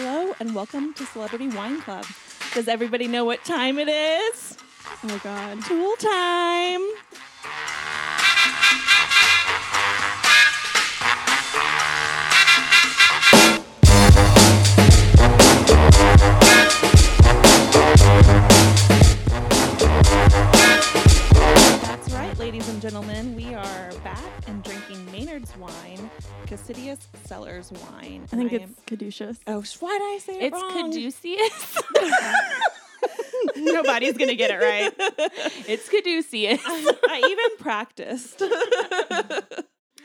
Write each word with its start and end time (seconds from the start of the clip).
Hello 0.00 0.32
and 0.38 0.54
welcome 0.54 0.94
to 0.94 1.04
Celebrity 1.06 1.48
Wine 1.48 1.80
Club. 1.80 2.06
Does 2.54 2.68
everybody 2.68 3.08
know 3.08 3.24
what 3.24 3.44
time 3.44 3.80
it 3.80 3.88
is? 3.88 4.56
Oh 5.02 5.08
my 5.08 5.18
god. 5.18 5.60
Tool 5.64 5.96
time. 5.96 6.82
And 24.88 24.96
drinking 25.08 25.12
Maynard's 25.26 25.56
wine, 25.56 26.10
Cassidius 26.46 27.08
Cellars 27.24 27.70
wine. 27.72 28.22
I 28.32 28.36
think 28.36 28.52
And 28.52 28.62
it's 28.62 28.80
caduceus. 28.86 29.38
Oh, 29.46 29.62
sh- 29.62 29.76
why 29.80 29.98
did 29.98 30.02
I 30.04 30.18
say 30.18 30.32
it 30.38 30.42
It's 30.44 30.54
wrong? 30.54 30.92
It's 30.94 31.20
Caduceus. 31.20 31.82
Nobody's 33.56 34.16
gonna 34.16 34.34
get 34.34 34.50
it 34.50 34.58
right. 34.60 34.92
it's 35.68 35.88
caduceus. 35.88 36.60
I 36.66 37.22
even 37.24 37.58
practiced. 37.62 38.42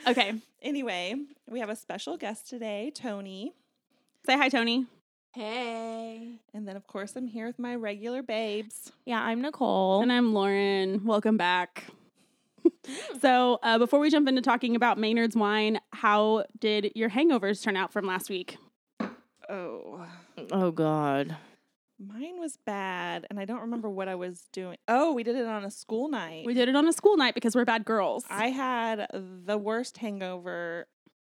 Okay. 0.06 0.34
anyway, 0.60 1.14
we 1.48 1.60
have 1.60 1.70
a 1.70 1.76
special 1.76 2.18
guest 2.18 2.46
today, 2.50 2.92
Tony. 2.94 3.54
Say 4.26 4.36
hi, 4.36 4.50
Tony. 4.50 4.84
Hey. 5.32 6.34
And 6.52 6.68
then, 6.68 6.76
of 6.76 6.86
course, 6.86 7.14
I'm 7.16 7.26
here 7.26 7.46
with 7.46 7.58
my 7.58 7.74
regular 7.74 8.22
babes. 8.22 8.92
Yeah, 9.06 9.22
I'm 9.22 9.40
Nicole. 9.40 10.02
And 10.02 10.12
I'm 10.12 10.34
Lauren. 10.34 11.06
Welcome 11.06 11.38
back. 11.38 11.84
so, 13.20 13.58
uh, 13.62 13.78
before 13.78 14.00
we 14.00 14.10
jump 14.10 14.28
into 14.28 14.42
talking 14.42 14.76
about 14.76 14.98
Maynard's 14.98 15.36
wine, 15.36 15.80
how 15.92 16.44
did 16.58 16.92
your 16.94 17.10
hangovers 17.10 17.62
turn 17.62 17.76
out 17.76 17.92
from 17.92 18.06
last 18.06 18.28
week? 18.30 18.56
Oh, 19.48 20.06
oh 20.52 20.70
God. 20.70 21.36
mine 21.98 22.38
was 22.38 22.56
bad, 22.64 23.26
and 23.30 23.38
I 23.38 23.44
don't 23.44 23.60
remember 23.60 23.90
what 23.90 24.08
I 24.08 24.14
was 24.14 24.48
doing. 24.52 24.76
Oh, 24.88 25.12
we 25.12 25.22
did 25.22 25.36
it 25.36 25.46
on 25.46 25.64
a 25.64 25.70
school 25.70 26.08
night. 26.08 26.46
We 26.46 26.54
did 26.54 26.68
it 26.68 26.76
on 26.76 26.86
a 26.88 26.92
school 26.92 27.16
night 27.16 27.34
because 27.34 27.54
we're 27.54 27.64
bad 27.64 27.84
girls. 27.84 28.24
I 28.30 28.48
had 28.48 29.06
the 29.12 29.58
worst 29.58 29.98
hangover. 29.98 30.86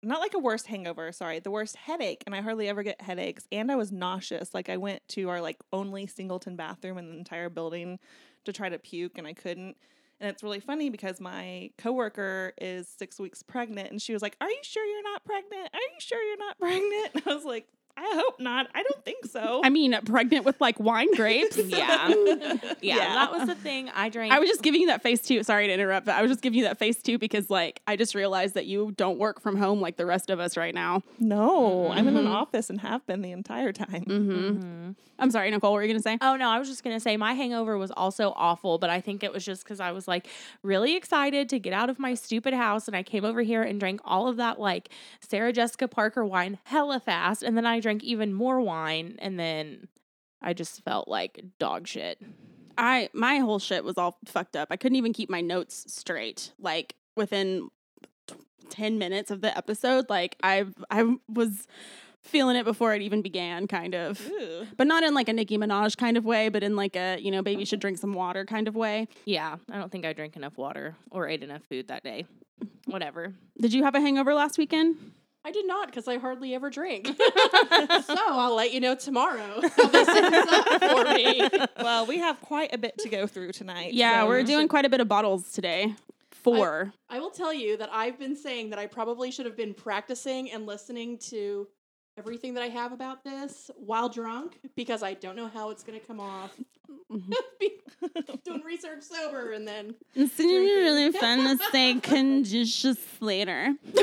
Not 0.06 0.20
like 0.20 0.34
a 0.34 0.40
worst 0.40 0.68
hangover, 0.68 1.14
sorry, 1.14 1.40
the 1.40 1.50
worst 1.50 1.78
headache, 1.78 2.24
and 2.26 2.36
I 2.36 2.42
hardly 2.42 2.68
ever 2.68 2.84
get 2.84 3.00
headaches. 3.02 3.48
And 3.54 3.72
I 3.72 3.78
was 3.78 3.92
nauseous. 3.92 4.54
Like 4.54 4.68
I 4.68 4.76
went 4.78 5.02
to 5.10 5.30
our 5.30 5.40
like 5.42 5.58
only 5.72 6.08
singleton 6.08 6.56
bathroom 6.58 6.98
in 6.98 7.10
the 7.10 7.18
entire 7.18 7.50
building 7.50 8.00
to 8.44 8.52
try 8.52 8.68
to 8.70 8.78
puke, 8.78 9.18
and 9.18 9.26
I 9.26 9.34
couldn't. 9.34 9.78
And 10.24 10.32
it's 10.32 10.42
really 10.42 10.62
funny 10.62 10.90
because 10.90 11.20
my 11.20 11.72
coworker 11.78 12.54
is 12.58 12.88
six 12.88 13.20
weeks 13.20 13.44
pregnant, 13.44 13.92
and 13.92 14.02
she 14.02 14.14
was 14.14 14.22
like, 14.22 14.38
"Are 14.40 14.50
you 14.50 14.62
sure 14.64 14.86
you're 14.86 15.04
not 15.04 15.26
pregnant? 15.26 15.68
Are 15.74 15.80
you 15.80 16.00
sure 16.00 16.24
you're 16.24 16.38
not 16.38 16.58
pregnant?" 16.60 17.10
And 17.16 17.24
I 17.28 17.36
was 17.36 17.44
like, 17.44 17.68
"I 17.98 18.12
hope 18.16 18.40
not. 18.40 18.68
I 18.74 18.84
don't 18.84 19.04
think 19.06 19.26
so." 19.26 19.62
I 19.64 19.70
mean, 19.70 19.98
pregnant 20.06 20.46
with 20.46 20.60
like 20.62 20.80
wine 20.80 21.14
grapes. 21.16 21.58
Yeah. 21.74 22.08
yeah. 22.10 22.74
Yeah. 22.82 22.98
That 23.14 23.32
was 23.32 23.48
the 23.48 23.56
thing. 23.56 23.90
I 23.96 24.10
drank. 24.10 24.32
I 24.34 24.40
was 24.40 24.50
just 24.50 24.62
giving 24.62 24.82
you 24.82 24.88
that 24.88 25.02
face 25.02 25.22
too. 25.22 25.44
Sorry 25.44 25.68
to 25.68 25.74
interrupt, 25.74 26.06
but 26.06 26.16
I 26.16 26.22
was 26.22 26.30
just 26.32 26.42
giving 26.42 26.60
you 26.60 26.66
that 26.66 26.78
face 26.80 27.02
too 27.02 27.18
because 27.18 27.50
like 27.50 27.82
I 27.88 27.96
just 27.96 28.14
realized 28.16 28.54
that 28.56 28.66
you 28.66 28.94
don't 28.98 29.18
work 29.20 29.40
from 29.42 29.58
home 29.58 29.82
like 29.82 29.98
the 29.98 30.06
rest 30.06 30.30
of 30.30 30.40
us 30.40 30.56
right 30.58 30.74
now. 30.76 31.02
no, 31.20 31.90
I'm 31.92 32.08
in 32.08 32.18
an 32.18 32.26
Mhm. 32.26 32.34
office 32.34 32.70
and 32.70 32.80
have 32.82 33.06
been 33.08 33.22
the 33.22 33.32
entire 33.32 33.72
time. 33.72 34.06
Mm-hmm. 34.06 34.32
Mhm. 34.32 34.96
I'm 35.20 35.30
sorry, 35.32 35.50
Nicole. 35.52 35.72
What 35.72 35.78
were 35.78 35.84
you 35.84 35.88
gonna 35.90 36.02
say? 36.02 36.18
Oh 36.22 36.36
no, 36.36 36.50
I 36.50 36.60
was 36.60 36.68
just 36.68 36.84
gonna 36.84 37.00
say 37.00 37.16
my 37.18 37.34
hangover 37.34 37.78
was 37.78 37.92
also 37.92 38.34
awful, 38.36 38.78
but 38.78 38.90
I 38.90 39.00
think 39.00 39.24
it 39.24 39.32
was 39.32 39.46
just 39.46 39.64
because 39.64 39.80
I 39.80 39.92
was 39.92 40.08
like 40.08 40.28
really 40.64 40.96
excited 40.96 41.50
to 41.50 41.60
get 41.60 41.72
out 41.74 41.90
of 41.90 42.00
my 42.00 42.14
stupid 42.16 42.54
house, 42.54 42.88
and 42.88 42.96
I 42.96 43.04
came 43.04 43.24
over 43.24 43.42
here 43.42 43.62
and 43.62 43.80
drank 43.80 44.02
all 44.04 44.28
of 44.28 44.38
that 44.38 44.60
like 44.60 44.90
Sarah 45.22 45.54
Jessica 45.54 45.88
Parker 45.88 46.26
wine 46.26 46.58
hella 46.66 47.00
fast, 47.00 47.44
and 47.44 47.56
then 47.56 47.66
I 47.66 47.80
drank 47.84 48.04
even 48.04 48.34
more 48.34 48.60
wine, 48.60 49.18
and 49.20 49.40
then 49.40 49.88
I 50.42 50.54
just 50.54 50.84
felt 50.84 51.08
like 51.08 51.44
dog 51.60 51.88
shit. 51.88 52.20
I 52.78 53.10
my 53.14 53.38
whole 53.38 53.60
shit 53.60 53.84
was 53.84 53.98
all 53.98 54.18
fucked 54.26 54.56
up. 54.56 54.70
I 54.72 54.78
couldn't 54.78 54.96
even 54.96 55.14
keep 55.14 55.30
my 55.30 55.42
notes 55.42 55.86
straight. 55.88 56.52
Like 56.60 56.96
within 57.16 57.70
t- 58.28 58.36
10 58.70 58.98
minutes 58.98 59.30
of 59.30 59.42
the 59.42 59.56
episode, 59.56 60.10
like 60.10 60.36
I 60.42 60.66
I 60.90 61.16
was 61.28 61.68
feeling 62.24 62.56
it 62.56 62.64
before 62.64 62.94
it 62.94 63.02
even 63.02 63.22
began 63.22 63.68
kind 63.68 63.94
of. 63.94 64.22
But 64.78 64.88
not 64.88 65.04
in 65.04 65.14
like 65.14 65.30
a 65.30 65.34
Nicki 65.34 65.58
Minaj 65.58 65.98
kind 65.98 66.18
of 66.18 66.26
way, 66.26 66.50
but 66.50 66.64
in 66.64 66.76
like 66.76 66.96
a, 66.96 67.18
you 67.20 67.32
know, 67.32 67.42
baby 67.42 67.66
should 67.66 67.80
drink 67.80 67.98
some 67.98 68.14
water 68.14 68.46
kind 68.46 68.68
of 68.68 68.76
way. 68.76 69.08
Yeah, 69.26 69.58
I 69.70 69.78
don't 69.78 69.92
think 69.92 70.06
I 70.06 70.14
drank 70.14 70.36
enough 70.36 70.58
water 70.58 70.96
or 71.12 71.28
ate 71.28 71.44
enough 71.44 71.64
food 71.70 71.90
that 71.90 72.04
day. 72.04 72.26
Whatever. 72.86 73.34
Did 73.60 73.74
you 73.74 73.84
have 73.84 73.94
a 73.96 74.02
hangover 74.02 74.34
last 74.34 74.58
weekend? 74.58 74.96
I 75.46 75.52
did 75.52 75.68
not 75.68 75.88
because 75.88 76.08
I 76.08 76.18
hardly 76.18 76.56
ever 76.56 76.70
drink. 76.70 77.08
so 77.08 78.16
I'll 78.18 78.56
let 78.56 78.72
you 78.74 78.80
know 78.80 78.96
tomorrow 78.96 79.62
how 79.62 79.88
this 79.88 80.08
ends 80.08 80.52
up 80.52 80.80
for 80.80 81.14
me. 81.14 81.50
Well, 81.84 82.06
we 82.06 82.20
have 82.20 82.40
quite 82.42 82.74
a 82.74 82.78
bit 82.78 82.98
to 83.00 83.10
go 83.10 83.28
through 83.28 83.52
tonight. 83.52 83.94
Yeah, 83.94 84.22
so 84.22 84.28
we're 84.30 84.44
doing 84.44 84.68
quite 84.70 84.86
a 84.86 84.90
bit 84.90 85.02
of 85.02 85.08
bottles 85.10 85.52
today. 85.52 85.96
Four. 86.32 86.94
I 87.10 87.20
will 87.20 87.30
tell 87.30 87.54
you 87.54 87.78
that 87.78 87.90
I've 87.92 88.20
been 88.20 88.36
saying 88.36 88.70
that 88.72 88.80
I 88.80 88.86
probably 88.86 89.32
should 89.32 89.46
have 89.46 89.58
been 89.58 89.74
practicing 89.74 90.52
and 90.52 90.66
listening 90.66 91.18
to 91.30 91.68
everything 92.18 92.54
that 92.56 92.64
I 92.64 92.70
have 92.70 92.92
about 92.92 93.24
this 93.24 93.72
while 93.76 94.10
drunk 94.10 94.60
because 94.76 95.04
I 95.04 95.14
don't 95.14 95.36
know 95.36 95.48
how 95.48 95.70
it's 95.72 95.84
going 95.84 96.00
to 96.00 96.06
come 96.06 96.20
off. 96.20 96.52
Be- 97.60 97.80
doing 98.44 98.64
research 98.64 99.04
sober 99.04 99.52
and 99.52 99.68
then 99.68 99.94
It's 100.16 100.36
gonna 100.38 100.50
be 100.50 100.74
really 100.76 101.12
fun 101.12 101.58
to 101.58 101.64
say 101.72 102.00
conditions 102.02 102.98
later. 103.20 103.76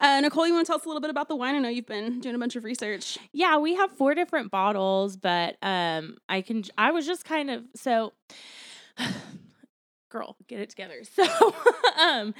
uh, 0.00 0.20
Nicole, 0.20 0.46
you 0.46 0.52
want 0.54 0.66
to 0.66 0.70
tell 0.70 0.76
us 0.76 0.84
a 0.84 0.88
little 0.88 1.00
bit 1.00 1.10
about 1.10 1.28
the 1.28 1.36
wine? 1.36 1.54
I 1.54 1.58
know 1.58 1.68
you've 1.68 1.86
been 1.86 2.20
doing 2.20 2.34
a 2.34 2.38
bunch 2.38 2.56
of 2.56 2.64
research. 2.64 3.18
Yeah, 3.32 3.58
we 3.58 3.74
have 3.74 3.90
four 3.92 4.14
different 4.14 4.50
bottles, 4.50 5.16
but 5.16 5.56
um 5.62 6.18
I 6.28 6.42
can 6.42 6.64
I 6.76 6.90
was 6.92 7.06
just 7.06 7.24
kind 7.24 7.50
of 7.50 7.64
so 7.74 8.12
girl, 10.16 10.36
get 10.48 10.60
it 10.60 10.70
together. 10.70 11.02
So 11.14 11.54
um 11.98 12.34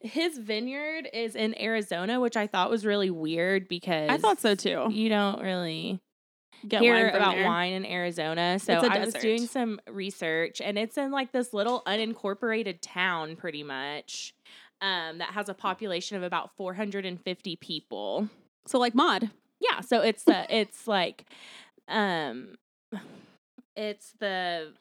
his 0.00 0.38
vineyard 0.38 1.08
is 1.12 1.34
in 1.36 1.58
Arizona, 1.60 2.20
which 2.20 2.36
I 2.36 2.46
thought 2.46 2.70
was 2.70 2.86
really 2.86 3.10
weird 3.10 3.68
because 3.68 4.08
I 4.10 4.16
thought 4.18 4.40
so 4.40 4.54
too. 4.54 4.86
You 4.90 5.08
don't 5.08 5.42
really 5.42 6.00
Get 6.68 6.82
hear 6.82 6.94
wine 7.06 7.14
about 7.14 7.34
there. 7.34 7.46
wine 7.46 7.72
in 7.72 7.86
Arizona. 7.86 8.58
So 8.58 8.74
I 8.74 8.98
was 9.04 9.14
doing 9.14 9.46
some 9.46 9.80
research 9.88 10.60
and 10.60 10.78
it's 10.78 10.96
in 10.98 11.10
like 11.10 11.32
this 11.32 11.52
little 11.54 11.82
unincorporated 11.86 12.78
town 12.82 13.36
pretty 13.36 13.62
much. 13.62 14.34
Um, 14.82 15.18
that 15.18 15.30
has 15.34 15.50
a 15.50 15.54
population 15.54 16.16
of 16.16 16.22
about 16.22 16.56
450 16.56 17.56
people. 17.56 18.28
So 18.66 18.78
like 18.78 18.94
mod. 18.94 19.30
Yeah, 19.60 19.80
so 19.80 20.00
it's 20.00 20.26
uh, 20.26 20.46
it's 20.48 20.86
like 20.86 21.26
um 21.88 22.54
it's 23.76 24.12
the 24.20 24.72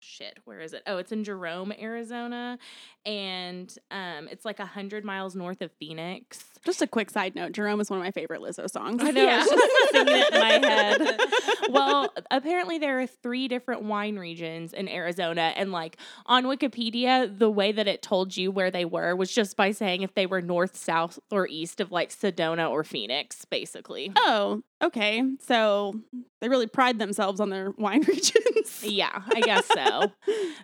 shit, 0.00 0.38
where 0.44 0.60
is 0.60 0.72
it? 0.72 0.82
Oh, 0.86 0.98
it's 0.98 1.12
in 1.12 1.24
Jerome, 1.24 1.72
Arizona, 1.80 2.58
and 3.06 3.74
um 3.90 4.28
it's 4.30 4.44
like 4.44 4.58
a 4.58 4.62
100 4.62 5.04
miles 5.04 5.34
north 5.34 5.62
of 5.62 5.70
Phoenix. 5.72 6.44
Just 6.64 6.82
a 6.82 6.86
quick 6.86 7.10
side 7.10 7.34
note: 7.34 7.52
Jerome 7.52 7.80
is 7.80 7.88
one 7.88 7.98
of 7.98 8.04
my 8.04 8.10
favorite 8.10 8.42
Lizzo 8.42 8.68
songs. 8.70 9.02
I 9.02 9.10
know, 9.12 9.26
I 9.26 9.38
was 9.38 9.48
just 9.48 9.92
singing 9.92 10.14
it 10.16 10.34
in 10.34 10.40
my 10.40 10.68
head. 10.68 11.20
well, 11.70 12.12
apparently 12.30 12.78
there 12.78 13.00
are 13.00 13.06
three 13.06 13.48
different 13.48 13.82
wine 13.82 14.16
regions 14.18 14.72
in 14.72 14.88
Arizona, 14.88 15.52
and 15.56 15.72
like 15.72 15.96
on 16.26 16.44
Wikipedia, 16.44 17.38
the 17.38 17.50
way 17.50 17.72
that 17.72 17.88
it 17.88 18.02
told 18.02 18.36
you 18.36 18.50
where 18.50 18.70
they 18.70 18.84
were 18.84 19.16
was 19.16 19.32
just 19.32 19.56
by 19.56 19.70
saying 19.70 20.02
if 20.02 20.14
they 20.14 20.26
were 20.26 20.42
north, 20.42 20.76
south, 20.76 21.18
or 21.30 21.46
east 21.48 21.80
of 21.80 21.90
like 21.90 22.10
Sedona 22.10 22.70
or 22.70 22.84
Phoenix, 22.84 23.44
basically. 23.44 24.12
Oh, 24.16 24.62
okay. 24.82 25.22
So 25.40 25.94
they 26.40 26.48
really 26.48 26.66
pride 26.66 26.98
themselves 26.98 27.40
on 27.40 27.50
their 27.50 27.70
wine 27.70 28.02
regions. 28.08 28.49
Yeah, 28.82 29.22
I 29.34 29.40
guess 29.40 29.66
so. 29.66 30.12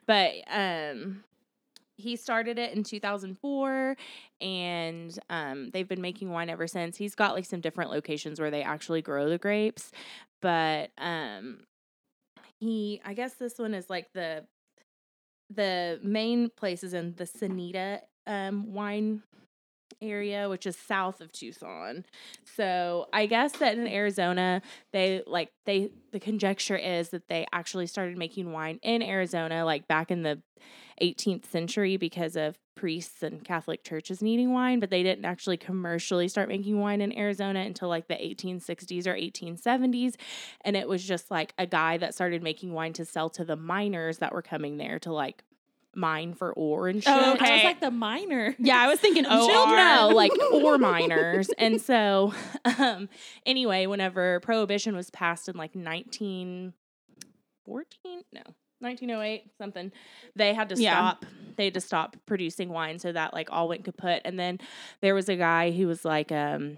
but 0.06 0.32
um 0.50 1.24
he 1.98 2.16
started 2.16 2.58
it 2.58 2.74
in 2.74 2.84
2004 2.84 3.96
and 4.40 5.18
um 5.30 5.70
they've 5.70 5.88
been 5.88 6.00
making 6.02 6.30
wine 6.30 6.50
ever 6.50 6.66
since. 6.66 6.96
He's 6.96 7.14
got 7.14 7.34
like 7.34 7.44
some 7.46 7.60
different 7.60 7.90
locations 7.90 8.40
where 8.40 8.50
they 8.50 8.62
actually 8.62 9.02
grow 9.02 9.28
the 9.28 9.38
grapes, 9.38 9.90
but 10.42 10.90
um 10.98 11.60
he 12.60 13.00
I 13.04 13.14
guess 13.14 13.34
this 13.34 13.58
one 13.58 13.74
is 13.74 13.88
like 13.90 14.12
the 14.12 14.44
the 15.54 16.00
main 16.02 16.50
place 16.50 16.82
is 16.82 16.92
in 16.94 17.14
the 17.16 17.24
Sonoita 17.24 18.00
um 18.26 18.72
wine 18.72 19.22
area 20.02 20.48
which 20.48 20.66
is 20.66 20.76
south 20.76 21.20
of 21.20 21.32
Tucson. 21.32 22.04
So, 22.56 23.08
I 23.12 23.26
guess 23.26 23.52
that 23.58 23.78
in 23.78 23.86
Arizona 23.86 24.62
they 24.92 25.22
like 25.26 25.50
they 25.64 25.90
the 26.12 26.20
conjecture 26.20 26.76
is 26.76 27.10
that 27.10 27.28
they 27.28 27.46
actually 27.52 27.86
started 27.86 28.16
making 28.18 28.52
wine 28.52 28.78
in 28.82 29.02
Arizona 29.02 29.64
like 29.64 29.88
back 29.88 30.10
in 30.10 30.22
the 30.22 30.42
18th 31.02 31.46
century 31.46 31.96
because 31.96 32.36
of 32.36 32.58
priests 32.76 33.22
and 33.22 33.42
Catholic 33.44 33.82
churches 33.82 34.22
needing 34.22 34.52
wine, 34.52 34.78
but 34.78 34.90
they 34.90 35.02
didn't 35.02 35.24
actually 35.24 35.56
commercially 35.56 36.28
start 36.28 36.48
making 36.48 36.78
wine 36.78 37.00
in 37.00 37.16
Arizona 37.16 37.60
until 37.60 37.88
like 37.88 38.06
the 38.06 38.14
1860s 38.14 39.06
or 39.06 39.14
1870s. 39.14 40.14
And 40.60 40.76
it 40.76 40.86
was 40.88 41.02
just 41.02 41.30
like 41.30 41.54
a 41.58 41.66
guy 41.66 41.96
that 41.96 42.14
started 42.14 42.42
making 42.42 42.72
wine 42.72 42.92
to 42.94 43.04
sell 43.04 43.30
to 43.30 43.44
the 43.44 43.56
miners 43.56 44.18
that 44.18 44.32
were 44.32 44.42
coming 44.42 44.76
there 44.76 44.98
to 45.00 45.12
like 45.12 45.42
mine 45.96 46.34
for 46.34 46.52
ore 46.52 46.88
and 46.88 47.02
shit. 47.02 47.12
Oh, 47.12 47.32
I 47.32 47.34
okay. 47.34 47.54
was 47.54 47.64
like 47.64 47.80
the 47.80 47.90
minor. 47.90 48.54
Yeah, 48.58 48.78
I 48.78 48.86
was 48.86 49.00
thinking 49.00 49.24
Oh, 49.28 49.70
OR. 49.70 49.76
no, 49.76 50.08
like 50.14 50.30
ore 50.52 50.78
miners. 50.78 51.48
and 51.58 51.80
so, 51.80 52.32
um, 52.78 53.08
anyway, 53.44 53.86
whenever 53.86 54.40
prohibition 54.40 54.94
was 54.94 55.10
passed 55.10 55.48
in 55.48 55.56
like 55.56 55.74
1914, 55.74 56.72
no, 58.32 58.42
1908, 58.80 59.44
something, 59.58 59.92
they 60.34 60.54
had 60.54 60.68
to 60.70 60.76
Yeah. 60.76 60.92
stop. 60.92 61.24
They 61.56 61.64
had 61.64 61.74
to 61.74 61.80
stop 61.80 62.16
producing 62.26 62.68
wine. 62.68 62.98
So 62.98 63.12
that 63.12 63.32
like 63.32 63.48
all 63.50 63.68
went 63.68 63.84
kaput. 63.84 64.22
And 64.24 64.38
then 64.38 64.58
there 65.00 65.14
was 65.14 65.28
a 65.28 65.36
guy 65.36 65.70
who 65.70 65.86
was 65.86 66.04
like, 66.04 66.30
um, 66.30 66.76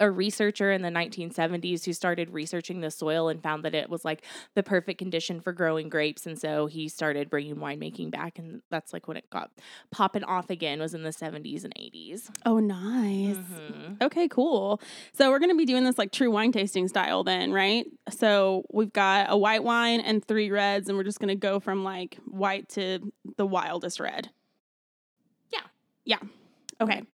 a 0.00 0.10
researcher 0.10 0.70
in 0.72 0.82
the 0.82 0.88
1970s 0.90 1.84
who 1.84 1.92
started 1.92 2.30
researching 2.30 2.80
the 2.80 2.90
soil 2.90 3.28
and 3.28 3.42
found 3.42 3.64
that 3.64 3.74
it 3.74 3.90
was 3.90 4.04
like 4.04 4.24
the 4.54 4.62
perfect 4.62 4.98
condition 4.98 5.40
for 5.40 5.52
growing 5.52 5.88
grapes 5.88 6.26
and 6.26 6.38
so 6.38 6.66
he 6.66 6.88
started 6.88 7.28
bringing 7.28 7.56
winemaking 7.56 8.10
back 8.10 8.38
and 8.38 8.62
that's 8.70 8.92
like 8.92 9.08
when 9.08 9.16
it 9.16 9.28
got 9.30 9.50
popping 9.90 10.22
off 10.24 10.50
again 10.50 10.78
was 10.78 10.94
in 10.94 11.02
the 11.02 11.10
70s 11.10 11.64
and 11.64 11.74
80s 11.74 12.30
Oh, 12.46 12.58
nice. 12.60 13.36
Mhm. 13.36 14.00
Okay, 14.02 14.28
cool. 14.28 14.80
So 15.12 15.30
we're 15.30 15.38
going 15.40 15.50
to 15.50 15.56
be 15.56 15.64
doing 15.66 15.84
this 15.84 15.98
like 15.98 16.12
true 16.12 16.30
wine 16.30 16.52
tasting 16.52 16.86
style 16.88 17.24
then, 17.24 17.52
right? 17.52 17.86
So 18.10 18.64
we've 18.72 18.92
got 18.92 19.26
a 19.28 19.36
white 19.36 19.64
wine 19.64 20.00
and 20.00 20.24
three 20.24 20.50
reds, 20.50 20.88
and 20.88 20.96
we're 20.96 21.04
just 21.04 21.18
going 21.18 21.28
to 21.28 21.34
go 21.34 21.58
from 21.60 21.82
like 21.84 22.18
white 22.26 22.68
to 22.70 23.12
the 23.36 23.44
wildest 23.46 23.98
red. 24.00 24.30
Yeah. 25.52 25.60
Yeah. 26.04 26.18
Okay. 26.80 27.00
Do 27.00 27.06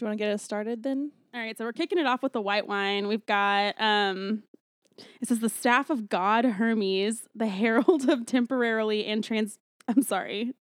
you 0.00 0.06
want 0.06 0.18
to 0.18 0.24
get 0.24 0.32
us 0.32 0.42
started 0.42 0.82
then? 0.82 1.12
All 1.36 1.42
right, 1.42 1.56
so 1.58 1.66
we're 1.66 1.74
kicking 1.74 1.98
it 1.98 2.06
off 2.06 2.22
with 2.22 2.32
the 2.32 2.40
white 2.40 2.66
wine. 2.66 3.08
We've 3.08 3.26
got 3.26 3.78
um 3.78 4.44
says 5.22 5.40
the 5.40 5.50
staff 5.50 5.90
of 5.90 6.08
God 6.08 6.46
Hermes, 6.46 7.28
the 7.34 7.46
herald 7.46 8.08
of 8.08 8.24
temporarily 8.24 9.04
and 9.04 9.22
trans 9.22 9.58
I'm 9.86 10.00
sorry. 10.00 10.54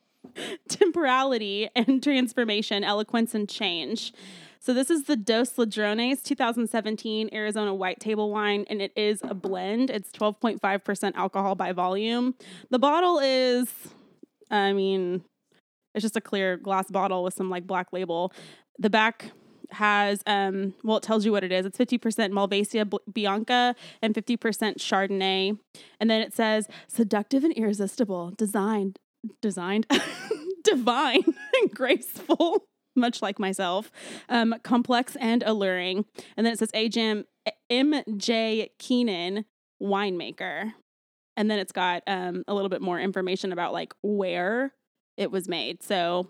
temporality 0.68 1.70
and 1.76 2.02
transformation, 2.02 2.82
eloquence 2.82 3.32
and 3.32 3.48
change. 3.48 4.12
So 4.58 4.74
this 4.74 4.90
is 4.90 5.04
the 5.04 5.14
Dos 5.14 5.56
Ladrones 5.56 6.20
2017 6.22 7.30
Arizona 7.32 7.72
white 7.72 8.00
table 8.00 8.32
wine 8.32 8.64
and 8.68 8.82
it 8.82 8.90
is 8.96 9.20
a 9.22 9.34
blend. 9.34 9.88
It's 9.88 10.10
12.5% 10.10 11.14
alcohol 11.14 11.54
by 11.54 11.70
volume. 11.70 12.34
The 12.70 12.80
bottle 12.80 13.20
is 13.20 13.72
I 14.50 14.72
mean 14.72 15.22
it's 15.94 16.02
just 16.02 16.16
a 16.16 16.20
clear 16.20 16.56
glass 16.56 16.90
bottle 16.90 17.22
with 17.22 17.34
some 17.34 17.50
like 17.50 17.68
black 17.68 17.92
label. 17.92 18.32
The 18.80 18.90
back 18.90 19.30
has 19.72 20.22
um 20.26 20.74
well 20.82 20.96
it 20.96 21.02
tells 21.02 21.24
you 21.24 21.32
what 21.32 21.44
it 21.44 21.52
is. 21.52 21.66
It's 21.66 21.78
50% 21.78 21.98
Malvasia 22.32 22.90
Bianca 23.12 23.74
and 24.02 24.14
50% 24.14 24.38
Chardonnay. 24.76 25.58
And 26.00 26.10
then 26.10 26.20
it 26.20 26.34
says 26.34 26.68
seductive 26.86 27.44
and 27.44 27.52
irresistible, 27.54 28.32
designed 28.36 28.98
designed 29.42 29.86
divine 30.64 31.24
and 31.60 31.70
graceful, 31.74 32.64
much 32.96 33.22
like 33.22 33.38
myself. 33.38 33.90
Um 34.28 34.54
complex 34.62 35.16
and 35.16 35.42
alluring. 35.42 36.04
And 36.36 36.46
then 36.46 36.52
it 36.52 36.58
says 36.58 36.72
AJM 36.72 37.24
MJ 37.70 38.68
Keenan 38.78 39.44
winemaker. 39.82 40.72
And 41.36 41.50
then 41.50 41.58
it's 41.58 41.72
got 41.72 42.02
um 42.06 42.42
a 42.48 42.54
little 42.54 42.70
bit 42.70 42.80
more 42.82 42.98
information 42.98 43.52
about 43.52 43.72
like 43.72 43.92
where 44.02 44.72
it 45.18 45.30
was 45.30 45.48
made. 45.48 45.82
So 45.82 46.28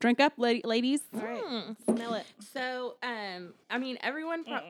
drink 0.00 0.20
up 0.20 0.34
la- 0.36 0.54
ladies. 0.64 1.00
All 1.14 1.20
right. 1.20 1.42
Hmm. 1.44 1.72
Smell 1.94 2.14
it. 2.14 2.26
so 2.52 2.96
um 3.02 3.54
i 3.70 3.78
mean 3.78 3.96
everyone 4.02 4.44
pro- 4.44 4.60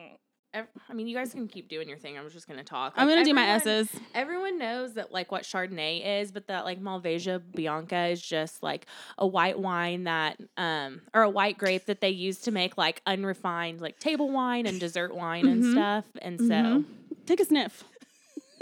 ev- 0.53 0.67
i 0.89 0.93
mean 0.93 1.07
you 1.07 1.15
guys 1.15 1.31
can 1.33 1.47
keep 1.47 1.67
doing 1.69 1.87
your 1.89 1.97
thing 1.97 2.17
i'm 2.17 2.29
just 2.29 2.47
gonna 2.47 2.63
talk 2.63 2.93
I'm 2.95 3.07
gonna 3.07 3.23
do 3.25 3.33
my 3.33 3.47
S's. 3.49 3.89
Everyone 4.15 4.57
knows 4.57 4.93
that 4.93 5.11
like 5.11 5.31
what 5.31 5.43
Chardonnay 5.43 6.21
is, 6.21 6.31
but 6.31 6.47
that 6.47 6.63
like 6.65 6.81
Malvasia 6.81 7.41
Bianca 7.53 8.07
is 8.07 8.21
just 8.21 8.63
like 8.63 8.85
a 9.17 9.27
white 9.27 9.59
wine 9.59 10.05
that 10.05 10.37
um 10.57 11.01
or 11.13 11.21
a 11.23 11.29
white 11.29 11.57
grape 11.57 11.85
that 11.85 11.99
they 12.01 12.09
use 12.09 12.39
to 12.41 12.51
make 12.51 12.77
like 12.77 13.01
unrefined 13.05 13.81
like 13.81 13.99
table 13.99 14.29
wine 14.31 14.65
and 14.65 14.79
dessert 14.79 15.13
wine 15.13 15.45
and 15.47 15.63
Mhm. 15.63 15.71
stuff. 15.73 16.05
And 16.21 16.39
so 16.39 16.45
Mhm. 16.45 16.85
Take 17.25 17.41
a 17.41 17.45
sniff. 17.45 17.83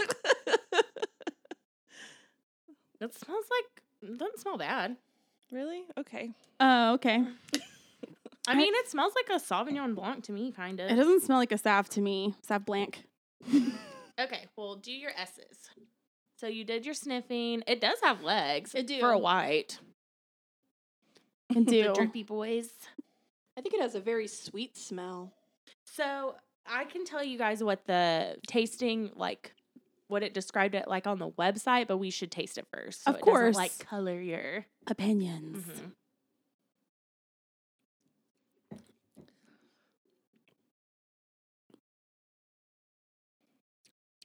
it 3.00 3.14
smells 3.14 3.44
like 3.50 4.16
doesn't 4.18 4.40
smell 4.40 4.58
bad. 4.58 4.96
Really? 5.52 5.84
Okay. 5.98 6.30
Oh, 6.60 6.94
okay. 6.94 7.24
I 8.48 8.54
mean, 8.54 8.72
it 8.76 8.88
smells 8.88 9.12
like 9.14 9.36
a 9.40 9.42
Sauvignon 9.42 9.94
Blanc 9.94 10.24
to 10.24 10.32
me, 10.32 10.52
kind 10.52 10.78
of. 10.80 10.90
It 10.90 10.94
doesn't 10.96 11.22
smell 11.22 11.38
like 11.38 11.52
a 11.52 11.58
Sav 11.58 11.88
to 11.90 12.00
me. 12.00 12.34
Sav 12.42 12.64
Blanc. 12.66 13.02
Okay, 14.18 14.46
well, 14.56 14.76
do 14.76 14.90
your 14.92 15.10
S's. 15.14 15.68
So 16.40 16.46
you 16.46 16.64
did 16.64 16.86
your 16.86 16.94
sniffing. 16.94 17.62
It 17.66 17.82
does 17.82 17.98
have 18.02 18.22
legs. 18.22 18.74
It 18.74 18.86
do. 18.86 18.98
for 18.98 19.10
a 19.10 19.18
white. 19.18 19.78
Can 21.52 21.64
The 21.66 21.70
do. 21.82 21.92
drippy 21.94 22.22
boys. 22.22 22.70
I 23.58 23.60
think 23.60 23.74
it 23.74 23.80
has 23.82 23.94
a 23.94 24.00
very 24.00 24.26
sweet 24.26 24.74
smell. 24.78 25.34
So 25.84 26.34
I 26.66 26.84
can 26.84 27.04
tell 27.04 27.22
you 27.22 27.36
guys 27.36 27.62
what 27.62 27.84
the 27.84 28.36
tasting 28.46 29.10
like, 29.16 29.52
what 30.08 30.22
it 30.22 30.32
described 30.32 30.74
it 30.74 30.88
like 30.88 31.06
on 31.06 31.18
the 31.18 31.28
website, 31.32 31.86
but 31.86 31.98
we 31.98 32.08
should 32.08 32.30
taste 32.30 32.56
it 32.56 32.66
first. 32.72 33.04
So 33.04 33.10
Of 33.10 33.16
it 33.16 33.18
doesn't, 33.18 33.32
course. 33.34 33.54
like 33.56 33.78
color 33.80 34.18
your. 34.18 34.64
Opinions. 34.86 35.64
Mhm. 35.66 35.92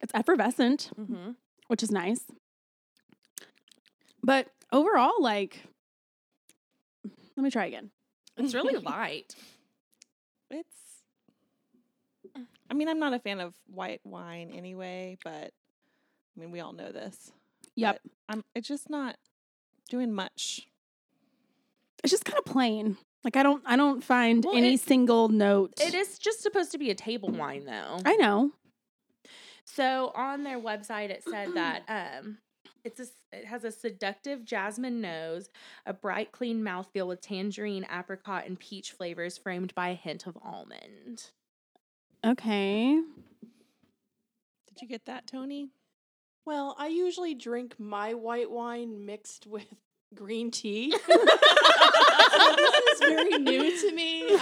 It's 0.01 0.13
effervescent, 0.13 0.89
Mhm. 0.97 1.35
which 1.67 1.83
is 1.83 1.91
nice. 1.91 2.25
But 4.23 4.51
overall, 4.71 5.21
like, 5.21 5.63
let 7.35 7.43
me 7.43 7.49
try 7.51 7.65
again. 7.65 7.91
It's 8.37 8.53
really 8.53 8.75
light. 8.83 9.35
It's. 10.49 11.03
I 12.69 12.73
mean, 12.73 12.87
I'm 12.87 12.99
not 12.99 13.13
a 13.13 13.19
fan 13.19 13.39
of 13.39 13.53
white 13.67 14.01
wine 14.05 14.51
anyway, 14.51 15.17
but 15.23 15.53
I 15.53 16.39
mean, 16.39 16.51
we 16.51 16.61
all 16.61 16.71
know 16.73 16.91
this. 16.91 17.31
Yep. 17.75 18.01
But 18.03 18.11
I'm. 18.29 18.43
It's 18.55 18.67
just 18.67 18.89
not 18.89 19.17
doing 19.91 20.11
much. 20.11 20.65
It's 22.03 22.09
just 22.11 22.25
kind 22.25 22.39
of 22.39 22.45
plain. 22.45 22.97
Like 23.23 23.35
I 23.35 23.43
don't 23.43 23.61
I 23.65 23.75
don't 23.75 24.03
find 24.03 24.43
Well, 24.43 24.55
any 24.55 24.73
it- 24.73 24.79
single 24.81 25.29
note. 25.29 25.73
It 25.79 25.93
is 25.93 26.17
just 26.17 26.41
supposed 26.41 26.71
to 26.71 26.79
be 26.79 26.89
a 26.89 26.95
table 26.95 27.29
wine, 27.29 27.65
though. 27.65 27.99
I 28.03 28.15
know. 28.15 28.51
So 29.65 30.11
on 30.15 30.43
their 30.43 30.59
website, 30.59 31.11
it 31.11 31.23
said 31.23 31.53
that 31.53 31.83
um, 32.23 32.39
it's 32.83 32.99
a, 32.99 33.05
it 33.31 33.45
has 33.45 33.63
a 33.63 33.71
seductive 33.71 34.43
jasmine 34.43 34.99
nose, 35.01 35.49
a 35.85 35.93
bright, 35.93 36.31
clean 36.31 36.63
mouthfeel 36.63 37.07
with 37.07 37.21
tangerine, 37.21 37.85
apricot, 37.95 38.47
and 38.47 38.59
peach 38.59 38.91
flavors, 38.91 39.37
framed 39.37 39.75
by 39.75 39.89
a 39.89 39.93
hint 39.93 40.25
of 40.25 40.35
almond. 40.43 41.29
Okay. 42.25 42.95
Did 44.67 44.81
you 44.81 44.87
get 44.87 45.05
that, 45.05 45.27
Tony? 45.27 45.69
Well, 46.45 46.75
I 46.77 46.87
usually 46.87 47.33
drink 47.35 47.75
my 47.79 48.13
white 48.13 48.49
wine 48.49 49.05
mixed 49.05 49.45
with 49.47 49.65
green 50.15 50.51
tea. 50.51 50.91
so 51.07 51.07
this 52.55 52.75
is 52.93 52.99
very 52.99 53.37
new 53.37 53.79
to 53.81 53.91
me. 53.95 54.33
Um, 54.33 54.39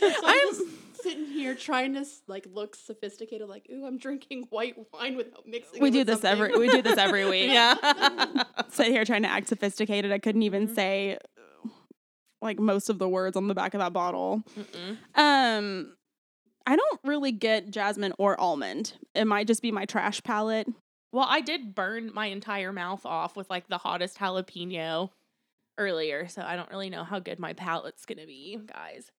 so 0.00 0.20
I'm 0.24 0.38
just 0.50 0.62
sitting 1.02 1.26
here 1.26 1.54
trying 1.54 1.94
to 1.94 2.04
like 2.28 2.46
look 2.52 2.76
sophisticated, 2.76 3.48
like, 3.48 3.66
ooh, 3.72 3.86
I'm 3.86 3.98
drinking 3.98 4.44
white 4.50 4.76
wine 4.92 5.16
without 5.16 5.46
mixing. 5.46 5.80
We 5.80 5.88
it 5.88 5.92
do 5.92 5.98
with 5.98 6.06
this 6.08 6.24
every 6.24 6.50
something." 6.52 6.60
we 6.60 6.68
do 6.70 6.82
this 6.82 6.98
every 6.98 7.28
week. 7.28 7.50
Yeah. 7.50 7.74
Sit 8.68 8.88
here 8.88 9.04
trying 9.04 9.22
to 9.22 9.28
act 9.28 9.48
sophisticated. 9.48 10.12
I 10.12 10.18
couldn't 10.18 10.42
even 10.42 10.68
Mhm. 10.68 10.74
say 10.74 11.18
like 12.40 12.58
most 12.58 12.88
of 12.90 12.98
the 12.98 13.08
words 13.08 13.36
on 13.36 13.46
the 13.48 13.54
back 13.54 13.74
of 13.74 13.80
that 13.80 13.92
bottle. 13.92 14.42
Mm-mm. 14.58 14.96
Um 15.18 15.94
I 16.66 16.76
don't 16.76 17.00
really 17.04 17.32
get 17.32 17.70
jasmine 17.70 18.12
or 18.18 18.38
almond. 18.40 18.92
It 19.16 19.26
might 19.26 19.48
just 19.48 19.62
be 19.62 19.72
my 19.72 19.84
trash 19.84 20.22
palette. 20.22 20.68
Well, 21.12 21.26
I 21.28 21.40
did 21.42 21.74
burn 21.74 22.10
my 22.14 22.26
entire 22.26 22.72
mouth 22.72 23.04
off 23.04 23.36
with 23.36 23.50
like 23.50 23.68
the 23.68 23.78
hottest 23.78 24.18
jalapeno 24.18 25.10
earlier, 25.78 26.26
so 26.28 26.42
I 26.42 26.56
don't 26.56 26.70
really 26.70 26.90
know 26.90 27.04
how 27.04 27.18
good 27.18 27.38
my 27.38 27.52
palate's 27.52 28.06
gonna 28.06 28.26
be, 28.26 28.58
guys. 28.66 29.10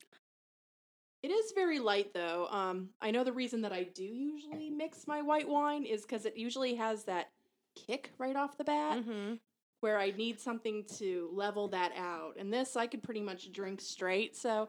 It 1.22 1.32
is 1.32 1.54
very 1.54 1.80
light 1.80 2.14
though. 2.14 2.48
Um, 2.50 2.90
I 3.02 3.12
know 3.12 3.24
the 3.24 3.32
reason 3.32 3.62
that 3.62 3.72
I 3.72 3.84
do 3.84 4.04
usually 4.04 4.70
mix 4.70 5.08
my 5.08 5.22
white 5.22 5.48
wine 5.48 5.86
is 5.86 6.02
because 6.02 6.26
it 6.26 6.36
usually 6.36 6.76
has 6.76 7.06
that 7.06 7.30
kick 7.76 8.12
right 8.18 8.36
off 8.36 8.58
the 8.58 8.64
bat 8.66 8.98
Mm-hmm. 8.98 9.36
where 9.80 9.98
I 10.00 10.12
need 10.12 10.40
something 10.40 10.84
to 10.98 11.30
level 11.34 11.70
that 11.70 11.94
out. 11.98 12.36
And 12.38 12.52
this 12.52 12.76
I 12.76 12.88
could 12.88 13.04
pretty 13.04 13.22
much 13.22 13.52
drink 13.54 13.80
straight. 13.82 14.36
So 14.36 14.68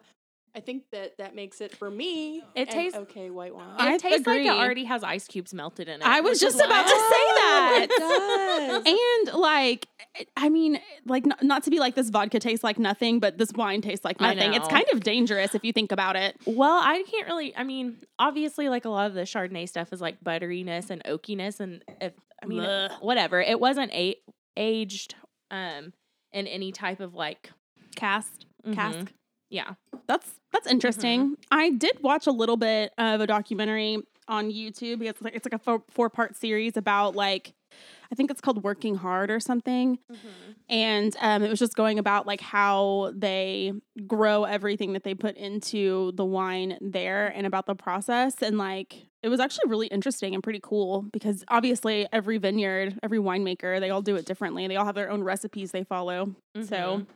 I 0.56 0.60
think 0.60 0.84
that 0.92 1.18
that 1.18 1.34
makes 1.34 1.60
it 1.60 1.74
for 1.76 1.90
me. 1.90 2.42
It 2.54 2.70
tastes- 2.70 2.96
okay 2.96 3.28
white 3.30 3.54
wine. 3.54 3.66
It 3.76 3.82
I 3.82 3.98
tastes 3.98 4.26
like 4.26 4.40
agree. 4.42 4.48
it 4.48 4.52
already 4.52 4.84
has 4.84 5.02
ice 5.02 5.26
cubes 5.26 5.52
melted 5.52 5.88
in 5.88 6.00
it. 6.00 6.06
I 6.06 6.20
was 6.20 6.38
just 6.38 6.56
about 6.60 6.84
to 6.86 6.90
say 6.90 6.96
that. 6.96 7.86
it 7.90 7.90
does. 7.98 8.84
And 8.86 9.40
like, 9.40 9.88
I 10.36 10.48
mean, 10.48 10.78
like 11.06 11.26
not, 11.26 11.42
not 11.42 11.64
to 11.64 11.70
be 11.70 11.80
like 11.80 11.96
this 11.96 12.08
vodka 12.10 12.38
tastes 12.38 12.62
like 12.62 12.78
nothing, 12.78 13.18
but 13.18 13.36
this 13.36 13.52
wine 13.52 13.80
tastes 13.80 14.04
like 14.04 14.20
nothing. 14.20 14.54
It's 14.54 14.68
kind 14.68 14.84
of 14.92 15.00
dangerous 15.00 15.54
if 15.56 15.64
you 15.64 15.72
think 15.72 15.90
about 15.90 16.14
it. 16.14 16.36
Well, 16.46 16.80
I 16.82 17.02
can't 17.10 17.26
really. 17.26 17.56
I 17.56 17.64
mean, 17.64 17.96
obviously, 18.20 18.68
like 18.68 18.84
a 18.84 18.90
lot 18.90 19.06
of 19.08 19.14
the 19.14 19.22
Chardonnay 19.22 19.68
stuff 19.68 19.92
is 19.92 20.00
like 20.00 20.22
butteriness 20.22 20.88
and 20.90 21.02
oakiness, 21.04 21.58
and 21.58 21.82
if 22.00 22.12
I 22.42 22.46
mean, 22.46 22.60
Blech. 22.60 23.02
whatever. 23.02 23.40
It 23.40 23.58
wasn't 23.58 23.92
a- 23.92 24.16
aged 24.56 25.16
um 25.50 25.92
in 26.32 26.46
any 26.46 26.70
type 26.70 27.00
of 27.00 27.14
like 27.14 27.50
Cast. 27.96 28.46
mhm. 28.64 28.74
Cask. 28.74 29.12
Yeah. 29.54 29.74
That's 30.06 30.28
that's 30.52 30.66
interesting. 30.66 31.36
I 31.50 31.70
did 31.70 32.02
watch 32.02 32.26
a 32.26 32.30
little 32.32 32.56
bit 32.56 32.92
of 32.98 33.20
a 33.20 33.26
documentary 33.26 33.98
on 34.28 34.50
YouTube. 34.50 35.02
It's 35.02 35.22
like 35.22 35.34
it's 35.34 35.46
like 35.46 35.54
a 35.54 35.58
four, 35.58 35.82
four 35.90 36.10
part 36.10 36.36
series 36.36 36.76
about 36.76 37.14
like 37.14 37.52
I 38.12 38.14
think 38.14 38.30
it's 38.30 38.40
called 38.40 38.62
Working 38.62 38.94
Hard 38.96 39.30
or 39.30 39.40
something. 39.40 39.98
And 40.68 41.16
um, 41.20 41.42
it 41.42 41.50
was 41.50 41.58
just 41.58 41.74
going 41.74 41.98
about 41.98 42.26
like 42.26 42.40
how 42.40 43.12
they 43.14 43.72
grow 44.06 44.44
everything 44.44 44.92
that 44.92 45.02
they 45.04 45.14
put 45.14 45.36
into 45.36 46.12
the 46.14 46.24
wine 46.24 46.78
there 46.80 47.28
and 47.28 47.46
about 47.46 47.66
the 47.66 47.74
process. 47.74 48.34
And 48.42 48.56
like 48.58 49.06
it 49.22 49.28
was 49.28 49.40
actually 49.40 49.68
really 49.70 49.86
interesting 49.88 50.34
and 50.34 50.42
pretty 50.42 50.60
cool 50.62 51.06
because 51.12 51.44
obviously 51.48 52.06
every 52.12 52.38
vineyard, 52.38 52.98
every 53.02 53.18
winemaker, 53.18 53.80
they 53.80 53.90
all 53.90 54.02
do 54.02 54.16
it 54.16 54.26
differently. 54.26 54.66
They 54.68 54.76
all 54.76 54.86
have 54.86 54.94
their 54.94 55.10
own 55.10 55.22
recipes 55.24 55.72
they 55.72 55.84
follow. 55.84 56.34
So 56.54 56.76
Mhm. 56.76 57.06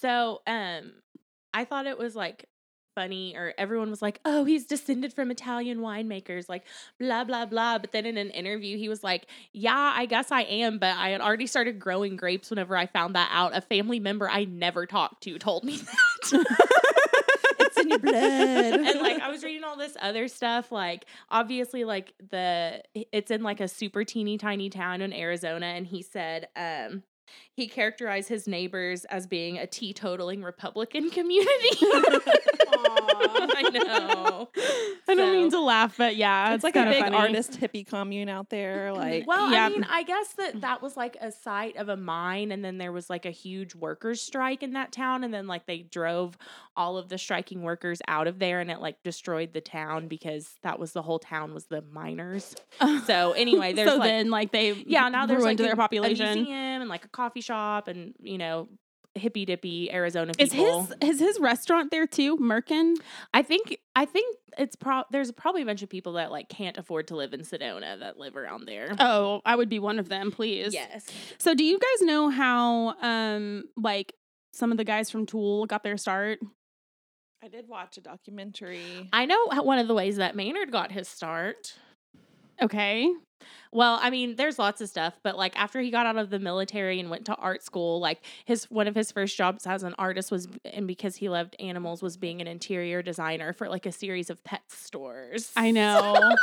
so 0.00 0.42
um 0.46 0.92
I 1.54 1.64
thought 1.64 1.86
it 1.86 1.98
was 1.98 2.14
like 2.14 2.46
funny 2.96 3.34
or 3.36 3.54
everyone 3.56 3.88
was 3.90 4.02
like, 4.02 4.20
"Oh, 4.24 4.44
he's 4.44 4.66
descended 4.66 5.12
from 5.12 5.30
Italian 5.30 5.78
winemakers," 5.78 6.48
like 6.48 6.64
blah 6.98 7.24
blah 7.24 7.46
blah, 7.46 7.78
but 7.78 7.92
then 7.92 8.04
in 8.06 8.16
an 8.16 8.30
interview 8.30 8.76
he 8.76 8.88
was 8.88 9.02
like, 9.04 9.26
"Yeah, 9.52 9.92
I 9.96 10.06
guess 10.06 10.32
I 10.32 10.42
am, 10.42 10.78
but 10.78 10.96
I 10.96 11.10
had 11.10 11.20
already 11.20 11.46
started 11.46 11.78
growing 11.78 12.16
grapes 12.16 12.50
whenever 12.50 12.76
I 12.76 12.86
found 12.86 13.14
that 13.14 13.30
out. 13.32 13.56
A 13.56 13.60
family 13.60 14.00
member 14.00 14.28
I 14.28 14.44
never 14.44 14.86
talked 14.86 15.22
to 15.24 15.38
told 15.38 15.64
me 15.64 15.76
that." 16.32 16.44
It's 17.62 17.76
in 17.78 17.88
your 17.90 17.98
blood. 17.98 18.14
and 18.14 19.00
like 19.00 19.20
I 19.20 19.30
was 19.30 19.44
reading 19.44 19.64
all 19.64 19.76
this 19.76 19.96
other 20.00 20.28
stuff, 20.28 20.72
like 20.72 21.04
obviously 21.28 21.84
like 21.84 22.14
the 22.30 22.82
it's 22.94 23.30
in 23.30 23.42
like 23.42 23.60
a 23.60 23.68
super 23.68 24.02
teeny 24.02 24.38
tiny 24.38 24.70
town 24.70 25.02
in 25.02 25.12
Arizona, 25.12 25.66
and 25.66 25.86
he 25.86 26.02
said 26.02 26.48
um 26.56 27.02
he 27.52 27.68
characterized 27.68 28.28
his 28.28 28.46
neighbors 28.46 29.04
as 29.06 29.26
being 29.26 29.58
a 29.58 29.66
teetotaling 29.66 30.42
Republican 30.42 31.10
community. 31.10 31.78
I 33.52 33.70
know. 33.72 34.48
I 35.08 35.14
don't 35.14 35.32
mean 35.32 35.50
to 35.50 35.60
laugh, 35.60 35.96
but 35.96 36.16
yeah, 36.16 36.54
it's 36.54 36.64
like 36.64 36.76
a 36.76 36.84
big 36.84 37.02
funny. 37.02 37.16
artist 37.16 37.60
hippie 37.60 37.86
commune 37.86 38.28
out 38.28 38.50
there. 38.50 38.92
Like, 38.92 39.26
Well, 39.26 39.50
Yeah. 39.50 39.66
I 39.66 39.68
mean, 39.68 39.84
I 39.84 40.02
guess 40.02 40.32
that 40.34 40.60
that 40.60 40.82
was 40.82 40.96
like 40.96 41.16
a 41.20 41.30
site 41.32 41.76
of 41.76 41.88
a 41.88 41.96
mine, 41.96 42.52
and 42.52 42.64
then 42.64 42.78
there 42.78 42.92
was 42.92 43.10
like 43.10 43.26
a 43.26 43.30
huge 43.30 43.74
workers' 43.74 44.22
strike 44.22 44.62
in 44.62 44.72
that 44.74 44.92
town, 44.92 45.24
and 45.24 45.32
then 45.32 45.46
like 45.46 45.66
they 45.66 45.78
drove 45.82 46.36
all 46.76 46.96
of 46.96 47.08
the 47.08 47.18
striking 47.18 47.62
workers 47.62 48.00
out 48.08 48.26
of 48.26 48.38
there, 48.38 48.60
and 48.60 48.70
it 48.70 48.80
like 48.80 49.02
destroyed 49.02 49.52
the 49.52 49.60
town 49.60 50.08
because 50.08 50.54
that 50.62 50.78
was 50.78 50.92
the 50.92 51.02
whole 51.02 51.18
town 51.18 51.54
was 51.54 51.66
the 51.66 51.82
miners. 51.82 52.54
So 53.06 53.32
anyway, 53.32 53.72
there's 53.72 53.88
so 53.90 53.96
like 53.96 54.08
then 54.08 54.30
like 54.30 54.52
they 54.52 54.72
yeah 54.72 55.08
now 55.08 55.26
there's 55.26 55.42
like 55.42 55.56
their 55.58 55.76
population. 55.76 56.26
a 56.26 56.34
museum 56.34 56.80
and 56.82 56.88
like 56.88 57.04
a 57.04 57.08
coffee 57.08 57.40
shop, 57.40 57.88
and 57.88 58.14
you 58.20 58.38
know 58.38 58.68
hippy 59.14 59.44
dippy 59.44 59.90
Arizona 59.92 60.32
people. 60.36 60.82
Is 60.82 60.88
his 61.00 61.10
is 61.10 61.20
his 61.20 61.40
restaurant 61.40 61.90
there 61.90 62.06
too, 62.06 62.36
Merkin? 62.36 62.94
I 63.34 63.42
think 63.42 63.78
I 63.94 64.04
think 64.04 64.36
it's 64.58 64.76
pro. 64.76 65.02
There's 65.10 65.32
probably 65.32 65.62
a 65.62 65.66
bunch 65.66 65.82
of 65.82 65.88
people 65.88 66.14
that 66.14 66.30
like 66.30 66.48
can't 66.48 66.78
afford 66.78 67.08
to 67.08 67.16
live 67.16 67.32
in 67.32 67.40
Sedona 67.40 67.98
that 68.00 68.18
live 68.18 68.36
around 68.36 68.66
there. 68.66 68.94
Oh, 68.98 69.40
I 69.44 69.56
would 69.56 69.68
be 69.68 69.78
one 69.78 69.98
of 69.98 70.08
them, 70.08 70.30
please. 70.30 70.72
yes. 70.74 71.06
So 71.38 71.54
do 71.54 71.64
you 71.64 71.78
guys 71.78 72.06
know 72.06 72.30
how 72.30 72.94
um 73.00 73.64
like 73.76 74.14
some 74.52 74.72
of 74.72 74.78
the 74.78 74.84
guys 74.84 75.10
from 75.10 75.26
Tool 75.26 75.66
got 75.66 75.82
their 75.82 75.96
start? 75.96 76.38
I 77.42 77.48
did 77.48 77.68
watch 77.68 77.96
a 77.96 78.02
documentary. 78.02 79.08
I 79.12 79.24
know 79.24 79.46
one 79.62 79.78
of 79.78 79.88
the 79.88 79.94
ways 79.94 80.16
that 80.16 80.36
Maynard 80.36 80.70
got 80.70 80.92
his 80.92 81.08
start. 81.08 81.74
Okay. 82.60 83.10
Well, 83.72 83.98
I 84.02 84.10
mean, 84.10 84.36
there's 84.36 84.58
lots 84.58 84.80
of 84.80 84.88
stuff, 84.88 85.18
but 85.22 85.36
like 85.36 85.58
after 85.58 85.80
he 85.80 85.90
got 85.90 86.06
out 86.06 86.16
of 86.16 86.30
the 86.30 86.38
military 86.38 87.00
and 87.00 87.10
went 87.10 87.26
to 87.26 87.34
art 87.36 87.62
school, 87.62 88.00
like 88.00 88.20
his 88.44 88.70
one 88.70 88.88
of 88.88 88.94
his 88.94 89.12
first 89.12 89.36
jobs 89.36 89.66
as 89.66 89.82
an 89.82 89.94
artist 89.98 90.30
was 90.30 90.48
and 90.64 90.86
because 90.86 91.16
he 91.16 91.28
loved 91.28 91.56
animals 91.60 92.02
was 92.02 92.16
being 92.16 92.40
an 92.40 92.46
interior 92.46 93.02
designer 93.02 93.52
for 93.52 93.68
like 93.68 93.86
a 93.86 93.92
series 93.92 94.30
of 94.30 94.42
pet 94.44 94.62
stores. 94.68 95.52
I 95.56 95.70
know. 95.70 96.34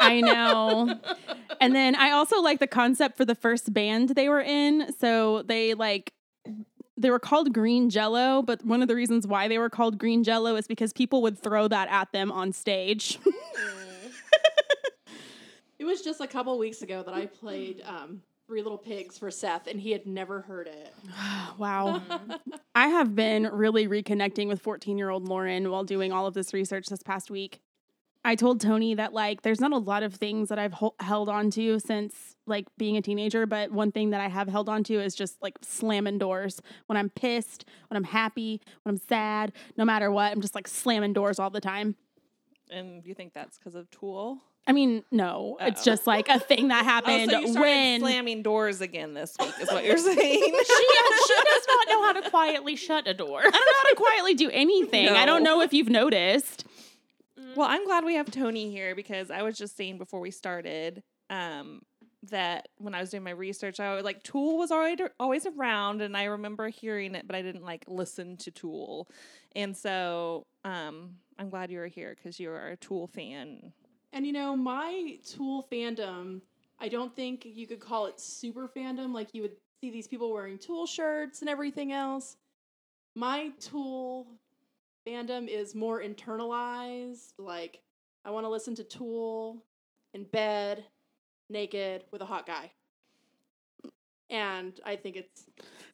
I 0.00 0.20
know. 0.20 0.98
And 1.60 1.74
then 1.74 1.94
I 1.94 2.10
also 2.10 2.40
like 2.42 2.58
the 2.58 2.66
concept 2.66 3.16
for 3.16 3.24
the 3.24 3.34
first 3.34 3.72
band 3.72 4.10
they 4.10 4.28
were 4.28 4.42
in. 4.42 4.92
So 4.98 5.42
they 5.42 5.74
like 5.74 6.12
they 6.96 7.10
were 7.10 7.18
called 7.18 7.52
Green 7.52 7.90
Jello, 7.90 8.42
but 8.42 8.64
one 8.64 8.80
of 8.80 8.88
the 8.88 8.96
reasons 8.96 9.26
why 9.26 9.48
they 9.48 9.58
were 9.58 9.68
called 9.68 9.98
Green 9.98 10.24
Jello 10.24 10.56
is 10.56 10.66
because 10.66 10.92
people 10.92 11.22
would 11.22 11.38
throw 11.38 11.68
that 11.68 11.88
at 11.90 12.10
them 12.12 12.32
on 12.32 12.52
stage. 12.52 13.18
It 15.86 15.90
was 15.90 16.02
just 16.02 16.20
a 16.20 16.26
couple 16.26 16.58
weeks 16.58 16.82
ago 16.82 17.04
that 17.04 17.14
I 17.14 17.26
played 17.26 17.80
um, 17.86 18.20
Three 18.48 18.60
Little 18.60 18.76
Pigs 18.76 19.16
for 19.18 19.30
Seth, 19.30 19.68
and 19.68 19.80
he 19.80 19.92
had 19.92 20.04
never 20.04 20.40
heard 20.40 20.66
it. 20.66 20.92
wow. 21.58 22.02
I 22.74 22.88
have 22.88 23.14
been 23.14 23.44
really 23.44 23.86
reconnecting 23.86 24.48
with 24.48 24.60
14 24.60 24.98
year 24.98 25.10
old 25.10 25.28
Lauren 25.28 25.70
while 25.70 25.84
doing 25.84 26.10
all 26.10 26.26
of 26.26 26.34
this 26.34 26.52
research 26.52 26.86
this 26.88 27.04
past 27.04 27.30
week. 27.30 27.60
I 28.24 28.34
told 28.34 28.60
Tony 28.60 28.94
that 28.94 29.12
like 29.12 29.42
there's 29.42 29.60
not 29.60 29.70
a 29.70 29.78
lot 29.78 30.02
of 30.02 30.16
things 30.16 30.48
that 30.48 30.58
I've 30.58 30.72
hol- 30.72 30.96
held 30.98 31.28
on 31.28 31.52
to 31.52 31.78
since 31.78 32.34
like 32.48 32.66
being 32.76 32.96
a 32.96 33.00
teenager, 33.02 33.46
but 33.46 33.70
one 33.70 33.92
thing 33.92 34.10
that 34.10 34.20
I 34.20 34.26
have 34.26 34.48
held 34.48 34.68
on 34.68 34.82
to 34.84 34.94
is 34.94 35.14
just 35.14 35.40
like 35.40 35.54
slamming 35.62 36.18
doors. 36.18 36.60
When 36.86 36.96
I'm 36.96 37.10
pissed, 37.10 37.64
when 37.90 37.96
I'm 37.96 38.02
happy, 38.02 38.60
when 38.82 38.96
I'm 38.96 39.00
sad, 39.08 39.52
no 39.76 39.84
matter 39.84 40.10
what, 40.10 40.32
I'm 40.32 40.40
just 40.40 40.56
like 40.56 40.66
slamming 40.66 41.12
doors 41.12 41.38
all 41.38 41.50
the 41.50 41.60
time. 41.60 41.94
and 42.72 43.06
you 43.06 43.14
think 43.14 43.34
that's 43.34 43.56
because 43.56 43.76
of 43.76 43.88
Tool? 43.92 44.42
I 44.68 44.72
mean, 44.72 45.04
no, 45.12 45.56
it's 45.60 45.80
Uh-oh. 45.80 45.84
just 45.84 46.06
like 46.06 46.28
a 46.28 46.40
thing 46.40 46.68
that 46.68 46.82
Oh, 46.82 46.84
happened 46.84 47.30
so 47.30 47.38
you 47.40 47.54
when 47.60 48.00
slamming 48.00 48.42
doors 48.42 48.80
again 48.80 49.14
this 49.14 49.34
week, 49.38 49.52
is 49.60 49.68
what 49.70 49.84
you're 49.84 49.96
saying? 50.14 50.16
she, 50.16 50.64
she 50.64 51.34
does 51.44 51.66
not 51.68 51.88
know 51.88 52.02
how 52.04 52.12
to 52.14 52.30
quietly 52.30 52.74
shut 52.76 53.06
a 53.06 53.14
door. 53.14 53.38
I 53.40 53.42
don't 53.42 53.52
know 53.52 53.58
how 53.82 53.88
to 53.90 53.94
quietly 53.96 54.34
do 54.34 54.50
anything. 54.50 55.08
I 55.08 55.24
don't 55.26 55.42
know 55.44 55.60
if 55.60 55.72
you've 55.72 55.88
noticed. 55.88 56.64
Well, 57.54 57.68
I'm 57.68 57.84
glad 57.86 58.04
we 58.04 58.14
have 58.16 58.30
Tony 58.30 58.70
here 58.70 58.94
because 58.94 59.30
I 59.30 59.42
was 59.42 59.56
just 59.56 59.76
saying 59.76 59.98
before 59.98 60.20
we 60.20 60.30
started 60.30 61.02
um, 61.30 61.82
that 62.30 62.68
when 62.78 62.94
I 62.94 63.00
was 63.00 63.10
doing 63.10 63.22
my 63.22 63.30
research, 63.30 63.78
I 63.80 63.94
was 63.94 64.04
like 64.04 64.22
Tool 64.24 64.58
was 64.58 64.70
already 64.72 65.04
always 65.20 65.46
around, 65.46 66.02
and 66.02 66.16
I 66.16 66.24
remember 66.24 66.68
hearing 66.68 67.14
it, 67.14 67.26
but 67.26 67.36
I 67.36 67.42
didn't 67.42 67.62
like 67.64 67.84
listen 67.86 68.36
to 68.38 68.50
Tool, 68.50 69.08
and 69.54 69.76
so 69.76 70.46
um, 70.64 71.16
I'm 71.38 71.50
glad 71.50 71.70
you 71.70 71.78
were 71.78 71.86
here 71.86 72.14
because 72.16 72.40
you 72.40 72.50
are 72.50 72.68
a 72.70 72.76
Tool 72.76 73.06
fan. 73.06 73.72
And 74.16 74.26
you 74.26 74.32
know, 74.32 74.56
my 74.56 75.18
Tool 75.26 75.68
fandom, 75.70 76.40
I 76.80 76.88
don't 76.88 77.14
think 77.14 77.42
you 77.44 77.66
could 77.66 77.80
call 77.80 78.06
it 78.06 78.18
super 78.18 78.66
fandom. 78.66 79.12
Like 79.12 79.34
you 79.34 79.42
would 79.42 79.56
see 79.78 79.90
these 79.90 80.08
people 80.08 80.32
wearing 80.32 80.56
Tool 80.56 80.86
shirts 80.86 81.42
and 81.42 81.50
everything 81.50 81.92
else. 81.92 82.38
My 83.14 83.50
Tool 83.60 84.26
fandom 85.06 85.48
is 85.48 85.74
more 85.74 86.00
internalized. 86.00 87.34
Like, 87.38 87.80
I 88.24 88.30
want 88.30 88.46
to 88.46 88.48
listen 88.48 88.74
to 88.76 88.84
Tool 88.84 89.62
in 90.14 90.24
bed, 90.24 90.86
naked, 91.50 92.04
with 92.10 92.22
a 92.22 92.26
hot 92.26 92.46
guy. 92.46 92.70
And 94.30 94.80
I 94.82 94.96
think 94.96 95.16
it's 95.16 95.44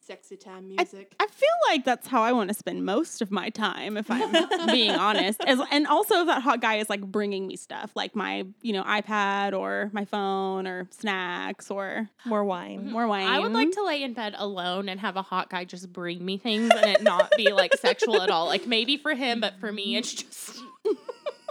sexy 0.05 0.35
time 0.35 0.67
music. 0.67 1.15
I 1.19 1.27
feel 1.27 1.49
like 1.69 1.85
that's 1.85 2.07
how 2.07 2.21
I 2.21 2.31
want 2.31 2.49
to 2.49 2.53
spend 2.53 2.85
most 2.85 3.21
of 3.21 3.31
my 3.31 3.49
time, 3.49 3.97
if 3.97 4.09
I'm 4.09 4.67
being 4.67 4.91
honest. 4.91 5.41
As, 5.45 5.59
and 5.71 5.87
also, 5.87 6.21
if 6.21 6.27
that 6.27 6.41
hot 6.41 6.61
guy 6.61 6.75
is 6.75 6.89
like 6.89 7.01
bringing 7.01 7.47
me 7.47 7.55
stuff, 7.55 7.91
like 7.95 8.15
my, 8.15 8.45
you 8.61 8.73
know, 8.73 8.83
iPad 8.83 9.57
or 9.57 9.89
my 9.93 10.05
phone 10.05 10.67
or 10.67 10.87
snacks 10.91 11.71
or 11.71 12.09
More 12.25 12.43
wine. 12.43 12.81
Mm-hmm. 12.81 12.91
more 12.91 13.07
wine. 13.07 13.27
I 13.27 13.39
would 13.39 13.53
like 13.53 13.71
to 13.71 13.83
lay 13.83 14.03
in 14.03 14.13
bed 14.13 14.35
alone 14.37 14.89
and 14.89 14.99
have 14.99 15.15
a 15.15 15.21
hot 15.21 15.49
guy 15.49 15.65
just 15.65 15.91
bring 15.91 16.23
me 16.23 16.37
things 16.37 16.71
and 16.71 16.85
it 16.89 17.01
not 17.01 17.31
be 17.37 17.51
like 17.51 17.73
sexual 17.79 18.21
at 18.21 18.29
all. 18.29 18.45
Like 18.47 18.67
maybe 18.67 18.97
for 18.97 19.13
him, 19.13 19.39
but 19.39 19.59
for 19.59 19.71
me, 19.71 19.95
it's 19.95 20.13
just. 20.23 20.61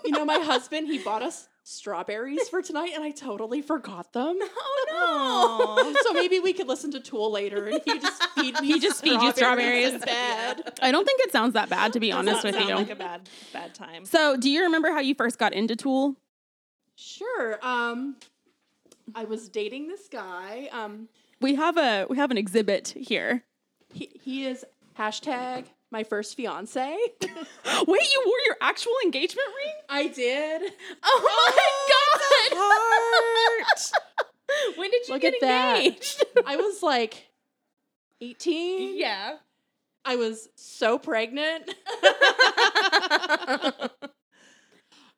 you 0.05 0.11
know, 0.11 0.25
my 0.25 0.39
husband, 0.39 0.89
he 0.89 0.99
bought 0.99 1.23
us 1.23 1.49
strawberries 1.65 2.49
for 2.49 2.61
tonight, 2.63 2.93
and 2.95 3.05
I 3.05 3.11
totally 3.11 3.63
forgot 3.63 4.13
them. 4.13 4.39
Oh, 4.95 5.83
no. 5.95 6.01
so 6.07 6.13
maybe 6.13 6.39
we 6.39 6.53
could 6.53 6.69
listen 6.69 6.91
to 6.93 7.01
Tool 7.01 7.31
later, 7.33 7.67
and 7.67 7.81
he 7.85 7.99
just 7.99 8.23
feed 8.35 8.61
me. 8.61 8.67
He 8.69 8.79
just 8.79 9.03
feed 9.03 9.21
you 9.23 9.33
strawberries. 9.33 10.05
bed. 10.05 10.75
I 10.83 10.93
don't 10.93 11.05
think 11.07 11.21
it 11.23 11.33
sounds 11.33 11.55
that 11.55 11.71
bad, 11.71 11.95
to 11.95 12.01
be 12.01 12.11
Does 12.11 12.19
honest 12.19 12.45
not 12.45 12.45
with 12.45 12.55
sound 12.57 12.69
you. 12.69 12.75
like 12.77 12.91
a 12.91 12.95
bad 12.97 13.29
bad 13.55 13.75
time. 13.75 14.05
so, 14.05 14.37
do 14.37 14.51
you 14.51 14.63
remember 14.65 14.91
how 14.91 15.01
you 15.01 15.15
first 15.15 15.39
got 15.39 15.55
into 15.55 15.75
Tool? 15.75 16.17
Sure. 16.95 17.59
Um, 17.63 18.17
I 19.15 19.25
was 19.25 19.49
dating 19.49 19.89
this 19.89 20.09
guy. 20.09 20.69
Um, 20.73 21.09
We 21.41 21.55
have 21.55 21.77
a 21.79 22.07
we 22.11 22.19
have 22.19 22.31
an 22.31 22.37
exhibit 22.39 22.89
here. 22.97 23.45
he, 23.95 24.11
he 24.23 24.45
is 24.47 24.65
hashtag 24.99 25.65
my 25.93 26.03
first 26.03 26.35
fiance. 26.37 26.81
Wait, 27.21 27.29
you 28.13 28.23
wore 28.27 28.39
your 28.47 28.57
actual 28.61 28.93
engagement 29.05 29.47
ring? 29.57 29.75
I 29.89 30.09
did. 30.09 30.73
Oh 31.05 31.21
my 31.23 31.53
god! 33.71 34.77
when 34.77 34.91
did 34.91 35.07
you 35.07 35.15
Look 35.15 35.23
get 35.23 35.35
that. 35.41 35.77
engaged? 35.79 36.25
I 36.47 36.57
was 36.57 36.83
like 36.83 37.29
18. 38.21 38.99
yeah. 38.99 39.37
I 40.05 40.17
was 40.17 40.49
so 40.57 40.99
pregnant. 40.99 41.73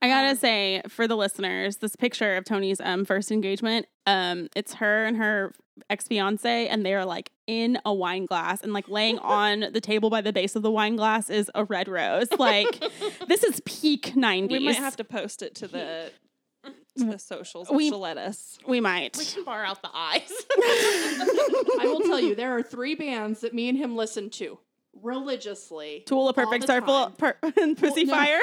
I 0.05 0.09
gotta 0.09 0.27
gotta 0.29 0.39
say 0.39 0.83
for 0.89 1.09
the 1.09 1.17
listeners, 1.17 1.79
this 1.79 1.97
picture 1.97 2.37
of 2.37 2.45
Tony's 2.45 2.81
um 2.81 3.05
first 3.05 3.31
engagement, 3.33 3.87
um, 4.07 4.49
it's 4.55 4.75
her 4.75 5.05
and 5.05 5.17
her 5.17 5.53
ex 5.91 6.07
fiance, 6.07 6.69
and 6.69 6.85
they 6.85 6.95
are 6.95 7.05
like 7.05 7.31
in 7.47 7.79
a 7.85 7.93
wine 7.93 8.27
glass, 8.27 8.63
and 8.63 8.73
like 8.73 8.89
laying 8.89 9.19
on 9.21 9.67
the 9.73 9.81
table 9.81 10.11
by 10.11 10.21
the 10.21 10.33
base 10.33 10.57
of 10.57 10.63
the 10.63 10.71
wine 10.71 10.97
glass 10.97 11.31
is 11.31 11.51
a 11.55 11.65
red 11.65 11.89
rose. 11.89 12.29
Like 12.39 12.83
this 13.29 13.43
is 13.45 13.61
peak 13.65 14.15
nineties. 14.17 14.59
We 14.59 14.67
might 14.67 14.77
have 14.77 14.97
to 14.97 15.05
post 15.05 15.43
it 15.43 15.55
to 15.57 15.69
the 15.69 16.11
to 16.99 17.05
the 17.05 17.19
socials. 17.19 17.71
We- 17.71 17.91
let 17.91 18.19
us. 18.19 18.59
We 18.67 18.81
might. 18.81 19.17
We 19.17 19.25
can 19.25 19.45
bar 19.45 19.65
out 19.65 19.83
the 19.83 19.91
eyes. 19.95 20.31
I 20.59 21.83
will 21.85 22.01
tell 22.01 22.21
you, 22.21 22.35
there 22.35 22.57
are 22.57 22.63
three 22.63 22.95
bands 22.95 23.41
that 23.41 23.55
me 23.55 23.69
and 23.69 23.79
him 23.79 23.97
listen 23.97 24.31
to 24.31 24.59
religiously. 25.03 26.05
Tool, 26.07 26.25
a 26.25 26.27
all 26.27 26.33
perfect 26.33 26.67
circle, 26.67 27.13
per- 27.19 27.37
and 27.61 27.77
pussy 27.77 28.05
Well, 28.07 28.17
no. 28.17 28.25
fire. 28.25 28.41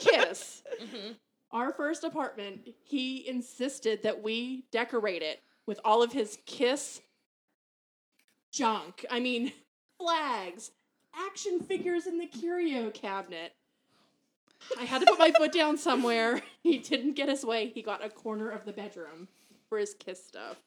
Kiss. 0.00 0.62
Mhm. 0.80 1.16
Our 1.52 1.72
first 1.72 2.04
apartment, 2.04 2.68
he 2.84 3.26
insisted 3.26 4.02
that 4.02 4.22
we 4.22 4.62
decorate 4.70 5.22
it 5.22 5.42
with 5.66 5.80
all 5.84 6.02
of 6.02 6.12
his 6.12 6.38
Kiss 6.46 7.00
junk. 8.52 9.04
I 9.10 9.20
mean, 9.20 9.52
flags, 9.98 10.70
action 11.14 11.60
figures 11.60 12.06
in 12.06 12.18
the 12.18 12.26
curio 12.26 12.90
cabinet. 12.90 13.54
I 14.78 14.84
had 14.84 15.00
to 15.00 15.06
put 15.06 15.18
my 15.18 15.30
foot 15.32 15.52
down 15.52 15.76
somewhere. 15.78 16.42
He 16.62 16.76
didn't 16.78 17.14
get 17.14 17.30
his 17.30 17.42
way. 17.44 17.68
He 17.68 17.80
got 17.80 18.04
a 18.04 18.10
corner 18.10 18.50
of 18.50 18.66
the 18.66 18.72
bedroom 18.72 19.28
for 19.70 19.78
his 19.78 19.94
Kiss 19.94 20.22
stuff. 20.24 20.58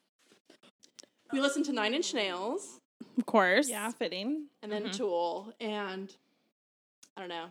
We 1.32 1.40
listened 1.40 1.64
to 1.66 1.72
Nine 1.72 1.94
Inch 1.94 2.12
Nails 2.12 2.80
of 3.16 3.26
course. 3.26 3.68
Yeah, 3.68 3.90
fitting. 3.92 4.48
and 4.60 4.72
then 4.72 4.84
Mhm. 4.86 4.96
Tool, 4.96 5.52
and 5.60 6.12
I 7.16 7.20
don't 7.20 7.28
know. 7.28 7.46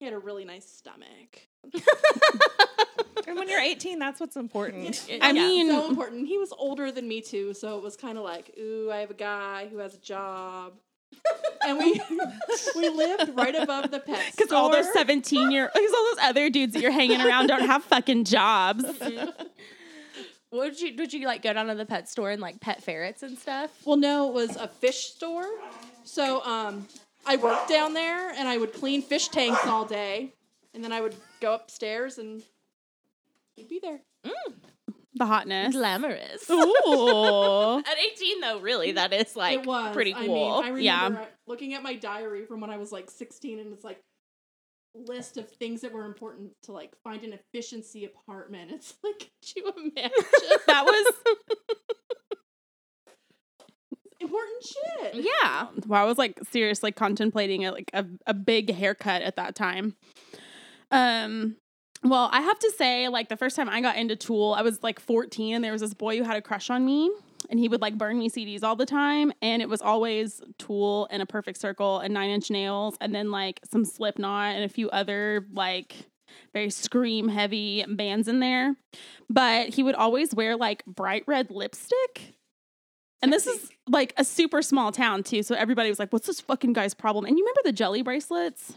He 0.00 0.06
had 0.06 0.14
a 0.14 0.18
really 0.18 0.44
nice 0.44 0.66
stomach. 0.66 1.46
And 3.26 3.38
when 3.38 3.48
you're 3.50 3.60
18, 3.60 3.98
that's 3.98 4.18
what's 4.18 4.34
important. 4.36 5.06
I 5.20 5.26
Yeah. 5.26 5.32
mean, 5.32 5.68
so 5.68 5.88
important. 5.88 6.26
He 6.26 6.38
was 6.38 6.52
older 6.56 6.90
than 6.90 7.06
me 7.06 7.20
too, 7.20 7.52
so 7.54 7.76
it 7.76 7.84
was 7.84 7.94
kind 7.96 8.16
of 8.18 8.24
like, 8.24 8.50
ooh, 8.58 8.90
I 8.90 8.96
have 9.00 9.10
a 9.10 9.14
guy 9.14 9.68
who 9.68 9.76
has 9.78 9.94
a 9.94 9.98
job, 10.00 10.72
and 11.64 11.78
we 11.78 12.00
we 12.74 12.88
lived 12.88 13.30
right 13.36 13.54
above 13.54 13.90
the 13.90 14.00
pet 14.00 14.16
store. 14.20 14.32
because 14.36 14.52
all 14.52 14.70
those 14.70 14.90
17 14.94 15.50
year, 15.52 15.70
because 15.72 15.92
all 15.92 16.04
those 16.14 16.24
other 16.24 16.48
dudes 16.50 16.72
that 16.72 16.82
you're 16.82 16.90
hanging 16.90 17.20
around 17.20 17.46
don't 17.46 17.66
have 17.66 17.84
fucking 17.84 18.24
jobs. 18.24 18.84
would 20.50 20.80
you 20.80 20.94
would 20.96 21.12
you 21.12 21.24
like 21.26 21.42
go 21.42 21.52
down 21.52 21.66
to 21.66 21.74
the 21.74 21.86
pet 21.86 22.08
store 22.08 22.30
and 22.30 22.40
like 22.40 22.58
pet 22.60 22.82
ferrets 22.82 23.22
and 23.22 23.38
stuff? 23.38 23.70
Well, 23.84 23.98
no, 23.98 24.28
it 24.28 24.34
was 24.34 24.56
a 24.56 24.66
fish 24.66 25.12
store. 25.14 25.46
So 26.04 26.42
um, 26.44 26.88
I 27.26 27.36
worked 27.36 27.68
down 27.68 27.94
there, 27.94 28.30
and 28.30 28.48
I 28.48 28.56
would 28.56 28.72
clean 28.72 29.02
fish 29.02 29.28
tanks 29.28 29.64
all 29.66 29.84
day, 29.84 30.32
and 30.74 30.82
then 30.82 30.92
I 30.92 31.00
would 31.00 31.14
go 31.40 31.54
upstairs 31.54 32.18
and 32.18 32.42
he'd 33.56 33.68
be 33.68 33.78
there. 33.82 34.00
The 35.14 35.26
hotness. 35.26 35.74
Glamorous. 35.74 36.48
Ooh. 36.50 37.78
At 37.86 37.98
18 38.14 38.40
though, 38.40 38.60
really, 38.60 38.92
that 38.92 39.12
is 39.12 39.36
like 39.36 39.60
it 39.60 39.66
was 39.66 39.92
pretty 39.94 40.14
I 40.14 40.26
cool. 40.26 40.34
mean, 40.34 40.52
I 40.52 40.68
remember 40.68 40.80
Yeah. 40.80 41.06
uh, 41.22 41.24
looking 41.46 41.74
at 41.74 41.82
my 41.82 41.94
diary 41.94 42.46
from 42.46 42.60
when 42.60 42.70
I 42.70 42.78
was 42.78 42.90
like 42.92 43.10
16, 43.10 43.58
and 43.58 43.72
it's 43.72 43.84
like 43.84 44.00
list 44.94 45.36
of 45.36 45.48
things 45.48 45.82
that 45.82 45.92
were 45.92 46.04
important 46.06 46.50
to 46.64 46.72
like 46.72 46.92
find 47.04 47.22
an 47.24 47.32
efficiency 47.32 48.04
apartment. 48.06 48.70
It's 48.74 48.94
like, 49.04 49.18
could 49.18 49.56
you 49.56 49.72
imagine? 49.76 50.10
that 50.66 50.84
was 50.84 51.14
important 54.30 54.64
shit. 54.64 55.26
yeah. 55.42 55.66
well, 55.86 56.02
I 56.02 56.04
was 56.04 56.18
like 56.18 56.38
seriously 56.50 56.92
contemplating 56.92 57.64
a, 57.64 57.72
like 57.72 57.90
a, 57.92 58.06
a 58.26 58.34
big 58.34 58.74
haircut 58.74 59.22
at 59.22 59.36
that 59.36 59.54
time. 59.54 59.96
Um 60.90 61.56
well, 62.02 62.30
I 62.32 62.40
have 62.40 62.58
to 62.60 62.72
say, 62.78 63.08
like 63.08 63.28
the 63.28 63.36
first 63.36 63.56
time 63.56 63.68
I 63.68 63.82
got 63.82 63.96
into 63.96 64.16
Tool, 64.16 64.54
I 64.56 64.62
was 64.62 64.82
like 64.82 64.98
14 65.00 65.54
and 65.54 65.62
there 65.62 65.72
was 65.72 65.82
this 65.82 65.92
boy 65.92 66.16
who 66.16 66.24
had 66.24 66.36
a 66.36 66.42
crush 66.42 66.70
on 66.70 66.86
me 66.86 67.10
and 67.50 67.58
he 67.58 67.68
would 67.68 67.82
like 67.82 67.98
burn 67.98 68.18
me 68.18 68.30
CDs 68.30 68.62
all 68.62 68.76
the 68.76 68.86
time. 68.86 69.32
And 69.42 69.60
it 69.60 69.68
was 69.68 69.82
always 69.82 70.40
Tool 70.58 71.08
and 71.10 71.20
a 71.20 71.26
perfect 71.26 71.60
circle 71.60 71.98
and 71.98 72.14
nine 72.14 72.30
inch 72.30 72.50
nails 72.50 72.96
and 73.00 73.14
then 73.14 73.30
like 73.30 73.60
some 73.70 73.84
Slipknot 73.84 74.54
and 74.54 74.64
a 74.64 74.68
few 74.68 74.88
other 74.90 75.46
like 75.52 75.94
very 76.52 76.70
scream 76.70 77.28
heavy 77.28 77.84
bands 77.86 78.28
in 78.28 78.40
there. 78.40 78.76
But 79.28 79.68
he 79.68 79.82
would 79.82 79.94
always 79.94 80.34
wear 80.34 80.56
like 80.56 80.84
bright 80.86 81.24
red 81.26 81.50
lipstick. 81.50 82.34
And 83.22 83.32
this 83.32 83.46
is 83.46 83.70
like 83.86 84.14
a 84.16 84.24
super 84.24 84.62
small 84.62 84.92
town 84.92 85.22
too. 85.22 85.42
So 85.42 85.54
everybody 85.54 85.88
was 85.88 85.98
like, 85.98 86.12
what's 86.12 86.26
this 86.26 86.40
fucking 86.40 86.72
guy's 86.72 86.94
problem? 86.94 87.26
And 87.26 87.36
you 87.38 87.44
remember 87.44 87.60
the 87.64 87.72
jelly 87.72 88.02
bracelets? 88.02 88.74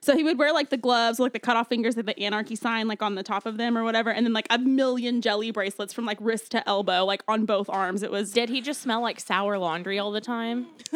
So 0.00 0.16
he 0.16 0.24
would 0.24 0.38
wear 0.38 0.52
like 0.52 0.70
the 0.70 0.76
gloves, 0.76 1.18
like 1.18 1.32
the 1.32 1.38
cut 1.38 1.56
off 1.56 1.68
fingers 1.68 1.96
with 1.96 2.06
the 2.06 2.18
anarchy 2.20 2.56
sign, 2.56 2.88
like 2.88 3.02
on 3.02 3.14
the 3.14 3.22
top 3.22 3.46
of 3.46 3.56
them 3.56 3.76
or 3.76 3.84
whatever, 3.84 4.10
and 4.10 4.26
then 4.26 4.32
like 4.32 4.46
a 4.50 4.58
million 4.58 5.20
jelly 5.20 5.50
bracelets 5.50 5.92
from 5.92 6.04
like 6.04 6.18
wrist 6.20 6.50
to 6.52 6.68
elbow, 6.68 7.04
like 7.04 7.22
on 7.28 7.44
both 7.44 7.68
arms. 7.70 8.02
It 8.02 8.10
was, 8.10 8.32
Did 8.32 8.48
he 8.48 8.60
just 8.60 8.82
smell 8.82 9.00
like 9.00 9.20
sour 9.20 9.58
laundry 9.58 9.98
all 9.98 10.12
the 10.12 10.20
time? 10.20 10.66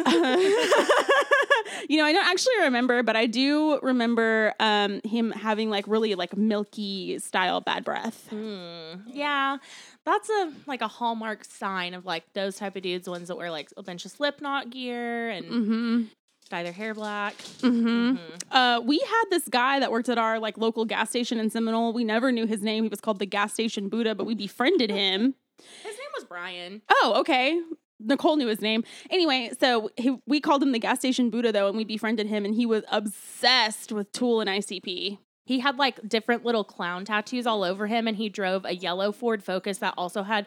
you 1.89 1.97
know, 1.97 2.05
I 2.05 2.11
don't 2.13 2.27
actually 2.27 2.59
remember, 2.61 3.03
but 3.03 3.15
I 3.15 3.25
do 3.25 3.79
remember 3.81 4.53
um, 4.59 5.01
him 5.03 5.31
having 5.31 5.69
like 5.69 5.87
really 5.87 6.15
like 6.15 6.35
milky 6.37 7.19
style 7.19 7.61
bad 7.61 7.83
breath. 7.83 8.27
Hmm. 8.29 9.01
Yeah, 9.07 9.57
that's 10.05 10.29
a 10.29 10.53
like 10.65 10.81
a 10.81 10.87
hallmark 10.87 11.43
sign 11.43 11.93
of 11.93 12.05
like 12.05 12.23
those 12.33 12.55
type 12.57 12.75
of 12.75 12.81
dudes, 12.83 13.07
ones 13.07 13.27
that 13.27 13.35
wear 13.35 13.51
like 13.51 13.69
a 13.77 13.83
bunch 13.83 14.05
of 14.05 14.11
Slipknot 14.11 14.69
gear 14.69 15.29
and 15.29 15.45
Mm-hmm. 15.47 16.03
Dye 16.49 16.63
their 16.63 16.71
hair 16.71 16.93
black. 16.93 17.35
Mm-hmm. 17.59 17.87
Mhm. 17.87 18.19
Uh, 18.51 18.81
we 18.85 18.99
had 18.99 19.23
this 19.29 19.47
guy 19.47 19.79
that 19.79 19.91
worked 19.91 20.09
at 20.09 20.17
our 20.17 20.39
like 20.39 20.57
local 20.57 20.85
gas 20.85 21.09
station 21.09 21.39
in 21.39 21.49
Seminole. 21.49 21.93
We 21.93 22.03
never 22.03 22.31
knew 22.31 22.45
his 22.45 22.61
name. 22.61 22.83
He 22.83 22.89
was 22.89 23.01
called 23.01 23.19
the 23.19 23.25
gas 23.25 23.53
station 23.53 23.89
Buddha, 23.89 24.15
but 24.15 24.25
we 24.25 24.35
befriended 24.35 24.89
him. 24.89 25.35
His 25.83 25.97
name 25.97 26.09
was 26.15 26.23
Brian. 26.25 26.81
Oh, 26.89 27.15
okay. 27.17 27.59
Nicole 27.99 28.35
knew 28.37 28.45
his 28.47 28.61
name. 28.61 28.83
Anyway, 29.09 29.51
so 29.59 29.89
he, 29.97 30.15
we 30.27 30.39
called 30.39 30.61
him 30.61 30.71
the 30.71 30.77
gas 30.79 30.99
station 30.99 31.29
Buddha 31.31 31.51
though, 31.51 31.67
and 31.67 31.75
we 31.75 31.83
befriended 31.83 32.27
him, 32.27 32.45
and 32.45 32.53
he 32.53 32.65
was 32.65 32.83
obsessed 32.91 33.91
with 33.91 34.11
Tool 34.11 34.39
and 34.39 34.47
ICP. 34.49 35.17
He 35.47 35.59
had 35.59 35.77
like 35.77 36.07
different 36.07 36.43
little 36.43 36.65
clown 36.65 37.05
tattoos 37.05 37.47
all 37.47 37.63
over 37.63 37.87
him, 37.87 38.05
and 38.05 38.17
he 38.17 38.27
drove 38.27 38.65
a 38.65 38.75
yellow 38.75 39.13
Ford 39.13 39.41
Focus 39.41 39.77
that 39.77 39.93
also 39.97 40.23
had 40.23 40.45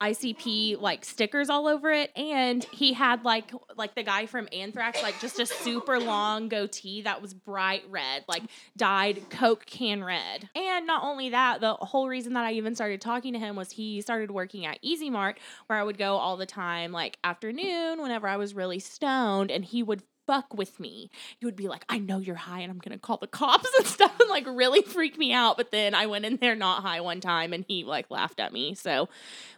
ICP 0.00 0.80
like 0.80 1.04
stickers 1.04 1.50
all 1.50 1.66
over 1.66 1.92
it, 1.92 2.10
and 2.16 2.64
he 2.72 2.94
had 2.94 3.22
like 3.22 3.52
like 3.76 3.94
the 3.94 4.02
guy 4.02 4.24
from 4.24 4.48
Anthrax, 4.50 5.02
like 5.02 5.20
just 5.20 5.38
a 5.38 5.44
super 5.44 6.00
long 6.00 6.48
goatee 6.48 7.02
that 7.02 7.20
was 7.20 7.34
bright 7.34 7.82
red, 7.90 8.24
like 8.26 8.44
dyed 8.78 9.28
Coke 9.28 9.66
can 9.66 10.02
red. 10.02 10.48
And 10.56 10.86
not 10.86 11.04
only 11.04 11.28
that, 11.28 11.60
the 11.60 11.74
whole 11.74 12.08
reason 12.08 12.32
that 12.32 12.44
I 12.44 12.52
even 12.52 12.74
started 12.74 13.02
talking 13.02 13.34
to 13.34 13.38
him 13.38 13.56
was 13.56 13.72
he 13.72 14.00
started 14.00 14.30
working 14.30 14.64
at 14.64 14.78
Easy 14.80 15.10
Mart, 15.10 15.38
where 15.66 15.78
I 15.78 15.84
would 15.84 15.98
go 15.98 16.16
all 16.16 16.38
the 16.38 16.46
time, 16.46 16.92
like 16.92 17.18
afternoon, 17.22 18.00
whenever 18.00 18.26
I 18.26 18.38
was 18.38 18.54
really 18.54 18.78
stoned, 18.78 19.50
and 19.50 19.66
he 19.66 19.82
would 19.82 20.02
fuck 20.30 20.54
with 20.54 20.78
me. 20.78 21.10
He 21.40 21.44
would 21.46 21.56
be 21.56 21.66
like, 21.66 21.84
I 21.88 21.98
know 21.98 22.18
you're 22.18 22.36
high 22.36 22.60
and 22.60 22.70
I'm 22.70 22.78
gonna 22.78 22.98
call 22.98 23.16
the 23.16 23.26
cops 23.26 23.68
and 23.78 23.84
stuff 23.96 24.12
and 24.20 24.30
like 24.30 24.46
really 24.46 24.82
freak 24.82 25.18
me 25.18 25.32
out. 25.32 25.56
But 25.56 25.72
then 25.72 25.92
I 25.92 26.06
went 26.06 26.24
in 26.24 26.36
there 26.36 26.54
not 26.54 26.82
high 26.84 27.00
one 27.00 27.20
time 27.20 27.52
and 27.52 27.64
he 27.66 27.82
like 27.82 28.08
laughed 28.12 28.38
at 28.38 28.52
me. 28.52 28.74
So 28.76 29.08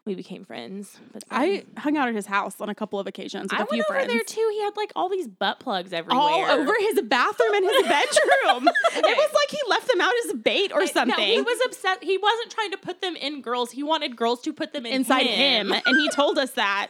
we 0.07 0.15
became 0.15 0.45
friends. 0.47 0.99
But 1.13 1.25
then- 1.29 1.39
I 1.77 1.81
hung 1.81 1.99
out 1.99 2.09
at 2.09 2.15
his 2.15 2.25
house 2.25 2.59
on 2.59 2.71
a 2.71 2.75
couple 2.75 2.99
of 2.99 3.07
occasions 3.07 3.53
with 3.53 3.61
I 3.61 3.65
a 3.65 3.67
few 3.67 3.79
went 3.79 3.85
over 3.91 3.95
friends. 3.99 4.13
there 4.15 4.23
too. 4.25 4.49
He 4.53 4.63
had 4.63 4.75
like 4.79 4.93
all 4.97 5.11
these 5.11 5.29
butt 5.29 5.61
plugs 5.61 5.93
everywhere. 5.93 6.19
all 6.19 6.41
over 6.47 6.73
his 6.81 7.03
bathroom 7.03 7.55
and 7.55 7.65
his 7.67 7.83
bedroom. 7.89 8.69
It 8.95 9.17
was 9.19 9.31
like 9.35 9.51
he 9.51 9.59
left 9.69 9.89
them 9.89 10.01
out 10.01 10.13
as 10.27 10.33
bait 10.43 10.73
or 10.73 10.81
No, 10.81 10.87
something. 10.87 11.19
he 11.27 11.43
was 11.43 11.61
upset. 11.67 12.03
He 12.03 12.17
wasn't 12.17 12.51
trying 12.51 12.71
to 12.71 12.79
put 12.79 13.03
them 13.03 13.15
in 13.17 13.43
girls. 13.43 13.73
He 13.73 13.83
wanted 13.83 14.17
girls 14.17 14.41
to 14.43 14.53
put 14.55 14.73
them 14.73 14.87
in 14.87 14.93
inside 14.95 15.27
him, 15.27 15.71
and 15.73 15.83
he 15.99 16.09
told 16.11 16.39
us 16.39 16.53
that. 16.53 16.89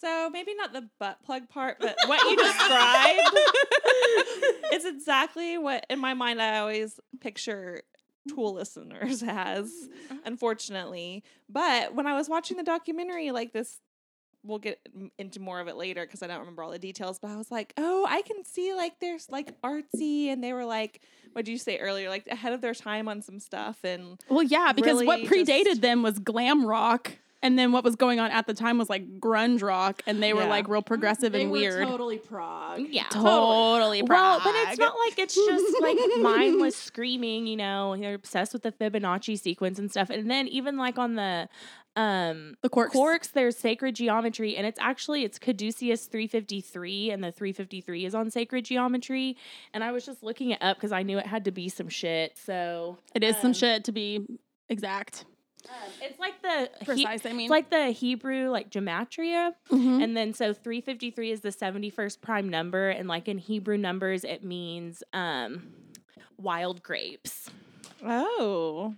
So 0.00 0.30
maybe 0.30 0.54
not 0.54 0.72
the 0.72 0.88
butt 1.00 1.22
plug 1.24 1.48
part, 1.48 1.78
but 1.80 1.96
what 2.06 2.20
you 2.30 2.36
described 2.36 3.20
it's 4.72 4.84
exactly 4.84 5.58
what 5.58 5.84
in 5.90 5.98
my 5.98 6.14
mind 6.14 6.40
I 6.40 6.58
always 6.58 7.00
picture 7.20 7.82
Tool 8.28 8.54
listeners 8.54 9.22
as, 9.26 9.70
mm-hmm. 9.70 10.16
unfortunately. 10.24 11.24
But 11.48 11.94
when 11.94 12.06
I 12.06 12.14
was 12.14 12.28
watching 12.28 12.56
the 12.56 12.62
documentary, 12.62 13.30
like 13.30 13.52
this, 13.52 13.80
we'll 14.44 14.58
get 14.58 14.80
into 15.18 15.40
more 15.40 15.60
of 15.60 15.68
it 15.68 15.76
later 15.76 16.04
because 16.04 16.22
I 16.22 16.26
don't 16.26 16.40
remember 16.40 16.62
all 16.62 16.70
the 16.70 16.78
details. 16.78 17.18
But 17.18 17.30
I 17.30 17.36
was 17.36 17.50
like, 17.50 17.72
oh, 17.76 18.06
I 18.08 18.22
can 18.22 18.44
see 18.44 18.74
like 18.74 19.00
there's 19.00 19.28
like 19.30 19.60
artsy, 19.62 20.26
and 20.28 20.44
they 20.44 20.52
were 20.52 20.64
like, 20.64 21.00
what 21.32 21.44
did 21.44 21.50
you 21.50 21.58
say 21.58 21.78
earlier? 21.78 22.08
Like 22.08 22.26
ahead 22.26 22.52
of 22.52 22.60
their 22.60 22.74
time 22.74 23.08
on 23.08 23.22
some 23.22 23.40
stuff, 23.40 23.78
and 23.82 24.20
Well, 24.28 24.42
yeah, 24.42 24.72
because 24.72 25.02
what 25.04 25.20
predated 25.20 25.64
just- 25.64 25.80
them 25.80 26.02
was 26.02 26.18
glam 26.18 26.66
rock. 26.66 27.12
And 27.40 27.56
then 27.56 27.70
what 27.70 27.84
was 27.84 27.94
going 27.94 28.18
on 28.18 28.32
at 28.32 28.46
the 28.48 28.54
time 28.54 28.78
was 28.78 28.90
like 28.90 29.20
grunge 29.20 29.62
rock, 29.62 30.02
and 30.06 30.20
they 30.22 30.32
were 30.32 30.42
Yeah. 30.42 30.48
like 30.48 30.68
real 30.68 30.82
progressive 30.82 31.32
they 31.32 31.42
and 31.42 31.50
were 31.52 31.58
weird. 31.58 31.86
totally 31.86 32.18
prog. 32.18 32.80
Yeah. 32.90 33.04
Totally. 33.10 34.02
prog. 34.02 34.10
Well, 34.10 34.40
but 34.44 34.54
it's 34.68 34.78
not 34.78 34.94
like 35.06 35.18
it's 35.18 35.34
just 35.36 35.76
like 35.80 35.98
mindless 36.20 36.74
screaming, 36.76 37.46
you 37.46 37.56
know, 37.56 37.96
they're 37.96 38.14
obsessed 38.14 38.52
with 38.52 38.62
the 38.62 38.72
Fibonacci 38.72 39.38
sequence 39.38 39.78
and 39.78 39.88
stuff. 39.90 40.10
And 40.10 40.28
then 40.30 40.48
even 40.48 40.76
like 40.76 40.98
on 40.98 41.14
the 41.14 41.48
um 41.94 42.54
the 42.62 42.68
quarks. 42.68 42.90
quarks, 42.90 43.32
there's 43.32 43.56
sacred 43.56 43.94
geometry, 43.94 44.56
and 44.56 44.66
it's 44.66 44.78
actually 44.80 45.24
it's 45.24 45.38
Caduceus 45.38 46.06
353, 46.06 47.10
and 47.10 47.22
the 47.22 47.30
353 47.32 48.04
is 48.04 48.14
on 48.14 48.30
sacred 48.30 48.64
geometry. 48.64 49.36
And 49.72 49.82
I 49.84 49.92
was 49.92 50.04
just 50.04 50.22
looking 50.24 50.50
it 50.50 50.62
up 50.62 50.76
because 50.76 50.92
I 50.92 51.02
knew 51.04 51.18
it 51.18 51.26
had 51.26 51.44
to 51.44 51.52
be 51.52 51.68
some 51.68 51.88
shit. 51.88 52.36
So 52.36 52.98
It 53.14 53.22
is 53.22 53.36
some 53.36 53.48
um, 53.48 53.54
shit 53.54 53.84
to 53.84 53.92
be 53.92 54.26
exact. 54.68 55.24
Um, 55.68 55.74
it's 56.02 56.18
like 56.18 56.40
the 56.42 56.70
he- 56.78 56.84
Precise, 56.84 57.26
I 57.26 57.32
mean. 57.32 57.40
it's 57.46 57.50
like 57.50 57.70
the 57.70 57.86
Hebrew 57.90 58.48
like 58.50 58.70
gematria. 58.70 59.54
Mhm. 59.70 60.02
And 60.02 60.16
then 60.16 60.32
so 60.32 60.52
353 60.54 61.30
is 61.30 61.40
the 61.40 61.50
71st 61.52 62.20
prime 62.20 62.48
number 62.48 62.88
and 62.90 63.08
like 63.08 63.28
in 63.28 63.38
Hebrew 63.38 63.76
numbers 63.76 64.24
it 64.24 64.42
means 64.44 65.02
um 65.12 65.68
wild 66.38 66.82
grapes. 66.82 67.50
Oh. 68.04 68.94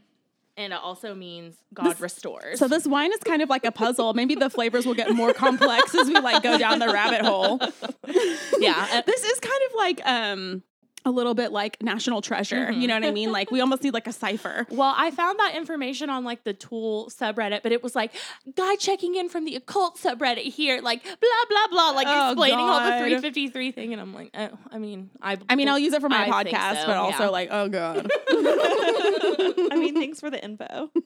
And 0.56 0.74
it 0.74 0.78
also 0.82 1.14
means 1.14 1.56
God 1.72 1.92
This- 1.92 2.00
restores. 2.00 2.58
So 2.58 2.68
this 2.68 2.86
wine 2.86 3.12
is 3.12 3.20
kind 3.20 3.40
of 3.40 3.48
like 3.48 3.64
a 3.64 3.72
puzzle. 3.72 4.12
Maybe 4.12 4.34
the 4.34 4.50
flavors 4.50 4.84
will 4.84 4.94
get 4.94 5.10
more 5.10 5.32
complex 5.32 5.94
as 5.94 6.08
we 6.08 6.14
like 6.20 6.42
go 6.42 6.58
down 6.58 6.78
the 6.80 6.88
rabbit 6.88 7.22
hole. 7.22 7.58
yeah, 8.58 8.86
uh, 8.92 9.02
this 9.06 9.24
is 9.24 9.40
kind 9.40 9.60
of 9.70 9.74
like 9.76 10.06
um 10.06 10.62
a 11.04 11.10
little 11.10 11.34
bit 11.34 11.52
like 11.52 11.82
national 11.82 12.20
treasure. 12.20 12.70
You 12.70 12.86
know 12.86 12.94
what 12.94 13.04
I 13.04 13.10
mean? 13.10 13.28
Mm-hmm. 13.28 13.32
Like 13.32 13.50
we 13.50 13.60
almost 13.60 13.82
need 13.82 13.94
like 13.94 14.06
a 14.06 14.12
cipher. 14.12 14.66
well, 14.70 14.94
I 14.96 15.10
found 15.10 15.38
that 15.38 15.54
information 15.54 16.10
on 16.10 16.24
like 16.24 16.44
the 16.44 16.52
Tool 16.52 17.10
subreddit, 17.10 17.62
but 17.62 17.72
it 17.72 17.82
was 17.82 17.94
like 17.94 18.12
guy 18.54 18.76
checking 18.76 19.14
in 19.14 19.28
from 19.28 19.44
the 19.44 19.56
occult 19.56 19.98
subreddit 19.98 20.52
here, 20.52 20.80
like 20.80 21.02
blah 21.02 21.44
blah 21.48 21.66
blah, 21.70 21.90
like 21.90 22.06
Oh, 22.08 22.30
explaining 22.32 22.58
all 22.58 22.80
the 22.80 22.98
353 22.98 23.72
thing, 23.72 23.92
and 23.92 24.00
I'm 24.00 24.14
like, 24.14 24.30
oh, 24.34 24.50
I 24.70 24.78
mean, 24.78 25.10
I, 25.22 25.38
I 25.48 25.56
mean, 25.56 25.68
I'll 25.68 25.78
use 25.78 25.92
it 25.92 26.00
for 26.00 26.08
my 26.08 26.26
I 26.26 26.44
podcast, 26.44 26.82
so, 26.82 26.86
but 26.86 26.96
also 26.96 27.24
yeah. 27.24 27.28
like, 27.28 27.48
oh 27.50 27.68
god. 27.68 28.08
I 28.30 29.76
mean, 29.76 29.94
thanks 29.94 30.20
for 30.20 30.30
the 30.30 30.42
info. 30.42 30.90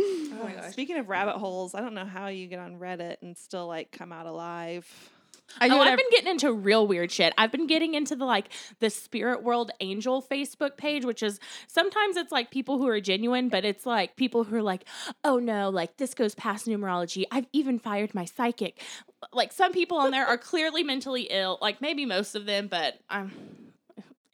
oh 0.00 0.42
my 0.42 0.54
oh 0.54 0.60
gosh. 0.60 0.72
Speaking 0.72 0.98
of 0.98 1.08
rabbit 1.08 1.36
holes, 1.36 1.74
I 1.74 1.80
don't 1.80 1.94
know 1.94 2.04
how 2.04 2.28
you 2.28 2.46
get 2.46 2.58
on 2.58 2.78
Reddit 2.78 3.16
and 3.22 3.36
still 3.36 3.66
like 3.66 3.90
come 3.92 4.12
out 4.12 4.26
alive. 4.26 4.86
Oh, 5.60 5.80
I've 5.80 5.96
been 5.96 6.10
getting 6.10 6.30
into 6.30 6.52
real 6.52 6.86
weird 6.86 7.10
shit. 7.10 7.32
I've 7.38 7.52
been 7.52 7.66
getting 7.66 7.94
into 7.94 8.16
the 8.16 8.24
like 8.24 8.50
the 8.80 8.90
Spirit 8.90 9.42
World 9.42 9.70
Angel 9.80 10.22
Facebook 10.22 10.76
page, 10.76 11.04
which 11.04 11.22
is 11.22 11.40
sometimes 11.66 12.16
it's 12.16 12.32
like 12.32 12.50
people 12.50 12.78
who 12.78 12.88
are 12.88 13.00
genuine, 13.00 13.48
but 13.48 13.64
it's 13.64 13.86
like 13.86 14.16
people 14.16 14.44
who 14.44 14.56
are 14.56 14.62
like, 14.62 14.84
oh 15.24 15.38
no, 15.38 15.70
like 15.70 15.96
this 15.96 16.14
goes 16.14 16.34
past 16.34 16.66
numerology. 16.66 17.24
I've 17.30 17.46
even 17.52 17.78
fired 17.78 18.14
my 18.14 18.24
psychic. 18.24 18.82
Like 19.32 19.52
some 19.52 19.72
people 19.72 19.98
on 19.98 20.10
there 20.10 20.26
are 20.26 20.38
clearly 20.38 20.82
mentally 20.82 21.28
ill, 21.30 21.58
like 21.60 21.80
maybe 21.80 22.04
most 22.06 22.34
of 22.34 22.46
them, 22.46 22.68
but 22.68 22.98
I'm. 23.08 23.32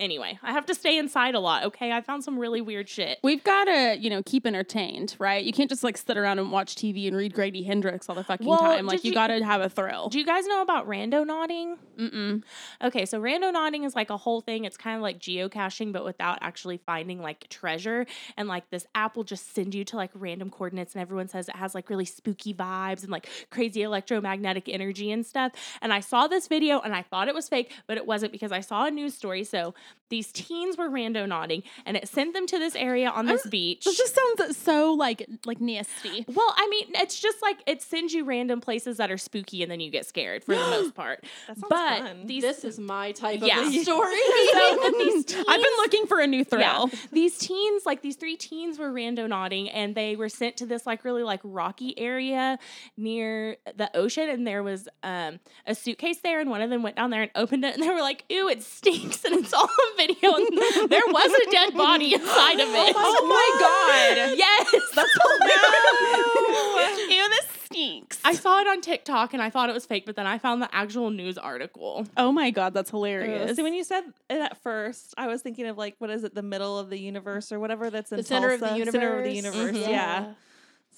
Anyway, 0.01 0.37
I 0.43 0.51
have 0.51 0.67
to 0.67 0.75
stay 0.75 0.99
inside 0.99 1.37
a 1.37 1.41
lot. 1.41 1.63
Okay, 1.67 1.93
I 1.93 2.01
found 2.01 2.25
some 2.25 2.37
really 2.37 2.61
weird 2.61 2.89
shit. 2.89 3.21
We've 3.23 3.45
got 3.45 3.67
to, 3.67 3.97
you 3.97 4.11
know, 4.11 4.25
keep 4.25 4.45
entertained, 4.45 5.15
right? 5.21 5.45
You 5.45 5.53
can't 5.53 5.71
just 5.71 5.85
like 5.85 5.97
sit 5.97 6.17
around 6.17 6.41
and 6.41 6.51
watch 6.51 6.75
TV 6.75 7.07
and 7.07 7.17
read 7.17 7.33
Grady 7.33 7.63
Hendrix 7.63 8.09
all 8.09 8.17
the 8.17 8.25
fucking 8.25 8.45
Well, 8.45 8.59
time. 8.59 8.87
Like 8.87 9.05
you, 9.05 9.11
you- 9.11 9.15
got 9.15 9.29
to 9.29 9.45
have 9.45 9.61
a 9.61 9.69
thrill. 9.69 10.09
Do 10.09 10.19
you 10.19 10.27
guys 10.27 10.47
know 10.49 10.63
about 10.63 10.89
randonauting? 10.89 11.77
Mm-mm. 11.97 12.43
Okay, 12.83 13.07
so 13.07 13.21
randonauting 13.21 13.85
is 13.87 13.95
like 13.95 14.11
a 14.11 14.17
whole 14.17 14.41
thing. 14.41 14.65
It's 14.65 14.77
kind 14.77 14.97
of 14.97 15.03
like 15.03 15.21
geocaching, 15.21 15.93
but 15.93 16.05
without 16.05 16.39
actually 16.41 16.79
finding 16.79 17.23
like 17.23 17.49
treasure. 17.49 18.05
And 18.37 18.49
like 18.49 18.69
this 18.71 18.89
app 18.97 19.15
will 19.17 19.23
just 19.23 19.55
send 19.55 19.77
you 19.77 19.85
to 19.85 19.97
like 19.97 20.11
random 20.15 20.51
coordinates, 20.51 20.95
and 20.95 21.03
everyone 21.03 21.29
says 21.29 21.49
it 21.49 21.55
has 21.55 21.73
like 21.73 21.89
really 21.89 22.05
spooky 22.05 22.53
vibes 22.53 23.03
and 23.03 23.13
like 23.13 23.29
crazy 23.51 23.83
electromagnetic 23.83 24.69
energy 24.69 25.13
and 25.13 25.25
stuff. 25.25 25.53
And 25.81 25.93
I 25.93 26.01
saw 26.01 26.27
this 26.27 26.49
video 26.49 26.81
and 26.81 26.93
I 26.93 27.03
thought 27.03 27.29
it 27.29 27.35
was 27.35 27.49
fake, 27.49 27.71
but 27.87 27.97
it 27.97 28.09
wasn't 28.09 28.33
because 28.33 28.51
I 28.51 28.59
saw 28.59 28.87
a 28.87 28.91
news 28.91 29.15
story. 29.15 29.45
So 29.45 29.73
these 30.11 30.31
teens 30.31 30.77
were 30.77 30.89
randonauting, 30.89 31.63
and 31.87 31.97
it 31.97 32.09
sent 32.09 32.35
them 32.35 32.47
to 32.47 32.59
this 32.59 32.77
area 32.77 33.09
on 33.09 33.27
this 33.27 33.45
beach. 33.47 33.85
This 33.85 33.97
just 33.97 34.15
sounds 34.15 34.57
so 34.57 34.93
like 34.93 35.27
like 35.45 35.61
nasty. 35.61 36.25
well, 36.29 36.55
I 36.57 36.69
mean, 36.69 36.91
it's 36.95 37.19
just 37.19 37.41
like 37.43 37.57
it 37.67 37.83
sends 37.83 38.13
you 38.13 38.25
random 38.25 38.61
places 38.61 38.99
that 38.99 39.11
are 39.11 39.19
spooky, 39.19 39.63
and 39.63 39.71
then 39.73 39.81
you 39.81 39.91
get 39.91 40.07
scared 40.07 40.45
for 40.45 40.55
the 40.55 40.61
most 40.61 40.95
part. 40.95 41.25
That 41.49 41.57
sounds 41.59 41.67
but 41.69 41.99
fun. 42.01 42.27
these 42.27 42.43
This 42.43 42.65
is 42.65 42.79
my 42.79 43.13
type 43.13 43.41
Yeah. 43.43 43.63
of 43.67 43.75
a 43.75 43.79
story. 43.83 44.15
so 44.53 44.93
these 44.99 45.25
teens, 45.25 45.45
I've 45.49 45.63
been 45.63 45.77
looking 45.79 46.07
for 46.07 46.21
a 46.21 46.27
new 46.27 46.45
thrill. 46.45 46.61
Yeah. 46.93 46.99
These 47.13 47.39
teens, 47.39 47.85
like 47.87 48.03
these 48.03 48.17
three 48.17 48.37
teens, 48.37 48.79
were 48.79 48.93
randonauting, 48.93 49.71
and 49.73 49.95
they 49.95 50.17
were 50.17 50.29
sent 50.29 50.57
to 50.59 50.67
this 50.67 50.87
like 50.87 51.05
really 51.05 51.23
like 51.25 51.41
rocky 51.43 51.99
area 51.99 52.59
near 52.97 53.57
the 53.77 53.95
ocean, 53.97 54.29
and 54.29 54.47
there 54.47 54.63
was 54.63 54.89
um 55.03 55.41
a 55.67 55.75
suitcase 55.75 56.19
there, 56.23 56.41
and 56.41 56.51
one 56.51 56.61
of 56.63 56.71
them 56.71 56.83
went 56.83 56.97
down 56.97 57.11
there 57.11 57.23
and 57.23 57.31
opened 57.35 57.65
it, 57.65 57.75
and 57.75 57.83
they 57.83 57.89
were 57.89 58.01
like, 58.03 58.25
"Ooh, 58.33 58.49
it 58.49 58.63
stinks!" 58.63 59.25
And 59.25 59.35
it's 59.37 59.53
all 59.53 59.63
on 59.63 59.69
video, 59.97 60.35
and 60.35 60.91
there 60.91 61.07
was 61.07 61.33
a 61.47 61.51
dead 61.51 61.75
body 61.75 62.15
inside 62.15 62.61
of 62.61 62.69
it. 62.69 62.95
Oh 62.97 63.27
my 63.29 63.49
god. 63.61 64.39
Yes, 64.39 64.71
that's 64.95 65.15
Ew, 67.11 67.29
this 67.31 67.47
stinks. 67.65 68.19
I 68.25 68.35
saw 68.35 68.61
it 68.61 68.67
on 68.67 68.81
TikTok, 68.81 69.35
and 69.35 69.43
I 69.43 69.51
thought 69.51 69.69
it 69.69 69.73
was 69.73 69.87
fake, 69.87 70.05
but 70.07 70.17
then 70.17 70.27
I 70.27 70.39
found 70.39 70.63
the 70.63 70.69
actual 70.75 71.11
news 71.11 71.39
article. 71.39 72.07
oh 72.17 72.33
my 72.33 72.51
god, 72.51 72.75
that's 72.75 72.91
Ugh. 72.91 72.97
hilarious. 72.99 73.57
See, 73.57 73.63
when 73.63 73.75
you 73.75 73.85
said 73.85 74.05
it 74.31 74.41
at 74.41 74.63
first, 74.63 75.15
I 75.17 75.27
was 75.27 75.43
thinking 75.43 75.67
of 75.67 75.77
like 75.79 75.95
what 75.99 76.11
is 76.11 76.25
it, 76.25 76.35
the 76.35 76.43
middle 76.43 76.79
of 76.79 76.91
the 76.91 76.99
universe 76.99 77.53
or 77.53 77.59
whatever 77.61 77.91
that's 77.91 78.13
in 78.13 78.19
the 78.19 78.23
center 78.25 78.51
of 78.53 78.61
the 78.61 78.77
universe. 78.77 78.93
Center 78.93 79.19
of 79.19 79.25
the 79.25 79.33
universe. 79.33 79.77
Mhm. 79.77 79.89
Yeah. 79.89 80.33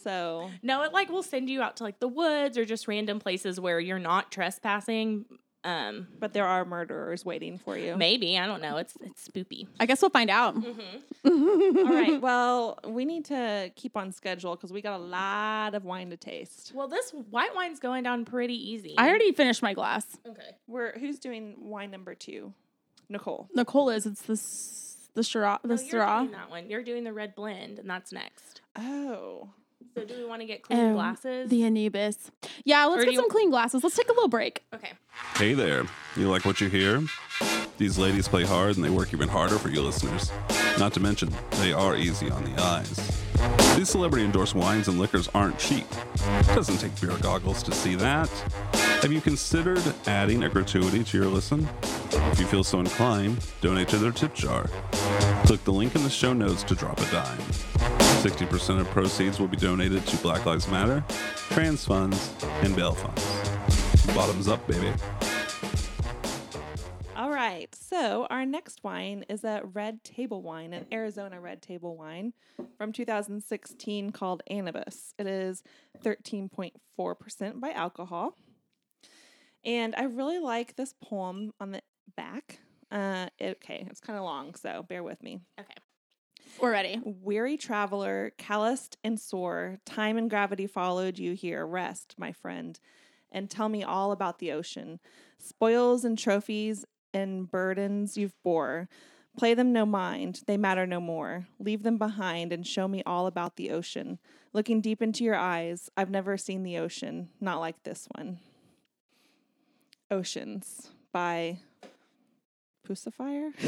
So 0.02 0.50
No, 0.62 0.82
it 0.82 0.92
like 0.92 1.08
will 1.10 1.22
send 1.22 1.48
you 1.50 1.62
out 1.62 1.76
to 1.78 1.84
like 1.84 1.98
the 1.98 2.08
woods 2.08 2.56
or 2.56 2.64
just 2.64 2.86
random 2.86 3.18
places 3.18 3.58
where 3.58 3.80
you're 3.80 3.98
not 3.98 4.30
trespassing. 4.30 5.24
Um, 5.66 6.06
but 6.20 6.32
there 6.32 6.46
are 6.46 6.64
murderers 6.64 7.24
waiting 7.24 7.58
for 7.58 7.76
you. 7.76 7.96
maybe 7.96 8.38
I 8.38 8.46
don't 8.46 8.62
know. 8.62 8.76
It's 8.76 8.94
it's 9.02 9.26
spoopy. 9.28 9.66
I 9.80 9.86
guess 9.86 10.00
we'll 10.00 10.10
find 10.10 10.30
out. 10.30 10.54
All 11.24 11.84
right. 11.92 12.20
Well, 12.20 12.78
we 12.86 13.04
need 13.04 13.24
to 13.26 13.72
keep 13.74 13.96
on 13.96 14.12
schedule 14.12 14.54
because 14.54 14.72
we 14.72 14.80
got 14.80 14.98
a 15.00 15.02
lot 15.02 15.74
of 15.74 15.84
wine 15.84 16.10
to 16.10 16.16
taste. 16.16 16.72
Well, 16.74 16.86
this 16.88 17.10
white 17.30 17.54
wine's 17.54 17.80
going 17.80 18.04
down 18.04 18.24
pretty 18.24 18.54
easy. 18.54 18.94
I 18.96 19.08
already 19.08 19.32
finished 19.32 19.62
my 19.62 19.74
glass. 19.74 20.06
okay. 20.26 20.56
We're 20.68 20.92
who's 20.98 21.18
doing 21.18 21.56
wine 21.58 21.90
number 21.90 22.14
two? 22.14 22.52
Nicole. 23.08 23.48
Nicole 23.54 23.90
is. 23.90 24.06
It's 24.06 24.22
this 24.22 24.96
the 25.14 25.22
Syrah. 25.22 25.58
The 25.62 25.68
No, 25.68 25.74
you're 25.82 26.02
Syrah. 26.04 26.18
doing 26.20 26.32
that 26.32 26.50
one. 26.50 26.70
You're 26.70 26.82
doing 26.84 27.02
the 27.04 27.12
red 27.12 27.34
blend, 27.34 27.78
and 27.80 27.90
that's 27.90 28.12
next. 28.12 28.60
Oh. 28.76 29.48
So, 29.94 30.04
do 30.04 30.14
we 30.16 30.24
want 30.24 30.40
to 30.42 30.46
get 30.46 30.62
clean 30.62 30.78
Oh, 30.78 30.92
glasses? 30.94 31.48
The 31.50 31.64
Anubis. 31.64 32.30
Yeah, 32.64 32.84
let's 32.86 33.02
Or 33.02 33.04
get 33.04 33.10
do 33.10 33.12
you- 33.12 33.20
some 33.20 33.30
clean 33.30 33.50
glasses. 33.50 33.82
Let's 33.82 33.96
take 33.96 34.08
a 34.08 34.12
little 34.12 34.28
break. 34.28 34.62
okay. 34.74 34.92
Hey 35.36 35.54
there. 35.54 35.84
You 36.16 36.28
like 36.30 36.44
what 36.44 36.60
you 36.60 36.68
hear? 36.68 37.02
These 37.78 37.98
ladies 37.98 38.26
play 38.28 38.44
hard 38.44 38.76
and 38.76 38.84
they 38.84 38.90
work 38.90 39.12
even 39.12 39.28
harder 39.28 39.58
for 39.58 39.68
you 39.68 39.82
listeners. 39.82 40.30
Not 40.78 40.92
to 40.94 41.00
mention, 41.00 41.30
they 41.60 41.72
are 41.72 41.96
easy 41.96 42.30
on 42.30 42.44
the 42.44 42.62
eyes. 42.62 43.22
These 43.76 43.90
celebrity 43.90 44.24
endorsed 44.24 44.54
wines 44.54 44.88
and 44.88 44.98
liquors 44.98 45.28
aren't 45.34 45.58
cheap. 45.58 45.86
It 46.40 46.46
doesn't 46.54 46.78
take 46.78 46.98
beer 47.00 47.16
goggles 47.20 47.62
to 47.64 47.72
see 47.72 47.94
that. 47.96 48.28
Have 49.02 49.12
you 49.12 49.20
considered 49.20 49.82
adding 50.06 50.44
a 50.44 50.48
gratuity 50.48 51.04
to 51.04 51.18
your 51.18 51.26
listen? 51.26 51.68
If 52.32 52.40
you 52.40 52.46
feel 52.46 52.64
so 52.64 52.80
inclined, 52.80 53.38
donate 53.60 53.88
to 53.88 53.98
their 53.98 54.12
tip 54.12 54.34
jar. 54.34 54.68
Click 55.44 55.62
the 55.64 55.72
link 55.72 55.94
in 55.94 56.02
the 56.02 56.10
show 56.10 56.32
notes 56.32 56.62
to 56.64 56.74
drop 56.74 56.98
a 57.00 57.10
dime. 57.10 57.38
60% 58.22 58.80
of 58.80 58.86
proceeds 58.88 59.38
will 59.38 59.48
be 59.48 59.56
donated 59.56 60.06
to 60.06 60.16
Black 60.18 60.44
Lives 60.46 60.68
Matter, 60.68 61.04
trans 61.50 61.84
funds, 61.84 62.32
and 62.62 62.74
bail 62.74 62.92
funds. 62.92 63.24
Bottoms 64.14 64.48
up, 64.48 64.66
baby. 64.66 64.92
All 67.14 67.30
right. 67.30 67.74
So 67.74 68.26
our 68.30 68.44
next 68.44 68.82
wine 68.84 69.24
is 69.28 69.44
a 69.44 69.62
red 69.72 70.02
table 70.04 70.42
wine, 70.42 70.72
an 70.72 70.86
Arizona 70.92 71.40
red 71.40 71.62
table 71.62 71.96
wine 71.96 72.32
from 72.76 72.92
2016 72.92 74.10
called 74.12 74.42
Anubis. 74.48 75.14
It 75.18 75.26
is 75.26 75.62
13.4% 76.04 77.60
by 77.60 77.70
alcohol. 77.72 78.34
And 79.64 79.94
I 79.96 80.04
really 80.04 80.38
like 80.38 80.76
this 80.76 80.94
poem 81.02 81.52
on 81.60 81.72
the 81.72 81.82
back. 82.16 82.60
Uh, 82.90 83.28
it- 83.38 83.56
okay, 83.62 83.86
it's 83.90 84.00
kind 84.00 84.18
of 84.18 84.24
long, 84.24 84.54
so 84.54 84.82
bear 84.82 85.02
with 85.02 85.22
me. 85.22 85.40
Okay. 85.58 85.74
We're 86.58 86.72
ready. 86.72 87.00
Weary 87.04 87.58
traveler, 87.58 88.32
calloused 88.38 88.96
and 89.04 89.20
sore, 89.20 89.78
time 89.84 90.16
and 90.16 90.30
gravity 90.30 90.66
followed 90.66 91.18
you 91.18 91.34
here. 91.34 91.66
Rest, 91.66 92.14
my 92.16 92.32
friend, 92.32 92.80
and 93.30 93.50
tell 93.50 93.68
me 93.68 93.84
all 93.84 94.10
about 94.10 94.38
the 94.38 94.52
ocean. 94.52 94.98
Spoils 95.38 96.04
and 96.04 96.18
trophies 96.18 96.86
and 97.12 97.50
burdens 97.50 98.16
you've 98.16 98.42
bore. 98.42 98.88
Play 99.36 99.52
them 99.52 99.70
no 99.70 99.84
mind, 99.84 100.42
they 100.46 100.56
matter 100.56 100.86
no 100.86 100.98
more. 100.98 101.46
Leave 101.58 101.82
them 101.82 101.98
behind 101.98 102.54
and 102.54 102.66
show 102.66 102.88
me 102.88 103.02
all 103.04 103.26
about 103.26 103.56
the 103.56 103.70
ocean. 103.70 104.18
Looking 104.54 104.80
deep 104.80 105.02
into 105.02 105.24
your 105.24 105.36
eyes, 105.36 105.90
I've 105.94 106.10
never 106.10 106.38
seen 106.38 106.62
the 106.62 106.78
ocean, 106.78 107.28
not 107.38 107.60
like 107.60 107.82
this 107.82 108.08
one. 108.16 108.38
Oceans 110.10 110.90
by 111.12 111.58
Pussifier. 112.86 113.50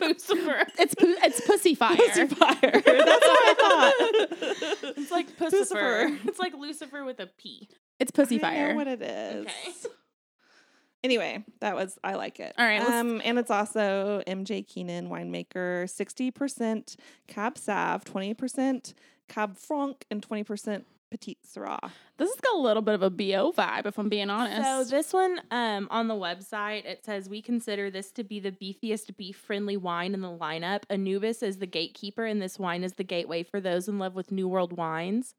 Puscifer. 0.00 0.64
It's 0.78 0.94
pu- 0.94 1.16
it's 1.22 1.40
pussy 1.46 1.74
fire. 1.74 1.96
Pussifier. 1.96 2.26
That's 2.72 2.84
what 2.84 2.86
I 2.86 3.54
thought. 3.58 4.94
It's 4.96 5.10
like 5.10 5.36
Puscifer. 5.36 5.50
Puscifer. 5.50 6.18
It's 6.28 6.38
like 6.38 6.54
Lucifer 6.54 7.04
with 7.04 7.20
a 7.20 7.26
P. 7.38 7.68
It's 8.00 8.10
pussy 8.10 8.36
I 8.36 8.38
know 8.38 8.56
fire. 8.66 8.74
what 8.74 8.86
it 8.88 9.02
is. 9.02 9.46
Okay. 9.46 9.94
Anyway, 11.04 11.44
that 11.60 11.74
was 11.76 11.98
I 12.02 12.14
like 12.14 12.40
it. 12.40 12.54
All 12.58 12.64
right, 12.64 12.80
let's- 12.80 12.90
Um, 12.90 13.20
and 13.24 13.38
it's 13.38 13.50
also 13.50 14.22
MJ 14.26 14.66
Keenan 14.66 15.08
winemaker, 15.10 15.88
sixty 15.88 16.30
percent 16.30 16.96
Cab 17.28 17.58
Sav, 17.58 18.04
twenty 18.04 18.32
percent 18.34 18.94
Cab 19.28 19.56
Franc, 19.56 20.04
and 20.10 20.22
twenty 20.22 20.44
percent 20.44 20.86
Petit 21.14 21.38
Syrah. 21.46 21.92
This 22.18 22.28
has 22.28 22.40
got 22.40 22.56
a 22.56 22.58
little 22.58 22.82
bit 22.82 22.96
of 22.96 23.02
a 23.02 23.10
bo 23.10 23.52
vibe, 23.52 23.86
if 23.86 23.98
I'm 23.98 24.08
being 24.08 24.30
honest. 24.30 24.62
So 24.62 24.96
this 24.96 25.12
one 25.12 25.40
um, 25.52 25.86
on 25.90 26.08
the 26.08 26.14
website 26.14 26.84
it 26.84 27.04
says 27.04 27.28
we 27.28 27.40
consider 27.40 27.88
this 27.88 28.10
to 28.12 28.24
be 28.24 28.40
the 28.40 28.50
beefiest 28.50 29.16
beef 29.16 29.36
friendly 29.36 29.76
wine 29.76 30.12
in 30.12 30.22
the 30.22 30.36
lineup. 30.36 30.82
Anubis 30.90 31.40
is 31.42 31.58
the 31.58 31.66
gatekeeper 31.66 32.26
and 32.26 32.42
this 32.42 32.58
wine 32.58 32.82
is 32.82 32.94
the 32.94 33.04
gateway 33.04 33.44
for 33.44 33.60
those 33.60 33.86
in 33.86 34.00
love 34.00 34.16
with 34.16 34.32
New 34.32 34.48
World 34.48 34.76
wines. 34.76 35.34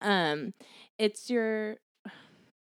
Um 0.00 0.54
it's 0.98 1.28
your 1.28 1.76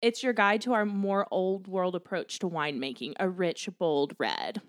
it's 0.03 0.22
your 0.22 0.35
guide 0.35 0.61
to 0.62 0.75
our 0.75 0.85
more 0.85 1.27
old 1.31 1.66
world 1.66 1.94
approach 1.94 2.40
to 2.40 2.48
winemaking, 2.48 3.14
a 3.18 3.29
rich, 3.31 3.70
bold 3.79 4.14
red. 4.18 4.61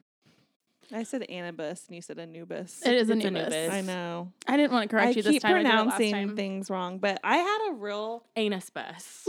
I 0.94 1.04
said 1.04 1.24
Anubis 1.24 1.86
and 1.88 1.96
you 1.96 2.02
said 2.02 2.20
Anubis. 2.20 2.82
it 2.86 2.94
is 2.94 3.10
it's 3.10 3.26
Anubis. 3.26 3.54
Anubis. 3.54 3.74
I 3.74 3.82
know. 3.82 4.32
I 4.48 4.58
didn't 4.58 4.72
want 4.74 4.84
to 4.90 4.96
correct 4.96 5.08
I 5.08 5.12
you 5.12 5.24
this 5.24 5.32
keep 5.32 5.42
time. 5.42 5.56
I 5.56 5.58
did 5.64 5.66
it 5.66 5.70
last 5.70 5.76
pronouncing 5.88 6.12
time. 6.14 6.36
things 6.36 6.70
wrong, 6.70 7.00
but 7.00 7.20
I 7.24 7.38
had 7.38 7.70
a 7.72 7.74
real 7.74 8.24
Anus 8.36 8.70
bus. 8.70 9.28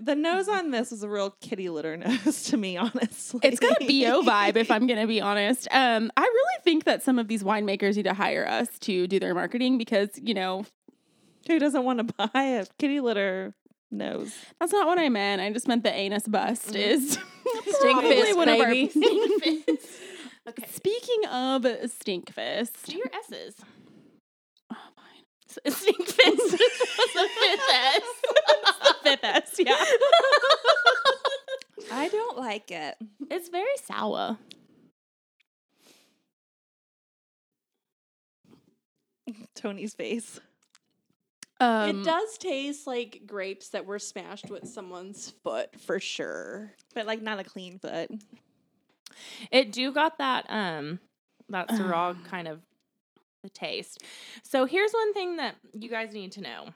the 0.00 0.14
nose 0.14 0.48
on 0.48 0.70
this 0.70 0.92
is 0.92 1.02
a 1.02 1.08
real 1.08 1.30
kitty 1.40 1.68
litter 1.68 1.96
nose 2.24 2.44
to 2.44 2.56
me, 2.56 2.76
honestly. 2.76 3.40
It's 3.42 3.60
got 3.60 3.80
a 3.82 3.86
bo 3.86 4.22
vibe, 4.22 4.56
if 4.56 4.70
I'm 4.70 4.86
gonna 4.86 5.06
be 5.06 5.20
honest. 5.20 5.68
Um, 5.70 6.10
I 6.16 6.22
really 6.22 6.62
think 6.64 6.84
that 6.84 7.02
some 7.02 7.18
of 7.18 7.28
these 7.28 7.42
winemakers 7.42 7.96
need 7.96 8.04
to 8.04 8.14
hire 8.14 8.46
us 8.46 8.68
to 8.80 9.06
do 9.06 9.18
their 9.20 9.34
marketing 9.34 9.78
because 9.78 10.10
you 10.20 10.34
know 10.34 10.64
Who 11.46 11.58
doesn't 11.58 11.84
want 11.84 12.06
to 12.06 12.14
buy 12.32 12.42
a 12.42 12.66
kitty 12.78 13.00
litter 13.00 13.54
nose? 13.90 14.34
that's 14.60 14.72
not 14.72 14.86
what 14.86 14.98
I 14.98 15.08
meant. 15.08 15.40
I 15.40 15.52
just 15.52 15.68
meant 15.68 15.82
the 15.84 15.92
anus 15.92 16.26
bust 16.26 16.74
is 16.74 17.18
Stink 17.62 17.92
probably 18.00 18.10
fist, 18.22 18.36
one 18.36 18.48
of 18.48 18.60
our- 18.60 18.66
baby. 18.66 18.90
okay. 20.48 20.66
Speaking 20.72 21.26
of 21.30 21.66
stink 21.90 22.32
fist, 22.32 22.76
Do 22.86 22.96
your 22.96 23.06
S's. 23.24 23.54
oh, 24.72 24.76
fine. 24.96 25.24
S- 25.66 25.76
Stink 25.80 26.02
fist 26.06 26.38
was 26.38 27.12
the 27.14 27.28
fifth 27.40 27.70
S. 27.72 28.02
fifth 29.02 29.24
S, 29.24 29.54
yeah. 29.58 29.84
I 31.92 32.08
don't 32.08 32.36
like 32.38 32.70
it. 32.70 32.96
It's 33.30 33.48
very 33.48 33.76
sour. 33.84 34.38
Tony's 39.54 39.94
face. 39.94 40.40
Um, 41.58 41.88
it 41.88 42.04
does 42.04 42.36
taste 42.38 42.86
like 42.86 43.22
grapes 43.26 43.70
that 43.70 43.86
were 43.86 43.98
smashed 43.98 44.50
with 44.50 44.68
someone's 44.68 45.32
foot 45.42 45.80
for 45.80 45.98
sure. 45.98 46.72
But 46.94 47.06
like 47.06 47.22
not 47.22 47.38
a 47.38 47.44
clean 47.44 47.78
foot. 47.78 48.10
It 49.50 49.72
do 49.72 49.92
got 49.92 50.18
that 50.18 50.44
um 50.50 51.00
that 51.48 51.68
Syrah 51.68 52.22
kind 52.24 52.48
of 52.48 52.60
the 53.42 53.48
taste. 53.48 54.02
So 54.42 54.66
here's 54.66 54.92
one 54.92 55.14
thing 55.14 55.36
that 55.36 55.54
you 55.72 55.88
guys 55.88 56.12
need 56.12 56.32
to 56.32 56.40
know. 56.40 56.68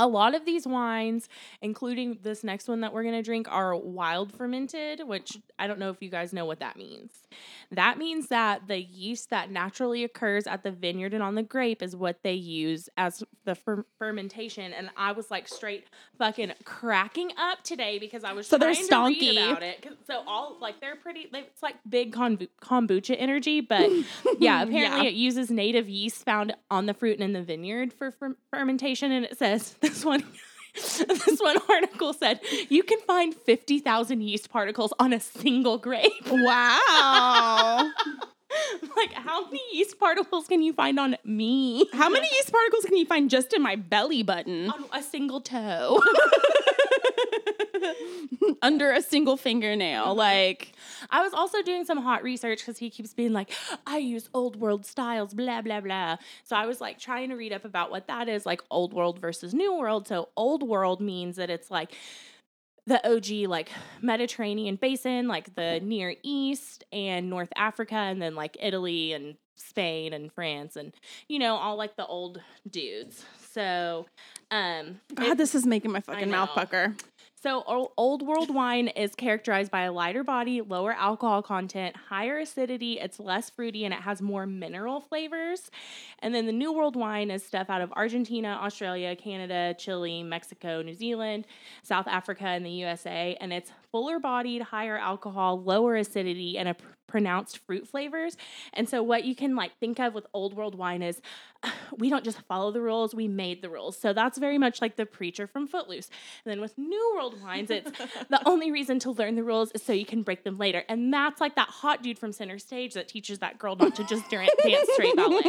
A 0.00 0.06
lot 0.06 0.34
of 0.34 0.44
these 0.44 0.66
wines, 0.66 1.28
including 1.60 2.18
this 2.22 2.44
next 2.44 2.68
one 2.68 2.82
that 2.82 2.92
we're 2.92 3.02
going 3.02 3.16
to 3.16 3.22
drink, 3.22 3.48
are 3.50 3.74
wild 3.74 4.32
fermented, 4.32 5.00
which 5.04 5.38
I 5.58 5.66
don't 5.66 5.80
know 5.80 5.90
if 5.90 6.00
you 6.00 6.08
guys 6.08 6.32
know 6.32 6.44
what 6.44 6.60
that 6.60 6.76
means. 6.76 7.12
That 7.70 7.98
means 7.98 8.28
that 8.28 8.66
the 8.68 8.80
yeast 8.80 9.30
that 9.30 9.50
naturally 9.50 10.02
occurs 10.04 10.46
at 10.46 10.62
the 10.62 10.70
vineyard 10.70 11.12
and 11.12 11.22
on 11.22 11.34
the 11.34 11.42
grape 11.42 11.82
is 11.82 11.94
what 11.94 12.22
they 12.22 12.32
use 12.32 12.88
as 12.96 13.22
the 13.44 13.54
fer- 13.54 13.84
fermentation. 13.98 14.72
And 14.72 14.90
I 14.96 15.12
was 15.12 15.30
like 15.30 15.46
straight 15.48 15.84
fucking 16.18 16.52
cracking 16.64 17.30
up 17.36 17.62
today 17.62 17.98
because 17.98 18.24
I 18.24 18.32
was 18.32 18.46
So 18.46 18.56
they're 18.56 18.74
trying 18.74 19.14
to 19.14 19.20
read 19.20 19.36
stonky. 19.38 19.46
about 19.50 19.62
it. 19.62 19.86
So 20.06 20.22
all 20.26 20.56
like 20.60 20.80
they're 20.80 20.96
pretty. 20.96 21.28
They, 21.30 21.40
it's 21.40 21.62
like 21.62 21.76
big 21.88 22.12
kombu- 22.14 22.48
kombucha 22.62 23.14
energy, 23.18 23.60
but 23.60 23.90
yeah, 24.38 24.62
apparently 24.62 25.02
Yeah. 25.02 25.08
it 25.08 25.14
uses 25.14 25.50
native 25.50 25.88
yeast 25.88 26.24
found 26.24 26.54
on 26.70 26.86
the 26.86 26.94
fruit 26.94 27.14
and 27.14 27.22
in 27.24 27.32
the 27.34 27.42
vineyard 27.42 27.92
for 27.92 28.10
fer- 28.12 28.36
fermentation. 28.50 29.12
And 29.12 29.24
it 29.26 29.36
says 29.38 29.72
this 29.80 30.04
one. 30.04 30.24
this 31.06 31.38
one 31.40 31.58
article 31.68 32.12
said 32.12 32.40
you 32.68 32.82
can 32.82 33.00
find 33.00 33.34
50,000 33.34 34.20
yeast 34.22 34.50
particles 34.50 34.92
on 34.98 35.12
a 35.12 35.20
single 35.20 35.78
grape. 35.78 36.12
Wow. 36.30 37.90
like, 38.96 39.12
how 39.12 39.44
many 39.46 39.60
yeast 39.72 39.98
particles 39.98 40.46
can 40.46 40.62
you 40.62 40.72
find 40.72 40.98
on 40.98 41.16
me? 41.24 41.86
How 41.92 42.08
many 42.08 42.26
yeast 42.32 42.50
particles 42.50 42.84
can 42.84 42.96
you 42.96 43.04
find 43.04 43.28
just 43.28 43.52
in 43.52 43.62
my 43.62 43.76
belly 43.76 44.22
button? 44.22 44.70
On 44.70 44.84
a 44.92 45.02
single 45.02 45.40
toe. 45.40 46.02
Under 48.62 48.92
a 48.92 49.02
single 49.02 49.36
fingernail. 49.36 50.14
Like, 50.14 50.72
I 51.10 51.22
was 51.22 51.32
also 51.32 51.62
doing 51.62 51.84
some 51.84 51.98
hot 51.98 52.22
research 52.22 52.60
because 52.60 52.78
he 52.78 52.90
keeps 52.90 53.14
being 53.14 53.32
like, 53.32 53.52
I 53.86 53.98
use 53.98 54.28
old 54.34 54.56
world 54.56 54.86
styles, 54.86 55.34
blah, 55.34 55.62
blah, 55.62 55.80
blah. 55.80 56.16
So 56.44 56.56
I 56.56 56.66
was 56.66 56.80
like 56.80 56.98
trying 56.98 57.30
to 57.30 57.36
read 57.36 57.52
up 57.52 57.64
about 57.64 57.90
what 57.90 58.06
that 58.08 58.28
is, 58.28 58.46
like 58.46 58.62
old 58.70 58.92
world 58.92 59.18
versus 59.18 59.54
new 59.54 59.76
world. 59.76 60.08
So 60.08 60.28
old 60.36 60.62
world 60.62 61.00
means 61.00 61.36
that 61.36 61.50
it's 61.50 61.70
like 61.70 61.94
the 62.86 63.06
OG, 63.06 63.48
like 63.48 63.70
Mediterranean 64.00 64.76
basin, 64.76 65.28
like 65.28 65.54
the 65.54 65.80
Near 65.80 66.16
East 66.22 66.84
and 66.92 67.28
North 67.28 67.52
Africa, 67.54 67.94
and 67.94 68.20
then 68.20 68.34
like 68.34 68.56
Italy 68.60 69.12
and 69.12 69.36
Spain 69.56 70.12
and 70.12 70.32
France 70.32 70.76
and, 70.76 70.92
you 71.28 71.38
know, 71.38 71.56
all 71.56 71.76
like 71.76 71.96
the 71.96 72.06
old 72.06 72.40
dudes. 72.68 73.24
So, 73.52 74.06
um, 74.50 75.00
God, 75.14 75.36
this 75.36 75.54
is 75.54 75.66
making 75.66 75.92
my 75.92 76.00
fucking 76.00 76.30
mouth 76.30 76.50
pucker. 76.50 76.94
So 77.40 77.90
old 77.96 78.26
world 78.26 78.52
wine 78.52 78.88
is 78.88 79.14
characterized 79.14 79.70
by 79.70 79.82
a 79.82 79.92
lighter 79.92 80.24
body, 80.24 80.60
lower 80.60 80.92
alcohol 80.92 81.42
content, 81.42 81.94
higher 82.08 82.38
acidity, 82.38 82.98
it's 82.98 83.20
less 83.20 83.48
fruity 83.48 83.84
and 83.84 83.94
it 83.94 84.00
has 84.00 84.20
more 84.20 84.44
mineral 84.44 85.00
flavors. 85.00 85.70
And 86.18 86.34
then 86.34 86.46
the 86.46 86.52
new 86.52 86.72
world 86.72 86.96
wine 86.96 87.30
is 87.30 87.44
stuff 87.44 87.70
out 87.70 87.80
of 87.80 87.92
Argentina, 87.92 88.58
Australia, 88.60 89.14
Canada, 89.14 89.74
Chile, 89.78 90.22
Mexico, 90.22 90.82
New 90.82 90.94
Zealand, 90.94 91.46
South 91.82 92.08
Africa 92.08 92.44
and 92.44 92.66
the 92.66 92.70
USA 92.70 93.36
and 93.40 93.52
it's 93.52 93.70
fuller 93.92 94.18
bodied, 94.18 94.62
higher 94.62 94.98
alcohol, 94.98 95.62
lower 95.62 95.94
acidity 95.96 96.58
and 96.58 96.68
a 96.68 96.76
pronounced 97.08 97.58
fruit 97.58 97.88
flavors. 97.88 98.36
And 98.72 98.88
so 98.88 99.02
what 99.02 99.24
you 99.24 99.34
can 99.34 99.56
like 99.56 99.76
think 99.80 99.98
of 99.98 100.14
with 100.14 100.26
old 100.32 100.54
world 100.54 100.76
wine 100.76 101.02
is 101.02 101.20
we 101.98 102.08
don't 102.08 102.24
just 102.24 102.40
follow 102.42 102.70
the 102.70 102.80
rules, 102.80 103.14
we 103.14 103.26
made 103.26 103.62
the 103.62 103.68
rules. 103.68 103.98
So 103.98 104.12
that's 104.12 104.38
very 104.38 104.58
much 104.58 104.80
like 104.80 104.94
the 104.96 105.06
preacher 105.06 105.46
from 105.46 105.66
Footloose. 105.66 106.08
And 106.44 106.52
then 106.52 106.60
with 106.60 106.78
New 106.78 107.14
World 107.16 107.42
wines, 107.42 107.70
it's 107.70 107.90
the 108.28 108.40
only 108.46 108.70
reason 108.70 109.00
to 109.00 109.10
learn 109.10 109.34
the 109.34 109.42
rules 109.42 109.72
is 109.72 109.82
so 109.82 109.92
you 109.92 110.06
can 110.06 110.22
break 110.22 110.44
them 110.44 110.58
later. 110.58 110.84
And 110.88 111.12
that's 111.12 111.40
like 111.40 111.56
that 111.56 111.68
hot 111.68 112.02
dude 112.02 112.18
from 112.18 112.32
Center 112.32 112.58
Stage 112.58 112.94
that 112.94 113.08
teaches 113.08 113.40
that 113.40 113.58
girl 113.58 113.74
not 113.74 113.96
to 113.96 114.04
just 114.04 114.30
dance 114.30 114.50
straight 114.92 115.16
ballet. 115.16 115.42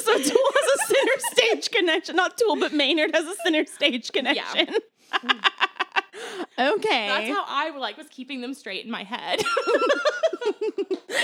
so 0.00 0.14
Tool 0.18 0.48
has 0.56 0.66
a 0.74 0.78
center 0.86 1.18
stage 1.32 1.70
connection. 1.70 2.16
Not 2.16 2.36
Tool, 2.38 2.56
but 2.56 2.72
Maynard 2.72 3.14
has 3.14 3.26
a 3.26 3.34
center 3.44 3.66
stage 3.66 4.10
connection. 4.12 4.74
Okay. 6.58 7.08
That's 7.08 7.28
how 7.28 7.44
I 7.46 7.70
like 7.76 7.96
was 7.96 8.08
keeping 8.08 8.40
them 8.40 8.54
straight 8.54 8.84
in 8.84 8.90
my 8.90 9.04
head. 9.04 9.42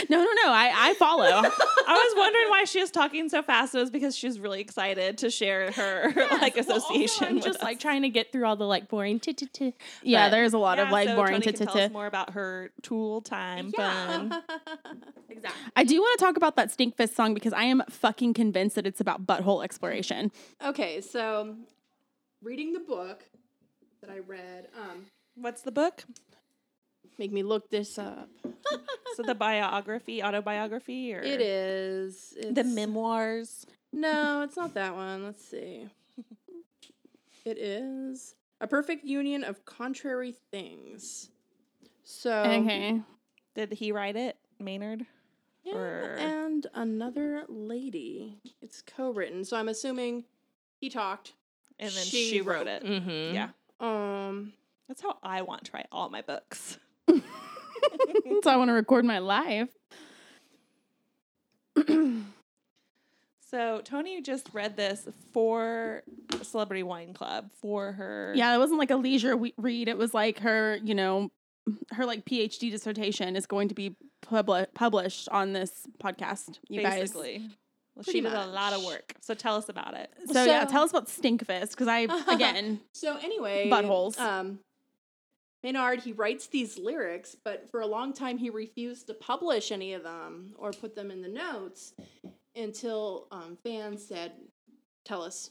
no, 0.09 0.19
no, 0.19 0.25
no. 0.25 0.49
I, 0.49 0.73
I 0.75 0.95
follow. 0.99 1.25
I 1.27 1.43
was 1.43 2.15
wondering 2.17 2.49
why 2.49 2.65
she 2.65 2.81
was 2.81 2.91
talking 2.91 3.29
so 3.29 3.43
fast. 3.43 3.75
It 3.75 3.79
was 3.79 3.91
because 3.91 4.17
she 4.17 4.27
was 4.27 4.39
really 4.41 4.61
excited 4.61 5.19
to 5.19 5.31
share 5.31 5.71
her 5.73 6.13
like 6.41 6.57
Well, 6.57 6.77
association 6.77 7.27
I'm 7.27 7.35
with 7.37 7.45
just 7.45 7.59
us. 7.59 7.63
like 7.65 7.81
trying 7.81 8.03
to 8.03 8.09
get 8.09 8.33
through 8.33 8.47
all 8.47 8.57
the 8.57 8.67
like 8.67 8.89
boring 8.89 9.21
yeah, 10.03 10.29
there's 10.29 10.53
a 10.53 10.59
lot 10.59 10.79
of 10.79 10.91
like 10.91 11.15
boring 11.15 11.41
Tony 11.41 11.53
can 11.53 11.67
tell 11.67 11.79
us 11.79 11.91
more 11.93 12.07
about 12.07 12.31
her 12.31 12.71
tool 12.83 13.21
time. 13.21 13.73
Exactly. 15.29 15.73
I 15.75 15.85
do 15.85 16.01
want 16.01 16.19
to 16.19 16.25
talk 16.25 16.37
about 16.37 16.57
that 16.57 16.71
Stink 16.71 16.97
Fist 16.97 17.15
song 17.15 17.35
because 17.35 17.53
I 17.53 17.65
am 17.65 17.83
fucking 17.91 18.33
convinced 18.33 18.77
that 18.77 18.87
it's 18.87 19.01
about 19.01 19.27
butthole 19.27 19.63
exploration. 19.63 20.31
Okay, 20.65 21.01
so 21.03 21.57
reading 22.43 22.73
the 22.73 22.81
book 22.81 23.25
that 24.07 24.13
I 24.15 24.19
read, 24.21 24.69
um, 24.79 25.07
What's 25.35 25.63
the 25.63 25.73
book? 25.73 26.05
make 27.19 27.33
me 27.33 27.43
look 27.43 27.71
this 27.71 27.99
up. 27.99 28.29
So 29.17 29.23
the 29.23 29.35
biography, 29.35 30.23
autobiography, 30.23 31.15
or 31.15 31.21
It 31.23 31.41
is 31.41 32.35
the 32.39 32.49
it's- 32.51 32.67
memoirs? 32.67 33.65
No, 33.91 34.43
it's 34.43 34.59
not 34.59 34.75
that 34.75 34.95
one. 34.95 35.25
Let's 35.25 35.43
see. 35.43 35.89
It 37.47 37.57
is 37.59 38.35
a 38.61 38.67
perfect 38.67 39.05
union 39.07 39.43
of 39.45 39.65
contrary 39.65 40.35
things. 40.51 41.31
So 42.05 42.31
Okay. 42.43 43.01
Did 43.55 43.73
he 43.73 43.91
write 43.93 44.17
it, 44.17 44.37
Maynard? 44.59 45.07
Yeah, 45.65 45.77
Or- 45.77 46.17
and 46.19 46.67
another 46.75 47.45
lady. 47.49 48.37
It's 48.61 48.83
co-written, 48.83 49.45
so 49.47 49.57
I'm 49.57 49.69
assuming 49.69 50.25
he 50.79 50.91
talked 50.91 51.33
and 51.79 51.91
then 51.91 52.05
She 52.05 52.29
she, 52.33 52.41
wrote 52.43 52.67
it. 52.67 52.85
Mm-hmm. 52.85 53.35
Yeah, 53.35 53.49
Um, 53.81 54.53
that's 54.89 55.03
how 55.03 55.17
I 55.23 55.43
want 55.43 55.65
to 55.65 55.73
write 55.75 55.87
all 55.93 56.09
my 56.11 56.23
books. 56.23 56.79
so 57.09 57.21
I 58.47 58.57
want 58.57 58.69
to 58.69 58.75
record 58.75 59.05
my 59.05 59.19
life. 59.19 59.69
So 63.49 63.81
Tony 63.85 64.21
just 64.23 64.49
read 64.53 64.77
this 64.77 65.07
for 65.33 66.03
Celebrity 66.43 66.83
Wine 66.83 67.15
Club 67.15 67.51
for 67.55 67.93
her. 67.93 68.33
Yeah, 68.35 68.53
it 68.53 68.59
wasn't 68.59 68.81
like 68.81 68.91
a 68.91 68.97
leisure 68.97 69.37
we- 69.37 69.55
read. 69.57 69.87
It 69.87 69.97
was 69.97 70.13
like 70.13 70.41
her, 70.41 70.79
you 70.83 70.97
know, 70.97 71.31
her 71.93 72.05
like 72.05 72.25
PhD 72.25 72.73
dissertation 72.73 73.37
is 73.37 73.47
going 73.47 73.69
to 73.69 73.75
be 73.75 73.95
publi- 74.27 74.67
published 74.75 75.29
on 75.29 75.53
this 75.53 75.87
podcast. 76.03 76.59
You 76.69 76.83
guys. 76.83 77.15
Basically. 77.97 78.03
Well, 78.03 78.05
Pretty 78.05 78.19
she 78.19 78.23
did 78.23 78.33
a 78.33 78.53
lot 78.53 78.73
of 78.73 78.85
work. 78.85 79.15
So 79.21 79.35
tell 79.35 79.57
us 79.57 79.69
about 79.69 79.95
it. 79.95 80.11
So, 80.33 80.45
yeah, 80.45 80.65
tell 80.65 80.83
us 80.83 80.91
about 80.91 81.07
Stinkfist 81.07 81.71
because 81.71 81.89
I 81.89 82.01
again 82.33 82.81
so 82.93 83.17
anyway, 83.23 83.71
Buttholes. 83.71 84.19
Um, 84.19 84.61
Maynard 85.63 86.01
he 86.03 86.13
writes 86.13 86.47
these 86.47 86.79
lyrics, 86.79 87.37
but 87.45 87.71
for 87.71 87.81
a 87.81 87.87
long 87.87 88.13
time 88.13 88.39
he 88.39 88.51
refused 88.51 89.07
to 89.09 89.15
publish 89.15 89.73
any 89.73 89.95
of 89.95 90.03
them 90.03 90.53
or 90.59 90.71
put 90.73 90.95
them 90.95 91.11
in 91.11 91.23
the 91.23 91.29
notes 91.29 91.95
until 92.55 93.27
um, 93.33 93.57
fans 93.65 94.05
said, 94.07 94.33
"Tell 95.05 95.23
us 95.23 95.51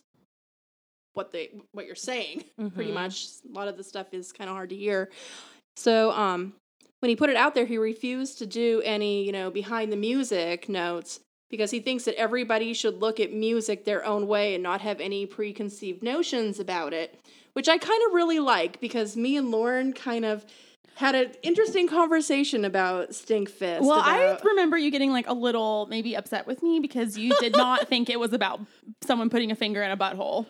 what 1.13 1.31
they 1.31 1.49
what 1.73 1.85
you're 1.85 1.95
saying." 1.95 2.45
Pretty 2.75 2.91
Mhm. 2.91 2.93
much, 2.93 3.27
a 3.49 3.51
lot 3.53 3.67
of 3.67 3.75
the 3.77 3.83
stuff 3.83 4.13
is 4.13 4.31
kind 4.31 4.49
of 4.49 4.55
hard 4.55 4.69
to 4.69 4.75
hear. 4.75 5.09
So 5.75 6.11
um, 6.11 6.53
when 6.99 7.09
he 7.09 7.15
put 7.15 7.29
it 7.29 7.35
out 7.35 7.53
there, 7.55 7.65
he 7.65 7.77
refused 7.77 8.37
to 8.37 8.45
do 8.45 8.81
any 8.85 9.25
you 9.25 9.31
know 9.33 9.49
behind 9.49 9.91
the 9.91 9.97
music 9.97 10.69
notes 10.69 11.19
because 11.49 11.71
he 11.71 11.79
thinks 11.79 12.05
that 12.05 12.15
everybody 12.15 12.73
should 12.73 12.99
look 13.01 13.19
at 13.19 13.31
music 13.31 13.85
their 13.85 14.05
own 14.05 14.27
way 14.27 14.53
and 14.55 14.63
not 14.63 14.81
have 14.81 14.99
any 14.99 15.25
preconceived 15.25 16.03
notions 16.03 16.59
about 16.59 16.93
it, 16.93 17.19
which 17.53 17.69
I 17.69 17.77
kind 17.77 18.01
of 18.07 18.13
really 18.13 18.39
like 18.39 18.79
because 18.79 19.15
me 19.15 19.37
and 19.37 19.51
Lauren 19.51 19.93
kind 19.93 20.25
of 20.25 20.45
had 20.95 21.13
an 21.13 21.31
interesting 21.43 21.87
conversation 21.89 22.63
about 22.63 23.09
Stinkfist. 23.09 23.81
Well, 23.81 23.99
about- 23.99 24.41
I 24.43 24.47
remember 24.47 24.77
you 24.77 24.89
getting 24.91 25.11
like 25.11 25.27
a 25.27 25.33
little 25.33 25.87
maybe 25.89 26.15
upset 26.15 26.47
with 26.47 26.63
me 26.63 26.79
because 26.79 27.17
you 27.17 27.35
did 27.39 27.51
not 27.57 27.87
think 27.87 28.09
it 28.09 28.19
was 28.19 28.33
about 28.33 28.61
someone 29.03 29.29
putting 29.29 29.51
a 29.51 29.55
finger 29.55 29.83
in 29.83 29.91
a 29.91 29.97
butthole. 29.97 30.45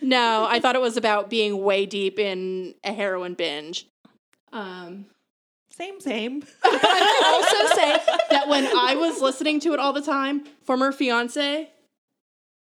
no, 0.00 0.46
I 0.48 0.60
thought 0.60 0.76
it 0.76 0.80
was 0.80 0.96
about 0.96 1.28
being 1.28 1.62
way 1.62 1.86
deep 1.86 2.18
in 2.20 2.74
a 2.84 2.92
heroin 2.92 3.34
binge. 3.34 3.86
Um, 4.52 5.06
Same, 5.76 6.00
same. 6.00 6.44
I 6.64 7.40
also 7.42 7.74
say 7.74 8.14
that 8.30 8.48
when 8.48 8.66
I 8.66 8.94
was 8.94 9.20
listening 9.20 9.58
to 9.60 9.72
it 9.72 9.78
all 9.80 9.92
the 9.92 10.02
time, 10.02 10.44
former 10.62 10.92
fiance, 10.92 11.70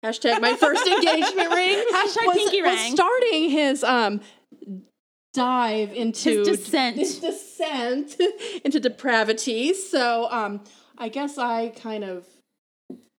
hashtag 0.05 0.41
my 0.41 0.55
first 0.55 0.87
engagement 0.87 1.51
ring, 1.55 1.85
Hashtag 1.93 2.27
was, 2.27 2.37
pinky 2.37 2.63
was 2.63 2.75
ring. 2.79 2.95
starting 2.95 3.51
his 3.51 3.83
um 3.83 4.21
dive 5.33 5.93
into 5.95 6.41
His 6.41 6.49
descent. 6.59 6.97
his 6.97 7.19
descent 7.19 8.17
into 8.65 8.79
depravity. 8.79 9.73
So 9.73 10.29
um, 10.31 10.63
I 10.99 11.09
guess 11.09 11.39
I 11.39 11.69
kind 11.71 12.05
of 12.05 12.27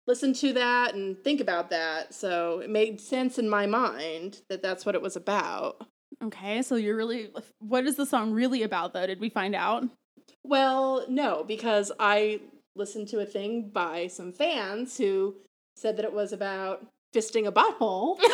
listened 0.06 0.36
to 0.36 0.54
that 0.54 0.94
and 0.94 1.18
think 1.24 1.42
about 1.42 1.72
that. 1.72 2.14
So 2.14 2.60
it 2.60 2.70
made 2.70 3.02
sense 3.02 3.40
in 3.40 3.50
my 3.50 3.66
mind 3.66 4.42
that 4.50 4.62
that's 4.62 4.86
what 4.86 4.94
it 4.94 5.02
was 5.02 5.16
about. 5.16 5.88
Okay, 6.24 6.62
so 6.62 6.76
you're 6.76 6.96
really 6.96 7.30
what 7.60 7.86
is 7.86 7.96
the 7.96 8.06
song 8.06 8.32
really 8.32 8.64
about 8.64 8.94
though? 8.94 9.06
Did 9.08 9.20
we 9.20 9.30
find 9.30 9.56
out? 9.56 9.84
Well, 10.44 11.06
no, 11.10 11.44
because 11.46 11.92
I 12.00 12.40
listened 12.76 13.08
to 13.10 13.20
a 13.20 13.26
thing 13.26 13.70
by 13.74 14.08
some 14.08 14.32
fans 14.32 14.98
who 14.98 15.36
said 15.76 15.98
that 15.98 16.06
it 16.06 16.14
was 16.14 16.32
about 16.34 16.86
fisting 17.14 17.46
a 17.48 17.52
butthole. 17.52 18.18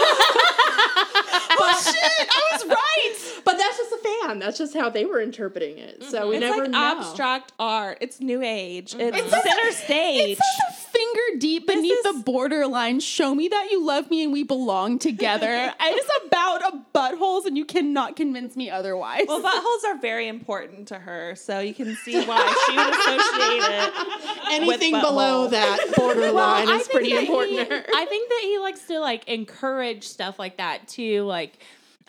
oh 1.62 1.82
shit, 1.84 2.30
I 2.30 2.50
was 2.54 2.66
right. 2.68 3.42
but 3.46 3.58
that's 3.58 3.78
just 3.78 3.92
a 3.92 3.98
fan. 3.98 4.40
That's 4.40 4.58
just 4.58 4.76
how 4.76 4.90
they 4.90 5.06
were 5.06 5.20
interpreting 5.22 5.78
it. 5.78 6.04
So 6.04 6.30
we 6.30 6.38
it's 6.38 6.42
never 6.46 6.62
like 6.64 6.72
know. 6.72 6.78
abstract 7.00 7.54
art. 7.60 7.98
It's 8.02 8.20
new 8.20 8.42
age. 8.42 8.96
It's 8.98 9.18
It's 9.18 9.30
such 9.32 9.46
a- 9.46 9.50
center 9.50 9.72
stage. 9.72 10.38
It's 10.40 10.58
such 10.58 10.70
a 10.70 10.79
finger 11.00 11.40
deep 11.40 11.68
beneath 11.68 11.98
is- 12.06 12.16
the 12.16 12.24
borderline. 12.24 13.00
Show 13.00 13.34
me 13.34 13.48
that 13.48 13.72
you 13.72 13.86
love 13.86 14.10
me 14.10 14.24
and 14.24 14.34
we 14.34 14.44
belong 14.44 15.00
together. 15.00 15.74
it 15.80 15.98
is 15.98 16.10
about 16.28 16.62
a 16.74 16.80
buttholes, 16.94 17.46
and 17.46 17.58
you 17.58 17.66
cannot 17.66 18.16
convince 18.16 18.56
me 18.56 18.70
otherwise. 18.70 19.26
well, 19.28 19.42
buttholes 19.42 19.88
are 19.90 19.98
very 20.00 20.28
important 20.28 20.88
to 20.90 21.00
her, 21.00 21.36
so 21.36 21.60
you 21.60 21.74
can 21.74 21.96
see 21.98 22.24
why 22.26 22.64
she 22.68 22.76
would 22.76 22.94
associate 22.94 23.64
it. 23.64 24.52
Anything 24.52 24.94
with 24.94 25.02
below 25.04 25.48
that 25.48 25.94
borderline 25.98 26.68
I 26.68 26.76
is 26.78 26.88
pretty 26.88 27.16
important 27.16 27.60
he- 27.60 27.66
to 27.66 27.70
her. 27.76 27.86
I 27.96 28.06
think 28.06 28.30
that 28.30 28.42
he 28.44 28.58
likes 28.60 28.82
to 28.88 29.00
like 29.00 29.28
encourage 29.28 30.04
stuff 30.08 30.38
like 30.40 30.58
that 30.58 30.88
too. 30.88 31.24
Like, 31.24 31.60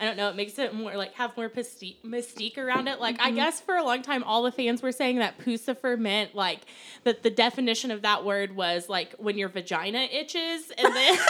I 0.00 0.06
don't 0.06 0.16
know, 0.16 0.30
it 0.30 0.36
makes 0.36 0.58
it 0.58 0.74
more 0.74 0.96
like 0.96 1.12
have 1.14 1.36
more 1.36 1.50
mystique, 1.50 2.56
around 2.56 2.88
it. 2.88 3.00
Like, 3.00 3.20
I 3.20 3.26
mm-hmm. 3.26 3.36
guess 3.36 3.60
for 3.60 3.76
a 3.76 3.84
long 3.84 4.00
time, 4.00 4.24
all 4.24 4.42
the 4.42 4.50
fans 4.50 4.80
were 4.80 4.92
saying 4.92 5.18
that 5.18 5.38
Puscifer 5.38 5.98
meant 5.98 6.34
like 6.34 6.60
that 7.04 7.22
the 7.22 7.28
definition 7.28 7.90
of 7.90 8.00
that 8.00 8.24
word 8.24 8.56
was 8.56 8.88
like 8.88 9.12
when 9.18 9.36
your 9.36 9.50
vagina 9.50 9.98
itches, 9.98 10.72
and 10.78 10.96
then 10.96 11.16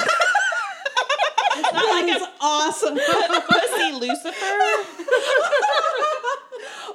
that 1.56 2.04
is 2.08 2.22
awesome. 2.40 2.94
Pussy 3.48 3.92
Lucifer. 3.92 4.60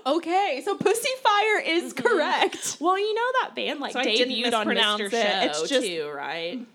okay, 0.05 0.61
so 0.63 0.77
Pussy 0.77 1.09
Fire 1.21 1.59
is 1.59 1.93
mm-hmm. 1.93 2.07
correct. 2.07 2.77
well, 2.79 2.97
you 2.97 3.13
know 3.13 3.31
that 3.41 3.53
band 3.53 3.81
like 3.81 3.91
So 3.91 3.99
debuted 3.99 4.53
on 4.53 4.65
Mr. 4.65 5.07
it. 5.07 5.11
Show 5.11 5.17
It's 5.17 5.69
just- 5.69 5.85
too, 5.85 6.09
right? 6.15 6.65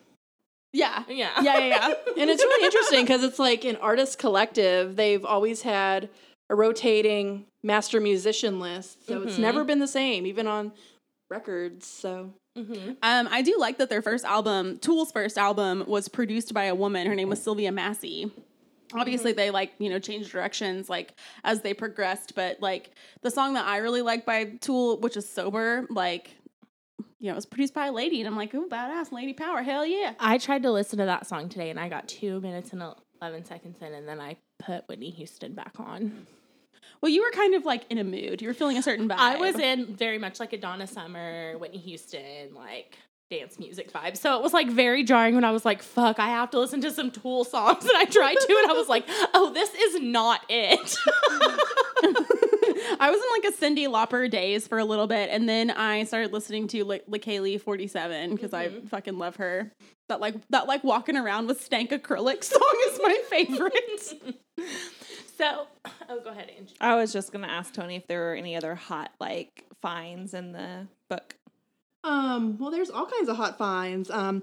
Yeah. 0.73 1.03
Yeah, 1.09 1.31
Yeah, 1.43 1.59
yeah, 1.59 1.67
yeah. 1.67 1.87
and 2.19 2.31
it's 2.31 2.43
really 2.43 2.65
interesting 2.65 3.03
because 3.03 3.25
it's 3.25 3.39
like 3.39 3.65
an 3.65 3.77
artist 3.77 4.19
collective. 4.19 4.97
They've 4.97 5.25
always 5.25 5.63
had 5.63 6.09
a 6.49 6.55
rotating 6.55 7.47
master 7.63 8.01
musician 8.01 8.61
list, 8.61 9.07
so 9.07 9.23
it's 9.23 9.35
Mhm. 9.37 9.41
never 9.41 9.65
been 9.65 9.79
the 9.81 9.89
same, 9.89 10.27
even 10.27 10.47
on 10.47 10.73
records. 11.31 11.87
So 11.87 12.33
Mm-hmm. 12.59 12.95
Um, 13.03 13.29
I 13.31 13.43
do 13.43 13.57
like 13.61 13.79
that 13.79 13.89
their 13.91 14.03
first 14.03 14.25
album, 14.25 14.79
Tool's 14.79 15.13
first 15.13 15.39
album, 15.39 15.85
was 15.87 16.09
produced 16.09 16.53
by 16.53 16.65
a 16.65 16.75
woman. 16.75 17.07
Her 17.07 17.15
name 17.15 17.29
was 17.29 17.41
Sylvia 17.41 17.71
Massy. 17.71 18.29
Obviously, 18.93 19.31
they 19.33 19.51
like 19.53 19.71
you 19.79 19.89
know 19.89 20.01
changed 20.01 20.33
directions 20.33 20.91
like 20.91 21.15
as 21.45 21.61
they 21.61 21.73
progressed, 21.75 22.35
but 22.35 22.61
like 22.61 22.91
the 23.23 23.31
song 23.31 23.55
that 23.55 23.67
I 23.67 23.77
really 23.77 24.03
like 24.03 24.27
by 24.27 24.47
Tool, 24.61 24.99
which 24.99 25.17
is 25.17 25.29
"Sober," 25.29 25.87
like 25.91 26.35
you 27.21 27.27
know, 27.27 27.33
it 27.33 27.37
was 27.37 27.47
produced 27.47 27.75
by 27.75 27.87
a 27.87 27.93
lady, 27.93 28.21
and 28.21 28.27
I'm 28.27 28.37
like, 28.37 28.55
ooh, 28.55 28.69
badass, 28.69 29.13
lady 29.13 29.35
power, 29.35 29.63
hell 29.63 29.85
yeah. 29.85 30.15
I 30.19 30.39
tried 30.39 30.63
to 30.63 30.73
listen 30.73 30.99
to 30.99 31.05
that 31.05 31.27
song 31.27 31.49
today, 31.49 31.71
and 31.71 31.79
I 31.79 31.89
got 31.89 32.09
two 32.09 32.41
minutes 32.41 32.73
and 32.73 32.83
eleven 33.21 33.45
seconds 33.45 33.77
in, 33.83 33.93
and 33.93 34.09
then 34.09 34.21
I 34.21 34.37
put 34.59 34.89
Whitney 34.89 35.11
Houston 35.11 35.55
back 35.55 35.75
on. 35.79 36.27
Well, 37.03 37.11
you 37.11 37.23
were 37.23 37.31
kind 37.31 37.55
of 37.55 37.65
like 37.65 37.85
in 37.91 37.99
a 37.99 38.05
mood. 38.05 38.43
You 38.43 38.49
were 38.49 38.55
feeling 38.55 38.77
a 38.77 38.83
certain 38.83 39.09
vibe. 39.09 39.19
I 39.19 39.37
was 39.37 39.59
in 39.59 39.95
very 39.95 40.19
much 40.19 40.41
like 40.41 40.53
a 40.53 40.59
Donna 40.59 40.87
Summer, 40.87 41.57
Whitney 41.59 41.79
Houston, 41.79 42.55
like 42.55 42.99
dance 43.31 43.59
music 43.59 43.93
vibe. 43.93 44.17
So 44.17 44.37
it 44.37 44.43
was 44.43 44.53
like 44.53 44.69
very 44.69 45.05
jarring 45.05 45.35
when 45.35 45.45
I 45.45 45.53
was 45.53 45.65
like, 45.65 45.83
fuck, 45.83 46.19
I 46.19 46.29
have 46.29 46.51
to 46.51 46.59
listen 46.59 46.81
to 46.83 46.91
some 46.91 47.11
Tool 47.11 47.45
songs. 47.45 47.85
And 47.91 47.97
I 47.97 48.05
tried 48.05 48.35
to, 48.35 48.57
and 48.63 48.71
I 48.71 48.75
was 48.75 48.89
like, 48.89 49.05
oh, 49.35 49.53
this 49.53 49.73
is 49.73 50.03
not 50.03 50.41
it. 50.49 50.97
I 53.01 53.11
was 53.11 53.21
in 53.21 53.43
like 53.43 53.55
a 53.55 53.57
Cyndi 53.57 53.89
Lauper 53.89 54.31
days 54.31 54.67
for 54.67 54.79
a 54.79 54.85
little 54.85 55.07
bit, 55.07 55.31
and 55.31 55.49
then 55.49 55.71
I 55.71 56.05
started 56.05 56.33
listening 56.33 56.69
to 56.69 56.85
like 56.85 57.07
LaKaylee 57.07 57.61
Forty 57.61 57.87
Seven 57.87 58.35
because 58.35 58.53
I 58.53 58.69
fucking 58.89 59.19
love 59.19 59.37
her. 59.37 59.73
That 60.09 60.21
like 60.21 60.35
that 60.51 60.67
like 60.67 60.83
walking 60.85 61.17
around 61.17 61.47
with 61.47 61.63
stank 61.63 61.91
acrylic 61.91 62.45
song 62.45 62.77
is 62.91 63.01
my 63.03 63.19
favorite. 63.29 64.35
so, 65.39 65.67
oh, 66.09 66.21
go 66.23 66.31
ahead, 66.31 66.51
Angie. 66.57 66.75
I 66.81 66.97
was 66.97 67.13
just 67.13 67.33
gonna 67.33 67.49
ask 67.49 67.73
Tony 67.75 67.97
if 67.97 68.07
there 68.07 68.21
were 68.21 68.35
any 68.35 68.57
other 68.57 68.75
hot 68.75 69.13
like 69.21 69.65
finds 69.81 70.35
in 70.35 70.53
the 70.53 70.87
book. 71.09 71.37
Um, 72.03 72.57
well, 72.59 72.71
there's 72.71 72.91
all 72.91 73.07
kinds 73.07 73.29
of 73.29 73.37
hot 73.37 73.59
finds. 73.59 74.11
Um, 74.11 74.43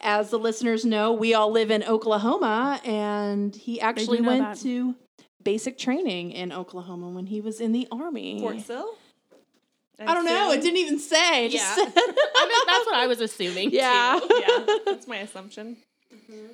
as 0.00 0.30
the 0.30 0.38
listeners 0.38 0.84
know, 0.84 1.12
we 1.12 1.34
all 1.34 1.50
live 1.50 1.70
in 1.70 1.84
Oklahoma, 1.84 2.80
and 2.84 3.54
he 3.54 3.80
actually 3.80 4.20
went 4.20 4.42
that. 4.42 4.58
to 4.58 4.96
basic 5.44 5.78
training 5.78 6.32
in 6.32 6.52
Oklahoma 6.52 7.08
when 7.10 7.26
he 7.26 7.40
was 7.40 7.60
in 7.60 7.72
the 7.72 7.86
army. 7.90 8.40
Fort 8.40 8.60
Sill. 8.60 8.94
I 9.98 10.14
don't 10.14 10.24
know. 10.24 10.50
It 10.52 10.62
didn't 10.62 10.78
even 10.78 10.98
say. 10.98 11.46
It 11.46 11.52
Yeah. 11.52 11.74
said- 11.74 11.92
I 11.96 12.46
mean, 12.48 12.66
that's 12.66 12.86
what 12.86 12.94
I 12.96 13.06
was 13.06 13.20
assuming. 13.20 13.70
Yeah. 13.70 14.18
Too. 14.20 14.42
yeah, 14.48 14.76
that's 14.86 15.06
my 15.06 15.18
assumption. 15.18 15.76
Mm-hmm. 16.12 16.46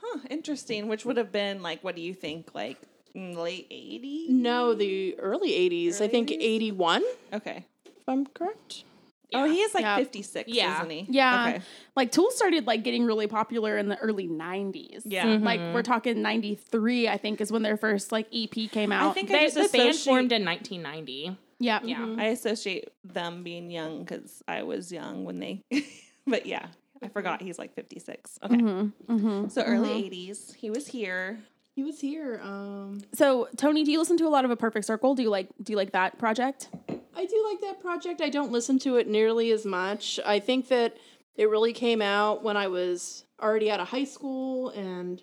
Huh, 0.00 0.18
interesting. 0.30 0.88
Which 0.88 1.04
would 1.04 1.16
have 1.16 1.32
been 1.32 1.62
like, 1.62 1.82
what 1.82 1.96
do 1.96 2.02
you 2.02 2.14
think? 2.14 2.54
Like 2.54 2.78
late 3.14 3.68
80s? 3.70 4.28
no, 4.30 4.74
the 4.74 5.18
early 5.18 5.50
80s. 5.50 6.00
I 6.00 6.08
think 6.08 6.28
80s? 6.30 6.36
81, 6.40 7.02
Okay. 7.32 7.64
if 7.86 8.08
I'm 8.08 8.26
correct. 8.26 8.84
Oh, 9.34 9.44
he 9.44 9.60
is 9.60 9.74
like 9.74 9.82
Yeah. 9.82 9.96
56, 9.96 10.48
Yeah. 10.50 10.76
isn't 10.78 10.90
he? 10.90 11.06
Yeah. 11.08 11.48
Okay. 11.48 11.62
Like 11.96 12.12
Tool 12.12 12.30
started 12.30 12.66
like 12.66 12.82
getting 12.84 13.04
really 13.04 13.26
popular 13.26 13.76
in 13.78 13.88
the 13.88 13.96
early 13.98 14.28
'90s. 14.28 15.02
Yeah. 15.04 15.26
Mhm. 15.26 15.42
Like 15.44 15.60
we're 15.74 15.82
talking 15.82 16.22
'93, 16.22 17.08
I 17.08 17.16
think, 17.18 17.40
is 17.40 17.50
when 17.52 17.62
their 17.62 17.76
first 17.76 18.12
like 18.12 18.26
EP 18.32 18.68
came 18.70 18.92
out. 18.92 19.10
I 19.10 19.12
think 19.12 19.30
I 19.30 19.34
They, 19.34 19.44
just 19.50 19.72
the 19.72 19.78
band 19.78 19.96
formed 19.96 20.32
in 20.32 20.44
1990. 20.44 21.36
yeah, 21.58 21.80
Yeah. 21.84 22.14
I 22.18 22.26
associate 22.26 22.88
them 23.04 23.42
being 23.42 23.70
young 23.70 24.04
because 24.04 24.42
I 24.48 24.62
was 24.64 24.90
young 24.92 25.24
when 25.24 25.38
they, 25.38 25.62
but 26.26 26.46
yeah, 26.46 26.66
I 27.02 27.08
forgot 27.08 27.42
he's 27.42 27.58
like 27.58 27.74
56. 27.74 28.38
Okay. 28.42 28.56
Mm-hmm. 28.56 29.12
Mm-hmm. 29.16 29.48
So 29.48 29.62
early 29.62 29.88
80s. 30.10 30.54
He 30.54 30.70
was 30.70 30.86
here. 30.88 31.38
He 31.74 31.82
was 31.82 32.00
here. 32.00 32.40
Um, 32.42 33.00
So 33.14 33.48
Tony, 33.56 33.82
do 33.84 33.90
you 33.92 33.98
listen 33.98 34.16
to 34.18 34.26
a 34.26 34.28
lot 34.28 34.44
of 34.44 34.50
A 34.50 34.56
Perfect 34.56 34.84
Circle? 34.86 35.14
Do 35.14 35.22
you 35.22 35.30
like 35.30 35.48
do 35.62 35.72
you 35.72 35.76
like 35.76 35.92
that 35.92 36.18
project? 36.18 36.68
I 37.16 37.26
do 37.26 37.44
like 37.50 37.60
that 37.60 37.80
project. 37.80 38.20
I 38.20 38.28
don't 38.30 38.52
listen 38.52 38.78
to 38.80 38.96
it 38.96 39.06
nearly 39.08 39.50
as 39.50 39.64
much. 39.66 40.18
I 40.24 40.40
think 40.40 40.68
that 40.68 40.96
it 41.36 41.48
really 41.48 41.72
came 41.72 42.00
out 42.02 42.42
when 42.42 42.56
I 42.56 42.68
was 42.68 43.24
already 43.40 43.70
out 43.70 43.80
of 43.80 43.88
high 43.88 44.04
school 44.04 44.70
and 44.70 45.22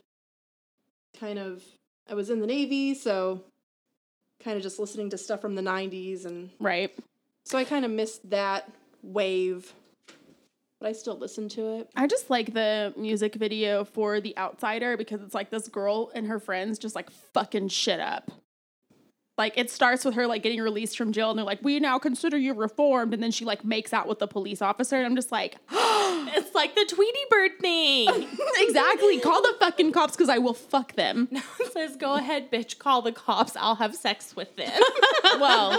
kind 1.20 1.40
of 1.40 1.64
I 2.10 2.14
was 2.16 2.30
in 2.30 2.40
the 2.40 2.48
Navy, 2.48 2.94
so 2.96 3.44
kind 4.44 4.58
of 4.58 4.64
just 4.64 4.80
listening 4.80 5.10
to 5.12 5.18
stuff 5.18 5.42
from 5.42 5.56
the 5.56 5.62
90s 5.62 6.26
and 6.26 6.50
Right. 6.60 6.92
so 7.46 7.58
I 7.58 7.64
kind 7.64 7.86
of 7.86 7.92
missed 7.92 8.30
that 8.30 8.70
wave. 9.04 9.74
But 10.80 10.88
I 10.88 10.92
still 10.94 11.18
listen 11.18 11.50
to 11.50 11.76
it. 11.80 11.90
I 11.96 12.08
just 12.08 12.30
like 12.30 12.54
the 12.54 12.94
music 12.96 13.36
video 13.36 13.84
for 13.84 14.22
The 14.22 14.36
Outsider 14.38 14.96
because 14.96 15.22
it's 15.22 15.36
like 15.36 15.50
this 15.50 15.68
girl 15.68 16.10
and 16.16 16.26
her 16.28 16.40
friends 16.40 16.80
just 16.80 16.96
like 16.96 17.10
fucking 17.10 17.68
shit 17.68 18.00
up. 18.00 18.32
Like 19.40 19.58
it 19.58 19.72
starts 19.72 20.04
with 20.04 20.16
her 20.16 20.28
like 20.28 20.44
getting 20.44 20.60
released 20.60 20.98
from 20.98 21.14
jail 21.14 21.30
and 21.30 21.40
they're 21.40 21.46
like, 21.46 21.64
"We 21.64 21.80
now 21.80 21.98
consider 21.98 22.38
you 22.38 22.54
reformed," 22.54 23.14
and 23.14 23.24
then 23.24 23.32
she 23.32 23.46
like 23.46 23.64
makes 23.64 23.94
out 23.94 24.06
with 24.06 24.20
the 24.20 24.28
police 24.28 24.62
officer, 24.62 24.98
and 24.98 25.06
I'm 25.06 25.16
just 25.16 25.32
like, 25.32 25.56
It's 25.72 26.54
like 26.54 26.76
the 26.76 26.86
Tweety 26.86 27.20
Bird 27.30 27.52
thing. 27.62 28.28
exactly. 28.58 29.18
Call 29.22 29.42
the 29.42 29.56
fucking 29.58 29.94
cops 29.94 30.18
because 30.18 30.28
I 30.28 30.40
will 30.40 30.54
fuck 30.54 30.94
them. 30.96 31.30
Now 31.40 31.42
it 31.58 31.72
says, 31.72 31.96
"Go 31.96 32.16
ahead, 32.16 32.52
bitch. 32.52 32.80
Call 32.80 33.02
the 33.02 33.14
cops. 33.14 33.56
I'll 33.56 33.76
have 33.76 33.96
sex 33.96 34.36
with 34.36 34.54
them." 34.58 34.72
Well, 35.40 35.72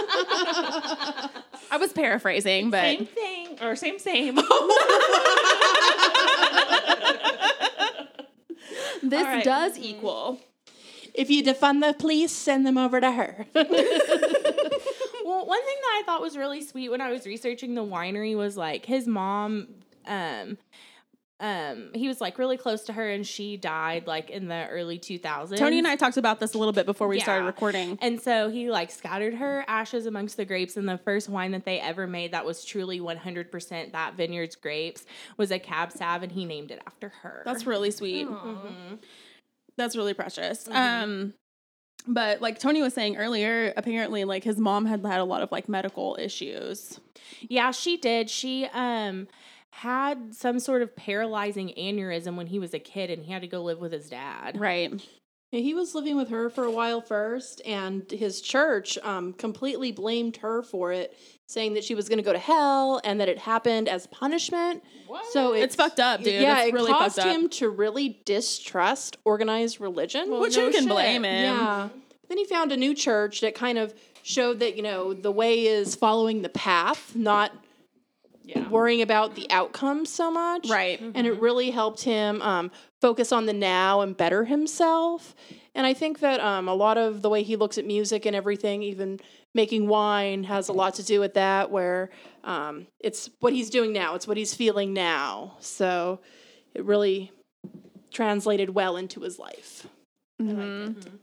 I 1.69 1.77
was 1.79 1.93
paraphrasing, 1.93 2.71
but 2.71 2.81
Same 2.81 3.05
thing. 3.05 3.57
Or 3.61 3.75
same, 3.75 3.99
same. 3.99 4.35
this 9.03 9.23
right. 9.23 9.43
does 9.43 9.77
equal. 9.77 10.39
If 11.13 11.29
you 11.29 11.43
defund 11.43 11.81
the 11.81 11.93
police, 11.93 12.31
send 12.31 12.65
them 12.65 12.77
over 12.77 13.01
to 13.01 13.11
her. 13.11 13.45
well, 13.55 13.65
one 15.45 15.63
thing 15.65 15.75
that 15.81 15.99
I 15.99 16.03
thought 16.05 16.21
was 16.21 16.37
really 16.37 16.63
sweet 16.63 16.89
when 16.89 17.01
I 17.01 17.11
was 17.11 17.25
researching 17.25 17.75
the 17.75 17.83
winery 17.83 18.35
was 18.35 18.57
like 18.57 18.85
his 18.85 19.07
mom. 19.07 19.67
Um, 20.07 20.57
um, 21.39 21.89
he 21.95 22.07
was 22.07 22.21
like 22.21 22.37
really 22.37 22.55
close 22.57 22.83
to 22.83 22.93
her, 22.93 23.09
and 23.09 23.25
she 23.25 23.57
died 23.57 24.05
like 24.05 24.29
in 24.29 24.47
the 24.47 24.67
early 24.67 24.99
2000s. 24.99 25.57
Tony 25.57 25.79
and 25.79 25.87
I 25.87 25.95
talked 25.95 26.17
about 26.17 26.39
this 26.39 26.53
a 26.53 26.59
little 26.59 26.71
bit 26.71 26.85
before 26.85 27.07
we 27.07 27.19
started 27.19 27.45
recording. 27.45 27.97
And 27.99 28.21
so 28.21 28.49
he 28.49 28.69
like 28.69 28.91
scattered 28.91 29.33
her 29.33 29.65
ashes 29.67 30.05
amongst 30.05 30.37
the 30.37 30.45
grapes. 30.45 30.77
And 30.77 30.87
the 30.87 30.99
first 30.99 31.29
wine 31.29 31.51
that 31.53 31.65
they 31.65 31.79
ever 31.79 32.05
made 32.05 32.31
that 32.33 32.45
was 32.45 32.63
truly 32.63 32.99
100% 32.99 33.91
that 33.91 34.13
vineyard's 34.15 34.55
grapes 34.55 35.03
was 35.37 35.49
a 35.49 35.57
Cab 35.57 35.91
Sav, 35.91 36.21
and 36.21 36.31
he 36.31 36.45
named 36.45 36.69
it 36.69 36.79
after 36.85 37.09
her. 37.23 37.41
That's 37.43 37.65
really 37.65 37.89
sweet. 37.89 38.27
Mhm. 38.27 38.99
That's 39.77 39.95
really 39.95 40.13
precious. 40.13 40.67
Um 40.69 41.33
but 42.07 42.41
like 42.41 42.59
Tony 42.59 42.81
was 42.81 42.93
saying 42.93 43.17
earlier, 43.17 43.73
apparently 43.77 44.23
like 44.23 44.43
his 44.43 44.57
mom 44.57 44.85
had 44.85 45.05
had 45.05 45.19
a 45.19 45.23
lot 45.23 45.41
of 45.41 45.51
like 45.51 45.69
medical 45.69 46.17
issues. 46.19 46.99
Yeah, 47.41 47.71
she 47.71 47.97
did. 47.97 48.29
She 48.29 48.65
um 48.73 49.27
had 49.71 50.35
some 50.35 50.59
sort 50.59 50.81
of 50.81 50.95
paralyzing 50.95 51.73
aneurysm 51.77 52.35
when 52.35 52.47
he 52.47 52.59
was 52.59 52.73
a 52.73 52.79
kid, 52.79 53.09
and 53.09 53.23
he 53.23 53.31
had 53.31 53.41
to 53.41 53.47
go 53.47 53.63
live 53.63 53.79
with 53.79 53.91
his 53.91 54.09
dad. 54.09 54.59
Right. 54.59 55.01
He 55.51 55.73
was 55.73 55.95
living 55.95 56.15
with 56.15 56.29
her 56.29 56.49
for 56.49 56.63
a 56.63 56.71
while 56.71 57.01
first, 57.01 57.61
and 57.65 58.09
his 58.09 58.41
church 58.41 58.97
um, 59.03 59.33
completely 59.33 59.91
blamed 59.91 60.37
her 60.37 60.61
for 60.63 60.93
it, 60.93 61.17
saying 61.51 61.73
that 61.73 61.83
she 61.83 61.95
was 61.95 62.07
going 62.09 62.17
to 62.17 62.23
go 62.23 62.33
to 62.33 62.39
hell 62.39 63.01
and 63.03 63.19
that 63.19 63.29
it 63.29 63.37
happened 63.37 63.89
as 63.89 64.07
punishment. 64.07 64.83
What? 65.07 65.25
So 65.31 65.53
It's 65.53 65.75
fucked 65.75 65.99
up, 65.99 66.23
dude. 66.23 66.41
Yeah, 66.41 66.59
It's 66.59 66.69
it 66.69 66.73
really 66.73 66.91
caused 66.91 67.15
fucked 67.17 67.27
up. 67.27 67.35
him 67.35 67.49
to 67.49 67.69
really 67.69 68.21
distrust 68.25 69.17
organized 69.25 69.81
religion. 69.81 70.39
Which 70.39 70.57
no 70.57 70.67
you 70.67 70.71
can 70.71 70.83
shit. 70.83 70.89
blame 70.89 71.23
him. 71.23 71.55
yeah. 71.55 71.89
Then 72.29 72.37
he 72.37 72.45
found 72.45 72.71
a 72.71 72.77
new 72.77 72.93
church 72.95 73.41
that 73.41 73.55
kind 73.55 73.77
of 73.77 73.93
showed 74.23 74.59
that 74.59 74.77
you 74.77 74.83
know 74.83 75.13
the 75.13 75.31
way 75.31 75.65
is 75.65 75.95
following 75.95 76.41
the 76.43 76.49
path, 76.49 77.15
not 77.15 77.51
yeah. 78.43 78.67
worrying 78.69 79.01
about 79.01 79.35
the 79.35 79.49
outcome 79.51 80.05
so 80.05 80.31
much. 80.31 80.69
Right. 80.69 80.99
And 81.01 81.27
it 81.27 81.39
really 81.41 81.71
helped 81.71 82.03
him 82.03 82.41
um, 82.41 82.71
focus 83.01 83.31
on 83.31 83.47
the 83.47 83.53
now 83.53 84.01
and 84.01 84.15
better 84.15 84.45
himself. 84.45 85.35
And 85.73 85.87
I 85.87 85.93
think 85.93 86.19
that 86.19 86.39
um, 86.39 86.67
a 86.67 86.73
lot 86.75 86.97
of 86.97 87.21
the 87.21 87.29
way 87.29 87.43
he 87.43 87.55
looks 87.55 87.77
at 87.77 87.85
music 87.85 88.25
and 88.25 88.35
everything, 88.35 88.83
even 88.83 89.19
making 89.55 89.87
wine, 89.87 90.43
has 90.45 90.69
a 90.69 90.73
lot 90.73 90.93
to 90.95 91.03
do 91.03 91.19
with 91.19 91.33
that, 91.33 91.71
where 91.71 92.09
um, 92.43 92.87
it's 92.99 93.29
what 93.39 93.53
he's 93.53 93.69
doing 93.69 93.91
now, 93.91 94.15
it's 94.15 94.27
what 94.27 94.37
he's 94.37 94.53
feeling 94.53 94.93
now. 94.93 95.57
So 95.59 96.19
it 96.73 96.83
really 96.85 97.31
translated 98.11 98.71
well 98.71 98.97
into 98.97 99.21
his 99.21 99.39
life. 99.39 99.87
Mhm. 100.41 101.19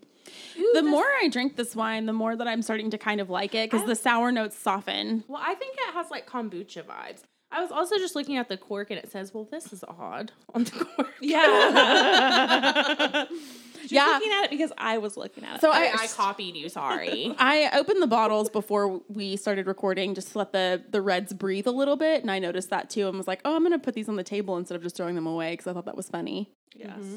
The 0.75 0.83
more 0.83 1.05
I 1.23 1.29
drink 1.29 1.57
this 1.57 1.75
wine, 1.77 2.07
the 2.07 2.13
more 2.13 2.37
that 2.37 2.47
I'm 2.49 2.63
starting 2.63 2.91
to 2.91 2.99
kind 2.99 3.21
of 3.21 3.31
like 3.31 3.55
it 3.55 3.71
because 3.71 3.87
the 3.87 3.95
sour 3.95 4.33
notes 4.33 4.57
soften. 4.59 5.25
Well, 5.29 5.41
I 5.43 5.55
think 5.55 5.75
it 5.77 5.95
has 5.95 6.11
like 6.11 6.29
kombucha 6.29 6.83
vibes. 6.85 7.23
I 7.51 7.63
was 7.63 7.73
also 7.73 7.97
just 7.97 8.15
looking 8.15 8.37
at 8.37 8.49
the 8.49 8.59
cork, 8.59 8.91
and 8.91 8.99
it 8.99 9.11
says, 9.11 9.33
"Well, 9.33 9.49
this 9.51 9.73
is 9.73 9.83
odd 9.89 10.33
on 10.55 10.65
the 10.65 10.71
cork." 10.85 11.15
Yeah. 11.21 13.25
She's 13.83 13.93
Yeah. 13.93 14.07
looking 14.07 14.33
at 14.33 14.45
it 14.45 14.51
because 14.51 14.73
I 14.77 14.99
was 14.99 15.17
looking 15.17 15.45
at 15.45 15.57
it. 15.57 15.61
So 15.61 15.71
I, 15.71 15.85
I, 15.85 15.95
I 16.03 16.07
copied 16.09 16.57
you. 16.57 16.69
Sorry. 16.69 17.35
I 17.39 17.71
opened 17.79 18.03
the 18.03 18.07
bottles 18.09 18.51
before 18.51 19.01
we 19.09 19.37
started 19.37 19.67
recording 19.67 20.15
just 20.15 20.33
to 20.33 20.39
let 20.39 20.53
the 20.53 20.83
the 20.91 21.01
reds 21.01 21.33
breathe 21.33 21.67
a 21.67 21.71
little 21.71 21.97
bit, 21.97 22.23
and 22.23 22.31
I 22.31 22.39
noticed 22.39 22.71
that 22.71 22.91
too, 22.91 23.09
and 23.09 23.17
was 23.17 23.29
like, 23.29 23.41
"Oh, 23.45 23.55
I'm 23.57 23.63
gonna 23.63 23.79
put 23.79 23.95
these 23.95 24.09
on 24.09 24.17
the 24.17 24.25
table 24.25 24.57
instead 24.57 24.75
of 24.77 24.83
just 24.83 24.97
throwing 24.97 25.15
them 25.15 25.27
away" 25.27 25.53
because 25.53 25.67
I 25.69 25.73
thought 25.73 25.87
that 25.87 25.97
was 25.97 26.09
funny. 26.09 26.51
yes. 26.75 26.91
Mm-hmm. 26.99 27.17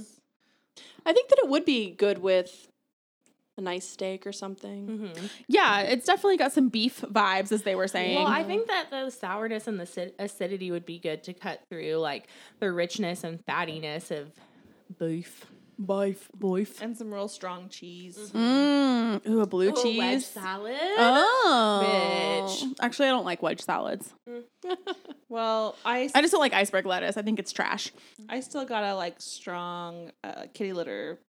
I 1.05 1.13
think 1.13 1.29
that 1.29 1.39
it 1.43 1.49
would 1.49 1.65
be 1.65 1.91
good 1.91 2.19
with 2.19 2.67
a 3.61 3.63
nice 3.63 3.87
steak 3.87 4.27
or 4.27 4.31
something. 4.33 4.87
Mhm. 5.15 5.29
Yeah, 5.47 5.81
it's 5.81 6.05
definitely 6.05 6.37
got 6.37 6.51
some 6.51 6.67
beef 6.69 7.01
vibes, 7.01 7.51
as 7.51 7.61
they 7.63 7.75
were 7.75 7.87
saying. 7.87 8.15
Well, 8.17 8.27
I 8.27 8.43
think 8.43 8.67
that 8.67 8.89
the 8.89 9.09
sourness 9.09 9.67
and 9.67 9.79
the 9.79 10.11
acidity 10.19 10.71
would 10.71 10.85
be 10.85 10.99
good 10.99 11.23
to 11.23 11.33
cut 11.33 11.61
through 11.69 11.95
like 11.95 12.27
the 12.59 12.71
richness 12.71 13.23
and 13.23 13.45
fattiness 13.45 14.11
of 14.11 14.31
beef. 14.99 15.45
beef, 15.83 16.29
beef. 16.37 16.81
And 16.81 16.97
some 16.97 17.13
real 17.13 17.27
strong 17.27 17.69
cheese. 17.69 18.17
Mmm. 18.33 19.27
Ooh, 19.27 19.41
a 19.41 19.45
blue 19.47 19.69
Ooh, 19.69 19.73
wedge 19.97 20.19
cheese. 20.21 20.27
salad. 20.27 20.75
Oh, 20.79 21.81
Bitch. 21.85 22.75
Actually, 22.79 23.07
I 23.09 23.11
don't 23.11 23.25
like 23.25 23.41
wedge 23.41 23.61
salads. 23.61 24.13
Well, 25.29 25.77
I, 25.85 26.09
I 26.13 26.19
just 26.21 26.33
don't 26.33 26.41
like 26.41 26.53
iceberg 26.53 26.85
lettuce. 26.85 27.15
I 27.15 27.21
think 27.21 27.39
it's 27.39 27.53
trash. 27.53 27.93
I 28.27 28.41
still 28.41 28.65
got 28.65 28.83
a 28.83 28.95
like 28.95 29.15
strong 29.21 30.11
uh, 30.25 30.43
kitty 30.53 30.73
litter 30.73 31.19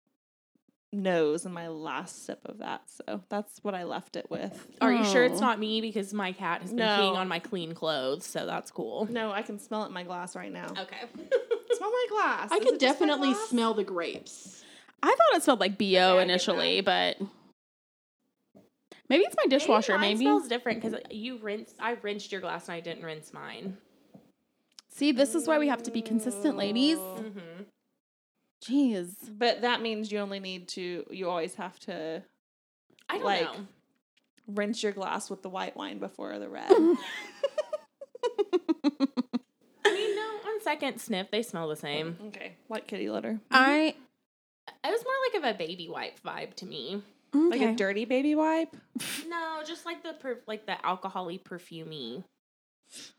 nose 0.92 1.46
in 1.46 1.52
my 1.52 1.68
last 1.68 2.26
sip 2.26 2.40
of 2.44 2.58
that. 2.58 2.82
So 2.86 3.22
that's 3.28 3.58
what 3.64 3.74
I 3.74 3.84
left 3.84 4.14
it 4.16 4.30
with. 4.30 4.66
Are 4.80 4.92
you 4.92 5.04
sure 5.04 5.24
it's 5.24 5.38
Oh. 5.38 5.44
not 5.44 5.58
me 5.58 5.80
because 5.80 6.12
my 6.12 6.32
cat 6.32 6.60
has 6.60 6.70
been 6.70 6.78
No. 6.78 6.86
peeing 6.86 7.14
on 7.16 7.28
my 7.28 7.38
clean 7.38 7.74
clothes, 7.74 8.26
so 8.26 8.44
that's 8.46 8.70
cool. 8.70 9.06
No, 9.10 9.32
I 9.32 9.42
can 9.42 9.58
smell 9.58 9.84
it 9.84 9.86
in 9.88 9.92
my 9.94 10.02
glass 10.02 10.36
right 10.36 10.52
now. 10.52 10.66
Okay. 10.78 11.00
Smell 11.74 11.90
my 11.90 12.06
glass. 12.10 12.48
I 12.52 12.56
Is 12.56 12.64
could 12.64 12.74
it 12.74 12.80
just 12.80 13.00
my 13.00 13.06
definitely 13.06 13.32
glass? 13.32 13.48
smell 13.48 13.74
the 13.74 13.84
grapes. 13.84 14.62
I 15.02 15.08
thought 15.08 15.36
it 15.36 15.42
smelled 15.42 15.60
like 15.60 15.78
bo 15.78 16.18
I 16.18 16.22
initially, 16.22 16.80
but 16.82 17.16
maybe 19.08 19.24
it's 19.24 19.34
my 19.36 19.46
dishwasher. 19.48 19.98
Maybe, 19.98 20.14
Maybe. 20.14 20.24
smells 20.26 20.48
different 20.48 20.82
because 20.82 21.00
you 21.10 21.38
rinsed. 21.38 21.76
I 21.80 21.92
rinsed 22.02 22.30
your 22.30 22.40
glass 22.42 22.68
and 22.68 22.74
I 22.76 22.80
didn't 22.80 23.02
rinse 23.04 23.32
mine. 23.32 23.78
See, 24.90 25.10
this 25.12 25.34
is 25.34 25.48
why 25.48 25.58
we 25.58 25.68
have 25.68 25.82
to 25.84 25.90
be 25.90 26.02
consistent, 26.02 26.56
ladies. 26.58 26.98
Mm-hmm. 26.98 27.62
Jeez. 28.64 29.14
But 29.28 29.62
that 29.62 29.82
means 29.82 30.12
you 30.12 30.18
only 30.18 30.40
need 30.40 30.68
to. 30.68 31.04
You 31.10 31.28
always 31.28 31.54
have 31.56 31.78
to 31.80 32.22
I 33.08 33.14
don't 33.16 33.24
Like- 33.24 33.42
know. 33.42 33.66
rinse 34.46 34.82
your 34.82 34.92
glass 34.92 35.28
with 35.30 35.42
the 35.42 35.48
white 35.48 35.76
wine 35.76 35.98
before 35.98 36.38
the 36.38 36.48
red. 36.48 36.70
I 36.70 36.96
mean, 39.92 40.16
no. 40.16 40.50
On 40.50 40.60
second 40.62 41.00
sniff, 41.00 41.30
they 41.30 41.42
smell 41.42 41.68
the 41.68 41.76
same. 41.76 42.16
okay, 42.28 42.52
White 42.68 42.86
kitty 42.86 43.10
litter, 43.10 43.40
I 43.50 43.94
It 44.84 44.90
was 44.90 45.04
more 45.04 45.42
like 45.42 45.50
of 45.50 45.56
a 45.56 45.58
baby 45.58 45.88
wipe 45.88 46.20
vibe 46.22 46.54
to 46.56 46.66
me. 46.66 47.02
Mm, 47.32 47.50
like 47.50 47.62
okay. 47.62 47.72
a 47.72 47.76
dirty 47.76 48.04
baby 48.04 48.34
wipe. 48.34 48.76
No, 49.28 49.62
just 49.66 49.86
like 49.86 50.02
the 50.02 50.12
per- 50.12 50.42
like 50.46 50.66
the 50.66 50.76
alcoholy 50.84 51.40
perfumey 51.42 52.22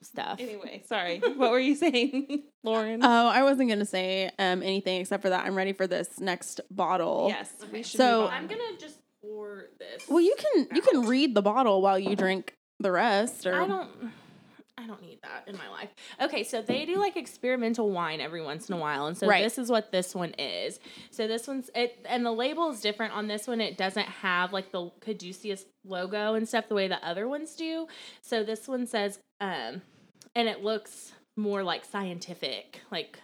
stuff. 0.01 0.39
Anyway, 0.39 0.84
sorry. 0.88 1.19
what 1.19 1.51
were 1.51 1.59
you 1.59 1.76
saying, 1.76 2.43
Lauren? 2.63 3.03
Oh, 3.03 3.28
I 3.28 3.43
wasn't 3.43 3.69
gonna 3.69 3.86
say 3.86 4.30
um, 4.39 4.61
anything 4.63 5.01
except 5.01 5.21
for 5.24 5.30
that. 5.30 5.45
I'm 5.45 5.55
ready 5.55 5.74
for 5.74 5.88
this 5.88 6.19
next 6.19 6.61
bottle. 6.71 7.28
yes, 7.30 7.51
we 7.71 7.84
should. 7.84 7.97
So- 7.97 8.21
move 8.21 8.30
on. 8.30 8.34
I'm 8.34 8.47
gonna 8.47 8.78
just 8.80 8.97
pour 9.21 9.65
this. 9.80 10.03
Well, 10.09 10.21
you 10.21 10.36
can 10.38 10.67
you 10.76 10.82
can 10.82 11.07
read 11.07 11.36
the 11.36 11.41
bottle 11.41 11.82
while 11.82 11.97
you 11.99 12.15
drink 12.15 12.53
the 12.80 12.91
rest. 12.91 13.45
Or 13.45 13.61
I 13.61 13.67
don't. 13.67 13.89
I 14.76 14.88
don't 14.88 15.03
need 15.03 15.19
that 15.21 15.43
in 15.47 15.55
my 15.55 15.69
life. 15.69 15.89
Okay, 16.19 16.43
so 16.43 16.61
they 16.61 16.84
do 16.86 16.95
like 16.97 17.15
experimental 17.15 17.91
wine 17.91 18.19
every 18.19 18.41
once 18.41 18.67
in 18.69 18.76
a 18.76 18.78
while, 18.80 19.05
and 19.05 19.15
so 19.15 19.28
Right. 19.28 19.43
this 19.43 19.59
is 19.59 19.69
what 19.69 19.91
this 19.91 20.15
one 20.15 20.32
is. 20.39 20.80
So 21.11 21.28
this 21.28 21.47
one's 21.47 21.69
it, 21.76 22.03
and 22.09 22.26
the 22.26 22.32
label 22.32 22.71
is 22.71 22.82
different 22.82 23.13
on 23.13 23.28
this 23.28 23.47
one. 23.47 23.61
It 23.61 23.78
doesn't 23.78 24.07
have 24.07 24.51
like 24.51 24.71
the 24.71 24.89
Caduceus 24.99 25.65
logo 25.86 26.34
and 26.34 26.47
stuff 26.49 26.67
the 26.69 26.76
way 26.76 26.88
the 26.88 27.05
other 27.07 27.28
ones 27.28 27.55
do. 27.55 27.88
So 28.21 28.43
this 28.43 28.67
one 28.67 28.88
says, 28.88 29.19
um, 29.43 29.81
and 30.35 30.47
it 30.47 30.63
looks 30.63 31.11
more 31.35 31.63
like 31.63 31.85
scientific. 31.85 32.81
Like 32.91 33.19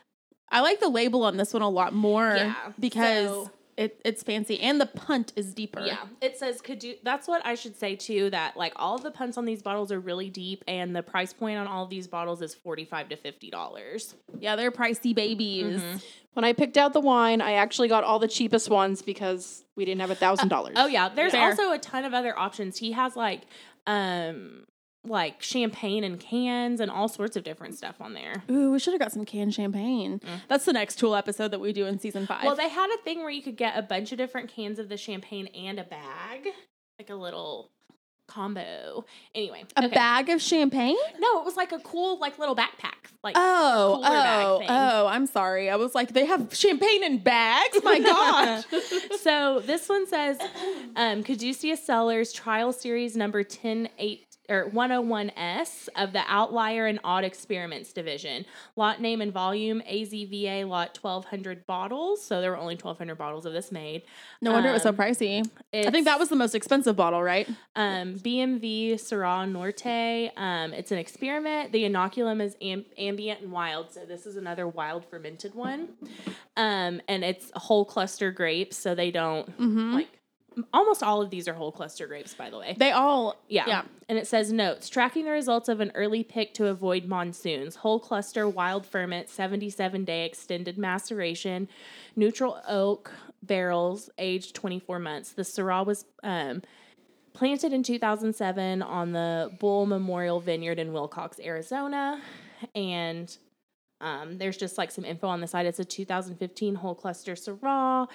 I 0.50 0.62
like 0.62 0.80
the 0.80 0.90
label 0.90 1.24
on 1.24 1.38
this 1.38 1.54
one 1.54 1.62
a 1.62 1.70
lot 1.70 1.94
more 1.94 2.34
Yeah, 2.36 2.56
because 2.80 3.30
so- 3.30 3.52
it, 3.78 4.02
it's 4.04 4.24
fancy 4.24 4.60
and 4.60 4.82
the 4.82 4.88
punt 4.88 5.32
is 5.38 5.54
deeper. 5.54 5.80
Yeah, 5.80 6.00
it 6.22 6.38
says 6.38 6.60
could 6.60 6.84
you. 6.84 6.96
That's 7.02 7.30
what 7.30 7.46
I 7.46 7.56
should 7.56 7.78
say 7.78 7.96
too. 7.96 8.30
That 8.30 8.58
like 8.58 8.74
all 8.76 8.98
the 8.98 9.12
punts 9.12 9.38
on 9.38 9.46
these 9.46 9.62
bottles 9.62 9.90
are 9.94 10.02
really 10.02 10.30
deep, 10.30 10.66
and 10.68 10.94
the 10.94 11.02
price 11.02 11.32
point 11.32 11.58
on 11.58 11.66
all 11.66 11.86
of 11.86 11.90
these 11.90 12.06
bottles 12.06 12.42
is 12.42 12.54
forty 12.54 12.84
five 12.84 13.08
to 13.10 13.16
fifty 13.16 13.50
dollars. 13.50 14.16
Yeah, 14.38 14.58
they're 14.58 14.72
pricey 14.72 15.16
babies. 15.16 15.80
Mm-hmm. 15.80 15.98
When 16.34 16.44
I 16.44 16.52
picked 16.52 16.78
out 16.78 16.92
the 16.92 17.00
wine, 17.00 17.40
I 17.40 17.54
actually 17.54 17.88
got 17.88 18.04
all 18.04 18.20
the 18.20 18.28
cheapest 18.28 18.70
ones 18.70 19.02
because 19.02 19.64
we 19.78 19.86
didn't 19.86 20.02
have 20.02 20.12
a 20.12 20.16
thousand 20.16 20.50
dollars. 20.50 20.74
Oh 20.76 20.88
yeah, 20.88 21.08
there's 21.08 21.32
Fair. 21.32 21.50
also 21.50 21.72
a 21.72 21.78
ton 21.78 22.04
of 22.04 22.14
other 22.14 22.38
options. 22.38 22.78
He 22.80 22.92
has 22.92 23.16
like 23.16 23.44
um 23.88 24.66
like 25.06 25.42
champagne 25.42 26.04
and 26.04 26.20
cans 26.20 26.80
and 26.80 26.92
all 26.92 27.08
sorts 27.08 27.36
of 27.36 27.44
different 27.44 27.76
stuff 27.76 28.02
on 28.02 28.14
there. 28.14 28.44
Ooh, 28.50 28.72
we 28.72 28.80
should 28.80 28.94
have 28.94 29.00
got 29.00 29.12
some 29.12 29.26
canned 29.26 29.54
champagne. 29.54 30.22
That's 30.48 30.66
the 30.66 30.74
next 30.74 30.98
tool 31.00 31.16
episode 31.16 31.52
that 31.52 31.60
we 31.60 31.74
do 31.74 31.86
in 31.86 32.00
season 32.00 32.28
five. 32.28 32.44
Well, 32.44 32.56
they 32.56 32.70
had 32.70 32.90
a 32.90 33.02
thing 33.04 33.20
where 33.20 33.30
you 33.30 33.42
could 33.42 33.58
get 33.58 33.78
a 33.78 33.82
bunch 33.82 34.12
of 34.12 34.18
different 34.18 34.50
cans 34.50 34.78
of 34.78 34.90
the 34.90 34.98
champagne 34.98 35.48
and 35.48 35.80
a 35.80 35.84
bag, 35.84 36.50
like 37.00 37.10
a 37.10 37.16
little 37.16 37.72
combo. 38.30 39.06
Anyway, 39.36 39.64
a 39.76 39.86
okay. 39.86 39.94
bag 39.94 40.30
of 40.30 40.42
champagne? 40.42 40.96
No, 41.18 41.40
it 41.40 41.46
was 41.46 41.58
like 41.58 41.72
a 41.72 41.80
cool 41.80 42.20
like 42.20 42.40
little 42.40 42.56
backpack. 42.56 42.94
Like 43.24 43.36
Oh, 43.38 44.02
oh, 44.04 44.64
oh, 44.68 45.08
I'm 45.08 45.26
sorry. 45.26 45.70
I 45.70 45.76
was 45.76 45.94
like, 45.94 46.14
they 46.14 46.26
have 46.26 46.54
champagne 46.56 47.04
in 47.04 47.18
bags? 47.18 47.80
My 47.84 48.00
God. 48.72 48.82
so 49.20 49.62
this 49.66 49.90
one 49.90 50.08
says, 50.08 50.38
um, 50.96 51.24
Caduceus 51.24 51.84
Cellars 51.84 52.32
Trial 52.32 52.72
Series 52.72 53.18
number 53.18 53.44
10 53.44 53.90
8 53.98 54.29
or 54.50 54.70
101S 54.72 55.90
of 55.96 56.14
the 56.14 56.22
Outlier 56.28 56.86
and 56.88 57.00
Odd 57.04 57.24
Experiments 57.24 57.94
Division. 57.94 58.46
Lot 58.76 59.02
name 59.02 59.22
and 59.22 59.32
volume 59.32 59.82
AZVA 59.90 60.68
lot 60.68 60.98
1200 61.02 61.66
bottles. 61.66 62.24
So 62.24 62.42
there 62.42 62.52
were 62.52 62.58
only 62.58 62.76
1200 62.76 63.16
bottles 63.16 63.46
of 63.46 63.54
this 63.54 63.72
made. 63.72 64.04
no 64.42 64.52
wonder 64.52 64.70
it 64.70 64.74
was 64.74 64.84
so 64.84 64.90
Um, 64.90 64.96
pricey. 64.96 65.50
I 65.74 65.90
think 65.92 66.06
that 66.06 66.20
was 66.20 66.30
the 66.30 66.36
most 66.36 66.56
expensive 66.56 66.96
bottle, 66.96 67.22
right? 67.24 67.48
um, 67.76 68.16
BMV 68.16 68.94
Syrah 68.96 69.50
Norte. 69.50 70.32
Um, 70.38 70.74
it's 70.74 70.92
an 70.92 70.98
experiment. 70.98 71.72
The 71.72 71.84
inoculum 71.84 72.42
is 72.42 72.56
am- 72.62 72.86
ambient 72.98 73.42
and 73.42 73.52
wild, 73.52 73.92
so 73.92 74.02
this 74.06 74.26
is 74.26 74.36
another 74.36 74.68
wild 74.68 75.06
fermented 75.06 75.54
one. 75.56 75.90
Um, 76.58 77.02
and 77.08 77.24
it's 77.24 77.52
whole 77.56 77.86
cluster 77.86 78.32
grapes, 78.32 78.78
so 78.78 78.96
they 78.96 79.12
don't 79.12 79.48
Mm-hmm. 79.60 79.94
like. 79.94 80.19
Almost 80.74 81.04
all 81.04 81.22
of 81.22 81.30
these 81.30 81.48
are 81.48 81.54
whole 81.54 81.72
cluster 81.72 82.08
grapes, 82.08 82.34
by 82.34 82.50
the 82.50 82.58
way. 82.58 82.76
They 82.78 82.92
all, 82.92 83.38
Yeah. 83.48 83.66
yeah. 83.68 83.82
And 84.08 84.18
it 84.18 84.28
says 84.28 84.52
notes 84.52 84.90
tracking 84.90 85.26
the 85.26 85.32
results 85.32 85.70
of 85.70 85.80
an 85.80 85.92
early 85.96 86.24
pick 86.24 86.54
to 86.56 86.68
avoid 86.68 87.06
monsoons. 87.06 87.78
Whole 87.78 88.00
cluster 88.00 88.48
wild 88.48 88.86
ferment, 88.86 89.30
77 89.30 90.04
day 90.06 90.26
extended 90.26 90.78
maceration, 90.78 91.68
neutral 92.16 92.60
oak 92.68 93.12
barrels, 93.44 94.10
aged 94.18 94.56
24 94.56 95.00
months. 95.00 95.32
The 95.32 95.44
Syrah 95.44 95.86
was 95.86 96.06
um, 96.24 96.62
planted 97.34 97.72
in 97.72 97.84
2007 97.84 98.82
on 98.82 99.12
the 99.14 99.52
Buhl 99.60 99.86
Memorial 99.86 100.40
Vineyard 100.40 100.80
in 100.80 100.92
Willcox, 100.92 101.40
Arizona. 101.40 102.22
And 102.76 103.36
um, 104.02 104.38
there's 104.38 104.58
just 104.58 104.78
like 104.78 104.92
some 104.92 105.06
info 105.06 105.28
on 105.28 105.42
the 105.42 105.48
side. 105.48 105.66
It's 105.66 105.80
a 105.80 105.86
2015 105.86 106.76
whole 106.76 106.96
cluster 106.96 107.34
Syrah, 107.34 108.08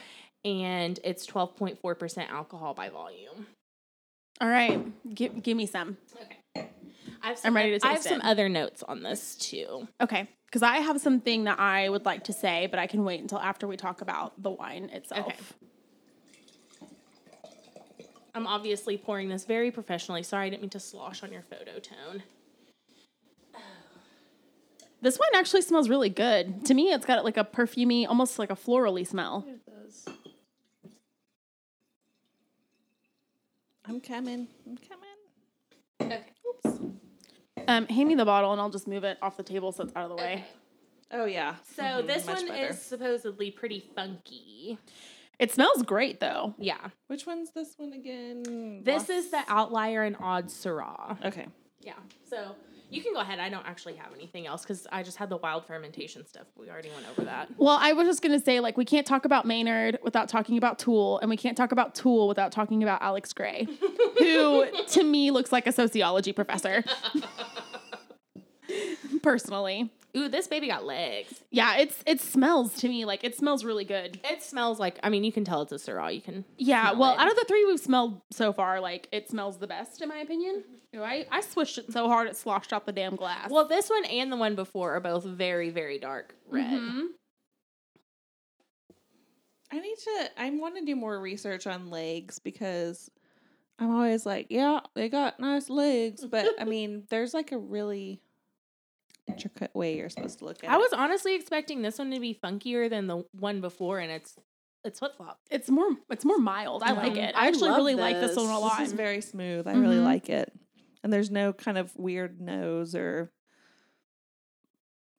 and 0.44 0.98
it's 1.04 1.26
12.4% 1.26 2.28
alcohol 2.28 2.74
by 2.74 2.88
volume. 2.88 3.46
All 4.40 4.48
right. 4.48 4.82
Give, 5.14 5.42
give 5.42 5.56
me 5.56 5.66
some. 5.66 5.96
Okay. 6.20 6.68
I 7.22 7.28
have 7.28 7.38
some, 7.38 7.50
I'm 7.50 7.56
ready 7.56 7.70
to 7.70 7.76
taste 7.76 7.84
I 7.84 7.88
have 7.88 7.96
taste 7.98 8.08
some 8.08 8.20
it. 8.20 8.24
other 8.24 8.48
notes 8.48 8.82
on 8.82 9.02
this 9.02 9.36
too. 9.36 9.88
Okay. 10.00 10.28
Because 10.46 10.62
I 10.62 10.76
have 10.78 11.00
something 11.00 11.44
that 11.44 11.58
I 11.58 11.88
would 11.88 12.04
like 12.04 12.24
to 12.24 12.32
say, 12.32 12.66
but 12.66 12.78
I 12.78 12.86
can 12.86 13.04
wait 13.04 13.20
until 13.20 13.38
after 13.38 13.66
we 13.66 13.76
talk 13.76 14.02
about 14.02 14.40
the 14.42 14.50
wine 14.50 14.90
itself. 14.92 15.26
Okay. 15.26 15.36
I'm 18.34 18.46
obviously 18.46 18.98
pouring 18.98 19.28
this 19.28 19.44
very 19.44 19.70
professionally. 19.70 20.22
Sorry, 20.24 20.46
I 20.46 20.50
didn't 20.50 20.62
mean 20.62 20.70
to 20.70 20.80
slosh 20.80 21.22
on 21.22 21.32
your 21.32 21.42
photo 21.42 21.78
tone. 21.78 22.22
This 25.00 25.18
wine 25.18 25.38
actually 25.38 25.62
smells 25.62 25.88
really 25.88 26.08
good. 26.08 26.64
To 26.66 26.74
me, 26.74 26.92
it's 26.92 27.06
got 27.06 27.24
like 27.24 27.36
a 27.36 27.44
perfumey, 27.44 28.08
almost 28.08 28.38
like 28.38 28.50
a 28.50 28.56
florally 28.56 29.06
smell. 29.06 29.44
It 29.46 29.60
does. 29.66 30.08
I'm 33.84 33.93
coming. 34.06 34.48
I'm 34.66 34.78
coming. 34.78 36.12
Okay. 36.12 36.24
Um, 37.66 37.86
hand 37.86 38.08
me 38.08 38.14
the 38.14 38.24
bottle 38.24 38.52
and 38.52 38.60
I'll 38.60 38.70
just 38.70 38.86
move 38.86 39.04
it 39.04 39.16
off 39.22 39.36
the 39.36 39.42
table 39.42 39.72
so 39.72 39.84
it's 39.84 39.92
out 39.96 40.10
of 40.10 40.16
the 40.16 40.22
way. 40.22 40.44
Oh 41.10 41.24
yeah. 41.24 41.54
So 41.74 41.82
Mhm, 41.82 42.06
this 42.06 42.26
much 42.26 42.36
one 42.38 42.48
better. 42.48 42.68
is 42.68 42.80
supposedly 42.82 43.50
pretty 43.50 43.80
funky. 43.94 44.78
It 45.38 45.50
smells 45.50 45.82
great 45.82 46.20
though. 46.20 46.54
Yeah. 46.58 46.88
Which 47.06 47.26
one's 47.26 47.50
this 47.52 47.74
one 47.76 47.92
again? 47.92 48.82
This 48.84 49.08
is 49.08 49.30
the 49.30 49.42
outlier 49.48 50.02
and 50.02 50.16
odd 50.20 50.48
Syrah. 50.48 51.24
Okay. 51.24 51.46
Yeah. 51.80 51.94
So 52.28 52.54
you 52.94 53.02
can 53.02 53.12
go 53.12 53.20
ahead. 53.20 53.40
I 53.40 53.48
don't 53.48 53.66
actually 53.66 53.96
have 53.96 54.12
anything 54.14 54.46
else 54.46 54.62
because 54.62 54.86
I 54.92 55.02
just 55.02 55.16
had 55.16 55.28
the 55.28 55.36
wild 55.36 55.66
fermentation 55.66 56.26
stuff. 56.26 56.46
We 56.56 56.70
already 56.70 56.90
went 56.90 57.06
over 57.10 57.24
that. 57.24 57.48
Well, 57.58 57.78
I 57.80 57.92
was 57.92 58.06
just 58.06 58.22
gonna 58.22 58.40
say, 58.40 58.60
like, 58.60 58.76
we 58.76 58.84
can't 58.84 59.06
talk 59.06 59.24
about 59.24 59.46
Maynard 59.46 59.98
without 60.02 60.28
talking 60.28 60.56
about 60.56 60.78
Tool, 60.78 61.18
and 61.18 61.28
we 61.28 61.36
can't 61.36 61.56
talk 61.56 61.72
about 61.72 61.94
Tool 61.94 62.28
without 62.28 62.52
talking 62.52 62.82
about 62.82 63.02
Alex 63.02 63.32
Grey, 63.32 63.66
who 64.18 64.66
to 64.88 65.02
me 65.02 65.30
looks 65.30 65.50
like 65.50 65.66
a 65.66 65.72
sociology 65.72 66.32
professor. 66.32 66.84
Personally. 69.22 69.90
Ooh, 70.16 70.28
this 70.28 70.46
baby 70.46 70.68
got 70.68 70.84
legs. 70.84 71.42
Yeah, 71.50 71.76
it's 71.78 72.02
it 72.06 72.20
smells 72.20 72.74
to 72.74 72.88
me 72.88 73.04
like 73.04 73.24
it 73.24 73.36
smells 73.36 73.64
really 73.64 73.84
good. 73.84 74.20
It 74.24 74.42
smells 74.42 74.78
like. 74.78 74.98
I 75.02 75.08
mean, 75.08 75.24
you 75.24 75.32
can 75.32 75.44
tell 75.44 75.62
it's 75.62 75.72
a 75.72 75.76
Syrah. 75.76 76.14
You 76.14 76.20
can. 76.20 76.44
Yeah, 76.56 76.90
smell 76.90 77.00
well, 77.00 77.14
it. 77.14 77.20
out 77.20 77.30
of 77.30 77.36
the 77.36 77.44
three 77.46 77.64
we've 77.64 77.80
smelled 77.80 78.20
so 78.30 78.52
far, 78.52 78.80
like 78.80 79.08
it 79.10 79.28
smells 79.28 79.58
the 79.58 79.66
best 79.66 80.00
in 80.02 80.08
my 80.08 80.18
opinion. 80.18 80.62
You 80.92 81.00
know, 81.00 81.04
I, 81.04 81.26
I 81.32 81.40
swished 81.40 81.78
it 81.78 81.92
so 81.92 82.06
hard 82.06 82.28
it 82.28 82.36
sloshed 82.36 82.72
out 82.72 82.86
the 82.86 82.92
damn 82.92 83.16
glass. 83.16 83.50
Well, 83.50 83.66
this 83.66 83.90
one 83.90 84.04
and 84.04 84.30
the 84.30 84.36
one 84.36 84.54
before 84.54 84.94
are 84.94 85.00
both 85.00 85.24
very, 85.24 85.70
very 85.70 85.98
dark 85.98 86.36
red. 86.48 86.70
Mhm. 86.70 87.06
I 89.72 89.80
need 89.80 89.96
to. 90.04 90.30
I 90.38 90.50
want 90.50 90.76
to 90.76 90.84
do 90.84 90.94
more 90.94 91.18
research 91.18 91.66
on 91.66 91.90
legs 91.90 92.38
because 92.38 93.10
I'm 93.80 93.92
always 93.92 94.24
like, 94.24 94.46
yeah, 94.50 94.80
they 94.94 95.08
got 95.08 95.40
nice 95.40 95.68
legs, 95.68 96.24
but 96.24 96.46
I 96.60 96.64
mean, 96.64 97.04
there's 97.10 97.34
like 97.34 97.50
a 97.50 97.58
really 97.58 98.20
intricate 99.26 99.74
way 99.74 99.96
you're 99.96 100.08
supposed 100.10 100.38
to 100.40 100.44
look 100.44 100.62
at 100.62 100.70
I 100.70 100.74
it. 100.74 100.78
was 100.78 100.92
honestly 100.92 101.34
expecting 101.34 101.82
this 101.82 101.98
one 101.98 102.10
to 102.10 102.20
be 102.20 102.38
funkier 102.42 102.88
than 102.90 103.06
the 103.06 103.24
one 103.32 103.60
before, 103.60 103.98
and 103.98 104.10
it's 104.12 104.36
it's 104.84 104.98
flip 104.98 105.16
flop. 105.16 105.38
it's 105.50 105.70
more 105.70 105.90
it's 106.10 106.24
more 106.24 106.38
mild. 106.38 106.82
I 106.82 106.92
like 106.92 107.16
it. 107.16 107.34
I 107.34 107.44
I 107.44 107.48
actually 107.48 107.70
love 107.70 107.78
really 107.78 107.94
like 107.94 108.16
this 108.20 108.30
this. 108.30 108.36
one 108.36 108.50
a 108.50 108.58
lot. 108.58 108.78
This 108.78 108.88
is 108.88 108.92
very 108.92 109.20
smooth. 109.22 109.66
I 109.66 109.72
really 109.74 109.96
Mhm. 109.96 110.04
like 110.04 110.28
it, 110.28 110.52
and 111.02 111.12
there's 111.12 111.30
no 111.30 111.52
kind 111.52 111.78
of 111.78 111.94
weird 111.96 112.40
nose 112.40 112.94
or 112.94 113.32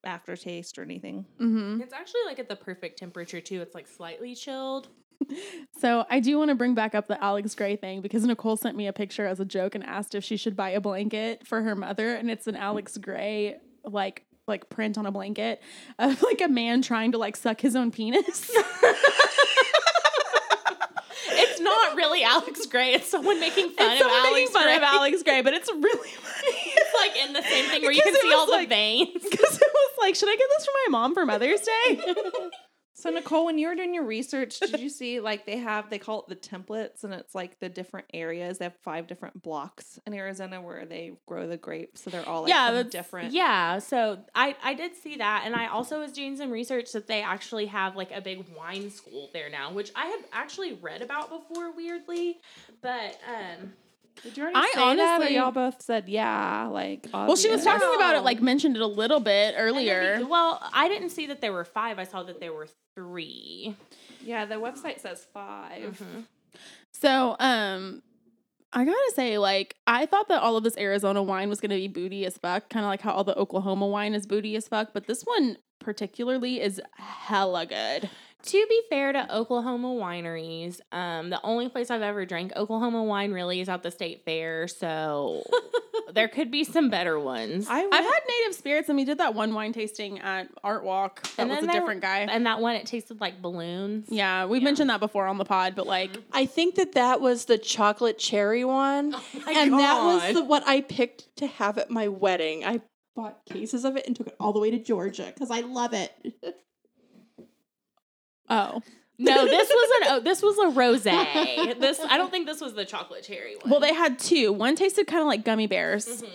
aftertaste 0.04 0.78
or 0.78 0.82
anything. 0.82 1.26
mm-hmm. 1.40 1.80
It's 1.82 1.92
actually 1.92 2.20
like 2.26 2.38
at 2.38 2.48
the 2.48 2.54
perfect 2.56 2.98
temperature 2.98 3.40
too. 3.40 3.60
It's 3.60 3.74
like 3.74 3.88
slightly 3.88 4.34
chilled. 4.34 4.88
So 5.80 6.06
I 6.08 6.20
do 6.20 6.38
want 6.38 6.48
to 6.50 6.54
bring 6.54 6.74
back 6.74 6.94
up 6.94 7.06
the 7.06 7.22
Alex 7.22 7.54
Grey 7.54 7.76
thing 7.76 8.00
because 8.00 8.24
Nicole 8.24 8.56
sent 8.56 8.76
me 8.78 8.86
a 8.86 8.92
picture 8.94 9.26
as 9.26 9.40
a 9.40 9.44
joke 9.44 9.74
and 9.74 9.84
asked 9.84 10.14
if 10.14 10.24
she 10.24 10.36
should 10.38 10.56
buy 10.56 10.70
a 10.70 10.80
blanket 10.80 11.46
for 11.46 11.62
her 11.62 11.74
mother, 11.74 12.14
and 12.14 12.30
it's 12.30 12.46
an 12.46 12.56
Alex 12.56 12.96
Grey 12.96 13.56
like 13.86 14.24
like 14.46 14.68
print 14.70 14.96
on 14.96 15.06
a 15.06 15.10
blanket 15.10 15.60
of 15.98 16.22
like 16.30 16.40
a 16.40 16.48
man 16.48 16.82
trying 16.82 17.12
to 17.12 17.18
like 17.18 17.36
suck 17.36 17.60
his 17.60 17.74
own 17.76 17.90
penis. 17.90 18.50
It's 21.28 21.60
not 21.60 21.96
really 21.96 22.22
Alex 22.22 22.66
Grey. 22.66 22.92
It's 22.94 23.08
someone 23.10 23.40
making 23.40 23.70
fun 23.70 23.90
It's 23.92 24.00
of 24.00 24.10
someone 24.10 24.18
Alex 24.20 24.34
making 24.34 24.52
fun 24.52 24.62
Gray. 24.64 24.76
of 24.76 24.82
Alex 24.82 25.22
Grey, 25.22 25.42
but 25.42 25.52
it's 25.54 25.68
really 25.70 26.08
funny. 26.10 26.72
It's 26.76 26.94
like 26.94 27.26
in 27.26 27.32
the 27.34 27.42
same 27.42 27.64
thing 27.70 27.82
where 27.82 27.92
you 27.92 28.02
can 28.04 28.14
see 28.14 28.32
all 28.32 28.46
was 28.46 28.60
the 28.60 28.66
veins. 28.66 29.08
Because 29.12 29.56
it 29.56 29.70
was 29.74 29.90
like, 29.98 30.14
should 30.14 30.28
I 30.28 30.36
get 30.36 30.48
this 30.56 30.64
for 30.66 30.72
my 30.86 30.98
mom 30.98 31.14
for 31.14 31.26
Mother's 31.26 31.60
Day? 31.60 32.02
So 32.98 33.10
Nicole, 33.10 33.44
when 33.44 33.58
you 33.58 33.68
were 33.68 33.74
doing 33.74 33.92
your 33.92 34.04
research, 34.04 34.58
did 34.58 34.80
you 34.80 34.88
see 34.88 35.20
like 35.20 35.44
they 35.44 35.58
have 35.58 35.90
they 35.90 35.98
call 35.98 36.20
it 36.20 36.28
the 36.28 36.34
templates 36.34 37.04
and 37.04 37.12
it's 37.12 37.34
like 37.34 37.60
the 37.60 37.68
different 37.68 38.06
areas. 38.14 38.56
They 38.56 38.64
have 38.64 38.76
five 38.76 39.06
different 39.06 39.42
blocks 39.42 40.00
in 40.06 40.14
Arizona 40.14 40.62
where 40.62 40.86
they 40.86 41.12
grow 41.26 41.46
the 41.46 41.58
grapes. 41.58 42.00
So 42.00 42.08
they're 42.08 42.26
all 42.26 42.42
like 42.42 42.48
Yeah, 42.48 42.82
different. 42.84 43.34
Yeah, 43.34 43.80
so 43.80 44.20
I 44.34 44.56
I 44.64 44.72
did 44.72 44.96
see 44.96 45.16
that, 45.16 45.42
and 45.44 45.54
I 45.54 45.66
also 45.66 46.00
was 46.00 46.10
doing 46.12 46.38
some 46.38 46.50
research 46.50 46.92
that 46.92 47.06
they 47.06 47.20
actually 47.20 47.66
have 47.66 47.96
like 47.96 48.12
a 48.12 48.22
big 48.22 48.46
wine 48.56 48.90
school 48.90 49.28
there 49.34 49.50
now, 49.50 49.72
which 49.72 49.92
I 49.94 50.06
had 50.06 50.20
actually 50.32 50.72
read 50.72 51.02
about 51.02 51.28
before, 51.28 51.72
weirdly, 51.72 52.38
but 52.80 53.18
um. 53.28 53.74
Did 54.22 54.36
you 54.36 54.42
already 54.44 54.56
I 54.56 54.70
say 54.74 54.80
that, 54.96 54.96
or 55.10 55.14
honestly- 55.14 55.36
y'all 55.36 55.50
both 55.52 55.82
said 55.82 56.08
yeah? 56.08 56.66
Like, 56.70 57.06
well, 57.12 57.36
she 57.36 57.48
was 57.50 57.64
obvious? 57.66 57.82
talking 57.82 57.94
about 57.96 58.16
it, 58.16 58.22
like 58.22 58.40
mentioned 58.40 58.76
it 58.76 58.82
a 58.82 58.86
little 58.86 59.20
bit 59.20 59.54
and 59.54 59.56
then 59.56 59.62
earlier. 59.64 60.18
be- 60.18 60.24
well, 60.24 60.60
I 60.72 60.88
didn't 60.88 61.10
see 61.10 61.26
that 61.26 61.40
there 61.40 61.52
were 61.52 61.64
five. 61.64 61.98
I 61.98 62.04
saw 62.04 62.22
that 62.24 62.40
there 62.40 62.52
were 62.52 62.68
three. 62.94 63.76
Yeah, 64.24 64.44
the 64.46 64.56
website 64.56 65.00
says 65.00 65.26
5 65.32 66.00
Mhm. 66.02 66.24
So, 66.92 67.36
um, 67.38 68.02
I 68.72 68.84
gotta 68.84 69.12
say, 69.14 69.38
like, 69.38 69.76
I 69.86 70.06
thought 70.06 70.28
that 70.28 70.42
all 70.42 70.56
of 70.56 70.64
this 70.64 70.76
Arizona 70.76 71.22
wine 71.22 71.48
was 71.48 71.60
gonna 71.60 71.76
be 71.76 71.88
booty 71.88 72.26
as 72.26 72.36
fuck, 72.38 72.68
kind 72.68 72.84
of 72.84 72.88
like 72.88 73.02
how 73.02 73.12
all 73.12 73.22
the 73.24 73.36
Oklahoma 73.38 73.86
wine 73.86 74.14
is 74.14 74.26
booty 74.26 74.56
as 74.56 74.66
fuck. 74.66 74.92
But 74.92 75.06
this 75.06 75.22
one 75.22 75.58
particularly 75.78 76.60
is 76.60 76.80
hella 76.96 77.66
good. 77.66 78.10
To 78.46 78.66
be 78.68 78.80
fair 78.88 79.12
to 79.12 79.34
Oklahoma 79.34 79.88
wineries, 79.88 80.80
um, 80.92 81.30
the 81.30 81.40
only 81.42 81.68
place 81.68 81.90
I've 81.90 82.02
ever 82.02 82.24
drank 82.24 82.52
Oklahoma 82.56 83.02
wine 83.04 83.32
really 83.32 83.60
is 83.60 83.68
at 83.68 83.82
the 83.82 83.90
state 83.90 84.24
fair, 84.24 84.68
so 84.68 85.42
there 86.14 86.28
could 86.28 86.50
be 86.50 86.62
some 86.62 86.88
better 86.88 87.18
ones. 87.18 87.66
I 87.68 87.80
I've 87.84 88.04
had 88.04 88.20
native 88.40 88.54
spirits, 88.56 88.88
and 88.88 88.96
we 88.96 89.04
did 89.04 89.18
that 89.18 89.34
one 89.34 89.52
wine 89.52 89.72
tasting 89.72 90.20
at 90.20 90.48
Art 90.62 90.84
Walk. 90.84 91.22
That 91.36 91.42
And 91.42 91.50
was 91.50 91.58
a 91.58 91.62
there- 91.66 91.72
different 91.80 92.02
guy. 92.02 92.18
and 92.20 92.46
that 92.46 92.60
one 92.60 92.76
it 92.76 92.86
tasted 92.86 93.20
like 93.20 93.42
balloons. 93.42 94.06
yeah, 94.10 94.46
we've 94.46 94.62
mentioned 94.62 94.90
that 94.90 95.00
before 95.00 95.26
on 95.26 95.38
the 95.38 95.44
pod, 95.44 95.74
but 95.74 95.86
like, 95.86 96.10
I 96.32 96.46
think 96.46 96.76
that 96.76 96.92
that 96.92 97.20
was 97.20 97.46
the 97.46 97.58
chocolate 97.58 98.18
cherry 98.18 98.64
one, 98.64 99.10
my 99.10 99.52
and 99.54 99.72
that 99.72 100.02
was 100.04 100.34
the 100.34 100.44
what 100.44 100.62
I 100.66 100.82
picked 100.82 101.34
to 101.38 101.46
have 101.48 101.78
at 101.78 101.90
my 101.90 102.08
wedding. 102.08 102.64
I 102.64 102.80
bought 103.16 103.44
cases 103.46 103.84
of 103.84 103.96
it 103.96 104.06
and 104.06 104.14
took 104.14 104.26
it 104.28 104.36
all 104.38 104.52
the 104.52 104.60
way 104.60 104.70
to 104.70 104.78
Georgia 104.78 105.32
because 105.34 105.50
I 105.50 105.60
love 105.60 105.92
it. 105.94 106.12
oh, 108.48 108.82
No, 109.18 109.44
this 109.46 109.68
was 109.68 109.90
an 110.02 110.08
oh, 110.10 110.20
this 110.24 110.42
was 110.42 110.58
a 110.58 110.76
rosé. 110.78 111.78
This 111.80 112.00
I 112.00 112.16
don't 112.18 112.30
think 112.30 112.46
this 112.46 112.60
was 112.60 112.74
the 112.74 112.84
chocolate 112.84 113.22
cherry 113.24 113.56
one. 113.56 113.70
well, 113.70 113.80
they 113.80 113.94
had 113.94 114.18
two. 114.18 114.52
One 114.52 114.76
tasted 114.76 115.06
kind 115.06 115.20
of 115.22 115.26
like 115.26 115.44
gummy 115.44 115.66
bears, 115.66 116.22
Mhm. 116.22 116.28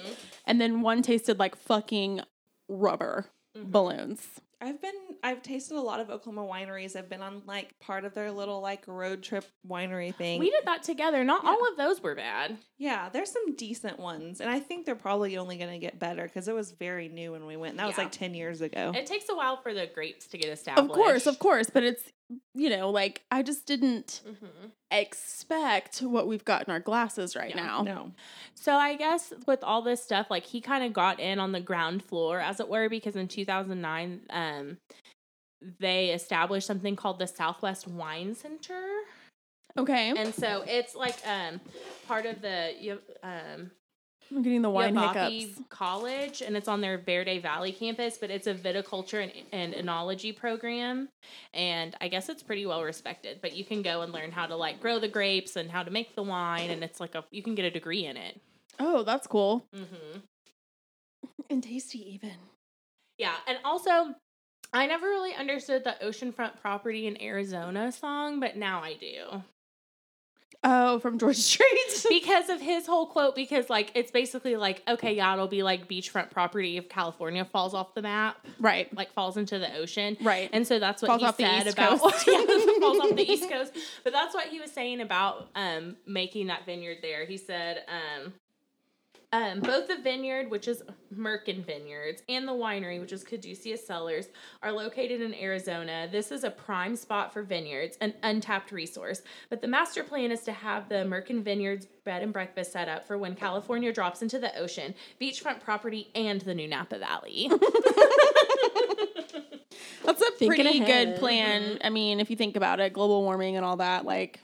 and 0.45 0.59
then 0.61 0.81
one 0.81 1.01
tasted 1.01 1.37
like 1.39 1.55
fucking 1.55 2.21
rubber 2.69 3.27
Mhm. 3.57 3.71
balloons. 3.71 4.25
I've 4.61 4.81
been 4.81 4.93
I've 5.23 5.41
tasted 5.41 5.75
a 5.75 5.81
lot 5.81 5.99
of 5.99 6.09
Oklahoma 6.09 6.47
wineries. 6.47 6.95
I've 6.95 7.09
been 7.09 7.21
on 7.21 7.41
like 7.47 7.79
part 7.79 8.05
of 8.05 8.13
their 8.13 8.31
little 8.31 8.61
like 8.61 8.83
road 8.87 9.23
trip 9.23 9.43
winery 9.67 10.13
thing. 10.13 10.39
we 10.39 10.49
did 10.51 10.63
that 10.65 10.83
together. 10.83 11.23
Not 11.23 11.43
Yeah. 11.43 11.49
all 11.49 11.67
of 11.71 11.77
those 11.77 12.01
were 12.01 12.13
bad. 12.15 12.57
yeah, 12.77 13.09
there's 13.09 13.31
some 13.31 13.55
decent 13.55 13.99
ones, 13.99 14.39
and 14.39 14.49
I 14.49 14.59
think 14.59 14.85
they're 14.85 14.95
probably 14.95 15.37
only 15.37 15.57
going 15.57 15.71
to 15.71 15.79
get 15.79 15.97
better 15.99 16.23
because 16.23 16.47
it 16.47 16.53
was 16.55 16.71
very 16.71 17.07
new 17.09 17.31
when 17.31 17.45
we 17.45 17.57
went. 17.57 17.71
And 17.71 17.79
that 17.79 17.87
was 17.87 17.97
like 17.97 18.11
ten 18.11 18.33
years 18.33 18.61
ago. 18.61 18.91
It 18.95 19.05
takes 19.07 19.25
a 19.29 19.35
while 19.35 19.57
for 19.57 19.73
the 19.73 19.87
grapes 19.87 20.27
to 20.27 20.37
get 20.37 20.49
established. 20.49 20.89
Of 20.91 20.95
course, 20.95 21.25
of 21.27 21.39
course, 21.39 21.69
but 21.71 21.83
it's 21.83 22.03
you 22.53 22.69
know 22.69 22.89
like 22.89 23.21
I 23.31 23.43
just 23.43 23.65
didn't 23.65 24.21
Mhm. 24.25 24.71
expect 24.91 25.99
what 25.99 26.27
we've 26.27 26.43
got 26.45 26.67
in 26.67 26.71
our 26.71 26.79
glasses 26.79 27.35
right 27.35 27.49
Yeah. 27.49 27.55
now. 27.63 27.81
no, 27.83 28.11
So 28.55 28.73
I 28.75 28.95
guess 28.95 29.31
with 29.47 29.63
all 29.63 29.81
this 29.81 30.03
stuff, 30.03 30.27
like 30.29 30.43
he 30.45 30.59
kind 30.61 30.83
of 30.83 30.91
got 30.93 31.19
in 31.19 31.39
on 31.39 31.51
the 31.53 31.61
ground 31.61 32.03
floor, 32.03 32.39
as 32.39 32.59
it 32.59 32.67
were, 32.67 32.89
because 32.89 33.15
in 33.15 33.27
2009, 33.27 34.21
um, 34.29 34.77
they 35.79 36.09
established 36.09 36.67
something 36.67 36.95
called 36.95 37.19
the 37.19 37.27
Southwest 37.27 37.87
Wine 37.87 38.35
Center, 38.35 38.85
Okay, 39.77 40.09
and 40.09 40.33
so 40.35 40.63
it's 40.67 40.95
like 40.95 41.15
um 41.25 41.61
part 42.07 42.25
of 42.25 42.41
the 42.41 42.99
um 43.23 43.71
I'm 44.33 44.41
getting 44.43 44.61
the 44.61 44.69
wine 44.69 44.95
Yavapai 44.95 45.39
hiccups. 45.41 45.61
College, 45.69 46.41
and 46.41 46.55
it's 46.55 46.67
on 46.69 46.79
their 46.81 46.97
Verde 46.97 47.39
Valley 47.39 47.71
campus, 47.73 48.17
but 48.17 48.29
it's 48.31 48.47
a 48.47 48.53
viticulture 48.53 49.21
and, 49.21 49.31
and 49.51 49.73
enology 49.73 50.35
program, 50.35 51.09
and 51.53 51.95
I 51.99 52.07
guess 52.07 52.29
it's 52.29 52.41
pretty 52.41 52.65
well 52.65 52.81
respected. 52.83 53.39
But 53.41 53.55
you 53.55 53.65
can 53.65 53.81
go 53.81 54.01
and 54.01 54.13
learn 54.13 54.31
how 54.31 54.45
to 54.45 54.55
like 54.55 54.79
grow 54.79 54.99
the 54.99 55.09
grapes 55.09 55.57
and 55.57 55.69
how 55.69 55.83
to 55.83 55.91
make 55.91 56.15
the 56.15 56.23
wine, 56.23 56.69
and 56.69 56.83
it's 56.83 56.99
like 57.01 57.15
a 57.15 57.25
you 57.31 57.43
can 57.43 57.55
get 57.55 57.65
a 57.65 57.71
degree 57.71 58.05
in 58.05 58.15
it. 58.15 58.39
Oh, 58.79 59.03
that's 59.03 59.27
cool 59.27 59.65
Mm-hmm. 59.75 60.19
and 61.49 61.61
tasty 61.63 62.13
even. 62.13 62.31
Yeah, 63.17 63.35
and 63.47 63.57
also 63.65 64.15
I 64.73 64.87
never 64.87 65.07
really 65.07 65.35
understood 65.35 65.83
the 65.83 65.95
oceanfront 66.01 66.61
property 66.61 67.05
in 67.05 67.21
Arizona 67.21 67.91
song, 67.91 68.39
but 68.39 68.55
now 68.55 68.81
I 68.81 68.93
do. 68.93 69.43
Oh, 70.63 70.99
from 70.99 71.17
George 71.17 71.37
Street. 71.51 72.05
because 72.09 72.49
of 72.49 72.61
his 72.61 72.85
whole 72.85 73.07
quote 73.07 73.35
because 73.35 73.67
like 73.69 73.91
it's 73.95 74.11
basically 74.11 74.55
like 74.55 74.83
okay, 74.87 75.15
yeah, 75.15 75.33
it'll 75.33 75.47
be 75.47 75.63
like 75.63 75.87
beachfront 75.87 76.29
property 76.29 76.77
if 76.77 76.87
California 76.87 77.43
falls 77.45 77.73
off 77.73 77.95
the 77.95 78.01
map, 78.03 78.37
right, 78.59 78.93
like 78.95 79.11
falls 79.11 79.37
into 79.37 79.57
the 79.57 79.75
ocean. 79.75 80.17
right. 80.21 80.49
And 80.53 80.67
so 80.67 80.77
that's 80.77 81.01
what 81.01 81.07
Falls 81.19 81.35
he 81.37 81.43
said 81.43 81.67
about 81.67 81.93
yeah, 82.27 82.45
falls 82.79 82.99
off 82.99 83.15
the 83.15 83.25
East 83.31 83.49
Coast. 83.49 83.73
But 84.03 84.13
that's 84.13 84.35
what 84.35 84.47
he 84.47 84.59
was 84.59 84.71
saying 84.71 85.01
about 85.01 85.47
um 85.55 85.95
making 86.05 86.47
that 86.47 86.65
vineyard 86.65 86.97
there. 87.01 87.25
He 87.25 87.37
said 87.37 87.83
um 87.87 88.33
um, 89.33 89.61
both 89.61 89.87
the 89.87 89.97
vineyard, 89.97 90.51
which 90.51 90.67
is 90.67 90.83
Merkin 91.15 91.63
Vineyards, 91.65 92.21
and 92.27 92.47
the 92.47 92.51
winery, 92.51 92.99
which 92.99 93.13
is 93.13 93.23
Caduceus 93.23 93.85
Cellars, 93.85 94.27
are 94.61 94.71
located 94.71 95.21
in 95.21 95.33
Arizona. 95.33 96.07
This 96.11 96.31
is 96.31 96.43
a 96.43 96.51
prime 96.51 96.95
spot 96.95 97.31
for 97.31 97.41
vineyards, 97.41 97.97
an 98.01 98.13
untapped 98.23 98.71
resource. 98.71 99.21
But 99.49 99.61
the 99.61 99.67
master 99.67 100.03
plan 100.03 100.31
is 100.31 100.41
to 100.41 100.51
have 100.51 100.89
the 100.89 101.05
Merkin 101.05 101.43
Vineyards 101.43 101.87
bed 102.03 102.23
and 102.23 102.33
breakfast 102.33 102.73
set 102.73 102.89
up 102.89 103.07
for 103.07 103.17
when 103.17 103.35
California 103.35 103.93
drops 103.93 104.21
into 104.21 104.39
the 104.39 104.57
ocean, 104.57 104.93
beachfront 105.19 105.61
property, 105.61 106.09
and 106.13 106.41
the 106.41 106.53
new 106.53 106.67
Napa 106.67 106.99
Valley. 106.99 107.49
That's 110.05 110.21
a 110.21 110.31
Thinking 110.31 110.47
pretty 110.47 110.79
ahead. 110.81 111.07
good 111.07 111.19
plan. 111.19 111.77
I 111.83 111.89
mean, 111.89 112.19
if 112.19 112.29
you 112.29 112.35
think 112.35 112.55
about 112.55 112.79
it, 112.79 112.93
global 112.93 113.21
warming 113.23 113.55
and 113.55 113.65
all 113.65 113.77
that, 113.77 114.05
like 114.05 114.39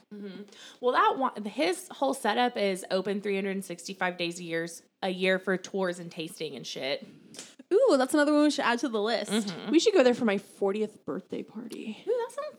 Well, 0.80 0.92
that 0.92 1.18
one, 1.18 1.44
his 1.44 1.88
whole 1.90 2.14
setup 2.14 2.56
is 2.56 2.84
open 2.90 3.20
365 3.20 4.16
days 4.16 4.38
a 4.40 4.42
year, 4.44 4.68
a 5.02 5.08
year 5.10 5.38
for 5.38 5.56
tours 5.56 5.98
and 5.98 6.10
tasting 6.10 6.54
and 6.56 6.66
shit. 6.66 7.06
Ooh, 7.72 7.96
that's 7.98 8.14
another 8.14 8.32
one 8.32 8.44
we 8.44 8.50
should 8.50 8.64
add 8.64 8.78
to 8.78 8.88
the 8.88 9.00
list. 9.00 9.54
We 9.70 9.78
should 9.78 9.92
go 9.92 10.02
there 10.02 10.14
for 10.14 10.24
my 10.24 10.38
40th 10.38 11.04
birthday 11.04 11.42
party. 11.42 11.98
Ooh, 12.08 12.12
that 12.28 12.34
sounds 12.34 12.58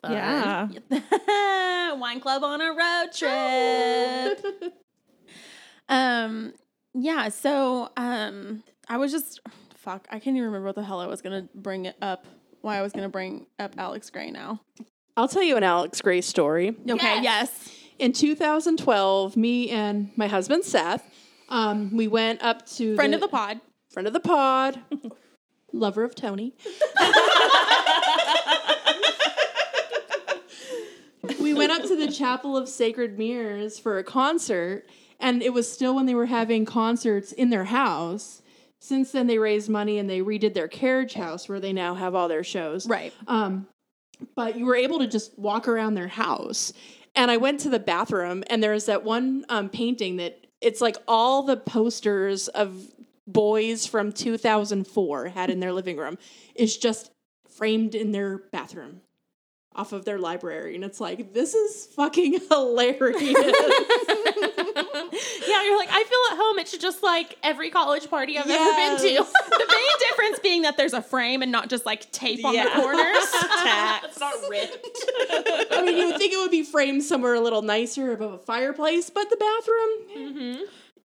fun. 0.91 0.91
yeah. 1.01 1.93
Wine 1.95 2.19
club 2.19 2.43
on 2.43 2.61
a 2.61 2.71
road 2.71 3.09
trip. 3.15 4.73
um, 5.89 6.53
yeah. 6.93 7.29
So, 7.29 7.89
um, 7.97 8.63
I 8.87 8.97
was 8.97 9.11
just 9.11 9.39
fuck. 9.75 10.07
I 10.11 10.19
can't 10.19 10.35
even 10.35 10.43
remember 10.47 10.67
what 10.67 10.75
the 10.75 10.83
hell 10.83 10.99
I 10.99 11.07
was 11.07 11.21
gonna 11.23 11.47
bring 11.55 11.85
it 11.85 11.95
up. 12.01 12.27
Why 12.61 12.77
I 12.77 12.81
was 12.81 12.93
gonna 12.93 13.09
bring 13.09 13.45
up 13.57 13.73
Alex 13.77 14.09
Grey 14.09 14.31
now? 14.31 14.61
I'll 15.15 15.27
tell 15.27 15.43
you 15.43 15.57
an 15.57 15.63
Alex 15.63 16.01
Grey 16.01 16.21
story. 16.21 16.69
Okay. 16.69 17.21
Yes. 17.21 17.23
Yes. 17.23 17.75
In 17.99 18.13
2012, 18.13 19.35
me 19.35 19.69
and 19.69 20.11
my 20.15 20.27
husband 20.27 20.63
Seth, 20.63 21.03
um, 21.49 21.95
we 21.95 22.07
went 22.07 22.41
up 22.41 22.65
to 22.77 22.95
Friend 22.95 23.13
of 23.13 23.19
the 23.19 23.27
pod. 23.27 23.59
friend 23.89 24.07
of 24.07 24.13
the 24.13 24.21
pod, 24.21 24.79
lover 25.73 26.05
of 26.05 26.15
Tony. 26.15 26.53
we 31.39 31.53
went 31.53 31.71
up 31.71 31.83
to 31.83 31.95
the 31.95 32.11
Chapel 32.11 32.55
of 32.55 32.69
Sacred 32.69 33.17
Mirrors 33.17 33.79
for 33.79 33.97
a 33.97 34.03
concert, 34.03 34.85
and 35.19 35.41
it 35.41 35.53
was 35.53 35.71
still 35.71 35.95
when 35.95 36.05
they 36.05 36.15
were 36.15 36.27
having 36.27 36.65
concerts 36.65 37.31
in 37.31 37.49
their 37.49 37.65
house. 37.65 38.41
Since 38.81 39.11
then, 39.11 39.27
they 39.27 39.37
raised 39.37 39.69
money 39.69 39.97
and 39.99 40.09
they 40.09 40.21
redid 40.21 40.53
their 40.53 40.67
carriage 40.67 41.13
house 41.13 41.49
where 41.49 41.59
they 41.59 41.73
now 41.73 41.95
have 41.95 42.15
all 42.15 42.27
their 42.27 42.43
shows. 42.43 42.87
Right. 42.87 43.13
Um, 43.27 43.67
but 44.35 44.57
you 44.57 44.65
were 44.65 44.75
able 44.75 44.99
to 44.99 45.07
just 45.07 45.37
walk 45.37 45.67
around 45.67 45.95
their 45.95 46.07
house. 46.07 46.73
And 47.15 47.29
I 47.29 47.37
went 47.37 47.59
to 47.61 47.69
the 47.69 47.79
bathroom, 47.79 48.43
and 48.49 48.63
there's 48.63 48.85
that 48.85 49.03
one 49.03 49.45
um, 49.49 49.69
painting 49.69 50.17
that 50.17 50.45
it's 50.61 50.81
like 50.81 50.97
all 51.07 51.43
the 51.43 51.57
posters 51.57 52.47
of 52.49 52.93
boys 53.27 53.85
from 53.85 54.11
2004 54.11 55.27
had 55.29 55.49
in 55.49 55.59
their 55.59 55.73
living 55.73 55.97
room 55.97 56.17
is 56.55 56.77
just 56.77 57.11
framed 57.47 57.95
in 57.95 58.11
their 58.11 58.37
bathroom 58.51 59.01
off 59.75 59.93
of 59.93 60.05
their 60.05 60.17
library. 60.17 60.75
And 60.75 60.83
it's 60.83 60.99
like, 60.99 61.33
this 61.33 61.53
is 61.53 61.87
fucking 61.95 62.39
hilarious. 62.49 63.21
Yeah, 65.59 65.69
you're 65.69 65.77
like, 65.77 65.89
I 65.91 66.03
feel 66.03 66.19
at 66.31 66.37
home. 66.37 66.59
It's 66.59 66.77
just 66.77 67.03
like 67.03 67.37
every 67.43 67.69
college 67.69 68.09
party 68.09 68.37
I've 68.37 68.49
ever 68.49 68.75
been 68.75 68.97
to. 68.97 69.25
The 69.59 69.65
main 69.75 70.09
difference 70.09 70.39
being 70.39 70.61
that 70.63 70.77
there's 70.77 70.93
a 70.93 71.01
frame 71.01 71.41
and 71.41 71.51
not 71.51 71.69
just 71.69 71.85
like 71.85 72.09
tape 72.11 72.43
on 72.45 72.55
the 72.55 72.63
corners. 72.63 73.17
it's 74.05 74.19
not 74.19 74.33
ripped. 74.49 74.87
I 75.71 75.83
mean, 75.85 75.97
you 75.97 76.07
would 76.07 76.17
think 76.17 76.33
it 76.33 76.37
would 76.37 76.51
be 76.51 76.63
framed 76.63 77.03
somewhere 77.03 77.33
a 77.33 77.41
little 77.41 77.61
nicer 77.61 78.13
above 78.13 78.33
a 78.33 78.37
fireplace, 78.37 79.09
but 79.09 79.29
the 79.29 79.35
bathroom, 79.35 79.89
mm-hmm. 80.17 80.63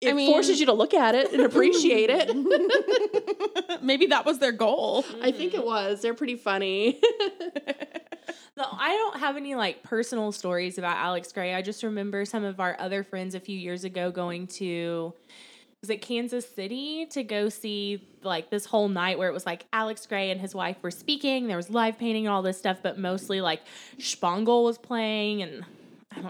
it 0.00 0.10
I 0.10 0.12
mean- 0.12 0.30
forces 0.30 0.60
you 0.60 0.66
to 0.66 0.72
look 0.72 0.94
at 0.94 1.14
it 1.14 1.32
and 1.32 1.42
appreciate 1.42 2.08
it. 2.10 3.82
Maybe 3.82 4.06
that 4.06 4.24
was 4.24 4.38
their 4.38 4.52
goal. 4.52 5.04
I 5.20 5.32
think 5.32 5.54
it 5.54 5.64
was. 5.64 6.02
They're 6.02 6.14
pretty 6.14 6.36
funny. 6.36 7.00
No, 8.56 8.64
I 8.72 8.88
don't 8.90 9.20
have 9.20 9.36
any 9.36 9.54
like 9.54 9.82
personal 9.82 10.32
stories 10.32 10.78
about 10.78 10.96
Alex 10.96 11.30
Grey. 11.30 11.54
I 11.54 11.60
just 11.60 11.82
remember 11.82 12.24
some 12.24 12.42
of 12.42 12.58
our 12.58 12.74
other 12.80 13.02
friends 13.02 13.34
a 13.34 13.40
few 13.40 13.58
years 13.58 13.84
ago 13.84 14.10
going 14.10 14.46
to 14.46 15.12
was 15.82 15.90
it 15.90 16.00
Kansas 16.00 16.48
City 16.48 17.06
to 17.10 17.22
go 17.22 17.48
see 17.48 18.02
like 18.22 18.50
this 18.50 18.64
whole 18.64 18.88
night 18.88 19.18
where 19.18 19.28
it 19.28 19.32
was 19.32 19.44
like 19.46 19.66
Alex 19.72 20.06
Grey 20.06 20.30
and 20.30 20.40
his 20.40 20.54
wife 20.54 20.78
were 20.82 20.90
speaking. 20.90 21.46
There 21.46 21.56
was 21.56 21.70
live 21.70 21.98
painting 21.98 22.26
and 22.26 22.34
all 22.34 22.42
this 22.42 22.58
stuff, 22.58 22.78
but 22.82 22.98
mostly 22.98 23.40
like 23.40 23.60
Shpongle 23.98 24.64
was 24.64 24.78
playing 24.78 25.42
and. 25.42 25.64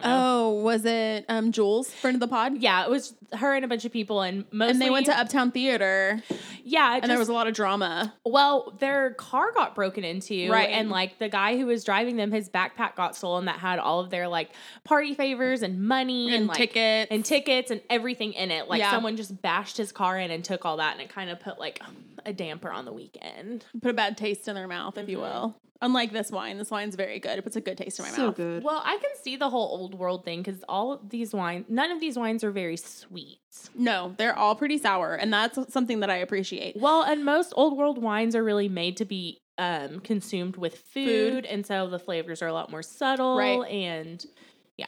Oh, 0.05 0.55
was 0.63 0.85
it 0.85 1.25
um 1.29 1.53
Jules, 1.53 1.93
friend 1.93 2.15
of 2.17 2.21
the 2.21 2.29
pod? 2.29 2.59
Yeah, 2.59 2.85
it 2.85 2.91
was 2.91 3.15
her 3.33 3.55
and 3.55 3.65
a 3.65 3.69
bunch 3.69 3.85
of 3.85 3.93
people, 3.93 4.21
and 4.23 4.45
mostly 4.53 4.73
And 4.73 4.83
they 4.83 4.91
went 4.91 5.07
to 5.07 5.19
Uptown 5.19 5.51
Theater. 5.51 6.23
Yeah, 6.65 6.99
and 7.01 7.11
there 7.11 7.19
was 7.19 7.29
a 7.29 7.33
lot 7.33 7.47
of 7.47 7.55
drama. 7.55 8.13
Well, 8.25 8.75
their 8.79 9.15
car 9.15 9.53
got 9.53 9.75
broken 9.75 10.05
into, 10.05 10.51
Right. 10.51 10.71
And 10.71 10.91
like 10.91 11.19
the 11.19 11.29
guy 11.29 11.57
who 11.57 11.67
was 11.67 11.85
driving 11.85 12.17
them, 12.17 12.33
his 12.33 12.49
backpack 12.49 12.97
got 12.97 13.15
stolen 13.17 13.45
that 13.47 13.57
had 13.59 13.79
all 13.79 14.01
of 14.01 14.11
their 14.11 14.27
like 14.29 14.51
party 14.85 15.15
favors 15.15 15.63
and 15.63 15.81
money 15.87 16.27
and, 16.27 16.35
And 16.35 16.47
like 16.49 16.57
tickets. 16.57 17.09
and 17.11 17.25
tickets 17.25 17.71
and 17.71 17.81
everything 17.91 18.33
in 18.33 18.51
it. 18.51 18.69
Like 18.69 18.81
Yeah. 18.81 18.91
someone 18.91 19.17
just 19.17 19.41
bashed 19.43 19.77
his 19.77 19.93
car 19.93 20.19
in 20.19 20.31
and 20.31 20.45
took 20.45 20.65
all 20.65 20.79
that, 20.79 20.93
and 20.93 21.01
it 21.01 21.09
kind 21.09 21.31
of 21.31 21.39
put 21.41 21.59
like 21.59 21.81
a 22.25 22.33
damper 22.33 22.71
on 22.71 22.85
the 22.85 22.93
weekend. 22.93 23.65
Put 23.81 23.91
a 23.91 23.95
bad 23.95 24.17
taste 24.17 24.49
in 24.49 24.55
their 24.57 24.67
mouth, 24.69 24.99
if 24.99 25.09
you 25.09 25.19
will. 25.19 25.57
Unlike 25.83 26.13
this 26.13 26.31
wine, 26.31 26.59
this 26.59 26.71
wine's 26.71 26.95
very 26.95 27.19
good. 27.19 27.39
It 27.39 27.43
puts 27.43 27.57
a 27.57 27.61
good 27.61 27.77
taste 27.77 27.99
in 27.99 28.07
my 28.07 28.11
so 28.11 28.27
mouth. 28.29 28.37
So 28.37 28.43
good. 28.43 28.65
Well, 28.65 28.83
I 28.85 28.97
can 28.97 29.11
see 29.23 29.37
the 29.37 29.51
whole 29.51 29.69
old 29.79 29.95
world 29.95 30.25
thing 30.25 30.43
because 30.43 30.65
all 30.69 30.93
of 30.93 31.11
these 31.11 31.35
wines, 31.35 31.67
none 31.69 31.91
of 31.91 32.01
these 32.01 32.17
wines 32.19 32.43
are 32.43 32.51
very 32.51 32.77
sweet. 32.77 33.41
No, 33.75 34.15
they're 34.17 34.37
all 34.37 34.55
pretty 34.55 34.79
sour, 34.79 35.15
and 35.15 35.33
that's 35.33 35.59
something 35.73 36.01
that 36.01 36.11
I 36.11 36.17
appreciate. 36.17 36.77
Well, 36.79 37.03
and 37.03 37.25
most 37.25 37.53
old 37.57 37.77
world 37.77 38.01
wines 38.03 38.35
are 38.35 38.45
really 38.45 38.69
made 38.69 38.97
to 38.99 39.05
be 39.05 39.41
um, 39.59 40.01
consumed 40.01 40.57
with 40.57 40.79
food, 40.79 41.33
Food. 41.33 41.47
and 41.47 41.67
so 41.67 41.89
the 41.89 41.99
flavors 41.99 42.43
are 42.43 42.49
a 42.49 42.53
lot 42.53 42.71
more 42.71 42.83
subtle. 42.83 43.37
Right. 43.37 43.71
And 43.71 44.25
yeah. 44.77 44.87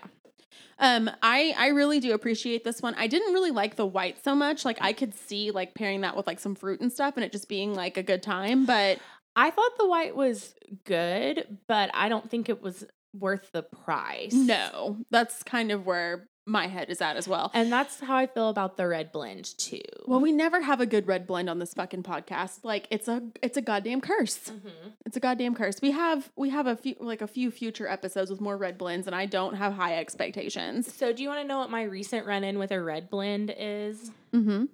Um, 0.80 1.10
I 1.22 1.54
I 1.58 1.68
really 1.68 1.98
do 1.98 2.12
appreciate 2.12 2.62
this 2.62 2.80
one. 2.80 2.94
I 2.96 3.08
didn't 3.08 3.32
really 3.32 3.50
like 3.50 3.74
the 3.74 3.86
white 3.86 4.22
so 4.22 4.34
much. 4.36 4.64
Like 4.64 4.78
I 4.80 4.92
could 4.92 5.12
see 5.12 5.50
like 5.50 5.74
pairing 5.74 6.02
that 6.02 6.16
with 6.16 6.26
like 6.26 6.38
some 6.38 6.54
fruit 6.54 6.80
and 6.80 6.92
stuff, 6.92 7.16
and 7.16 7.24
it 7.24 7.32
just 7.32 7.48
being 7.48 7.74
like 7.74 7.96
a 7.96 8.02
good 8.02 8.22
time. 8.22 8.64
But 8.64 8.98
I 9.38 9.50
thought 9.50 9.78
the 9.78 9.86
white 9.86 10.16
was 10.16 10.54
good, 10.84 11.58
but 11.68 11.90
I 11.94 12.08
don't 12.08 12.28
think 12.28 12.48
it 12.48 12.60
was 12.60 12.84
worth 13.18 13.50
the 13.52 13.62
price. 13.62 14.32
no, 14.34 14.98
that's 15.10 15.42
kind 15.42 15.70
of 15.72 15.86
where 15.86 16.28
my 16.44 16.66
head 16.66 16.88
is 16.88 17.00
at 17.02 17.16
as 17.18 17.28
well. 17.28 17.50
And 17.52 17.70
that's 17.70 18.00
how 18.00 18.16
I 18.16 18.26
feel 18.26 18.48
about 18.48 18.78
the 18.78 18.88
red 18.88 19.12
blend 19.12 19.44
too. 19.58 19.82
Well, 20.06 20.18
we 20.20 20.32
never 20.32 20.62
have 20.62 20.80
a 20.80 20.86
good 20.86 21.06
red 21.06 21.26
blend 21.26 21.50
on 21.50 21.58
this 21.58 21.74
fucking 21.74 22.02
podcast. 22.04 22.60
Like 22.64 22.88
it's 22.90 23.06
a 23.06 23.22
it's 23.42 23.56
a 23.58 23.60
goddamn 23.62 24.00
curse. 24.00 24.50
Mhm. 24.50 24.92
It's 25.06 25.16
a 25.16 25.20
goddamn 25.20 25.54
curse. 25.54 25.80
We 25.82 25.90
have 25.90 26.30
we 26.36 26.48
have 26.48 26.66
a 26.66 26.74
few 26.74 26.96
like 27.00 27.20
a 27.22 27.26
few 27.26 27.50
future 27.50 27.86
episodes 27.86 28.30
with 28.30 28.40
more 28.40 28.56
red 28.56 28.76
blends, 28.78 29.06
and 29.06 29.14
I 29.14 29.26
don't 29.26 29.54
have 29.56 29.74
high 29.74 29.98
expectations. 29.98 30.92
So, 30.94 31.12
do 31.12 31.22
you 31.22 31.28
want 31.28 31.42
to 31.42 31.46
know 31.46 31.58
what 31.58 31.70
my 31.70 31.82
recent 31.82 32.26
run 32.26 32.44
in 32.44 32.58
with 32.58 32.72
a 32.72 32.80
red 32.82 33.10
blend 33.10 33.54
is? 33.56 34.10
Mm-hmm. 34.34 34.64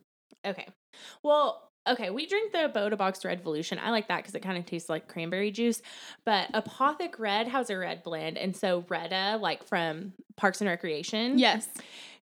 Okay. 0.46 0.68
Well, 1.24 1.70
okay, 1.86 2.10
we 2.10 2.26
drink 2.26 2.52
the 2.52 2.70
Bota 2.72 2.96
Box 2.96 3.24
Red 3.24 3.40
Evolution. 3.40 3.78
I 3.82 3.90
like 3.90 4.08
that 4.08 4.18
because 4.18 4.34
it 4.34 4.40
kind 4.40 4.56
of 4.58 4.66
tastes 4.66 4.88
like 4.88 5.08
cranberry 5.08 5.50
juice. 5.50 5.82
But 6.24 6.50
Apothic 6.52 7.18
Red 7.18 7.48
has 7.48 7.70
a 7.70 7.76
red 7.76 8.02
blend. 8.02 8.38
And 8.38 8.56
so 8.56 8.84
Retta, 8.88 9.38
like 9.40 9.64
from 9.66 10.12
Parks 10.36 10.60
and 10.60 10.68
Recreation, 10.68 11.38
Yes. 11.38 11.68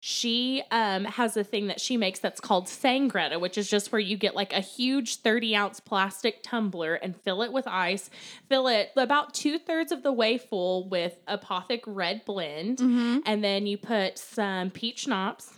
she 0.01 0.63
um, 0.73 1.05
has 1.05 1.37
a 1.37 1.45
thing 1.45 1.69
that 1.69 1.81
she 1.81 1.97
makes 1.97 2.19
that's 2.19 2.41
called 2.41 2.67
Sangretta, 2.67 3.41
which 3.41 3.57
is 3.57 3.71
just 3.71 3.93
where 3.93 4.01
you 4.01 4.17
get 4.17 4.35
like 4.35 4.53
a 4.53 4.61
huge 4.61 5.17
30 5.21 5.55
ounce 5.55 5.81
plastic 5.81 6.43
tumbler 6.43 6.95
and 6.97 7.17
fill 7.17 7.43
it 7.43 7.53
with 7.53 7.67
ice. 7.69 8.11
Fill 8.49 8.67
it 8.67 8.91
about 8.97 9.33
two 9.33 9.59
thirds 9.59 9.93
of 9.93 10.03
the 10.03 10.13
way 10.13 10.39
full 10.39 10.89
with 10.89 11.25
Apothic 11.27 11.83
Red 11.87 12.25
Blend. 12.25 12.79
Mm-hmm. 12.79 13.19
And 13.27 13.45
then 13.45 13.67
you 13.67 13.79
put 13.79 14.19
some 14.19 14.71
peach 14.71 15.01
schnapps, 15.05 15.53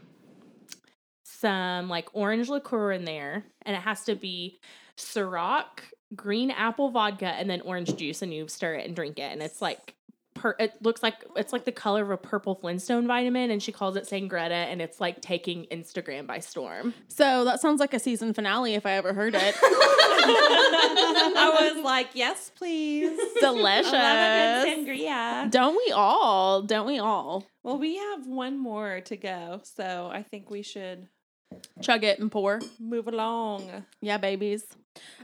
some 1.41 1.89
like 1.89 2.09
orange 2.13 2.49
liqueur 2.49 2.93
in 2.93 3.05
there, 3.05 3.45
and 3.63 3.77
it 3.77 3.81
has 3.81 4.05
to 4.05 4.15
be 4.15 4.59
Ciroc, 4.97 5.81
green 6.15 6.51
apple 6.51 6.91
vodka, 6.91 7.27
and 7.27 7.49
then 7.51 7.61
orange 7.63 7.97
juice, 7.97 8.23
and 8.23 8.33
you 8.33 8.49
stir 8.49 8.75
it 8.75 8.87
and 8.87 8.95
drink 8.95 9.19
it. 9.19 9.33
And 9.33 9.43
it's 9.43 9.61
like, 9.61 9.95
per- 10.35 10.57
it 10.59 10.73
looks 10.83 11.03
like 11.03 11.25
it's 11.37 11.53
like 11.53 11.65
the 11.65 11.73
color 11.73 12.03
of 12.03 12.11
a 12.11 12.17
purple 12.17 12.55
Flintstone 12.55 13.07
vitamin, 13.07 13.51
and 13.51 13.63
she 13.63 13.73
calls 13.73 13.97
it 13.97 14.05
Sangretta, 14.05 14.51
and 14.51 14.81
it's 14.81 15.01
like 15.01 15.21
taking 15.21 15.67
Instagram 15.73 16.27
by 16.27 16.39
storm. 16.39 16.95
So 17.09 17.45
that 17.45 17.61
sounds 17.61 17.81
like 17.81 17.95
a 17.95 17.99
season 17.99 18.33
finale 18.35 18.75
if 18.75 18.87
I 18.87 18.93
ever 18.93 19.13
heard 19.13 19.35
it. 19.35 19.55
I 20.27 21.73
was 21.75 21.85
like, 21.85 22.11
yes, 22.15 22.51
please. 22.55 23.19
Delicious. 23.41 23.93
I 23.93 24.59
love 24.59 24.67
a 24.67 24.77
good 24.77 24.87
sangria. 24.87 25.51
Don't 25.51 25.77
we 25.77 25.93
all? 25.93 26.63
Don't 26.63 26.87
we 26.87 26.99
all? 26.99 27.45
Well, 27.63 27.79
we 27.79 27.97
have 27.97 28.27
one 28.27 28.59
more 28.59 29.01
to 29.03 29.17
go, 29.17 29.61
so 29.65 30.11
I 30.13 30.23
think 30.23 30.51
we 30.51 30.63
should 30.63 31.09
Chug 31.83 32.05
it 32.05 32.19
and 32.19 32.31
pour. 32.31 32.61
move 32.79 33.09
along. 33.09 33.85
Yeah, 34.01 34.19
babies. 34.19 34.65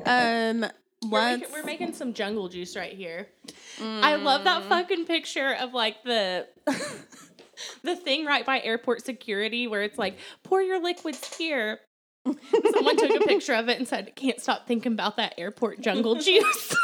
Um, 0.04 0.66
We're 1.08 1.36
making, 1.36 1.52
we're 1.52 1.64
making 1.64 1.92
some 1.94 2.12
jungle 2.12 2.48
juice 2.48 2.76
right 2.76 2.92
here. 2.92 3.28
I 3.80 4.16
love 4.16 4.44
that 4.44 4.64
fucking 4.64 5.06
picture 5.06 5.54
of 5.58 5.72
like 5.72 6.02
the 6.04 6.46
the 7.82 7.96
thing 7.96 8.24
right 8.26 8.44
by 8.44 8.60
airport 8.60 9.04
security 9.04 9.66
where 9.66 9.82
it's 9.82 9.98
like 9.98 10.18
pour 10.42 10.60
your 10.60 10.82
liquids 10.82 11.34
here. 11.36 11.80
Someone 12.72 12.96
took 12.98 13.10
a 13.22 13.26
picture 13.26 13.54
of 13.54 13.68
it 13.70 13.78
and 13.78 13.88
said, 13.88 14.14
"Can't 14.14 14.38
stop 14.40 14.66
thinking 14.66 14.92
about 14.92 15.16
that 15.16 15.34
airport 15.38 15.80
jungle 15.80 16.14
juice." 16.20 16.76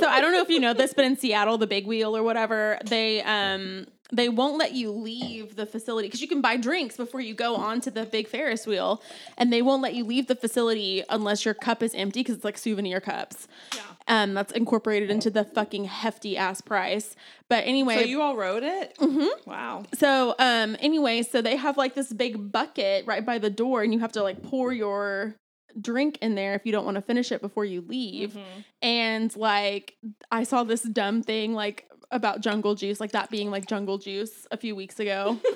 so 0.00 0.08
I 0.08 0.20
don't 0.20 0.32
know 0.32 0.42
if 0.42 0.48
you 0.50 0.58
know 0.58 0.72
this, 0.74 0.92
but 0.92 1.04
in 1.04 1.16
Seattle, 1.16 1.56
the 1.56 1.68
Big 1.68 1.86
Wheel 1.86 2.16
or 2.16 2.24
whatever, 2.24 2.78
they 2.84 3.22
um 3.22 3.86
they 4.12 4.28
won't 4.28 4.56
let 4.56 4.72
you 4.72 4.90
leave 4.90 5.56
the 5.56 5.66
facility 5.66 6.06
because 6.08 6.20
you 6.22 6.28
can 6.28 6.40
buy 6.40 6.56
drinks 6.56 6.96
before 6.96 7.20
you 7.20 7.34
go 7.34 7.56
onto 7.56 7.90
the 7.90 8.04
big 8.04 8.28
Ferris 8.28 8.66
wheel, 8.66 9.02
and 9.36 9.52
they 9.52 9.62
won't 9.62 9.82
let 9.82 9.94
you 9.94 10.04
leave 10.04 10.26
the 10.28 10.36
facility 10.36 11.02
unless 11.08 11.44
your 11.44 11.54
cup 11.54 11.82
is 11.82 11.94
empty 11.94 12.20
because 12.20 12.36
it's 12.36 12.44
like 12.44 12.56
souvenir 12.58 13.00
cups. 13.00 13.48
Yeah. 13.74 13.80
Um, 14.08 14.34
that's 14.34 14.52
incorporated 14.52 15.10
into 15.10 15.30
the 15.30 15.42
fucking 15.44 15.86
hefty 15.86 16.36
ass 16.36 16.60
price. 16.60 17.16
But 17.48 17.64
anyway, 17.66 17.96
So 17.96 18.00
you 18.02 18.22
all 18.22 18.36
wrote 18.36 18.62
it? 18.62 18.96
Mhm. 18.98 19.28
Wow. 19.46 19.82
So, 19.94 20.36
um, 20.38 20.76
anyway, 20.78 21.22
so 21.22 21.42
they 21.42 21.56
have 21.56 21.76
like 21.76 21.94
this 21.94 22.12
big 22.12 22.52
bucket 22.52 23.04
right 23.06 23.26
by 23.26 23.38
the 23.38 23.50
door, 23.50 23.82
and 23.82 23.92
you 23.92 23.98
have 23.98 24.12
to 24.12 24.22
like 24.22 24.42
pour 24.44 24.72
your 24.72 25.34
drink 25.80 26.18
in 26.22 26.36
there 26.36 26.54
if 26.54 26.64
you 26.64 26.72
don't 26.72 26.84
want 26.84 26.94
to 26.94 27.02
finish 27.02 27.32
it 27.32 27.40
before 27.42 27.64
you 27.64 27.80
leave. 27.82 28.34
Mhm. 28.34 28.64
And 28.82 29.36
like, 29.36 29.96
I 30.30 30.44
saw 30.44 30.62
this 30.64 30.82
dumb 30.82 31.22
thing 31.22 31.52
like 31.52 31.86
about 32.10 32.40
jungle 32.40 32.74
juice, 32.74 33.00
like 33.00 33.12
that 33.12 33.30
being 33.30 33.50
like 33.50 33.66
jungle 33.66 33.98
juice 33.98 34.46
a 34.50 34.56
few 34.56 34.74
weeks 34.76 35.00
ago, 35.00 35.38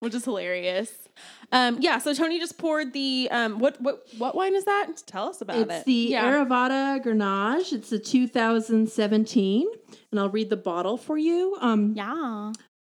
which 0.00 0.14
is 0.14 0.24
hilarious. 0.24 0.92
Um, 1.52 1.78
yeah. 1.80 1.98
So 1.98 2.14
Tony 2.14 2.38
just 2.38 2.58
poured 2.58 2.92
the 2.92 3.28
um, 3.30 3.58
what 3.58 3.80
what 3.80 4.02
what 4.18 4.34
wine 4.34 4.54
is 4.54 4.64
that? 4.64 4.88
Tell 5.06 5.28
us 5.28 5.40
about 5.40 5.58
It's 5.58 5.70
it. 5.70 5.74
It's 5.76 5.84
the 5.84 5.92
Yeah. 5.92 6.24
Aravada 6.24 7.02
Grenache. 7.02 7.72
It's 7.72 7.92
a 7.92 7.98
2017, 7.98 9.66
and 10.10 10.20
I'll 10.20 10.30
read 10.30 10.50
the 10.50 10.56
bottle 10.56 10.96
for 10.96 11.18
you. 11.18 11.56
Um, 11.60 11.92
Yeah. 11.94 12.52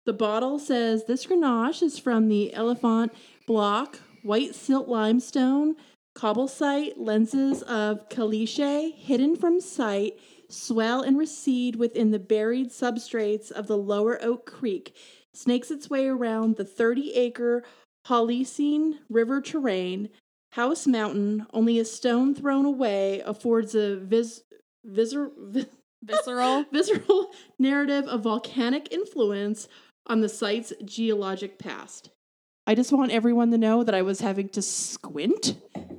The 0.06 0.14
bottle 0.14 0.60
says 0.60 1.06
this 1.06 1.26
Grenache 1.26 1.82
is 1.82 1.98
from 1.98 2.28
the 2.30 2.54
Elephant 2.54 3.14
Block 3.48 4.00
White 4.24 4.56
Silt 4.56 4.88
Limestone 4.88 5.76
cobble 6.14 6.48
site 6.48 6.98
lenses 6.98 7.62
of 7.64 8.08
caliche 8.08 8.94
hidden 8.96 9.36
from 9.36 9.60
sight 9.60 10.14
swell 10.50 11.02
and 11.02 11.18
recede 11.18 11.76
within 11.76 12.12
the 12.12 12.20
buried 12.20 12.70
substrates 12.70 13.52
of 13.52 13.68
the 13.68 13.78
lower 13.78 14.22
Oak 14.24 14.46
Creek, 14.46 14.96
snakes 15.34 15.72
its 15.72 15.90
way 15.90 16.08
around 16.08 16.56
the 16.56 16.66
30 16.66 17.14
acre 17.14 17.64
Holocene 18.08 19.00
River 19.10 19.42
terrain. 19.42 20.10
House 20.52 20.88
Mountain, 20.88 21.46
only 21.54 21.80
a 21.80 21.86
stone 21.86 22.34
thrown 22.34 22.66
away, 22.66 23.22
affords 23.26 23.76
a 23.76 23.98
vis- 23.98 24.44
viscer- 24.88 25.32
vi- 25.38 25.66
Visceral. 26.04 26.66
visceral 26.72 27.32
narrative 27.60 28.06
of 28.06 28.22
volcanic 28.22 28.88
influence 28.92 29.68
on 30.08 30.22
the 30.22 30.30
site's 30.30 30.72
geologic 30.84 31.58
past. 31.58 32.12
I 32.68 32.74
just 32.74 32.92
want 32.92 33.12
everyone 33.12 33.52
to 33.52 33.58
know 33.58 33.84
that 33.84 33.94
I 33.94 34.02
was 34.02 34.22
having 34.22 34.50
to 34.50 34.62
squint 34.62 35.56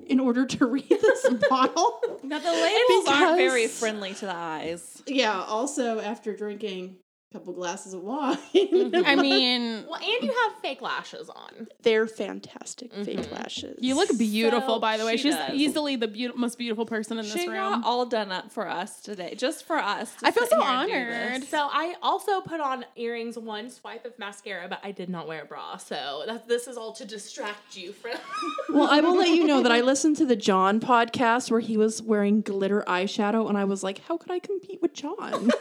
in 0.07 0.19
order 0.19 0.47
to 0.47 0.67
read 0.71 0.89
this 0.89 1.29
bottle. 1.49 2.01
Now 2.23 2.39
the 2.39 2.51
labels 2.51 3.09
aren't 3.09 3.37
very 3.37 3.69
friendly 3.69 4.15
to 4.15 4.27
the 4.27 4.35
eyes. 4.35 5.03
Yeah, 5.07 5.43
also 5.43 6.01
after 6.01 6.35
drinking 6.37 6.97
couple 7.33 7.53
glasses 7.53 7.93
of 7.93 8.03
wine. 8.03 8.39
I 8.55 9.15
mean, 9.21 9.85
well, 9.89 9.97
and 10.01 10.23
you 10.23 10.33
have 10.45 10.59
fake 10.63 10.81
lashes 10.81 11.29
on. 11.29 11.67
they're 11.83 12.07
fantastic 12.07 12.93
fake 12.95 13.19
Mhm. 13.19 13.33
lashes. 13.33 13.79
you 13.83 13.95
look 13.95 14.17
beautiful, 14.17 14.77
So 14.77 14.81
by 14.81 14.97
the 14.97 15.05
way. 15.05 15.17
she 15.17 15.25
She's 15.25 15.35
does. 15.35 15.53
easily 15.53 15.97
the 15.97 16.09
beaut- 16.09 16.37
most 16.37 16.57
beautiful 16.57 16.87
person 16.87 17.19
in 17.19 17.25
this 17.25 17.35
She 17.35 17.49
room. 17.49 17.57
got 17.57 17.85
all 17.85 18.07
done 18.07 18.31
up 18.33 18.53
for 18.53 18.67
us 18.69 19.01
today, 19.03 19.35
just 19.35 19.65
for 19.65 19.77
us. 19.77 20.15
I 20.23 20.31
feel 20.31 20.47
so 20.47 20.61
here 20.61 20.67
and 20.71 20.89
do 20.89 20.95
honored. 20.95 21.45
So 21.45 21.59
I 21.71 21.97
also 22.01 22.41
put 22.41 22.61
on 22.61 22.85
earrings, 22.97 23.37
one 23.39 23.71
swipe 23.71 24.07
of 24.07 24.19
mascara, 24.19 24.69
but 24.69 24.79
I 24.83 24.93
did 24.93 25.11
not 25.11 25.27
wear 25.27 25.43
a 25.43 25.47
bra. 25.47 25.77
So 25.79 26.23
that 26.27 26.49
this 26.49 26.67
is 26.69 26.77
all 26.79 26.93
to 26.93 27.05
distract 27.05 27.77
you 27.77 27.93
from. 27.93 28.13
Well, 28.69 28.89
I 28.91 29.01
will 29.01 29.17
let 29.17 29.29
you 29.29 29.47
know 29.47 29.63
that 29.63 29.73
I 29.73 29.81
listened 29.81 30.17
to 30.17 30.27
the 30.27 30.37
John 30.37 30.81
podcast 30.81 31.51
where 31.51 31.61
he 31.61 31.77
was 31.77 32.03
wearing 32.03 32.41
glitter 32.41 32.83
eyeshadow, 32.87 33.49
and 33.49 33.57
I 33.57 33.65
was 33.65 33.83
like, 33.83 33.99
how 34.07 34.17
could 34.17 34.31
I 34.31 34.39
compete 34.39 34.81
with 34.83 34.93
John? 34.93 35.51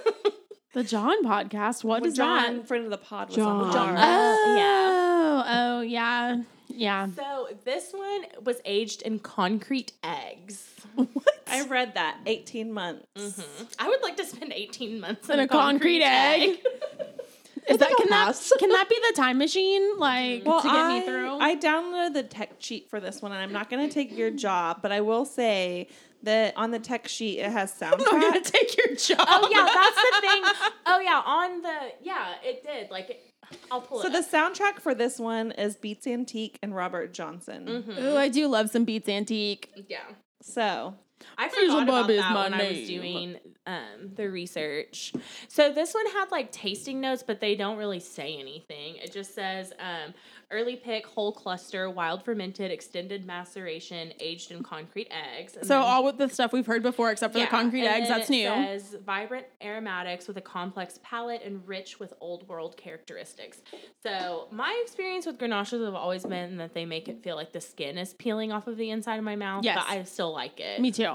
The 0.75 0.83
John 0.83 1.23
podcast. 1.23 1.85
What 1.85 2.01
When 2.01 2.11
is 2.11 2.17
John, 2.17 2.57
that? 2.57 2.67
friend 2.67 2.83
of 2.83 2.91
the 2.91 2.97
pod, 2.97 3.27
was 3.29 3.37
John. 3.37 3.61
on 3.67 3.71
John. 3.71 3.89
ours. 3.95 3.99
Uh, 3.99 4.55
yeah. 4.57 4.91
Oh, 4.91 5.43
oh, 5.47 5.81
yeah, 5.81 6.41
yeah. 6.67 7.07
So 7.15 7.47
this 7.63 7.93
one 7.93 8.25
was 8.43 8.57
aged 8.65 9.01
in 9.03 9.19
concrete 9.19 9.93
eggs. 10.03 10.69
What? 10.95 11.25
I 11.47 11.65
read 11.67 11.93
that 11.95 12.17
18 12.25 12.73
months. 12.73 13.05
Mhm. 13.15 13.73
I 13.79 13.87
would 13.87 14.01
like 14.01 14.17
to 14.17 14.25
spend 14.25 14.51
18 14.53 14.99
months 14.99 15.29
In 15.29 15.39
a 15.39 15.47
concrete 15.47 16.03
egg. 16.03 16.59
Is 17.69 17.77
that 17.77 17.89
can 17.97 18.11
I'll 18.13 18.31
that 18.33 18.51
can 18.59 18.69
that 18.69 18.87
be 18.89 18.95
the 19.09 19.13
time 19.15 19.37
machine 19.39 19.97
like 19.97 20.43
Well, 20.45 20.61
to 20.61 20.67
get 20.67 20.75
I, 20.75 20.99
me 20.99 21.05
through? 21.05 21.37
I 21.39 21.55
downloaded 21.55 22.13
the 22.13 22.23
tech 22.23 22.51
sheet 22.59 22.89
for 22.89 22.99
this 22.99 23.21
one, 23.21 23.31
and 23.31 23.41
I'm 23.41 23.51
not 23.53 23.69
going 23.71 23.87
to 23.87 23.91
take 23.93 24.15
your 24.15 24.29
job, 24.29 24.81
but 24.83 24.91
I 24.91 24.99
will 25.01 25.25
say 25.25 25.87
that 26.25 26.55
on 26.57 26.71
the 26.71 26.79
tech 26.79 27.07
sheet 27.07 27.39
it 27.39 27.51
has 27.51 27.71
soundtrack. 27.73 27.93
I'm 28.11 28.19
not 28.19 28.33
gonna 28.33 28.41
take 28.41 28.77
your 28.77 28.95
job. 28.95 29.25
Oh 29.27 29.47
yeah, 29.51 29.65
that's 29.73 29.95
the 29.95 30.21
thing. 30.21 30.43
Oh 30.87 30.99
yeah, 30.99 31.21
on 31.25 31.61
the 31.61 31.77
yeah, 32.03 32.33
it 32.43 32.63
did. 32.63 32.91
Like 32.91 33.09
it, 33.09 33.23
I'll 33.71 33.81
pull 33.81 34.01
So 34.01 34.07
it. 34.07 34.11
the 34.11 34.19
up. 34.19 34.29
soundtrack 34.53 34.79
for 34.79 34.93
this 34.93 35.17
one 35.19 35.51
is 35.51 35.75
Beats 35.75 36.05
Antique 36.07 36.59
and 36.61 36.75
Robert 36.75 37.13
Johnson. 37.13 37.65
Mhm. 37.87 38.01
Ooh, 38.03 38.17
I 38.17 38.29
do 38.29 38.47
love 38.47 38.69
some 38.69 38.85
Beats 38.85 39.09
Antique. 39.09 39.71
yeah. 39.89 39.99
So 40.41 40.93
I 41.37 41.47
Hazel 41.47 41.79
forgot 41.79 41.83
about 41.83 42.01
Bob 42.01 42.07
that 42.09 42.33
my 42.33 42.43
when 42.43 42.53
I 42.53 42.69
was 42.71 42.87
doing 42.87 43.35
um, 43.65 44.11
the 44.15 44.29
research. 44.29 45.11
So 45.47 45.71
this 45.71 45.93
one 45.95 46.05
had 46.07 46.29
like 46.29 46.51
tasting 46.51 47.01
notes, 47.01 47.23
but 47.25 47.39
they 47.39 47.55
don't 47.55 47.77
really 47.77 47.99
say 47.99 48.37
anything. 48.37 48.97
It 48.97 49.11
just 49.11 49.33
says 49.33 49.73
um, 49.79 50.13
early 50.55 50.75
pick, 50.75 51.05
whole 51.05 51.31
cluster, 51.31 51.89
wild 51.89 52.23
fermented, 52.23 52.71
extended 52.71 53.25
maceration, 53.25 54.13
aged 54.19 54.51
in 54.51 54.63
concrete 54.63 55.09
eggs. 55.11 55.55
And 55.55 55.65
So 55.65 55.73
then- 55.79 55.81
all 55.83 56.03
with 56.03 56.17
the 56.17 56.29
stuff 56.29 56.53
we've 56.53 56.65
heard 56.65 56.81
before, 56.83 57.11
except 57.11 57.33
for 57.33 57.39
Yeah, 57.39 57.45
the 57.45 57.51
concrete 57.51 57.81
and 57.81 57.89
eggs, 57.89 58.07
then 58.07 58.17
that's 58.19 58.29
it 58.29 58.33
new. 58.33 58.47
Says 58.47 58.95
vibrant 59.05 59.45
aromatics 59.61 60.27
with 60.27 60.37
a 60.37 60.41
complex 60.41 60.99
palate 61.03 61.41
and 61.43 61.67
rich 61.67 61.99
with 61.99 62.13
old 62.21 62.47
world 62.47 62.77
characteristics. 62.77 63.61
So 64.01 64.47
my 64.51 64.79
experience 64.83 65.25
with 65.25 65.37
Grenaches 65.37 65.83
have 65.83 65.95
always 65.95 66.23
been 66.25 66.57
that 66.57 66.73
they 66.73 66.85
make 66.85 67.07
it 67.09 67.21
feel 67.23 67.35
like 67.35 67.51
the 67.51 67.61
skin 67.61 67.97
is 67.97 68.13
peeling 68.13 68.51
off 68.51 68.67
of 68.67 68.77
the 68.77 68.89
inside 68.91 69.17
of 69.17 69.23
my 69.23 69.35
mouth. 69.35 69.63
Yes. 69.63 69.77
but 69.77 69.89
I 69.93 70.03
still 70.03 70.31
like 70.33 70.59
it. 70.59 70.79
Me 70.79 70.91
too. 70.91 71.13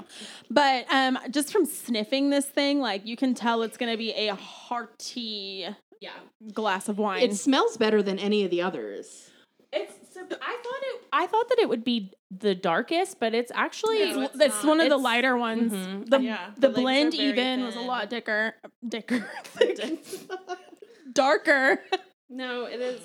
But 0.49 0.85
um, 0.91 1.17
just 1.31 1.51
from 1.51 1.65
sniffing 1.65 2.29
this 2.29 2.45
thing, 2.45 2.79
like 2.79 3.05
you 3.05 3.15
can 3.17 3.33
tell 3.33 3.63
it's 3.63 3.77
gonna 3.77 3.97
be 3.97 4.11
a 4.11 4.35
hearty 4.35 5.67
Yeah, 5.99 6.11
glass 6.53 6.89
of 6.89 6.97
wine. 6.97 7.23
It 7.23 7.35
smells 7.35 7.77
better 7.77 8.01
than 8.03 8.19
any 8.19 8.43
of 8.43 8.51
the 8.51 8.61
others. 8.61 9.30
It's. 9.73 9.93
So 10.13 10.21
I 10.21 10.25
thought 10.25 10.37
it. 10.83 11.01
I 11.13 11.27
thought 11.27 11.49
that 11.49 11.59
it 11.59 11.69
would 11.69 11.83
be 11.83 12.11
the 12.29 12.53
darkest, 12.55 13.19
but 13.19 13.33
it's 13.33 13.51
actually. 13.55 13.97
it's, 13.97 14.15
No, 14.17 14.23
it's 14.23 14.39
it's 14.39 14.63
one 14.63 14.79
of 14.81 14.89
the 14.89 14.97
lighter 14.97 15.37
ones. 15.37 15.71
Mhm. 15.71 16.09
The, 16.09 16.19
Yeah, 16.21 16.51
the, 16.57 16.67
the 16.67 16.73
blend 16.81 17.13
very 17.13 17.29
even 17.29 17.63
was 17.65 17.75
a 17.75 17.81
lot 17.81 18.09
dicker, 18.09 18.55
dicker, 18.87 19.25
darker. 21.13 21.81
no, 22.29 22.65
it 22.65 22.79
is. 22.81 23.01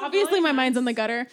Obviously, 0.00 0.40
my 0.40 0.52
mind's 0.52 0.76
in 0.78 0.84
the 0.84 0.92
gutter. 0.92 1.26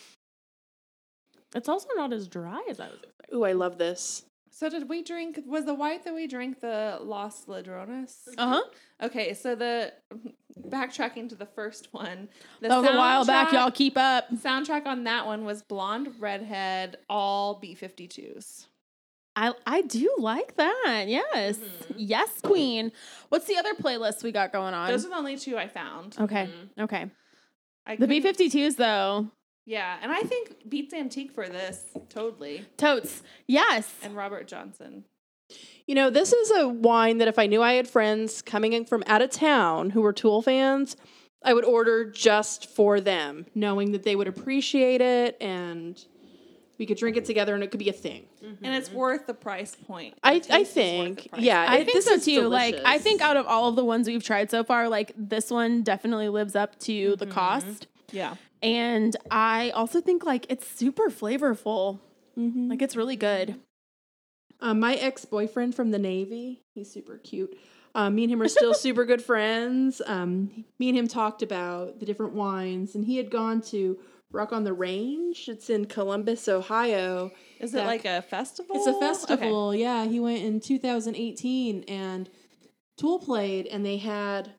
It's 1.56 1.68
also 1.70 1.88
not 1.96 2.14
as 2.14 2.28
dry 2.28 2.64
as 2.70 2.80
I 2.80 2.88
was 2.90 3.00
expecting. 3.04 3.38
Ooh, 3.38 3.44
I 3.44 3.54
love 3.54 3.78
this. 3.78 4.24
So 4.60 4.70
did 4.70 4.90
we 4.90 5.02
drink? 5.04 5.40
Was 5.46 5.64
the 5.64 5.74
white 5.74 6.04
that 6.04 6.14
we 6.14 6.28
drank 6.28 6.60
the 6.60 7.00
Los 7.02 7.48
Ladrones? 7.48 8.28
Uh 8.38 8.48
huh. 8.56 8.64
Okay, 9.02 9.34
so 9.34 9.56
the 9.56 9.94
backtracking 10.68 11.30
to 11.30 11.36
the 11.36 11.46
first 11.46 11.94
one. 11.94 12.28
The 12.60 12.68
That 12.68 12.82
was 12.82 12.90
a 12.90 12.98
while 12.98 13.24
back. 13.24 13.54
Y'all 13.54 13.72
keep 13.72 13.98
up. 13.98 14.30
Soundtrack 14.32 14.86
on 14.86 15.06
that 15.06 15.26
one 15.26 15.46
was 15.46 15.62
blonde 15.62 16.14
redhead, 16.20 16.98
all 17.10 17.58
B 17.62 17.74
52s. 17.74 18.66
I 19.34 19.54
I 19.66 19.82
do 19.84 20.14
like 20.20 20.58
that. 20.58 21.06
Yes, 21.08 21.58
yes, 21.96 22.42
Queen. 22.42 22.92
What's 23.30 23.46
the 23.46 23.56
other 23.56 23.74
playlist 23.76 24.24
we 24.24 24.34
got 24.34 24.52
going 24.52 24.74
on? 24.74 24.90
Those 24.90 25.06
are 25.06 25.10
the 25.10 25.16
only 25.16 25.38
two 25.38 25.58
I 25.58 25.70
found. 25.70 26.18
okay, 26.20 26.50
okay. 26.78 27.10
I 27.86 27.96
The 27.96 28.08
B 28.08 28.22
52s, 28.22 28.76
though. 28.76 29.32
Yeah, 29.70 29.98
and 30.02 30.12
I 30.12 30.22
think 30.22 30.68
Beats 30.68 30.96
Antique 30.96 31.32
for 31.32 31.48
this 31.48 31.86
totally, 32.10 32.66
Totes. 32.76 33.22
Yes. 33.46 33.94
and 34.02 34.16
Robert 34.16 34.48
Johnson. 34.48 35.04
You 35.86 35.94
know, 35.94 36.10
this 36.10 36.34
is 36.34 36.50
a 36.50 36.68
wine 36.68 37.20
that 37.20 37.28
if 37.28 37.38
I 37.38 37.46
knew 37.46 37.62
I 37.62 37.74
had 37.74 37.88
friends 37.88 38.42
coming 38.42 38.74
in 38.74 38.86
from 38.86 39.04
out 39.06 39.22
of 39.22 39.30
town 39.30 39.92
who 39.92 40.02
were 40.02 40.12
Tool 40.12 40.42
fans, 40.42 40.98
I 41.44 41.54
would 41.54 41.66
order 41.66 42.10
just 42.10 42.68
for 42.68 43.00
them, 43.00 43.46
knowing 43.54 43.92
that 43.92 44.02
they 44.02 44.16
would 44.16 44.28
appreciate 44.28 45.02
it 45.02 45.38
and 45.40 46.04
we 46.80 46.88
could 46.88 46.98
drink 46.98 47.16
it 47.16 47.26
together 47.26 47.54
and 47.54 47.64
it 47.64 47.70
could 47.70 47.80
be 47.80 47.90
a 47.90 47.94
thing. 47.94 48.26
Mm-hmm. 48.44 48.66
And 48.66 48.74
it's 48.74 48.92
worth 48.92 49.28
the 49.28 49.36
price 49.36 49.76
point. 49.76 50.16
The 50.16 50.28
I, 50.28 50.42
I 50.50 50.64
think, 50.64 51.28
yeah, 51.38 51.64
I 51.70 51.78
it- 51.78 51.86
think 51.86 51.98
this 51.98 52.06
so 52.06 52.14
is 52.14 52.26
too. 52.26 52.48
Like 52.48 52.76
I 52.86 52.98
think 52.98 53.22
out 53.22 53.38
of 53.38 53.46
all 53.46 53.70
of 53.70 53.76
the 53.76 53.86
ones 53.86 54.08
we've 54.08 54.24
tried 54.24 54.50
so 54.50 54.64
far, 54.64 54.90
like 54.90 55.12
this 55.16 55.52
one 55.52 55.84
definitely 55.84 56.30
lives 56.30 56.56
up 56.56 56.80
to 56.80 57.16
the 57.18 57.26
mm-hmm. 57.26 57.36
cost. 57.36 57.86
Yeah. 58.12 58.34
And 58.62 59.16
I 59.32 59.70
also 59.72 60.02
think 60.02 60.26
like 60.26 60.46
it's 60.50 60.68
super 60.68 61.10
flavorful. 61.10 62.00
Like 62.70 62.82
it's 62.82 62.96
really 62.96 63.16
good. 63.18 63.60
Um, 64.62 64.80
my 64.80 64.96
ex 64.96 65.26
boyfriend 65.26 65.76
from 65.76 65.92
the 65.92 66.00
Navy, 66.00 66.62
he's 66.74 66.92
super 66.92 67.18
cute. 67.18 67.58
Um, 67.96 68.16
me 68.16 68.24
and 68.24 68.34
him 68.34 68.42
are 68.42 68.48
still 68.48 68.74
super 68.86 69.06
good 69.06 69.22
friends. 69.22 70.02
Um, 70.06 70.66
me 70.80 70.90
and 70.90 70.98
him 70.98 71.08
talked 71.08 71.42
about 71.42 72.00
the 72.00 72.06
different 72.06 72.34
wines, 72.34 72.96
and 72.96 73.06
he 73.06 73.18
had 73.18 73.30
gone 73.32 73.62
to 73.64 74.00
Rock 74.32 74.54
on 74.54 74.64
the 74.64 74.74
Range. 74.74 75.48
It's 75.48 75.70
in 75.70 75.86
Columbus, 75.86 76.48
Ohio. 76.48 77.32
Is 77.60 77.74
it 77.74 77.86
like 77.86 78.06
a 78.06 78.22
festival? 78.22 78.76
It's 78.76 78.88
a 78.88 78.92
Okay. 78.92 79.00
festival. 79.00 79.74
Yeah, 79.76 80.06
he 80.06 80.20
went 80.20 80.44
in 80.44 80.60
2018, 80.60 81.84
and 81.88 82.30
Tool 82.98 83.20
played, 83.20 83.66
and 83.68 83.86
they 83.86 83.98
had 83.98 84.54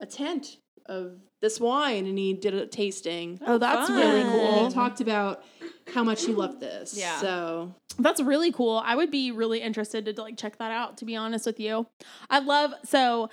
a 0.00 0.06
tent 0.06 0.56
of 0.86 1.20
this 1.46 1.60
wine, 1.60 2.06
and 2.06 2.18
he 2.18 2.32
did 2.32 2.54
a 2.54 2.66
tasting. 2.66 3.38
Oh, 3.42 3.54
oh 3.54 3.58
that's 3.58 3.88
fun. 3.88 3.96
really 3.96 4.20
And 4.22 4.30
cool. 4.30 4.66
he 4.66 4.74
talked 4.74 5.00
about 5.00 5.44
how 5.94 6.02
much 6.02 6.24
he 6.24 6.32
loved 6.32 6.58
this. 6.60 6.96
Yeah. 6.98 7.20
So 7.20 7.72
That's 8.00 8.20
really 8.20 8.50
cool. 8.50 8.82
I 8.84 8.96
would 8.96 9.12
be 9.12 9.30
really 9.30 9.60
interested 9.60 10.04
to 10.06 10.20
like 10.20 10.36
check 10.36 10.58
that 10.58 10.72
out. 10.72 10.98
To 10.98 11.04
be 11.04 11.14
honest 11.14 11.46
with 11.46 11.60
you, 11.60 11.86
I 12.28 12.40
love 12.40 12.72
so. 12.84 13.30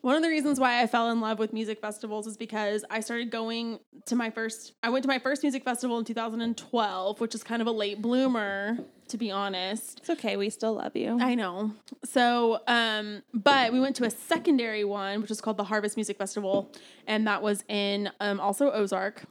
One 0.00 0.16
of 0.16 0.22
the 0.22 0.28
reasons 0.28 0.60
why 0.60 0.80
I 0.82 0.86
fell 0.86 1.10
in 1.10 1.20
love 1.20 1.38
with 1.38 1.52
music 1.52 1.80
festivals 1.80 2.26
is 2.26 2.36
because 2.36 2.84
I 2.90 3.00
started 3.00 3.30
going 3.30 3.80
to 4.06 4.16
my 4.16 4.30
first. 4.30 4.72
I 4.82 4.90
went 4.90 5.02
to 5.02 5.08
my 5.08 5.18
first 5.18 5.42
music 5.42 5.64
festival 5.64 5.98
in 5.98 6.04
2012, 6.04 7.20
which 7.20 7.34
is 7.34 7.42
kind 7.42 7.60
of 7.60 7.66
a 7.68 7.72
late 7.72 8.00
bloomer, 8.00 8.78
to 9.08 9.18
be 9.18 9.30
honest. 9.30 9.98
It's 9.98 10.10
okay. 10.10 10.36
We 10.36 10.50
still 10.50 10.74
love 10.74 10.94
you. 10.96 11.18
I 11.20 11.34
know. 11.34 11.72
So, 12.04 12.60
um, 12.68 13.22
but 13.34 13.72
we 13.72 13.80
went 13.80 13.96
to 13.96 14.04
a 14.04 14.10
secondary 14.10 14.84
one, 14.84 15.20
which 15.20 15.30
is 15.30 15.40
called 15.40 15.56
the 15.56 15.64
Harvest 15.64 15.96
Music 15.96 16.16
Festival, 16.16 16.70
and 17.06 17.26
that 17.26 17.42
was 17.42 17.64
in 17.68 18.10
um, 18.20 18.40
also 18.40 18.70
Ozark, 18.70 19.24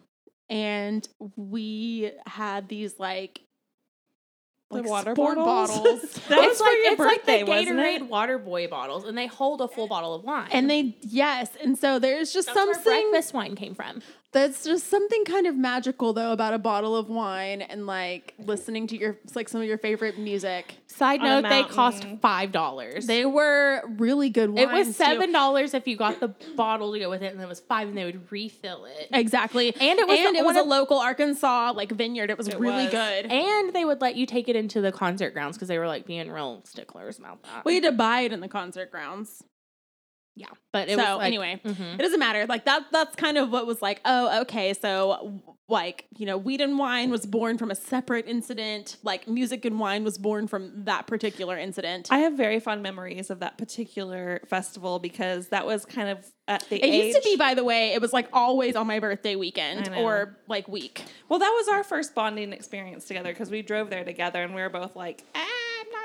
and 0.49 1.07
we 1.35 2.11
had 2.25 2.67
these 2.67 2.99
like. 2.99 3.41
The 4.69 4.77
like 4.81 4.89
water 4.89 5.15
sport 5.15 5.37
bottles? 5.37 5.77
bottles. 5.77 6.01
That 6.27 6.39
was 6.39 6.47
it's 6.49 6.57
for 6.59 6.63
like 6.65 6.73
your 6.83 6.91
it's 6.93 6.97
birthday, 6.97 7.43
like 7.43 7.45
the 7.45 7.51
wasn't 7.73 7.79
Gatorade 7.79 7.95
it? 7.95 8.09
Water 8.09 8.37
Boy 8.37 8.67
bottles, 8.67 9.05
and 9.05 9.17
they 9.17 9.27
hold 9.27 9.61
a 9.61 9.67
full 9.69 9.87
bottle 9.87 10.13
of 10.13 10.23
wine. 10.25 10.49
and 10.51 10.69
they 10.69 10.97
yes, 11.01 11.49
and 11.63 11.77
so 11.77 11.99
there's 11.99 12.33
just 12.33 12.47
that's 12.47 12.57
where 12.57 12.73
something 12.73 13.11
breakfast 13.11 13.33
wine 13.33 13.55
came 13.55 13.73
from. 13.75 14.01
That's 14.37 14.63
just 14.63 14.87
something 14.89 15.25
kind 15.25 15.47
of 15.47 15.55
magical 15.55 16.13
though 16.13 16.31
about 16.31 16.53
a 16.53 16.59
bottle 16.59 16.95
of 16.95 17.09
wine 17.09 17.61
and 17.61 17.87
like 17.87 18.33
listening 18.39 18.85
to 18.87 18.97
your 18.97 19.17
like 19.33 19.49
some 19.49 19.61
of 19.61 19.67
your 19.67 19.77
favorite 19.77 20.19
music. 20.19 20.75
Side 20.87 21.21
note: 21.21 21.43
they 21.49 21.63
cost 21.63 22.05
five 22.21 22.51
dollars. 22.51 23.07
They 23.07 23.25
were 23.25 23.81
really 23.97 24.29
good 24.29 24.49
wines. 24.51 24.69
It 24.69 24.71
was 24.73 24.95
seven 24.95 25.31
dollars 25.31 25.73
if 25.73 25.87
you 25.87 25.95
got 25.97 26.19
the 26.19 26.29
bottle 26.55 26.93
to 26.93 26.99
go 26.99 27.09
with 27.09 27.21
it, 27.23 27.33
and 27.33 27.41
it 27.41 27.47
was 27.47 27.59
five, 27.59 27.87
and 27.87 27.97
they 27.97 28.05
would 28.05 28.31
refill 28.31 28.85
it. 28.85 29.07
Exactly. 29.11 29.73
And 29.75 29.99
it 29.99 30.07
was 30.07 30.19
and 30.19 30.35
the- 30.35 30.39
it 30.39 30.45
was 30.45 30.55
a 30.57 30.61
of- 30.61 30.67
local 30.67 30.99
Arkansas 30.99 31.73
like 31.75 31.91
vineyard. 31.91 32.29
It 32.29 32.37
was 32.37 32.47
It 32.47 32.59
really 32.59 32.83
was. 32.85 32.91
good. 32.91 33.25
And 33.27 33.73
they 33.73 33.85
would 33.85 34.01
let 34.01 34.15
you 34.15 34.25
take 34.25 34.47
it 34.47 34.55
into 34.55 34.81
the 34.81 34.91
concert 34.91 35.31
grounds 35.33 35.57
because 35.57 35.67
they 35.67 35.79
were 35.79 35.87
like 35.87 36.05
being 36.05 36.29
real 36.31 36.61
sticklers 36.65 37.17
about 37.19 37.41
that. 37.43 37.65
we 37.65 37.75
had 37.75 37.83
to 37.83 37.91
buy 37.91 38.21
it 38.21 38.31
in 38.31 38.39
the 38.39 38.47
concert 38.47 38.91
grounds. 38.91 39.43
Yeah, 40.37 40.47
but 40.71 40.87
it 40.87 40.97
so 40.97 41.03
was 41.03 41.17
like, 41.17 41.27
anyway, 41.27 41.59
mhm. 41.65 41.95
it 41.95 42.01
doesn't 42.01 42.19
matter. 42.19 42.45
Like 42.45 42.65
that 42.65 42.83
that's 42.91 43.15
kind 43.15 43.37
of 43.37 43.49
what 43.51 43.65
was 43.65 43.81
like, 43.81 44.01
oh, 44.05 44.41
okay, 44.41 44.73
so 44.73 45.41
like, 45.69 46.05
you 46.15 46.25
know, 46.25 46.37
weed 46.37 46.61
and 46.61 46.77
wine 46.77 47.09
was 47.09 47.25
born 47.25 47.57
from 47.57 47.71
a 47.71 47.75
separate 47.75 48.25
incident. 48.27 48.97
Like 49.03 49.27
music 49.27 49.65
and 49.65 49.79
wine 49.79 50.03
was 50.03 50.17
born 50.17 50.47
from 50.47 50.85
that 50.85 51.07
particular 51.07 51.57
incident. 51.57 52.07
I 52.11 52.19
have 52.19 52.33
very 52.33 52.59
fond 52.59 52.83
memories 52.83 53.29
of 53.29 53.39
that 53.39 53.57
particular 53.57 54.41
festival 54.47 54.99
because 54.99 55.49
that 55.49 55.65
was 55.65 55.85
kind 55.85 56.09
of 56.09 56.25
at 56.47 56.63
the 56.69 56.77
it 56.77 56.85
age. 56.85 57.05
used 57.05 57.17
to 57.17 57.29
be, 57.29 57.35
by 57.35 57.53
the 57.53 57.63
way, 57.63 57.93
it 57.93 58.01
was 58.01 58.13
like 58.13 58.29
always 58.31 58.75
on 58.75 58.87
my 58.87 58.99
birthday 58.99 59.35
weekend 59.35 59.89
or 59.97 60.37
like 60.47 60.67
week. 60.67 61.03
well, 61.27 61.39
that 61.39 61.51
was 61.57 61.67
our 61.67 61.83
first 61.83 62.15
bonding 62.15 62.53
experience 62.53 63.05
together 63.05 63.33
because 63.33 63.49
we 63.49 63.61
drove 63.61 63.89
there 63.89 64.05
together 64.05 64.43
and 64.43 64.53
we 64.55 64.61
were 64.61 64.69
both 64.69 64.95
like, 64.95 65.23
ah, 65.35 65.56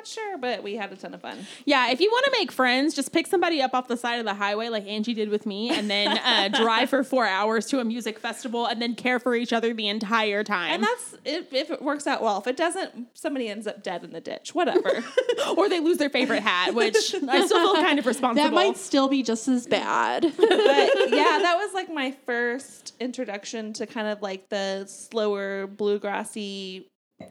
not 0.03 0.07
sure, 0.09 0.39
but 0.39 0.63
we 0.63 0.75
had 0.75 0.93
a 0.93 0.97
ton 0.97 1.15
of 1.15 1.21
fun. 1.21 1.47
Yeah, 1.65 1.91
if 1.91 2.01
you 2.01 2.11
want 2.11 2.25
to 2.27 2.33
make 2.33 2.51
friends, 2.51 2.95
just 2.95 3.13
pick 3.13 3.27
somebody 3.27 3.63
up 3.63 3.73
off 3.75 3.89
the 3.89 3.97
side 3.97 4.19
of 4.19 4.25
the 4.25 4.35
highway 4.35 4.69
like 4.69 4.87
Angie 4.87 5.15
did 5.15 5.29
with 5.29 5.47
me, 5.47 5.71
and 5.71 5.89
then 5.89 6.19
uh, 6.19 6.49
drive 6.63 6.91
for 6.91 7.05
four 7.05 7.27
hours 7.27 7.67
to 7.67 7.79
a 7.79 7.85
music 7.85 8.19
festival, 8.19 8.67
and 8.67 8.83
then 8.83 8.95
care 8.95 9.19
for 9.21 9.35
each 9.35 9.53
other 9.53 9.73
the 9.73 9.89
entire 9.89 10.43
time. 10.43 10.73
And 10.73 10.83
that's 10.83 11.15
if, 11.25 11.53
if 11.53 11.71
it 11.71 11.83
works 11.83 12.07
out 12.07 12.23
well. 12.23 12.39
If 12.39 12.47
it 12.47 12.57
doesn't, 12.57 13.09
somebody 13.15 13.49
ends 13.49 13.67
up 13.67 13.83
dead 13.83 14.03
in 14.03 14.13
the 14.13 14.21
ditch. 14.21 14.55
Whatever. 14.55 15.05
or 15.57 15.69
they 15.69 15.81
lose 15.81 15.99
their 15.99 16.11
favorite 16.11 16.43
hat, 16.43 16.75
which 16.75 16.97
I 16.97 17.47
still 17.47 17.75
feel 17.75 17.83
kind 17.83 17.99
of 17.99 18.07
responsible. 18.07 18.45
that 18.51 18.55
might 18.55 18.77
still 18.77 19.09
be 19.09 19.23
just 19.23 19.47
as 19.49 19.67
bad. 19.67 20.23
but 20.23 20.51
yeah, 20.51 21.39
that 21.39 21.57
was 21.57 21.73
like 21.75 21.93
my 21.93 22.13
first 22.27 22.95
introduction 22.99 23.73
to 23.75 23.87
kind 23.87 24.09
of 24.09 24.21
like 24.23 24.49
the 24.49 24.85
slower 24.87 25.69
bluegrassy 25.69 26.87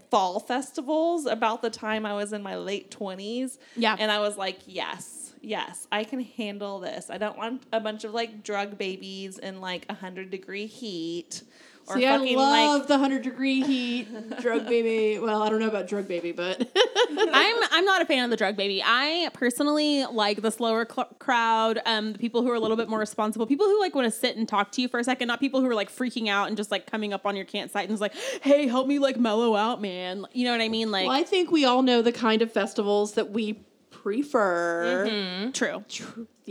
fall 0.10 0.40
festivals 0.40 1.26
about 1.26 1.62
the 1.62 1.70
time 1.70 2.06
I 2.06 2.14
was 2.14 2.34
in 2.34 2.42
my 2.44 2.56
late 2.58 2.92
20s. 2.92 3.58
Yeah. 3.76 3.96
And 3.98 4.12
I 4.12 4.20
was 4.20 4.38
like, 4.38 4.60
yes, 4.66 5.34
yes, 5.42 5.88
I 5.92 6.04
can 6.04 6.22
handle 6.22 6.80
this. 6.80 7.10
I 7.10 7.18
don't 7.18 7.38
want 7.38 7.64
a 7.74 7.80
bunch 7.80 8.04
of 8.04 8.14
like 8.14 8.44
drug 8.44 8.78
babies 8.78 9.38
in 9.38 9.62
like 9.62 9.86
a 9.90 9.94
hundred 9.94 10.30
degree 10.32 10.68
heat. 10.68 11.44
Or 11.88 11.96
See, 11.98 12.06
I 12.06 12.18
love 12.18 12.80
like 12.82 12.88
the 12.88 12.98
hundred 12.98 13.24
degree 13.24 13.62
heat 13.62 14.08
drug 14.40 14.68
baby. 14.68 15.20
Well, 15.20 15.42
I 15.42 15.50
don't 15.50 15.60
know 15.60 15.68
about 15.68 15.88
drug 15.88 16.08
baby, 16.08 16.32
but 16.32 16.62
I'm 17.10 17.56
I'm 17.72 17.86
not 17.86 18.02
a 18.02 18.06
fan 18.06 18.24
of 18.24 18.30
the 18.30 18.38
drug 18.38 18.56
baby. 18.56 18.82
I 18.86 19.30
personally 19.34 20.06
like 20.06 20.42
the 20.42 20.52
slower 20.52 20.88
cl- 20.90 21.10
crowd, 21.20 21.80
um, 21.86 22.14
the 22.14 22.20
people 22.20 22.44
who 22.44 22.50
are 22.52 22.56
a 22.56 22.60
little 22.60 22.78
bit 22.78 22.88
more 22.88 23.00
responsible, 23.00 23.46
people 23.48 23.66
who 23.66 23.80
like 23.80 23.96
want 23.96 24.06
to 24.06 24.12
sit 24.12 24.38
and 24.38 24.48
talk 24.48 24.72
to 24.74 24.82
you 24.82 24.88
for 24.88 25.00
a 25.00 25.04
second, 25.04 25.28
not 25.28 25.40
people 25.40 25.60
who 25.60 25.68
are 25.68 25.76
like 25.76 25.92
freaking 25.92 26.28
out 26.30 26.48
and 26.48 26.56
just 26.56 26.72
like 26.72 26.90
coming 26.90 27.14
up 27.14 27.26
on 27.26 27.36
your 27.36 27.46
campsite 27.46 27.86
and 27.86 27.94
is 27.94 28.02
like, 28.02 28.14
"Hey, 28.42 28.68
help 28.68 28.88
me 28.88 29.00
like 29.00 29.18
mellow 29.20 29.56
out, 29.56 29.82
man." 29.82 30.26
You 30.34 30.46
know 30.46 30.52
what 30.52 30.62
I 30.62 30.70
mean? 30.70 30.92
Like, 30.92 31.08
well, 31.08 31.18
I 31.18 31.24
think 31.24 31.52
we 31.52 31.66
all 31.66 31.82
know 31.82 32.02
the 32.02 32.12
kind 32.14 32.42
of 32.42 32.52
festivals 32.52 33.14
that 33.14 33.32
we 33.32 33.64
prefer. 33.90 35.08
Mm-hmm. 35.10 35.52
true. 35.52 35.84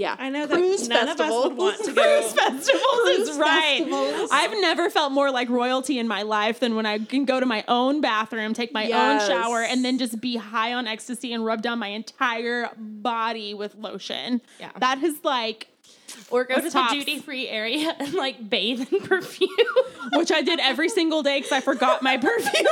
Yeah, 0.01 0.17
I 0.19 0.31
know 0.31 0.47
that 0.47 0.55
Cruise 0.57 0.89
none 0.89 1.11
of 1.11 1.21
us 1.21 1.31
would 1.45 1.57
want 1.59 1.85
to 1.85 1.93
go. 1.93 2.23
festivals 2.23 3.09
is 3.09 3.37
right. 3.39 3.81
festivals. 3.87 4.31
I've 4.33 4.53
never 4.53 4.89
felt 4.89 5.13
more 5.13 5.31
like 5.31 5.51
royalty 5.51 5.99
in 5.99 6.09
my 6.09 6.23
life 6.23 6.59
than 6.61 6.75
when 6.75 6.87
I 6.87 7.01
can 7.01 7.27
go 7.27 7.39
to 7.39 7.45
my 7.45 7.65
own 7.69 8.01
bathroom, 8.01 8.55
take 8.55 8.73
my 8.73 8.85
Yes. 8.85 9.23
own 9.23 9.29
shower, 9.29 9.63
and 9.63 9.85
then 9.85 9.99
just 9.99 10.19
be 10.19 10.37
high 10.37 10.73
on 10.73 10.87
ecstasy 10.87 11.35
and 11.35 11.45
rub 11.45 11.61
down 11.61 11.79
my 11.79 11.89
entire 11.89 12.71
body 12.79 13.53
with 13.53 13.75
lotion. 13.75 14.41
Yeah. 14.59 14.71
That 14.79 15.03
is 15.03 15.23
like 15.23 15.69
Or 16.31 16.45
go 16.45 16.55
to 16.55 16.63
That's 16.63 16.73
the 16.73 16.99
duty 16.99 17.19
free 17.19 17.47
area 17.49 17.95
and 17.99 18.15
like 18.15 18.49
bathe 18.49 18.91
in 18.91 19.01
perfume. 19.07 19.51
which 20.15 20.33
I 20.33 20.41
did 20.41 20.61
every 20.61 20.89
single 20.89 21.23
day 21.23 21.41
because 21.41 21.53
I 21.53 21.61
forgot 21.61 22.01
my 22.03 22.17
perfume. 22.27 22.65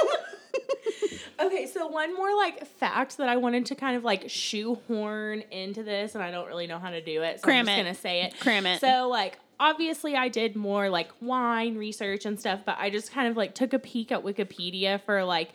Okay, 1.41 1.67
so 1.67 1.87
one 1.87 2.15
more 2.15 2.35
like 2.37 2.67
fact 2.67 3.17
that 3.19 3.29
I 3.29 3.37
wanted 3.37 3.67
to 3.67 3.75
kind 3.75 3.97
of 3.97 4.05
like 4.05 4.29
shoehorn 4.29 5.43
into 5.51 5.83
this, 5.83 6.15
and 6.15 6.23
I 6.23 6.31
don't 6.31 6.47
really 6.47 6.67
know 6.67 6.79
how 6.79 6.91
to 6.91 7.01
do 7.01 7.23
it. 7.23 7.41
So 7.41 7.45
Cram 7.45 7.61
I'm 7.61 7.67
just 7.67 7.79
it. 7.79 7.83
gonna 7.83 7.95
say 7.95 8.23
it. 8.23 8.41
Cram 8.41 8.67
it. 8.67 8.81
So 8.81 9.09
like 9.09 9.39
obviously 9.61 10.17
I 10.17 10.29
did 10.29 10.57
more 10.57 10.89
like 10.89 11.11
wine 11.21 11.77
research 11.77 12.25
and 12.27 12.39
stuff, 12.39 12.61
but 12.65 12.77
I 12.79 12.91
just 12.91 13.13
kind 13.13 13.29
of 13.29 13.37
like 13.37 13.55
took 13.55 13.73
a 13.73 13.79
peek 13.79 14.13
at 14.13 14.23
Wikipedia 14.23 15.01
for 15.03 15.25
like 15.25 15.51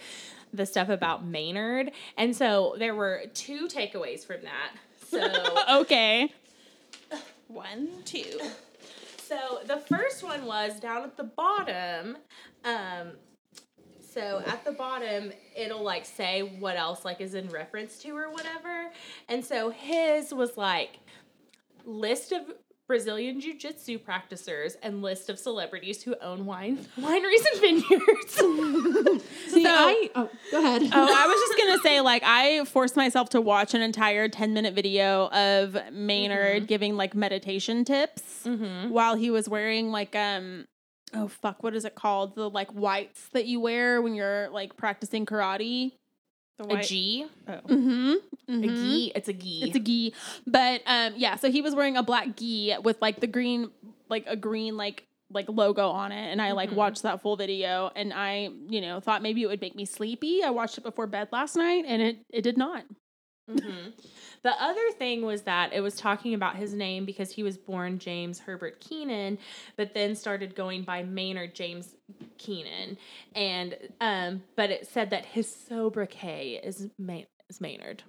the 0.53 0.65
stuff 0.65 0.89
about 0.89 1.25
Maynard. 1.25 1.91
And 2.17 2.35
so 2.35 2.75
there 2.77 2.95
were 2.95 3.23
two 3.33 3.67
takeaways 3.67 4.25
from 4.25 4.41
that. 4.43 4.71
So 5.09 5.79
okay. 5.81 6.31
One, 7.47 7.89
two. 8.05 8.39
So 9.17 9.61
the 9.65 9.77
first 9.77 10.23
one 10.23 10.45
was 10.45 10.79
down 10.79 11.03
at 11.03 11.17
the 11.17 11.23
bottom. 11.23 12.17
Um, 12.65 13.11
so 14.13 14.41
at 14.45 14.63
the 14.65 14.71
bottom, 14.71 15.31
it'll 15.55 15.83
like 15.83 16.05
say 16.05 16.41
what 16.41 16.77
else 16.77 17.03
like 17.05 17.21
is 17.21 17.33
in 17.33 17.49
reference 17.49 17.97
to 17.99 18.11
or 18.15 18.29
whatever. 18.31 18.89
And 19.29 19.43
so 19.43 19.69
his 19.69 20.33
was 20.33 20.57
like 20.57 20.99
list 21.85 22.31
of 22.31 22.41
Brazilian 22.85 23.39
jiu-jitsu 23.39 23.97
practicers 23.97 24.75
and 24.83 25.01
list 25.01 25.29
of 25.29 25.39
celebrities 25.39 26.03
who 26.03 26.15
own 26.21 26.45
wine 26.45 26.77
wineries 26.99 27.43
and 27.53 27.61
vineyards. 27.61 29.23
See, 29.47 29.63
So- 29.63 29.69
I 29.69 30.09
oh, 30.15 30.29
go 30.51 30.59
ahead. 30.59 30.81
Oh, 30.93 31.15
I 31.15 31.27
was 31.27 31.39
just 31.47 31.57
gonna 31.57 31.79
say, 31.81 32.01
like, 32.01 32.23
I 32.25 32.65
forced 32.65 32.95
myself 32.97 33.29
to 33.29 33.41
watch 33.41 33.73
an 33.73 33.81
entire 33.81 34.27
ten 34.27 34.53
minute 34.53 34.73
video 34.73 35.27
of 35.29 35.77
Maynard 35.93 36.67
giving 36.67 36.97
like 36.97 37.15
meditation 37.15 37.85
tips 37.85 38.45
while 38.89 39.15
he 39.15 39.31
was 39.31 39.47
wearing 39.47 39.91
like 39.91 40.13
um 40.15 40.65
oh 41.13 41.27
fuck, 41.27 41.63
what 41.63 41.75
is 41.75 41.85
it 41.85 41.95
called? 41.95 42.35
The 42.35 42.49
like 42.49 42.71
whites 42.71 43.29
that 43.29 43.45
you 43.45 43.59
wear 43.59 44.01
when 44.01 44.15
you're 44.15 44.49
like 44.49 44.75
practicing 44.77 45.25
karate. 45.25 45.93
The 46.57 46.65
a 46.75 46.83
G, 46.83 47.25
Mm-hmm. 47.47 48.63
a 48.63 48.67
gi, 48.67 49.11
it's 49.15 49.27
a 49.27 49.33
gi. 49.33 49.63
It's 49.63 49.75
a 49.75 49.79
gi. 49.79 50.13
But 50.45 50.81
um 50.85 51.13
yeah, 51.17 51.35
so 51.35 51.49
he 51.51 51.61
was 51.61 51.73
wearing 51.75 51.97
a 51.97 52.03
black 52.03 52.35
gi 52.35 52.75
with 52.83 53.01
like 53.01 53.19
the 53.19 53.27
green 53.27 53.71
like 54.09 54.25
a 54.27 54.35
green 54.35 54.77
like 54.77 55.05
like 55.31 55.49
logo 55.49 55.89
on 55.89 56.11
it 56.11 56.31
and 56.31 56.39
I 56.39 56.51
like 56.51 56.71
watched 56.71 57.01
that 57.01 57.21
full 57.23 57.35
video 57.35 57.89
and 57.95 58.13
I, 58.13 58.49
you 58.67 58.81
know, 58.81 58.99
thought 58.99 59.23
maybe 59.23 59.41
it 59.41 59.47
would 59.47 59.61
make 59.61 59.75
me 59.75 59.83
sleepy. 59.85 60.43
I 60.43 60.51
watched 60.51 60.77
it 60.77 60.83
before 60.83 61.07
bed 61.07 61.29
last 61.31 61.55
night 61.55 61.85
and 61.87 62.01
it 62.03 62.17
it 62.29 62.41
did 62.43 62.55
not. 62.57 62.83
Hmm 63.49 63.89
The 64.43 64.61
other 64.61 64.91
thing 64.97 65.25
was 65.25 65.43
that 65.43 65.73
it 65.73 65.81
was 65.81 65.95
talking 65.95 66.33
about 66.33 66.55
his 66.55 66.73
name 66.73 67.05
because 67.05 67.31
he 67.31 67.43
was 67.43 67.57
born 67.57 67.99
James 67.99 68.39
Herbert 68.39 68.79
Keenan, 68.79 69.37
but 69.77 69.93
then 69.93 70.15
started 70.15 70.55
going 70.55 70.83
by 70.83 71.03
Maynard 71.03 71.53
James 71.53 71.95
Keenan, 72.37 72.97
and 73.35 73.77
um, 74.01 74.43
but 74.55 74.69
it 74.69 74.87
said 74.87 75.09
that 75.11 75.25
his 75.25 75.53
sobriquet 75.53 76.61
is 76.63 76.89
May- 76.97 77.27
is 77.49 77.59
Maynard. 77.61 78.03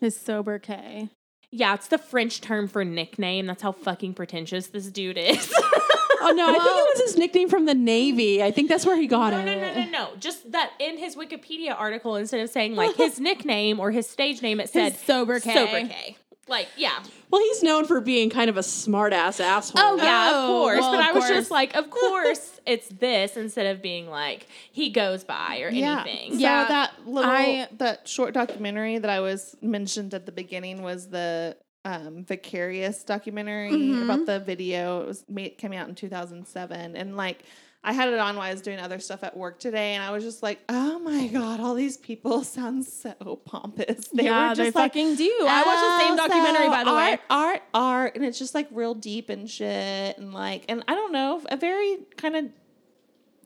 His 0.00 0.16
sobriquet. 0.16 1.10
Yeah, 1.50 1.74
it's 1.74 1.88
the 1.88 1.98
French 1.98 2.40
term 2.40 2.68
for 2.68 2.84
nickname. 2.84 3.46
That's 3.46 3.62
how 3.62 3.72
fucking 3.72 4.14
pretentious 4.14 4.66
this 4.66 4.86
dude 4.86 5.16
is. 5.16 5.52
oh 6.30 6.32
no, 6.32 6.48
I 6.48 6.52
think 6.52 6.64
it 6.64 6.98
was 6.98 7.00
his 7.10 7.16
nickname 7.18 7.48
from 7.48 7.66
the 7.66 7.74
Navy. 7.74 8.42
I 8.42 8.50
think 8.50 8.68
that's 8.68 8.84
where 8.86 8.96
he 9.00 9.06
got 9.06 9.32
no, 9.32 9.40
it. 9.40 9.44
no, 9.44 9.54
no, 9.60 9.74
no, 9.84 9.90
no. 9.90 10.08
Just 10.18 10.52
that 10.52 10.72
in 10.78 10.98
his 10.98 11.16
Wikipedia 11.16 11.74
article, 11.78 12.16
instead 12.16 12.40
of 12.40 12.50
saying 12.50 12.74
like 12.76 12.96
his 12.96 13.18
nickname 13.28 13.80
or 13.80 13.90
his 13.90 14.08
stage 14.08 14.42
name, 14.42 14.60
it 14.60 14.68
said 14.70 14.92
His 14.92 15.00
Sober 15.02 15.40
K. 15.40 16.16
Like, 16.48 16.68
yeah. 16.76 17.02
Well, 17.28 17.40
he's 17.40 17.64
known 17.64 17.86
for 17.86 18.00
being 18.00 18.30
kind 18.30 18.48
of 18.48 18.56
a 18.56 18.62
smart 18.62 19.12
ass 19.12 19.40
asshole. 19.40 19.82
Oh 19.84 19.96
yeah, 19.96 20.30
Oh, 20.32 20.42
of 20.44 20.48
course. 20.48 20.80
well, 20.80 20.92
but 20.92 21.00
of 21.00 21.06
I 21.06 21.12
was 21.12 21.24
course. 21.24 21.36
just 21.38 21.50
like, 21.50 21.74
of 21.74 21.90
course 21.90 22.60
it's 22.64 22.86
this 22.88 23.36
instead 23.36 23.66
of 23.66 23.82
being 23.82 24.08
like 24.08 24.46
he 24.70 24.90
goes 24.90 25.24
by 25.24 25.58
or 25.62 25.70
Yeah. 25.70 26.02
anything. 26.06 26.34
So 26.34 26.38
Yeah, 26.38 26.68
that 26.68 26.92
little 27.04 27.28
I- 27.28 27.66
that 27.78 28.06
short 28.06 28.32
documentary 28.32 28.96
that 28.98 29.10
I 29.10 29.18
was 29.18 29.56
mentioned 29.60 30.14
at 30.14 30.24
the 30.24 30.30
beginning 30.30 30.82
was 30.82 31.08
the 31.08 31.56
um, 31.86 32.24
Vicarious 32.24 33.04
documentary 33.04 33.70
Mhm. 33.72 34.02
about 34.04 34.26
the 34.26 34.40
video. 34.40 35.00
It 35.02 35.06
was 35.06 35.24
made 35.28 35.56
came 35.58 35.72
out 35.72 35.88
in 35.88 35.94
2007, 35.94 36.96
and 36.96 37.16
like 37.16 37.44
I 37.84 37.92
had 37.92 38.08
it 38.08 38.18
on 38.18 38.34
while 38.34 38.48
I 38.48 38.52
was 38.52 38.62
doing 38.62 38.80
other 38.80 38.98
stuff 38.98 39.22
at 39.22 39.36
work 39.36 39.60
today, 39.60 39.94
and 39.94 40.02
I 40.02 40.10
was 40.10 40.24
just 40.24 40.42
like, 40.42 40.58
oh 40.68 40.98
my 40.98 41.28
god, 41.28 41.60
all 41.60 41.74
these 41.74 41.96
people 41.96 42.42
sound 42.56 42.84
so 42.84 43.12
pompous. 43.44 44.08
They 44.08 44.24
yeah, 44.24 44.48
were 44.48 44.54
they 44.56 44.64
just 44.64 44.74
like. 44.76 44.92
fucking 44.92 45.14
do. 45.14 45.32
I 45.48 45.62
watched 45.62 45.80
the 45.82 45.98
same 46.00 46.12
"Oh, 46.14 46.16
documentary 46.16 46.66
so 46.66 46.70
by 46.72 46.84
the 46.84 46.92
way. 46.94 47.10
art, 47.12 47.20
art, 47.30 47.62
art, 47.72 48.16
and 48.16 48.24
it's 48.24 48.38
just 48.40 48.54
like 48.56 48.66
real 48.72 48.94
deep 48.94 49.28
and 49.30 49.48
shit, 49.48 50.18
and 50.18 50.34
like, 50.34 50.64
and 50.68 50.82
I 50.88 50.94
don't 50.96 51.12
know, 51.12 51.40
a 51.48 51.56
very 51.56 51.98
kind 52.16 52.34
of 52.34 52.46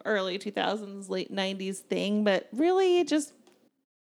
early 0.06 0.38
2000s, 0.38 1.10
late 1.10 1.30
90s 1.30 1.76
thing, 1.80 2.24
but 2.24 2.48
really 2.52 3.00
it 3.00 3.08
just 3.08 3.34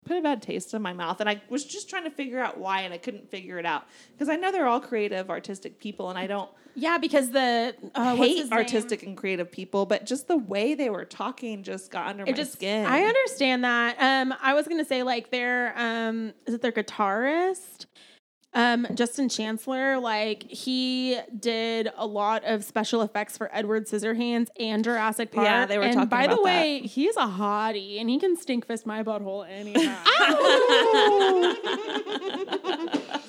put 0.05 0.17
a 0.17 0.21
bad 0.21 0.41
taste 0.41 0.73
in 0.73 0.81
my 0.81 0.93
mouth. 0.93 1.19
And 1.19 1.29
I 1.29 1.41
was 1.49 1.63
just 1.65 1.89
trying 1.89 2.03
to 2.05 2.09
figure 2.09 2.39
out 2.39 2.57
why, 2.57 2.81
and 2.81 2.93
I 2.93 2.97
couldn't 2.97 3.29
figure 3.29 3.59
it 3.59 3.65
out 3.65 3.85
because 4.13 4.29
I 4.29 4.35
know 4.35 4.51
they're 4.51 4.67
all 4.67 4.79
creative, 4.79 5.29
artistic 5.29 5.79
people, 5.79 6.09
and 6.09 6.17
I 6.17 6.25
don't 6.27 6.49
Yeah, 6.75 6.97
because 6.97 7.31
the 7.31 7.75
uh, 7.95 8.15
hate 8.15 8.37
his 8.37 8.49
name? 8.49 8.57
artistic 8.57 9.03
and 9.03 9.15
creative 9.17 9.51
people, 9.51 9.85
but 9.85 10.05
just 10.05 10.27
the 10.27 10.37
way 10.37 10.73
they 10.73 10.89
were 10.89 11.05
talking 11.05 11.63
just 11.63 11.91
got 11.91 12.07
under 12.07 12.23
It 12.23 12.31
my 12.31 12.33
just 12.33 12.53
skin. 12.53 12.85
I 12.85 13.01
understand 13.03 13.63
that. 13.63 13.97
Um, 13.99 14.33
I 14.41 14.53
was 14.53 14.67
gonna 14.67 14.85
say 14.85 15.03
like 15.03 15.29
their 15.31 15.73
um, 15.77 16.33
is 16.47 16.53
it 16.55 16.61
their 16.61 16.71
guitarist? 16.71 17.85
Um, 18.53 18.87
Justin 18.95 19.29
Chancellor, 19.29 19.99
like 19.99 20.43
he 20.43 21.19
did 21.39 21.91
a 21.95 22.07
lot 22.07 22.43
of 22.45 22.63
special 22.63 23.03
effects 23.03 23.37
for 23.37 23.49
Edward 23.53 23.85
Scissorhands 23.85 24.47
and 24.59 24.83
Jurassic 24.83 25.31
Park. 25.31 25.45
Yeah, 25.45 25.65
they 25.67 25.77
were 25.77 25.83
and 25.83 25.93
talking 25.93 26.09
by 26.09 26.25
the 26.25 26.33
about 26.33 26.43
way, 26.45 26.79
he's 26.79 27.15
a 27.15 27.27
hottie 27.27 27.99
and 27.99 28.09
he 28.09 28.17
can 28.17 28.35
stink 28.35 28.65
fist 28.65 28.87
my 28.87 29.03
butthole 29.03 29.47
anytime. 29.47 29.97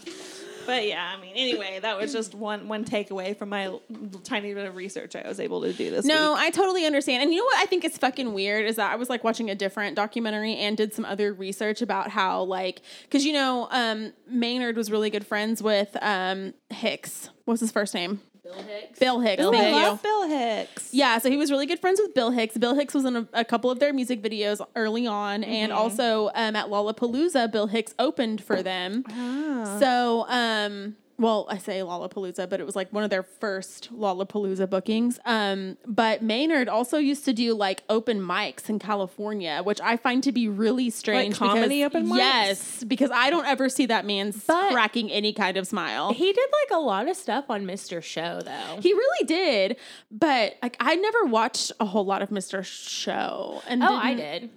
But 0.71 0.87
yeah, 0.87 1.13
I 1.17 1.21
mean, 1.21 1.33
anyway, 1.35 1.81
that 1.83 1.99
was 1.99 2.13
just 2.13 2.35
one 2.35 2.69
one 2.69 2.85
takeaway 2.85 3.37
from 3.37 3.49
my 3.49 3.77
tiny 4.23 4.55
bit 4.55 4.67
of 4.67 4.77
research 4.77 5.17
I 5.17 5.27
was 5.27 5.41
able 5.41 5.63
to 5.63 5.73
do 5.73 5.91
this 5.91 6.05
No, 6.05 6.35
week. 6.35 6.43
I 6.43 6.51
totally 6.51 6.87
understand. 6.87 7.23
And 7.25 7.33
you 7.33 7.39
know 7.39 7.45
what 7.45 7.59
I 7.59 7.67
think 7.67 7.85
is 7.85 7.99
fucking 7.99 8.33
weird 8.33 8.67
is 8.67 8.77
that 8.77 8.93
I 8.93 8.97
was 8.97 9.09
like 9.09 9.25
watching 9.25 9.51
a 9.51 9.55
different 9.57 9.97
documentary 9.97 10.55
and 10.57 10.77
did 10.77 10.95
some 10.95 11.05
other 11.05 11.33
research 11.33 11.83
about 11.83 12.11
how 12.11 12.43
like 12.45 12.83
because 13.03 13.25
you 13.25 13.33
know 13.33 13.67
um, 13.73 14.13
Maynard 14.29 14.77
was 14.77 14.91
really 14.93 15.11
good 15.11 15.27
friends 15.27 15.61
with 15.63 15.97
um, 16.01 16.55
Hicks. 16.71 17.31
What's 17.47 17.61
his 17.61 17.73
first 17.73 17.93
name? 17.95 18.21
Bill 18.43 18.55
Hicks. 18.63 18.99
Bill 18.99 19.21
Hicks. 19.21 19.43
I 19.43 19.51
Thank 19.51 19.67
you. 19.69 19.83
love 19.83 20.03
Bill 20.03 20.29
Hicks. 20.29 20.95
Yeah, 20.95 21.19
so 21.19 21.31
he 21.31 21.37
was 21.37 21.51
really 21.51 21.67
good 21.67 21.79
friends 21.79 22.01
with 22.01 22.15
Bill 22.15 22.31
Hicks. 22.31 22.57
Bill 22.57 22.75
Hicks 22.75 22.95
was 22.95 23.05
in 23.05 23.17
a, 23.17 23.29
a 23.33 23.45
couple 23.45 23.71
of 23.71 23.79
their 23.79 23.93
music 23.93 24.23
videos 24.23 24.61
early 24.77 25.07
on, 25.07 25.45
and 25.45 25.73
also 25.73 26.29
um, 26.35 26.57
at 26.57 26.67
Lollapalooza, 26.69 27.51
Bill 27.53 27.67
Hicks 27.67 27.95
opened 27.99 28.43
for 28.43 28.63
them. 28.63 29.05
Ah. 29.11 29.77
So, 29.79 30.25
um, 30.29 30.97
well, 31.21 31.47
I 31.51 31.59
say 31.59 31.81
Lollapalooza, 31.81 32.49
but 32.49 32.61
it 32.61 32.65
was 32.67 32.75
like 32.75 32.91
one 32.93 33.05
of 33.05 33.11
their 33.11 33.23
first 33.23 33.91
Lollapalooza 33.95 34.69
bookings. 34.71 35.19
Um, 35.27 35.77
but 35.87 36.23
Maynard 36.23 36.69
also 36.69 36.97
used 36.97 37.27
to 37.27 37.35
do 37.35 37.53
like 37.55 37.83
open 37.91 38.21
mics 38.21 38.71
in 38.71 38.79
California, 38.79 39.61
which 39.63 39.81
I 39.83 39.99
find 39.99 40.23
to 40.25 40.33
be 40.33 40.49
really 40.49 40.89
strange. 40.89 41.37
comedy 41.37 41.85
because- 41.85 41.95
open 42.03 42.09
mics? 42.11 42.17
Yes, 42.17 42.85
because 42.85 43.11
I 43.13 43.29
don't 43.29 43.47
ever 43.47 43.69
see 43.69 43.85
that 43.87 44.07
man 44.07 44.33
But- 44.47 44.73
cracking 44.73 45.11
any 45.13 45.35
kind 45.35 45.59
of 45.59 45.67
smile. 45.67 46.15
He 46.15 46.33
did 46.33 46.49
like 46.63 46.79
a 46.79 46.81
lot 46.81 47.07
of 47.07 47.17
stuff 47.17 47.45
on 47.51 47.67
Mr. 47.67 48.03
Show 48.03 48.41
though. 48.43 48.81
He 48.81 48.93
really 48.95 49.27
did, 49.27 49.77
but 50.11 50.57
like 50.63 50.77
I 50.81 50.97
never 50.97 51.27
watched 51.27 51.71
a 51.79 51.85
whole 51.85 52.07
lot 52.07 52.23
of 52.23 52.31
Mr. 52.31 52.65
Show. 52.65 53.63
And 53.69 53.83
oh, 53.83 53.95
I 53.95 54.15
did. 54.15 54.51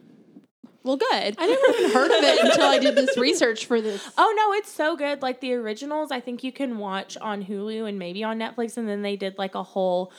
Well, 0.84 0.98
good. 0.98 1.36
I 1.38 1.48
never 1.48 1.78
even 1.80 1.92
heard 1.92 2.12
of 2.12 2.24
it 2.24 2.44
until 2.44 2.66
I 2.68 2.78
did 2.78 2.96
this 2.96 3.18
research 3.18 3.66
for 3.66 3.80
this. 3.82 4.06
Oh 4.18 4.34
no, 4.36 4.54
it's 4.58 4.72
so 4.72 4.96
good. 4.98 5.22
Like 5.22 5.40
the 5.40 5.54
originals, 5.54 6.12
I 6.12 6.20
think 6.20 6.44
you 6.44 6.52
can 6.52 6.78
watch 6.78 7.16
on 7.18 7.44
Hulu 7.46 7.88
and 7.88 7.98
maybe 7.98 8.24
on 8.24 8.38
Netflix. 8.38 8.76
And 8.78 8.88
then 8.88 9.02
they 9.02 9.16
did 9.16 9.38
like 9.38 9.56
a 9.56 9.64
whole, 9.64 10.12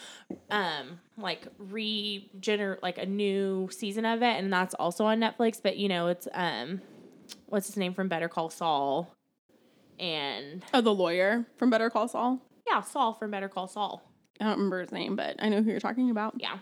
um, 0.50 1.00
like 1.18 1.46
regenerate 1.58 2.82
like 2.82 2.98
a 2.98 3.06
new 3.06 3.68
season 3.70 4.04
of 4.06 4.22
it, 4.22 4.36
and 4.42 4.52
that's 4.52 4.74
also 4.74 5.04
on 5.04 5.20
Netflix. 5.20 5.60
But 5.62 5.76
you 5.76 5.88
know, 5.88 6.08
it's 6.08 6.26
um, 6.32 6.80
what's 7.46 7.66
his 7.66 7.76
name 7.76 7.92
from 7.94 8.08
Better 8.08 8.28
Call 8.28 8.48
Saul, 8.50 9.14
and 9.98 10.64
Oh, 10.72 10.80
the 10.80 10.94
lawyer 10.94 11.44
from 11.56 11.70
Better 11.70 11.90
Call 11.90 12.08
Saul. 12.08 12.40
yeah, 12.66 12.80
Saul 12.80 13.12
from 13.12 13.30
Better 13.30 13.48
Call 13.48 13.68
Saul. 13.68 14.02
I 14.40 14.44
don't 14.44 14.54
remember 14.56 14.80
his 14.80 14.92
name, 14.92 15.14
but 15.14 15.36
I 15.38 15.48
know 15.48 15.62
who 15.62 15.70
you're 15.70 15.80
talking 15.80 16.10
about. 16.10 16.34
Yeah. 16.38 16.58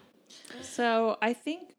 So 0.61 1.16
I 1.22 1.32
think 1.32 1.71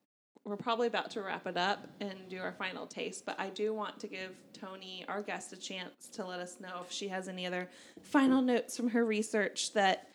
we're 0.45 0.57
probably 0.57 0.87
about 0.87 1.11
to 1.11 1.21
wrap 1.21 1.47
it 1.47 1.55
up 1.57 1.87
and 2.01 2.13
do 2.29 2.37
our 2.39 2.51
final 2.51 2.85
taste, 2.85 3.25
but 3.25 3.39
I 3.39 3.49
do 3.49 3.73
want 3.73 3.99
to 4.01 4.07
give 4.07 4.31
Tony, 4.51 5.05
our 5.07 5.21
guest, 5.21 5.53
a 5.53 5.57
chance 5.57 6.07
to 6.13 6.25
let 6.25 6.39
us 6.39 6.57
know 6.59 6.81
if 6.85 6.91
she 6.91 7.07
has 7.07 7.27
any 7.29 7.45
other 7.47 7.69
final 8.01 8.41
notes 8.41 8.75
from 8.75 8.89
her 8.89 9.05
research 9.05 9.71
that 9.73 10.09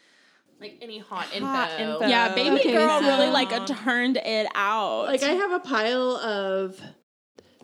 Like 0.61 0.77
any 0.83 0.99
hot, 0.99 1.27
Hot 1.27 1.71
info. 1.81 1.95
info. 1.95 2.07
Yeah, 2.09 2.35
baby 2.35 2.57
Okay, 2.61 2.73
girl 2.73 3.01
so- 3.01 3.07
really 3.07 3.31
like 3.31 3.67
turned 3.67 4.17
it 4.19 4.47
out. 4.55 5.07
Like 5.07 5.23
I 5.23 5.31
have 5.31 5.53
a 5.53 5.61
pile 5.61 6.17
of 6.17 6.79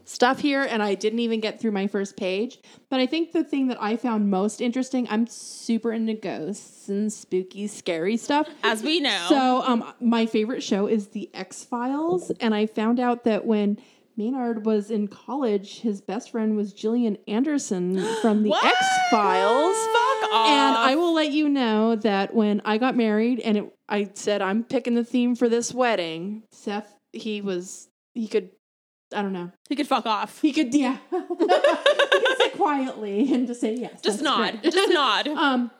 stuff 0.04 0.40
here 0.40 0.62
and 0.62 0.82
I 0.82 0.94
didn't 0.94 1.20
even 1.20 1.40
get 1.40 1.60
through 1.60 1.72
my 1.72 1.86
first 1.86 2.16
page. 2.16 2.58
But 2.90 3.00
I 3.00 3.06
think 3.06 3.32
the 3.32 3.44
thing 3.44 3.68
that 3.68 3.82
I 3.82 3.96
found 3.96 4.30
most 4.30 4.60
interesting, 4.60 5.06
I'm 5.10 5.26
super 5.26 5.92
into 5.92 6.14
ghosts 6.14 6.88
and 6.88 7.12
spooky, 7.12 7.66
scary 7.66 8.16
stuff. 8.16 8.48
as 8.62 8.82
we 8.82 9.00
know. 9.00 9.26
So, 9.28 9.62
um, 9.62 9.92
my 10.00 10.26
favorite 10.26 10.62
show 10.62 10.86
is 10.86 11.08
The 11.08 11.30
X 11.34 11.64
Files, 11.64 12.30
and 12.40 12.54
I 12.54 12.66
found 12.66 13.00
out 13.00 13.24
that 13.24 13.46
when 13.46 13.78
Maynard 14.16 14.64
was 14.64 14.90
in 14.90 15.08
college, 15.08 15.80
his 15.80 16.00
best 16.00 16.30
friend 16.30 16.56
was 16.56 16.72
Gillian 16.72 17.18
Anderson 17.26 17.94
from 18.20 18.42
The 18.44 18.52
X 18.64 18.76
Files. 19.10 19.76
Fuck 19.76 20.30
off. 20.32 20.48
And 20.48 20.76
I 20.76 20.94
will 20.96 21.14
let 21.14 21.32
you 21.32 21.48
know 21.48 21.96
that 21.96 22.32
when 22.34 22.62
I 22.64 22.78
got 22.78 22.96
married, 22.96 23.40
and 23.40 23.56
it, 23.56 23.76
I 23.88 24.10
said 24.14 24.40
I'm 24.40 24.62
picking 24.62 24.94
the 24.94 25.04
theme 25.04 25.34
for 25.34 25.48
this 25.48 25.74
wedding, 25.74 26.44
Seth, 26.52 26.94
he 27.12 27.40
was 27.40 27.88
he 28.14 28.28
could, 28.28 28.50
I 29.14 29.22
don't 29.22 29.32
know, 29.32 29.50
he 29.68 29.76
could 29.76 29.86
fuck 29.86 30.06
off. 30.06 30.40
he 30.40 30.52
could 30.52 30.74
yeah, 30.74 30.98
he 31.10 31.18
could 31.18 32.38
sit 32.38 32.54
quietly 32.56 33.32
and 33.32 33.46
just 33.46 33.60
say 33.60 33.74
yes. 33.74 34.00
Just 34.02 34.22
nod. 34.22 34.60
great. 34.60 34.72
Just 34.72 34.92
nod. 34.92 35.28
Um, 35.44 35.70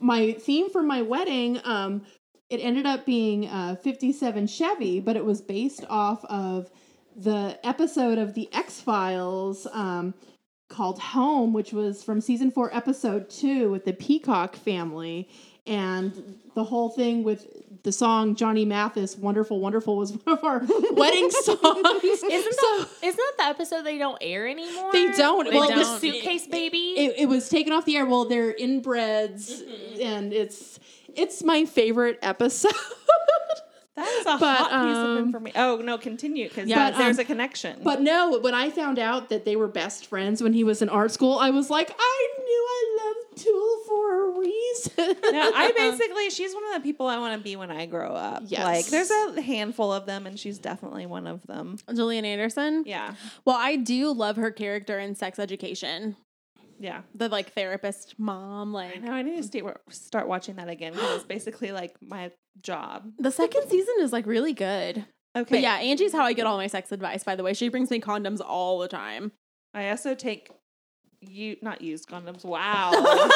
my 0.00 0.32
theme 0.32 0.70
for 0.70 0.82
my 0.82 1.02
wedding, 1.02 1.60
um, 1.64 2.02
it 2.48 2.58
ended 2.58 2.86
up 2.86 3.04
being 3.04 3.46
uh, 3.46 3.76
57 3.76 4.46
Chevy, 4.46 5.00
but 5.00 5.16
it 5.16 5.24
was 5.24 5.40
based 5.40 5.84
off 5.88 6.24
of 6.26 6.70
the 7.14 7.58
episode 7.62 8.18
of 8.18 8.34
The 8.34 8.48
X 8.52 8.80
Files 8.80 9.66
um, 9.72 10.14
called 10.68 10.98
Home, 10.98 11.52
which 11.52 11.72
was 11.72 12.02
from 12.02 12.20
season 12.20 12.50
four, 12.50 12.74
episode 12.74 13.28
two, 13.28 13.70
with 13.70 13.84
the 13.84 13.92
Peacock 13.92 14.56
family. 14.56 15.28
And 15.66 16.38
the 16.54 16.64
whole 16.64 16.88
thing 16.90 17.22
with 17.24 17.46
the 17.82 17.92
song 17.92 18.34
Johnny 18.34 18.64
Mathis, 18.64 19.16
Wonderful, 19.16 19.60
Wonderful, 19.60 19.96
was 19.96 20.12
one 20.24 20.38
of 20.38 20.44
our 20.44 20.60
wedding 20.92 21.30
songs. 21.42 21.60
Isn't 21.62 22.22
So- 22.22 22.78
that 22.78 22.88
isn't 23.02 23.16
that 23.16 23.32
the 23.38 23.44
episode 23.44 23.82
they 23.82 23.98
don't 23.98 24.18
air 24.20 24.46
anymore? 24.48 24.90
They 24.92 25.12
don't. 25.12 25.48
They 25.50 25.56
Well, 25.58 25.68
don't. 25.68 26.00
Suitcase 26.00 26.46
baby. 26.46 26.94
it, 26.96 27.14
it 27.20 27.26
was 27.28 27.48
taken 27.48 27.72
off 27.72 27.84
the 27.84 27.96
air. 27.96 28.06
Well, 28.06 28.24
they're 28.24 28.52
inbreds, 28.54 29.62
and 30.00 30.32
it's 30.32 30.78
it's 31.14 31.42
my 31.42 31.64
favorite 31.64 32.18
episode. 32.22 32.72
that 33.96 34.06
is 34.08 34.26
a 34.26 34.36
But, 34.38 34.40
hot 34.58 34.64
piece 34.86 34.96
um, 34.96 35.10
of 35.10 35.18
information. 35.18 35.60
Oh 35.60 35.76
no, 35.76 35.96
continue 35.98 36.48
because 36.48 36.68
Yeah, 36.68 36.90
but, 36.90 36.98
there's 36.98 37.18
um, 37.18 37.22
a 37.22 37.24
connection. 37.24 37.80
but 37.82 38.02
no, 38.02 38.38
when 38.40 38.54
I 38.54 38.68
found 38.70 38.98
out 38.98 39.30
that 39.30 39.44
they 39.44 39.56
were 39.56 39.68
best 39.68 40.06
friends 40.06 40.42
when 40.42 40.52
he 40.52 40.64
was 40.64 40.82
in 40.82 40.88
art 40.88 41.12
school, 41.12 41.38
I 41.38 41.50
was 41.50 41.70
like, 41.70 41.90
I 41.98 42.28
knew 42.38 42.66
I 42.68 42.95
Tool 43.36 43.76
for 43.86 44.28
a 44.30 44.38
reason. 44.38 44.92
no, 45.30 45.52
I 45.54 45.72
basically 45.76 46.30
she's 46.30 46.54
one 46.54 46.64
of 46.68 46.74
the 46.74 46.80
people 46.80 47.06
I 47.06 47.18
want 47.18 47.38
to 47.38 47.42
be 47.44 47.56
when 47.56 47.70
I 47.70 47.86
grow 47.86 48.12
up. 48.12 48.42
Yes. 48.46 48.64
Like 48.64 48.86
there's 48.86 49.10
a 49.10 49.42
handful 49.42 49.92
of 49.92 50.06
them, 50.06 50.26
and 50.26 50.38
she's 50.38 50.58
definitely 50.58 51.06
one 51.06 51.26
of 51.26 51.46
them. 51.46 51.76
Julian 51.94 52.24
Anderson. 52.24 52.84
Yeah, 52.86 53.14
Well, 53.44 53.56
I 53.58 53.76
do 53.76 54.12
love 54.12 54.36
her 54.36 54.50
character 54.50 54.98
in 54.98 55.14
Sex 55.14 55.38
Education. 55.38 56.16
yeah. 56.78 57.02
The 57.14 57.28
like 57.28 57.52
therapist 57.52 58.14
mom. 58.18 58.74
I 58.74 58.86
Like 58.92 59.02
know. 59.02 59.12
I 59.12 59.22
need 59.22 59.36
to 59.36 59.42
start 59.42 59.80
start 59.90 60.28
watching 60.28 60.56
that 60.56 60.68
again 60.68 60.92
because 60.94 61.16
it's 61.16 61.24
basically 61.36 61.72
like 61.72 61.94
my 62.00 62.30
job. 62.62 63.12
the 63.18 63.30
second 63.30 63.68
season 63.68 63.94
is 64.00 64.12
like 64.12 64.26
really 64.26 64.52
good. 64.54 65.04
Okay. 65.36 65.56
But 65.56 65.60
yeah, 65.60 65.74
Angie's 65.76 66.12
how 66.12 66.22
I 66.24 66.32
get 66.32 66.46
all 66.46 66.56
my 66.56 66.66
sex 66.68 66.90
advice. 66.92 67.22
By 67.22 67.36
the 67.36 67.42
way, 67.42 67.52
she 67.52 67.68
brings 67.68 67.90
me 67.90 68.00
condoms 68.00 68.40
all 68.42 68.78
the 68.78 68.88
time. 68.88 69.32
I 69.74 69.90
also 69.90 70.14
take 70.14 70.48
you 71.20 71.56
not 71.62 71.80
used 71.80 72.08
condoms. 72.08 72.44
Wow. 72.44 72.92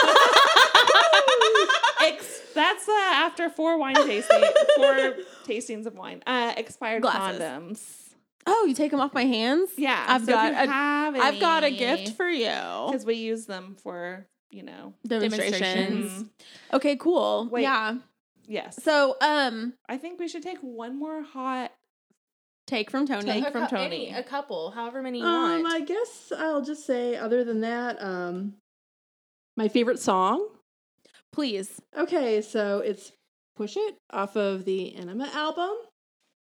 Ex- 2.02 2.40
that's 2.54 2.88
uh, 2.88 2.92
after 2.92 3.50
four 3.50 3.78
wine 3.78 3.94
tasting, 3.94 4.42
four 4.76 5.14
tastings 5.46 5.86
of 5.86 5.94
wine. 5.94 6.22
Uh, 6.26 6.54
expired 6.56 7.02
Glasses. 7.02 7.40
condoms. 7.40 7.80
Oh, 8.46 8.64
you 8.66 8.74
take 8.74 8.90
them 8.90 9.00
off 9.00 9.12
my 9.12 9.26
hands? 9.26 9.70
Yeah, 9.76 10.02
I've 10.08 10.24
so 10.24 10.32
if 10.32 10.34
got 10.34 10.52
you 10.52 10.58
a- 10.58 10.66
have 10.72 11.14
I've 11.16 11.40
got 11.40 11.64
a 11.64 11.70
gift 11.70 12.16
for 12.16 12.28
you. 12.28 12.46
because 12.46 13.04
we 13.04 13.14
use 13.16 13.44
them 13.46 13.76
for 13.82 14.26
you 14.50 14.62
know. 14.62 14.94
Demonstrations. 15.06 15.60
Demonstrations. 15.60 16.24
Okay, 16.72 16.96
cool. 16.96 17.48
Wait. 17.50 17.62
Yeah. 17.62 17.96
Yes. 18.46 18.82
So, 18.82 19.16
um, 19.20 19.74
I 19.88 19.96
think 19.96 20.18
we 20.18 20.26
should 20.26 20.42
take 20.42 20.58
one 20.58 20.98
more 20.98 21.22
hot. 21.22 21.70
Take 22.70 22.90
from 22.90 23.06
Tony. 23.06 23.24
Take 23.24 23.52
from 23.52 23.66
cou- 23.66 23.76
Tony. 23.76 24.08
any- 24.08 24.12
a 24.14 24.22
couple, 24.22 24.70
however 24.70 25.02
many 25.02 25.18
you 25.18 25.24
um, 25.24 25.62
want. 25.62 25.74
I 25.74 25.80
guess 25.80 26.32
I'll 26.36 26.62
just 26.62 26.86
say, 26.86 27.16
other 27.16 27.44
than 27.44 27.60
that, 27.60 28.00
um, 28.02 28.54
my 29.56 29.68
favorite 29.68 29.98
song. 29.98 30.46
Please. 31.32 31.80
Okay, 31.96 32.40
so 32.40 32.78
it's 32.78 33.12
"Push 33.56 33.76
It" 33.76 33.94
off 34.10 34.36
of 34.36 34.64
the 34.64 34.94
Enema 34.96 35.28
album. 35.34 35.70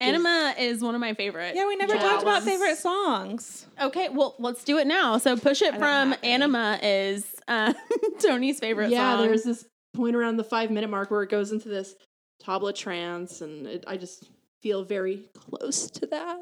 Anima 0.01 0.55
is 0.57 0.81
one 0.81 0.95
of 0.95 1.01
my 1.01 1.13
favorites. 1.13 1.57
Yeah, 1.57 1.67
we 1.67 1.75
never 1.75 1.93
Yeah. 1.95 2.01
talked 2.01 2.23
about 2.23 2.43
favorite 2.43 2.77
songs. 2.77 3.65
Okay, 3.81 4.07
well, 4.07 4.35
let's 4.39 4.63
do 4.63 4.77
it 4.77 4.87
now. 4.87 5.17
So, 5.17 5.35
Push 5.35 5.61
It 5.61 5.75
from. 5.77 6.15
Anima 6.23 6.79
is 6.81 7.25
uh, 7.49 7.73
Tony's 8.21 8.59
favorite 8.59 8.91
yeah, 8.91 9.17
song. 9.17 9.27
there's 9.27 9.43
this 9.43 9.65
point 9.93 10.15
around 10.15 10.37
the 10.37 10.43
five 10.45 10.71
minute 10.71 10.89
mark 10.89 11.11
where 11.11 11.21
it 11.23 11.29
goes 11.29 11.51
into 11.51 11.67
this 11.67 11.95
tabla 12.41 12.73
trance, 12.73 13.41
and 13.41 13.67
it, 13.67 13.83
I 13.87 13.97
just 13.97 14.29
feel 14.61 14.83
very 14.83 15.23
close 15.33 15.89
to 15.91 16.05
that. 16.07 16.39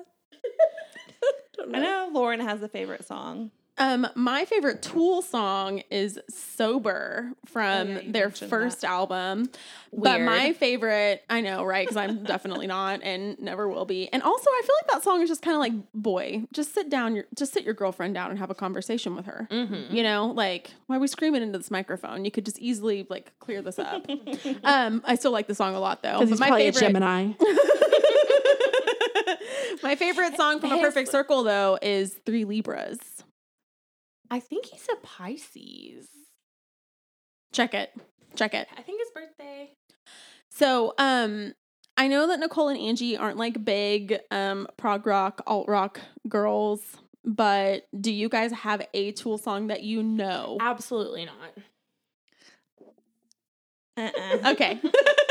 Don't 1.57 1.75
I 1.75 1.79
know 1.79 2.09
Lauren 2.13 2.39
has 2.39 2.61
a 2.61 2.69
favorite 2.69 3.05
song. 3.05 3.51
Um, 3.77 4.07
my 4.15 4.45
favorite 4.45 4.81
Tool 4.81 5.21
song 5.21 5.83
is 5.91 6.19
"Sober" 6.29 7.33
from 7.45 7.67
Oh, 7.67 7.91
yeah, 7.91 8.11
their 8.11 8.29
first 8.29 8.83
album. 8.83 9.49
But 9.93 10.21
my 10.21 10.53
favorite, 10.53 11.23
I 11.29 11.41
know, 11.41 11.63
right? 11.63 11.87
Because 11.87 11.97
I'm 11.97 12.23
definitely 12.23 12.67
not 12.77 13.01
and 13.03 13.39
never 13.39 13.67
will 13.67 13.85
be. 13.85 14.11
And 14.11 14.23
also, 14.23 14.49
I 14.49 14.61
feel 14.65 14.75
like 14.81 14.93
that 14.93 15.03
song 15.03 15.21
is 15.21 15.29
just 15.29 15.41
kind 15.41 15.55
of 15.55 15.59
like, 15.59 15.73
boy, 15.93 16.43
just 16.53 16.73
sit 16.73 16.89
down, 16.89 17.15
your, 17.15 17.25
just 17.35 17.53
sit 17.53 17.63
your 17.63 17.73
girlfriend 17.73 18.13
down 18.13 18.29
and 18.29 18.39
have 18.39 18.49
a 18.49 18.55
conversation 18.55 19.15
with 19.15 19.25
her. 19.25 19.47
mm-hmm. 19.49 19.95
You 19.95 20.03
know, 20.03 20.27
like 20.27 20.71
why 20.87 20.97
are 20.97 20.99
we 20.99 21.07
screaming 21.07 21.41
into 21.41 21.57
this 21.57 21.71
microphone? 21.71 22.25
You 22.25 22.31
could 22.31 22.45
just 22.45 22.59
easily 22.59 23.05
like 23.09 23.37
clear 23.39 23.61
this 23.61 23.79
up. 23.79 24.05
um, 24.63 25.01
I 25.05 25.15
still 25.15 25.31
like 25.31 25.47
the 25.47 25.55
song 25.55 25.75
a 25.75 25.79
lot 25.79 26.03
though. 26.03 26.19
Because 26.19 26.29
he's 26.29 26.39
my 26.39 26.47
probably 26.47 26.71
favorite, 26.71 26.81
a 26.81 26.85
Gemini. 26.87 27.31
my 29.83 29.95
favorite 29.95 30.35
song 30.35 30.59
from 30.59 30.71
a 30.71 30.79
perfect 30.79 31.09
circle 31.09 31.43
though 31.43 31.77
is 31.81 32.13
Three 32.25 32.45
Libras. 32.45 32.97
I 34.29 34.39
think 34.39 34.65
he's 34.65 34.87
a 34.91 34.95
Pisces. 34.97 36.07
Check 37.51 37.73
it. 37.73 37.93
Check 38.35 38.53
it. 38.53 38.67
I 38.77 38.81
think 38.81 39.01
his 39.01 39.09
birthday. 39.11 39.71
So, 40.49 40.93
um, 40.97 41.53
I 41.95 42.07
know 42.07 42.27
that 42.27 42.39
Nicole 42.39 42.69
and 42.69 42.79
Angie 42.79 43.17
aren't 43.17 43.37
like 43.37 43.63
big 43.63 44.19
um 44.31 44.67
prog 44.77 45.05
rock, 45.07 45.41
alt 45.47 45.67
rock 45.67 45.99
girls, 46.27 46.81
but 47.25 47.87
do 47.99 48.11
you 48.11 48.29
guys 48.29 48.51
have 48.51 48.85
a 48.93 49.11
Tool 49.13 49.37
song 49.37 49.67
that 49.67 49.83
you 49.83 50.03
know? 50.03 50.57
Absolutely 50.59 51.25
not. 51.25 51.57
Uh-uh. 53.97 54.51
Okay. 54.51 54.79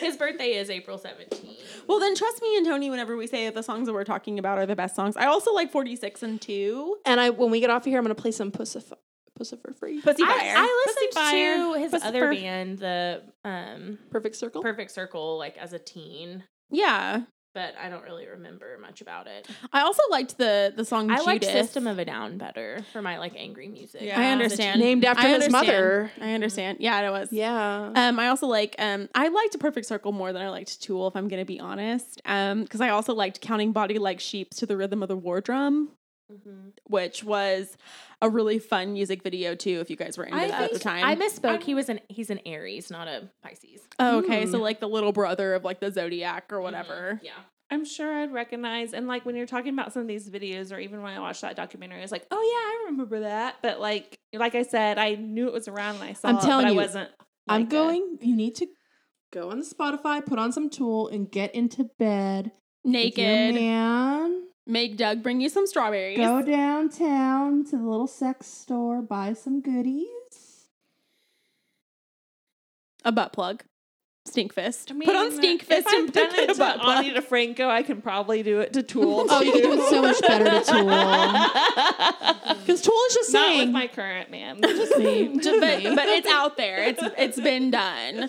His 0.00 0.16
birthday 0.16 0.54
is 0.54 0.70
April 0.70 0.98
17th. 0.98 1.86
well, 1.88 1.98
then 2.00 2.14
trust 2.14 2.42
me 2.42 2.56
and 2.56 2.66
Tony 2.66 2.90
whenever 2.90 3.16
we 3.16 3.26
say 3.26 3.44
that 3.46 3.54
the 3.54 3.62
songs 3.62 3.86
that 3.86 3.92
we're 3.92 4.04
talking 4.04 4.38
about 4.38 4.58
are 4.58 4.66
the 4.66 4.76
best 4.76 4.94
songs. 4.96 5.16
I 5.16 5.26
also 5.26 5.52
like 5.52 5.70
46 5.72 6.22
and 6.22 6.40
2. 6.40 6.98
and 7.06 7.20
I, 7.20 7.30
when 7.30 7.50
we 7.50 7.60
get 7.60 7.70
off 7.70 7.82
of 7.82 7.86
here, 7.86 7.98
I'm 7.98 8.04
gonna 8.04 8.14
play 8.14 8.30
some 8.32 8.50
Pussif- 8.52 8.92
Puscifer 9.38 9.76
for 9.76 9.86
you. 9.88 10.00
Pussy 10.02 10.22
I, 10.22 10.26
Fire. 10.26 10.54
I 10.56 10.82
Pussy 10.86 11.06
listened 11.06 11.14
Fire. 11.14 11.56
to 11.56 11.72
his 11.80 11.90
Pussy 11.92 12.06
other 12.06 12.32
band, 12.32 12.78
the 12.78 13.22
um, 13.44 13.98
Perfect 14.10 14.36
Circle. 14.36 14.62
Perfect 14.62 14.90
Circle, 14.90 15.38
like 15.38 15.56
as 15.58 15.72
a 15.72 15.78
teen. 15.78 16.44
yeah. 16.70 17.22
But 17.56 17.74
I 17.82 17.88
don't 17.88 18.04
really 18.04 18.28
remember 18.28 18.76
much 18.82 19.00
about 19.00 19.26
it. 19.26 19.48
I 19.72 19.80
also 19.80 20.02
liked 20.10 20.36
the 20.36 20.74
the 20.76 20.84
song. 20.84 21.10
I 21.10 21.22
like 21.22 21.40
Judas. 21.40 21.54
System 21.54 21.86
of 21.86 21.98
a 21.98 22.04
Down 22.04 22.36
better 22.36 22.84
for 22.92 23.00
my 23.00 23.18
like 23.18 23.32
angry 23.34 23.66
music. 23.66 24.02
Yeah. 24.02 24.20
I 24.20 24.26
understand. 24.30 24.78
Named 24.78 25.06
after 25.06 25.22
I 25.22 25.28
his 25.28 25.44
understand. 25.44 25.66
mother. 25.66 26.10
I 26.20 26.34
understand. 26.34 26.78
Yeah, 26.80 27.00
it 27.00 27.10
was. 27.10 27.32
Yeah. 27.32 27.92
Um, 27.96 28.20
I 28.20 28.28
also 28.28 28.46
like 28.46 28.76
um, 28.78 29.08
I 29.14 29.28
liked 29.28 29.58
Perfect 29.58 29.86
Circle 29.86 30.12
more 30.12 30.34
than 30.34 30.42
I 30.42 30.50
liked 30.50 30.82
Tool, 30.82 31.08
if 31.08 31.16
I'm 31.16 31.28
gonna 31.28 31.46
be 31.46 31.58
honest. 31.58 32.20
Um, 32.26 32.64
because 32.64 32.82
I 32.82 32.90
also 32.90 33.14
liked 33.14 33.40
Counting 33.40 33.72
Body 33.72 33.98
Like 33.98 34.20
Sheeps 34.20 34.58
to 34.58 34.66
the 34.66 34.76
Rhythm 34.76 35.02
of 35.02 35.08
the 35.08 35.16
War 35.16 35.40
Drum, 35.40 35.92
Mhm. 36.32 36.72
which 36.88 37.22
was 37.22 37.76
a 38.20 38.28
really 38.28 38.58
fun 38.58 38.92
music 38.92 39.22
video 39.22 39.54
too. 39.54 39.78
If 39.80 39.90
you 39.90 39.96
guys 39.96 40.18
were 40.18 40.24
into 40.24 40.36
I 40.36 40.48
that 40.48 40.62
at 40.64 40.72
the 40.72 40.78
time, 40.78 41.04
I 41.04 41.14
misspoke. 41.14 41.62
he 41.62 41.74
was 41.74 41.88
an 41.88 42.00
he's 42.08 42.30
an 42.30 42.40
Aries, 42.44 42.90
not 42.90 43.06
a 43.08 43.30
Pisces. 43.42 43.86
Oh, 43.98 44.18
okay, 44.18 44.46
so 44.46 44.58
Mm. 44.58 44.62
like 44.62 44.80
the 44.80 44.88
little 44.88 45.12
brother 45.12 45.54
of 45.54 45.62
like 45.64 45.78
the 45.80 45.90
zodiac 45.92 46.52
or 46.52 46.60
whatever. 46.60 47.20
Yeah. 47.22 47.32
I'm 47.70 47.84
sure 47.84 48.12
I'd 48.12 48.32
recognize. 48.32 48.92
And 48.94 49.08
like 49.08 49.26
when 49.26 49.34
you're 49.34 49.44
talking 49.46 49.72
about 49.72 49.92
some 49.92 50.02
of 50.02 50.08
these 50.08 50.30
videos, 50.30 50.72
or 50.72 50.78
even 50.78 51.02
when 51.02 51.12
I 51.16 51.18
watched 51.20 51.40
that 51.42 51.56
documentary, 51.56 51.98
I 51.98 52.02
was 52.02 52.12
like, 52.12 52.26
oh 52.30 52.40
yeah, 52.40 52.86
I 52.86 52.90
remember 52.90 53.20
that. 53.20 53.56
But 53.62 53.80
like, 53.80 54.18
like 54.32 54.54
I 54.54 54.62
said, 54.62 54.98
I 54.98 55.14
knew 55.16 55.46
it 55.48 55.52
was 55.52 55.66
around 55.68 55.98
when 55.98 56.08
I 56.08 56.12
saw 56.12 56.28
I'm 56.28 56.36
it, 56.36 56.42
telling 56.42 56.66
but 56.66 56.74
you, 56.74 56.80
I 56.80 56.82
wasn't. 56.84 57.10
I'm 57.48 57.62
like, 57.62 57.68
uh, 57.68 57.70
going. 57.70 58.18
You 58.20 58.36
need 58.36 58.54
to 58.56 58.66
go 59.32 59.50
on 59.50 59.58
the 59.58 59.64
Spotify, 59.64 60.24
put 60.24 60.38
on 60.38 60.52
some 60.52 60.70
Tool, 60.70 61.08
and 61.08 61.30
get 61.30 61.54
into 61.56 61.84
bed. 61.98 62.52
with 62.84 62.94
your 62.94 63.02
Naked, 63.02 63.54
man. 63.56 64.46
Make 64.66 64.96
Doug 64.96 65.22
bring 65.22 65.40
you 65.40 65.48
some 65.48 65.66
strawberries. 65.66 66.18
Go 66.18 66.42
downtown 66.42 67.64
to 67.66 67.76
the 67.76 67.84
little 67.84 68.06
sex 68.06 68.46
store, 68.46 69.00
buy 69.02 69.32
some 69.32 69.60
goodies. 69.60 70.06
a 73.04 73.12
butt 73.12 73.32
plug, 73.32 73.62
stink 74.26 74.52
fist. 74.52 74.90
I 74.90 74.94
mean, 74.94 75.06
Put 75.08 75.16
on 75.16 75.32
stink 75.32 75.62
if 75.62 75.68
fist 75.68 75.86
I've 75.88 75.94
and 76.04 76.12
done 76.12 76.34
it 76.34 76.46
to 76.48 76.54
plug. 76.54 76.80
Ani 76.82 77.14
DiFranco, 77.14 77.68
I 77.68 77.82
can 77.82 78.00
probably 78.02 78.42
do 78.42 78.60
it 78.60 78.72
to 78.74 78.82
Tool. 78.82 79.26
Oh, 79.28 79.42
you 79.42 79.52
can 79.52 79.62
do 79.62 79.72
it 79.74 79.88
so 79.90 80.02
much 80.02 80.20
better 80.20 80.44
to 80.44 80.64
Tool. 80.64 82.56
Because 82.66 82.82
Tool 82.82 83.00
is 83.08 83.14
just 83.14 83.32
Not 83.32 83.56
with 83.58 83.70
my 83.70 83.86
current 83.86 84.30
man. 84.30 84.60
just 84.60 84.96
me. 84.98 85.38
Ju- 85.38 85.60
but, 85.60 85.82
but 85.94 86.08
it's 86.08 86.28
out 86.28 86.56
there. 86.56 86.82
It's 86.84 87.02
it's 87.16 87.40
been 87.40 87.70
done. 87.70 88.28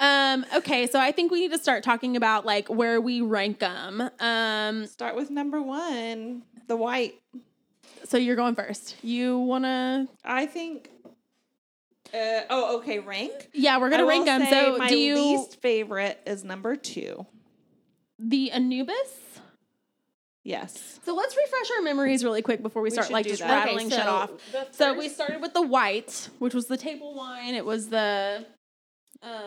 Um, 0.00 0.46
okay, 0.56 0.86
so 0.86 0.98
I 0.98 1.12
think 1.12 1.30
we 1.30 1.40
need 1.40 1.52
to 1.52 1.58
start 1.58 1.82
talking 1.84 2.16
about 2.16 2.46
like 2.46 2.68
where 2.68 3.00
we 3.00 3.20
rank 3.20 3.58
them. 3.58 4.10
Um, 4.20 4.86
Start 4.86 5.14
with 5.16 5.30
number 5.30 5.60
one, 5.60 6.42
the 6.68 6.76
white. 6.76 7.14
so 8.04 8.16
you're 8.16 8.36
going 8.36 8.54
first. 8.54 8.96
You 9.02 9.38
wanna? 9.38 10.08
I 10.24 10.46
think. 10.46 10.90
Uh, 12.14 12.42
oh, 12.50 12.78
okay. 12.78 12.98
Rank. 12.98 13.50
Yeah, 13.52 13.78
we're 13.78 13.90
gonna 13.90 14.04
I 14.04 14.08
rank 14.08 14.26
them. 14.26 14.46
So 14.46 14.78
my 14.78 14.88
do 14.88 14.96
you 14.96 15.14
least 15.14 15.60
favorite 15.60 16.20
is 16.26 16.44
number 16.44 16.76
two. 16.76 17.26
the 18.18 18.50
Anubis? 18.52 18.94
Yes. 20.44 21.00
So 21.04 21.12
let's 21.14 21.36
refresh 21.36 21.70
our 21.76 21.82
memories 21.82 22.22
really 22.22 22.40
quick 22.40 22.62
before 22.62 22.80
we, 22.80 22.86
We 22.86 22.90
start 22.92 23.10
like 23.10 23.26
just 23.26 23.40
that. 23.40 23.50
Okay, 23.66 23.74
rattling 23.74 23.90
shit 23.90 24.06
off. 24.06 24.30
the 24.52 24.68
So 24.70 24.94
we 24.96 25.08
started 25.08 25.40
with 25.40 25.54
the 25.54 25.62
white, 25.66 26.28
which 26.38 26.54
was 26.54 26.66
the 26.66 26.76
table 26.76 27.14
wine. 27.14 27.54
It 27.56 27.64
was 27.64 27.88
the. 27.88 28.46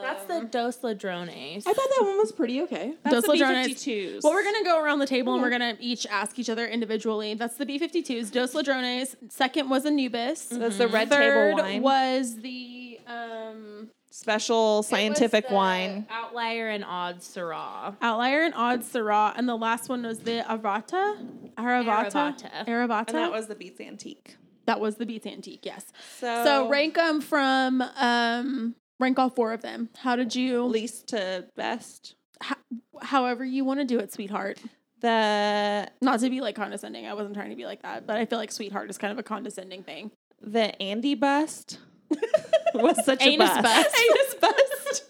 That's 0.02 0.26
the 0.26 0.36
um, 0.38 0.48
Dos 0.48 0.84
Ladrones. 0.84 1.66
I 1.68 1.74
thought 1.74 1.90
that 1.98 2.04
one 2.06 2.18
was 2.18 2.32
pretty 2.32 2.62
okay. 2.64 2.94
That's 3.04 3.16
Dos 3.16 3.24
the 3.26 3.32
Ladrones. 3.32 3.68
B52s. 3.70 4.24
Well, 4.24 4.34
we're 4.34 4.44
gonna 4.44 4.64
go 4.64 4.84
around 4.84 5.00
the 5.00 5.08
table 5.08 5.34
and 5.34 5.42
we're 5.42 5.50
gonna 5.50 5.78
each 5.80 6.06
ask 6.08 6.38
each 6.40 6.50
other 6.50 6.68
individually. 6.68 7.34
That's 7.34 7.56
the 7.56 7.66
B52s. 7.66 8.32
Dos 8.32 8.54
Ladrones. 8.54 9.16
Second 9.30 9.70
was 9.70 9.86
Anubis. 9.86 10.46
That's 10.48 10.78
the 10.78 10.88
red 10.88 11.10
Third 11.10 11.56
table 11.56 11.64
wine. 11.64 11.82
was 11.82 12.36
the 12.42 13.00
um, 13.08 13.90
Special 14.12 14.82
scientific 14.84 15.46
It 15.46 15.48
was 15.48 15.50
the 15.52 15.56
wine. 15.56 16.08
Outlier 16.10 16.70
and 16.70 16.84
Odd 16.84 17.20
Syrah. 17.20 17.96
Outlier 18.02 18.42
and 18.44 18.54
Odd 18.56 18.82
Syrah, 18.82 19.34
and 19.38 19.48
the 19.48 19.56
last 19.56 19.88
one 19.88 20.04
was 20.04 20.20
the 20.20 20.44
Arvata. 20.50 21.16
Aravata. 21.58 22.12
Aravata. 22.12 22.66
Aravata. 22.66 23.08
And 23.10 23.18
that 23.18 23.32
was 23.32 23.48
the 23.48 23.56
Beats 23.56 23.80
Antique. 23.80 24.36
that 24.66 24.80
was 24.80 24.96
the 24.96 25.06
Beats 25.06 25.26
Antique. 25.28 25.64
Yes. 25.66 25.86
So, 26.20 26.44
So 26.44 26.70
rank 26.70 26.96
them 26.96 27.22
from 27.22 27.82
um, 27.98 28.76
rank 29.00 29.18
all 29.20 29.30
four 29.30 29.54
of 29.54 29.62
them. 29.62 29.90
How 29.98 30.16
did 30.16 30.36
you? 30.36 30.64
least 30.64 31.08
to 31.08 31.46
best. 31.56 32.16
Ho- 32.44 32.56
however 33.02 33.44
you 33.46 33.66
want 33.66 33.80
to 33.80 33.86
do 33.86 34.00
it, 34.00 34.14
sweetheart. 34.14 34.60
The 35.02 35.90
Not 36.02 36.20
to 36.20 36.30
be 36.30 36.42
like 36.42 36.56
condescending. 36.56 37.06
I 37.08 37.14
wasn't 37.14 37.36
trying 37.36 37.50
to 37.52 37.56
be 37.56 37.66
like 37.66 37.82
that, 37.84 38.06
but 38.06 38.18
I 38.18 38.26
feel 38.26 38.38
like 38.38 38.52
sweetheart 38.52 38.90
is 38.90 38.98
kind 38.98 39.12
of 39.14 39.18
a 39.20 39.24
condescending 39.24 39.84
thing. 39.84 40.12
the 40.42 40.80
Andy 40.82 41.16
bust 41.16 41.80
was 42.74 43.04
such 43.06 43.22
Anus 43.22 43.50
a 43.50 43.62
bust. 43.62 43.64
bust. 43.64 43.96
Anus 44.10 44.36
bust. 44.42 45.09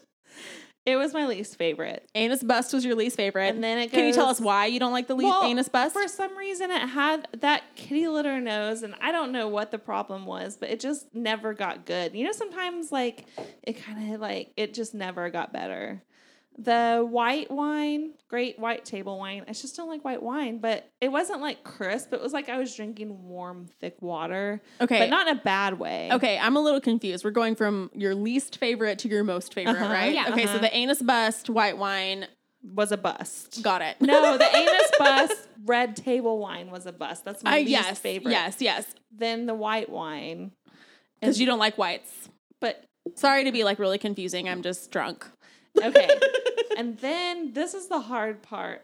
It 0.89 0.95
was 0.97 1.13
my 1.13 1.27
least 1.27 1.57
favorite. 1.57 2.09
Anus 2.15 2.43
bust 2.43 2.73
was 2.73 2.83
your 2.83 2.95
least 2.95 3.15
favorite. 3.15 3.53
And 3.53 3.63
then 3.63 3.77
it 3.77 3.91
Can 3.91 4.05
you 4.07 4.13
tell 4.13 4.27
us 4.27 4.41
why 4.41 4.65
you 4.65 4.79
don't 4.79 4.91
like 4.91 5.07
the 5.07 5.15
least 5.15 5.29
Well, 5.29 5.43
anus 5.43 5.69
bust? 5.69 5.93
For 5.93 6.07
some 6.07 6.37
reason, 6.37 6.71
it 6.71 6.87
had 6.87 7.27
that 7.39 7.63
kitty 7.75 8.07
litter 8.07 8.39
nose, 8.39 8.83
and 8.83 8.95
I 9.01 9.11
don't 9.11 9.31
know 9.31 9.47
what 9.47 9.71
the 9.71 9.79
problem 9.79 10.25
was, 10.25 10.57
but 10.57 10.69
it 10.69 10.79
just 10.79 11.13
never 11.13 11.53
got 11.53 11.85
good. 11.85 12.15
You 12.15 12.25
know, 12.25 12.31
sometimes 12.31 12.91
like 12.91 13.25
it 13.63 13.81
kind 13.83 14.13
of 14.13 14.19
like 14.19 14.51
it 14.57 14.73
just 14.73 14.93
never 14.93 15.29
got 15.29 15.53
better. 15.53 16.01
The 16.57 17.07
white 17.09 17.49
wine, 17.49 18.15
great 18.27 18.59
white 18.59 18.83
table 18.83 19.17
wine. 19.17 19.45
I 19.47 19.53
just 19.53 19.77
don't 19.77 19.87
like 19.87 20.03
white 20.03 20.21
wine, 20.21 20.57
but 20.57 20.89
it 20.99 21.09
wasn't 21.09 21.39
like 21.39 21.63
crisp. 21.63 22.11
It 22.11 22.19
was 22.21 22.33
like 22.33 22.49
I 22.49 22.57
was 22.57 22.75
drinking 22.75 23.27
warm, 23.29 23.67
thick 23.79 24.01
water, 24.01 24.61
okay. 24.81 24.99
but 24.99 25.09
not 25.09 25.27
in 25.29 25.37
a 25.37 25.41
bad 25.41 25.79
way. 25.79 26.09
Okay, 26.11 26.37
I'm 26.37 26.57
a 26.57 26.59
little 26.59 26.81
confused. 26.81 27.23
We're 27.23 27.31
going 27.31 27.55
from 27.55 27.91
your 27.93 28.13
least 28.13 28.57
favorite 28.57 28.99
to 28.99 29.07
your 29.07 29.23
most 29.23 29.53
favorite, 29.53 29.77
Uh-huh, 29.77 29.93
right? 29.93 30.13
yeah. 30.13 30.29
Okay, 30.31 30.45
so 30.45 30.51
uh-huh. 30.53 30.59
the 30.59 30.75
anus 30.75 31.01
bust, 31.01 31.49
white 31.49 31.77
wine, 31.77 32.27
was 32.61 32.91
a 32.91 32.97
bust. 32.97 33.63
got 33.63 33.81
it. 33.81 33.95
No, 34.01 34.37
the 34.37 34.43
anus 34.57 34.91
bust, 34.99 35.47
red 35.63 35.95
table 35.95 36.39
wine 36.39 36.71
was 36.71 36.85
a 36.85 36.91
bust. 36.91 37.23
That's 37.23 37.41
my 37.41 37.51
I 37.55 37.59
least 37.59 37.69
yes, 37.71 37.99
favorite. 37.99 38.31
yes, 38.31 38.57
yes. 38.59 38.85
Then 39.15 39.45
the 39.45 39.55
white 39.55 39.87
wine, 39.89 40.51
Because 41.21 41.39
you 41.39 41.45
don't 41.45 41.59
like 41.59 41.77
whites. 41.77 42.27
but 42.59 42.83
Sorry 43.15 43.45
to 43.45 43.51
be 43.53 43.63
like 43.63 43.79
really 43.79 43.97
confusing. 43.97 44.49
I'm 44.49 44.61
just 44.61 44.91
drunk. 44.91 45.25
Okay. 45.81 46.09
and 46.77 46.97
then 46.99 47.53
this 47.53 47.73
is 47.73 47.87
the 47.87 47.99
hard 47.99 48.41
part. 48.41 48.83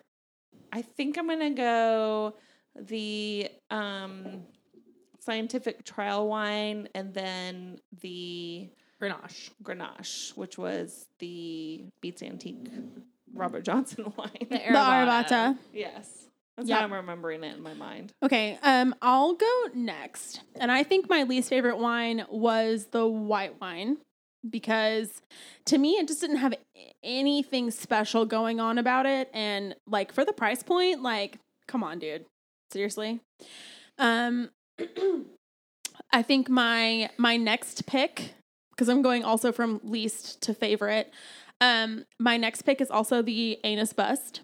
I 0.72 0.82
think 0.82 1.18
I'm 1.18 1.28
gonna 1.28 1.52
go 1.52 2.36
the 2.80 3.49
um 3.72 4.44
scientific 5.20 5.84
trial 5.84 6.28
wine 6.28 6.88
and 6.94 7.14
then 7.14 7.80
the 8.02 8.70
Grenache. 9.02 9.49
Grenache, 9.64 10.36
which 10.38 10.57
was 10.57 11.07
the 11.20 11.84
Beats 12.02 12.22
Antique 12.22 12.68
Robert 13.34 13.64
Johnson 13.66 14.14
wine. 14.18 14.30
The 14.41 14.48
The 14.57 14.60
Arvata. 14.60 15.57
yes. 15.74 16.10
That's 16.57 16.70
Yep. 16.70 16.78
how 16.80 16.86
I'm 16.86 16.94
remembering 16.94 17.44
it 17.44 17.57
in 17.57 17.62
my 17.62 17.74
mind. 17.74 18.14
Okay, 18.24 18.57
um, 18.64 18.95
I'll 19.02 19.34
go 19.34 19.64
next. 19.74 20.40
And 20.56 20.72
I 20.72 20.84
think 20.84 21.10
my 21.10 21.24
least 21.24 21.49
favorite 21.49 21.78
wine 21.78 22.26
was 22.30 22.86
the 22.91 23.06
white 23.06 23.60
wine 23.60 23.98
because 24.49 25.22
to 25.65 25.77
me 25.77 25.93
it 25.93 26.07
just 26.07 26.22
didn't 26.22 26.38
have 26.38 26.53
anything 27.03 27.72
special 27.72 28.26
going 28.26 28.59
on 28.59 28.77
about 28.77 29.05
it. 29.05 29.30
And 29.34 29.76
like 29.88 30.11
for 30.11 30.26
the 30.26 30.34
price 30.34 30.63
point 30.63 31.01
like 31.01 31.39
come 31.67 31.84
on 31.84 31.99
dude. 31.99 32.26
Seriously. 32.72 33.19
Um 33.97 34.49
i 36.11 36.22
think 36.22 36.49
my 36.49 37.09
my 37.17 37.38
next 37.38 37.85
pick 37.85 38.34
because 38.72 38.89
i'm 38.89 39.01
going 39.01 39.23
also 39.23 39.51
from 39.51 39.80
least 39.84 40.41
to 40.41 40.53
favorite 40.53 41.11
um 41.61 42.05
my 42.19 42.35
next 42.35 42.63
pick 42.63 42.81
is 42.81 42.91
also 42.91 43.22
the 43.22 43.59
anus 43.63 43.93
bust. 43.93 44.41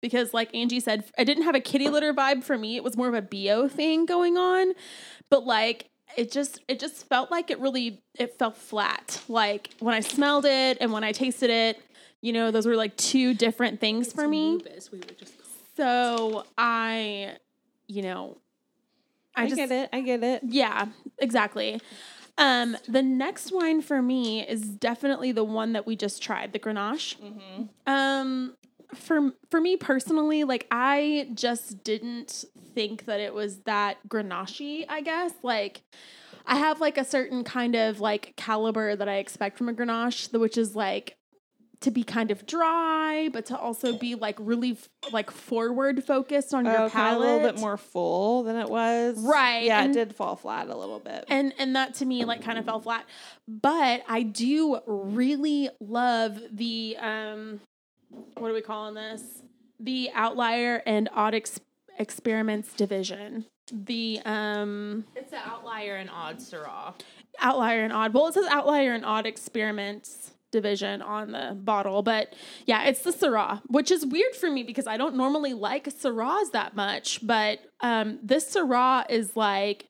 Because 0.00 0.34
like 0.34 0.52
angie 0.54 0.80
said 0.80 1.04
i 1.16 1.24
didn't 1.24 1.44
have 1.44 1.54
a 1.54 1.60
kitty 1.60 1.88
litter 1.88 2.12
vibe 2.12 2.42
for 2.42 2.58
me. 2.58 2.76
It 2.76 2.84
was 2.84 2.96
more 2.96 3.08
of 3.08 3.14
a 3.14 3.22
bo 3.22 3.68
thing 3.68 4.04
going 4.04 4.36
on. 4.36 4.72
But 5.30 5.46
like 5.46 5.91
it 6.16 6.30
just 6.30 6.60
it 6.68 6.78
just 6.80 7.08
felt 7.08 7.30
like 7.30 7.50
it 7.50 7.58
really 7.60 8.00
it 8.18 8.38
felt 8.38 8.56
flat 8.56 9.20
like 9.28 9.70
when 9.80 9.94
i 9.94 10.00
smelled 10.00 10.44
it 10.44 10.78
and 10.80 10.92
when 10.92 11.04
i 11.04 11.12
tasted 11.12 11.50
it 11.50 11.80
you 12.20 12.32
know 12.32 12.50
those 12.50 12.66
were 12.66 12.76
like 12.76 12.96
two 12.96 13.34
different 13.34 13.80
things 13.80 14.12
for 14.12 14.26
me 14.28 14.60
so 15.76 16.44
i 16.58 17.36
you 17.86 18.02
know 18.02 18.36
I, 19.34 19.44
i, 19.44 19.46
just 19.46 19.56
get 19.56 19.70
it. 19.72 19.88
I 19.92 20.00
get 20.00 20.22
it. 20.22 20.42
yeah 20.46 20.86
exactly 21.18 21.80
um 22.38 22.76
the 22.88 23.02
next 23.02 23.52
wine 23.52 23.80
for 23.82 24.00
me 24.02 24.46
is 24.46 24.62
definitely 24.62 25.32
the 25.32 25.44
one 25.44 25.72
that 25.72 25.86
we 25.86 25.96
just 25.96 26.22
tried 26.22 26.52
the 26.52 26.58
grenache 26.58 27.16
Mm-hmm. 27.20 27.62
um 27.86 28.54
for 28.94 29.32
for 29.50 29.60
me 29.60 29.76
personally 29.76 30.44
like 30.44 30.66
i 30.70 31.28
just 31.34 31.82
didn't 31.84 32.44
think 32.74 33.04
that 33.06 33.20
it 33.20 33.32
was 33.34 33.60
that 33.60 33.96
grenache 34.08 34.84
i 34.88 35.00
guess 35.00 35.32
like 35.42 35.82
i 36.46 36.56
have 36.56 36.80
like 36.80 36.98
a 36.98 37.04
certain 37.04 37.42
kind 37.44 37.74
of 37.74 38.00
like 38.00 38.34
caliber 38.36 38.94
that 38.96 39.08
i 39.08 39.16
expect 39.16 39.56
from 39.58 39.68
a 39.68 39.72
grenache 39.72 40.32
which 40.38 40.58
is 40.58 40.74
like 40.76 41.16
to 41.80 41.90
be 41.90 42.04
kind 42.04 42.30
of 42.30 42.46
dry 42.46 43.28
but 43.32 43.46
to 43.46 43.58
also 43.58 43.96
be 43.98 44.14
like 44.14 44.36
really 44.38 44.72
f- 44.72 44.88
like 45.10 45.30
forward 45.32 46.04
focused 46.04 46.54
on 46.54 46.64
your 46.64 46.74
Oh, 46.74 46.78
kind 46.88 46.92
palate 46.92 47.16
a 47.16 47.20
little 47.32 47.50
bit 47.52 47.58
more 47.60 47.76
full 47.76 48.44
than 48.44 48.54
it 48.54 48.68
was. 48.70 49.18
Right, 49.18 49.64
Yeah, 49.64 49.82
and- 49.82 49.90
it 49.90 49.98
did 49.98 50.14
fall 50.14 50.36
flat 50.36 50.68
a 50.68 50.76
little 50.76 51.00
bit. 51.00 51.24
and 51.28 51.52
and 51.58 51.74
that 51.74 51.94
to 51.94 52.06
me 52.06 52.24
like 52.24 52.40
kind 52.40 52.56
of 52.56 52.66
fell 52.66 52.78
flat 52.80 53.04
but 53.48 54.02
i 54.08 54.22
do 54.22 54.78
really 54.86 55.70
love 55.80 56.38
the 56.52 56.96
um 57.00 57.60
what 58.36 58.50
are 58.50 58.54
we 58.54 58.60
calling 58.62 58.94
this 58.94 59.22
the 59.80 60.10
outlier 60.14 60.82
and 60.86 61.08
odd 61.12 61.34
ex- 61.34 61.58
experiments 61.98 62.72
division. 62.74 63.46
The 63.72 64.20
um 64.24 65.04
It's 65.16 65.30
the 65.30 65.38
outlier 65.38 65.96
and 65.96 66.10
odd 66.10 66.38
Syrah. 66.38 66.94
outlier 67.40 67.82
and 67.84 67.92
odd. 67.92 68.12
Well, 68.14 68.26
it 68.28 68.34
says 68.34 68.46
outlier 68.50 68.92
and 68.92 69.04
odd 69.04 69.26
experiments 69.26 70.32
division 70.50 71.00
on 71.00 71.32
the 71.32 71.56
bottle, 71.58 72.02
but 72.02 72.34
yeah, 72.66 72.84
it's 72.84 73.02
the 73.02 73.10
Syrah, 73.10 73.62
which 73.68 73.90
is 73.90 74.04
weird 74.04 74.34
for 74.36 74.50
me 74.50 74.62
because 74.62 74.86
I 74.86 74.96
don't 74.98 75.16
normally 75.16 75.54
like 75.54 75.86
Syrahs 75.88 76.52
that 76.52 76.76
much. 76.76 77.26
But 77.26 77.60
um, 77.80 78.18
this 78.22 78.54
Syrah 78.54 79.10
is 79.10 79.34
like 79.36 79.88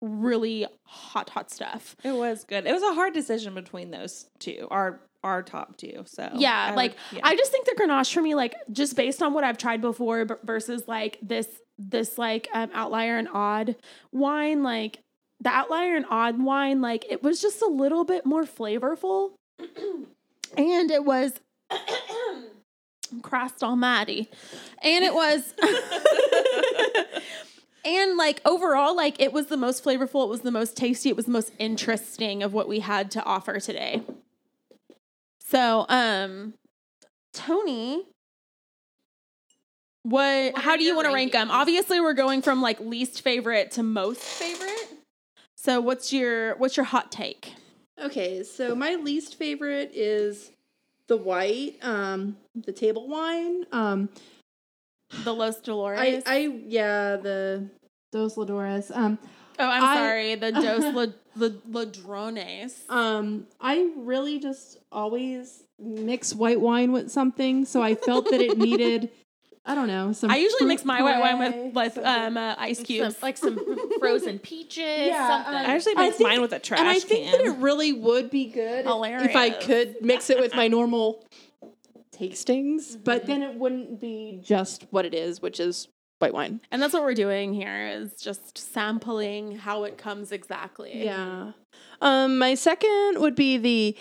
really 0.00 0.66
hot, 0.82 1.30
hot 1.30 1.50
stuff. 1.50 1.94
It 2.02 2.12
was 2.12 2.44
good. 2.44 2.66
It 2.66 2.72
was 2.72 2.82
a 2.82 2.94
hard 2.94 3.14
decision 3.14 3.54
between 3.54 3.92
those 3.92 4.28
two, 4.40 4.66
our 4.70 5.00
our 5.22 5.42
top 5.42 5.76
two. 5.76 6.04
So 6.06 6.30
Yeah, 6.34 6.52
I 6.56 6.70
would- 6.70 6.76
like 6.76 6.96
yeah. 7.12 7.20
I 7.22 7.36
just 7.36 7.52
think 7.52 7.66
the 7.66 7.74
Grenache 7.78 8.12
for 8.12 8.22
me, 8.22 8.34
like 8.34 8.54
just 8.72 8.96
based 8.96 9.22
on 9.22 9.32
what 9.32 9.44
I've 9.44 9.58
tried 9.58 9.80
before 9.80 10.24
b- 10.24 10.34
versus 10.44 10.88
like 10.88 11.18
this 11.22 11.48
this 11.78 12.18
like 12.18 12.48
um, 12.54 12.70
outlier 12.74 13.16
and 13.18 13.28
odd 13.32 13.76
wine, 14.12 14.62
like 14.62 14.98
the 15.40 15.50
outlier 15.50 15.96
and 15.96 16.06
odd 16.10 16.42
wine, 16.42 16.80
like 16.80 17.04
it 17.10 17.22
was 17.22 17.40
just 17.40 17.62
a 17.62 17.66
little 17.66 18.04
bit 18.04 18.24
more 18.26 18.44
flavorful, 18.44 19.32
and 20.56 20.90
it 20.90 21.04
was. 21.04 21.32
Christ 23.22 23.62
Almighty, 23.62 24.30
and 24.82 25.04
it 25.04 25.12
was. 25.14 25.52
And 27.84 28.16
like 28.16 28.40
overall, 28.44 28.94
like 28.94 29.20
it 29.20 29.32
was 29.32 29.46
the 29.46 29.56
most 29.56 29.82
flavorful, 29.84 30.22
it 30.22 30.28
was 30.28 30.42
the 30.42 30.52
most 30.52 30.76
tasty, 30.76 31.08
it 31.08 31.16
was 31.16 31.24
the 31.24 31.32
most 31.32 31.50
interesting 31.58 32.40
of 32.44 32.52
what 32.52 32.68
we 32.68 32.78
had 32.78 33.10
to 33.10 33.24
offer 33.24 33.58
today. 33.58 34.02
So, 35.52 35.84
um, 35.90 36.54
Tony, 37.34 38.06
what? 40.02 40.54
What 40.54 40.62
how 40.62 40.78
do 40.78 40.82
you 40.82 40.96
want 40.96 41.08
to 41.08 41.12
rank 41.12 41.32
them? 41.32 41.50
Obviously, 41.50 42.00
we're 42.00 42.14
going 42.14 42.40
from 42.40 42.62
like 42.62 42.80
least 42.80 43.20
favorite 43.20 43.72
to 43.72 43.82
most 43.82 44.22
favorite. 44.22 44.88
So, 45.58 45.82
what's 45.82 46.10
your 46.10 46.56
what's 46.56 46.78
your 46.78 46.86
hot 46.86 47.12
take? 47.12 47.52
Okay, 48.02 48.44
so 48.44 48.74
my 48.74 48.94
least 48.94 49.34
favorite 49.34 49.90
is 49.92 50.52
the 51.06 51.18
white, 51.18 51.74
um, 51.82 52.38
the 52.54 52.72
table 52.72 53.06
wine. 53.06 53.66
Um, 53.72 54.08
The 55.24 55.34
Los 55.34 55.60
Dolores. 55.60 56.00
I, 56.00 56.22
I, 56.24 56.62
yeah, 56.66 57.16
the 57.16 57.68
Dos 58.10 58.36
Ladores. 58.36 58.90
Um, 58.96 59.18
oh, 59.58 59.66
I'm 59.68 59.82
I- 59.84 59.94
sorry, 59.96 60.34
the 60.36 60.52
Dos 60.52 60.94
La, 60.94 61.06
La, 61.36 61.48
Ladrones. 61.70 62.74
um, 62.88 63.46
I 63.60 63.90
really 63.96 64.38
just 64.38 64.78
always 64.90 65.64
mix 65.78 66.34
white 66.34 66.60
wine 66.60 66.92
with 66.92 67.10
something, 67.10 67.64
so 67.64 67.82
I 67.82 67.94
felt 67.94 68.30
that 68.30 68.40
it 68.40 68.56
needed, 68.58 69.10
I 69.66 69.74
don't 69.74 69.86
know, 69.88 70.12
some. 70.12 70.30
I 70.30 70.36
usually 70.36 70.66
mix 70.66 70.84
my 70.84 71.02
white 71.02 71.20
wine 71.20 71.38
with 71.38 71.52
puree, 71.52 71.70
with 71.74 71.98
um 71.98 72.36
uh, 72.36 72.54
ice 72.58 72.78
Some, 72.78 72.84
cubes. 72.86 73.22
like 73.22 73.36
some 73.36 73.58
frozen 74.00 74.38
peaches, 74.38 74.78
Yeah, 75.08 75.28
something. 75.28 75.54
I 75.54 75.74
actually 75.74 75.96
I 75.96 76.02
mixed 76.04 76.18
think- 76.18 76.30
mine 76.30 76.40
with 76.40 76.52
a 76.52 76.58
trash 76.58 76.80
and 76.80 76.88
I 76.88 76.98
think 76.98 77.26
can. 77.30 77.32
that 77.32 77.46
it 77.52 77.56
really 77.58 77.92
would 77.92 78.30
be 78.30 78.46
good 78.46 78.84
if- 78.86 79.30
if 79.30 79.36
I 79.36 79.50
could 79.50 79.96
mix 80.04 80.30
it 80.30 80.38
with 80.40 80.54
my 80.54 80.68
normal 80.68 81.24
tastings, 82.12 82.92
Mm-hmm. 82.92 83.02
but 83.04 83.26
then 83.26 83.42
it 83.42 83.54
wouldn't 83.56 84.00
be 84.00 84.40
just 84.44 84.86
what 84.90 85.04
it 85.04 85.14
is, 85.14 85.40
which 85.40 85.58
is 85.60 85.88
white 86.22 86.32
wine. 86.32 86.60
And 86.70 86.80
that's 86.80 86.94
what 86.94 87.02
we're 87.02 87.14
doing 87.14 87.52
here 87.52 87.88
is 87.88 88.14
just 88.14 88.56
sampling 88.56 89.58
how 89.58 89.84
it 89.84 89.98
comes 89.98 90.32
exactly. 90.32 91.04
Yeah. 91.04 91.52
Um, 92.00 92.38
my 92.38 92.54
second 92.54 93.20
would 93.20 93.34
be 93.34 93.58
the 93.58 93.96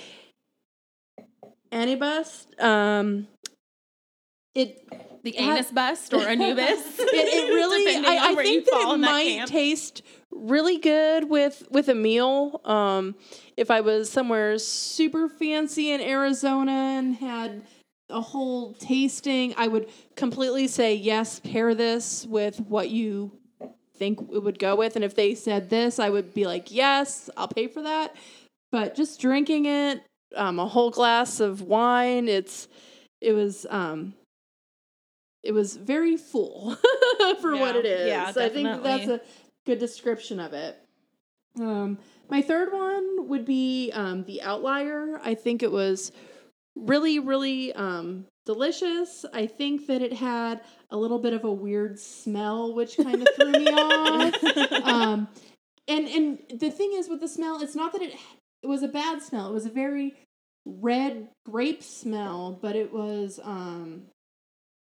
Anibus. 1.71 2.47
Um, 2.59 3.27
it 4.53 4.87
The 5.23 5.37
anus 5.37 5.71
bust 5.71 6.13
or 6.13 6.21
Anubis. 6.21 6.99
it, 6.99 7.09
it 7.13 7.53
really 7.53 8.05
I, 8.05 8.31
I 8.31 8.35
think 8.35 8.65
that 8.65 8.81
it 8.81 8.87
that 8.87 8.99
might 8.99 9.47
taste 9.47 10.03
really 10.31 10.77
good 10.77 11.29
with 11.29 11.67
with 11.69 11.89
a 11.89 11.93
meal 11.93 12.61
um 12.63 13.15
if 13.57 13.69
i 13.69 13.81
was 13.81 14.09
somewhere 14.09 14.57
super 14.57 15.27
fancy 15.27 15.91
in 15.91 15.99
arizona 15.99 16.71
and 16.71 17.15
had 17.15 17.61
a 18.11 18.21
whole 18.21 18.73
tasting 18.73 19.53
i 19.57 19.67
would 19.67 19.87
completely 20.15 20.67
say 20.67 20.93
yes 20.93 21.39
pair 21.39 21.73
this 21.73 22.25
with 22.25 22.59
what 22.61 22.89
you 22.89 23.31
think 23.95 24.19
it 24.33 24.43
would 24.43 24.59
go 24.59 24.75
with 24.75 24.95
and 24.95 25.05
if 25.05 25.15
they 25.15 25.35
said 25.35 25.69
this 25.69 25.99
i 25.99 26.09
would 26.09 26.33
be 26.33 26.45
like 26.45 26.71
yes 26.71 27.29
i'll 27.37 27.47
pay 27.47 27.67
for 27.67 27.81
that 27.83 28.15
but 28.71 28.95
just 28.95 29.19
drinking 29.19 29.65
it 29.65 30.01
um 30.35 30.59
a 30.59 30.67
whole 30.67 30.89
glass 30.89 31.39
of 31.39 31.61
wine 31.61 32.27
it's 32.27 32.67
it 33.19 33.33
was 33.33 33.65
um 33.69 34.13
it 35.43 35.53
was 35.53 35.75
very 35.75 36.17
full 36.17 36.75
for 37.41 37.55
what 37.57 37.75
it 37.75 37.85
is. 37.85 38.07
Yeah, 38.07 38.31
I 38.35 38.49
think 38.49 38.83
that's 38.83 39.07
a 39.07 39.21
good 39.65 39.79
description 39.79 40.39
of 40.39 40.53
it. 40.53 40.77
Um, 41.59 41.97
my 42.29 42.41
third 42.41 42.71
one 42.71 43.27
would 43.27 43.45
be 43.45 43.91
um, 43.93 44.23
the 44.25 44.41
outlier. 44.41 45.19
I 45.23 45.33
think 45.33 45.63
it 45.63 45.71
was 45.71 46.11
really, 46.75 47.19
really 47.19 47.73
um, 47.73 48.25
delicious. 48.45 49.25
I 49.33 49.45
think 49.47 49.87
that 49.87 50.01
it 50.01 50.13
had 50.13 50.61
a 50.89 50.97
little 50.97 51.19
bit 51.19 51.33
of 51.33 51.43
a 51.43 51.51
weird 51.51 51.99
smell, 51.99 52.73
which 52.73 52.97
kind 52.97 53.21
of 53.21 53.27
threw 53.35 53.51
me 53.51 53.67
off. 53.67 54.35
Um, 54.83 55.27
and 55.87 56.07
and 56.07 56.39
the 56.59 56.69
thing 56.71 56.93
is 56.93 57.07
with 57.09 57.19
the 57.21 57.27
smell, 57.27 57.61
it's 57.61 57.75
not 57.75 57.91
that 57.93 58.01
it 58.01 58.15
it 58.63 58.67
was 58.67 58.83
a 58.83 58.87
bad 58.87 59.21
smell. 59.21 59.47
It 59.49 59.53
was 59.53 59.65
a 59.65 59.69
very 59.69 60.13
red 60.65 61.27
grape 61.45 61.81
smell, 61.83 62.57
but 62.61 62.75
it 62.75 62.91
was 62.93 63.39
um 63.43 64.03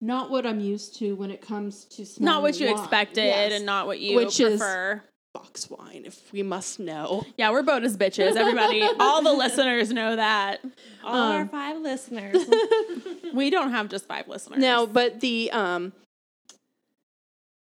not 0.01 0.29
what 0.29 0.45
I'm 0.45 0.59
used 0.59 0.97
to 0.99 1.13
when 1.15 1.31
it 1.31 1.41
comes 1.41 1.85
to 1.85 2.05
smelling 2.05 2.25
not 2.33 2.41
what 2.41 2.59
you 2.59 2.67
wine. 2.67 2.77
expected 2.77 3.23
Yes. 3.25 3.53
and 3.53 3.65
not 3.65 3.87
what 3.87 3.99
you 3.99 4.15
Which 4.17 4.39
is- 4.39 4.59
prefer. 4.59 5.01
Box 5.35 5.69
wine, 5.69 6.03
if 6.05 6.31
we 6.31 6.41
must 6.43 6.79
know. 6.79 7.25
yeah, 7.37 7.51
we're 7.51 7.61
bonus 7.63 7.95
bitches. 7.97 8.35
Everybody, 8.35 8.81
all 8.99 9.21
the 9.21 9.33
listeners 9.33 9.91
know 9.91 10.15
that. 10.15 10.63
All 11.03 11.15
our 11.33 11.41
Um, 11.41 11.49
five 11.49 11.77
listeners. 11.81 12.37
We 13.33 13.49
don't 13.49 13.71
have 13.71 13.89
just 13.89 14.07
five 14.07 14.29
listeners. 14.29 14.59
No, 14.59 14.87
but 14.87 15.19
the 15.19 15.51
um 15.51 15.91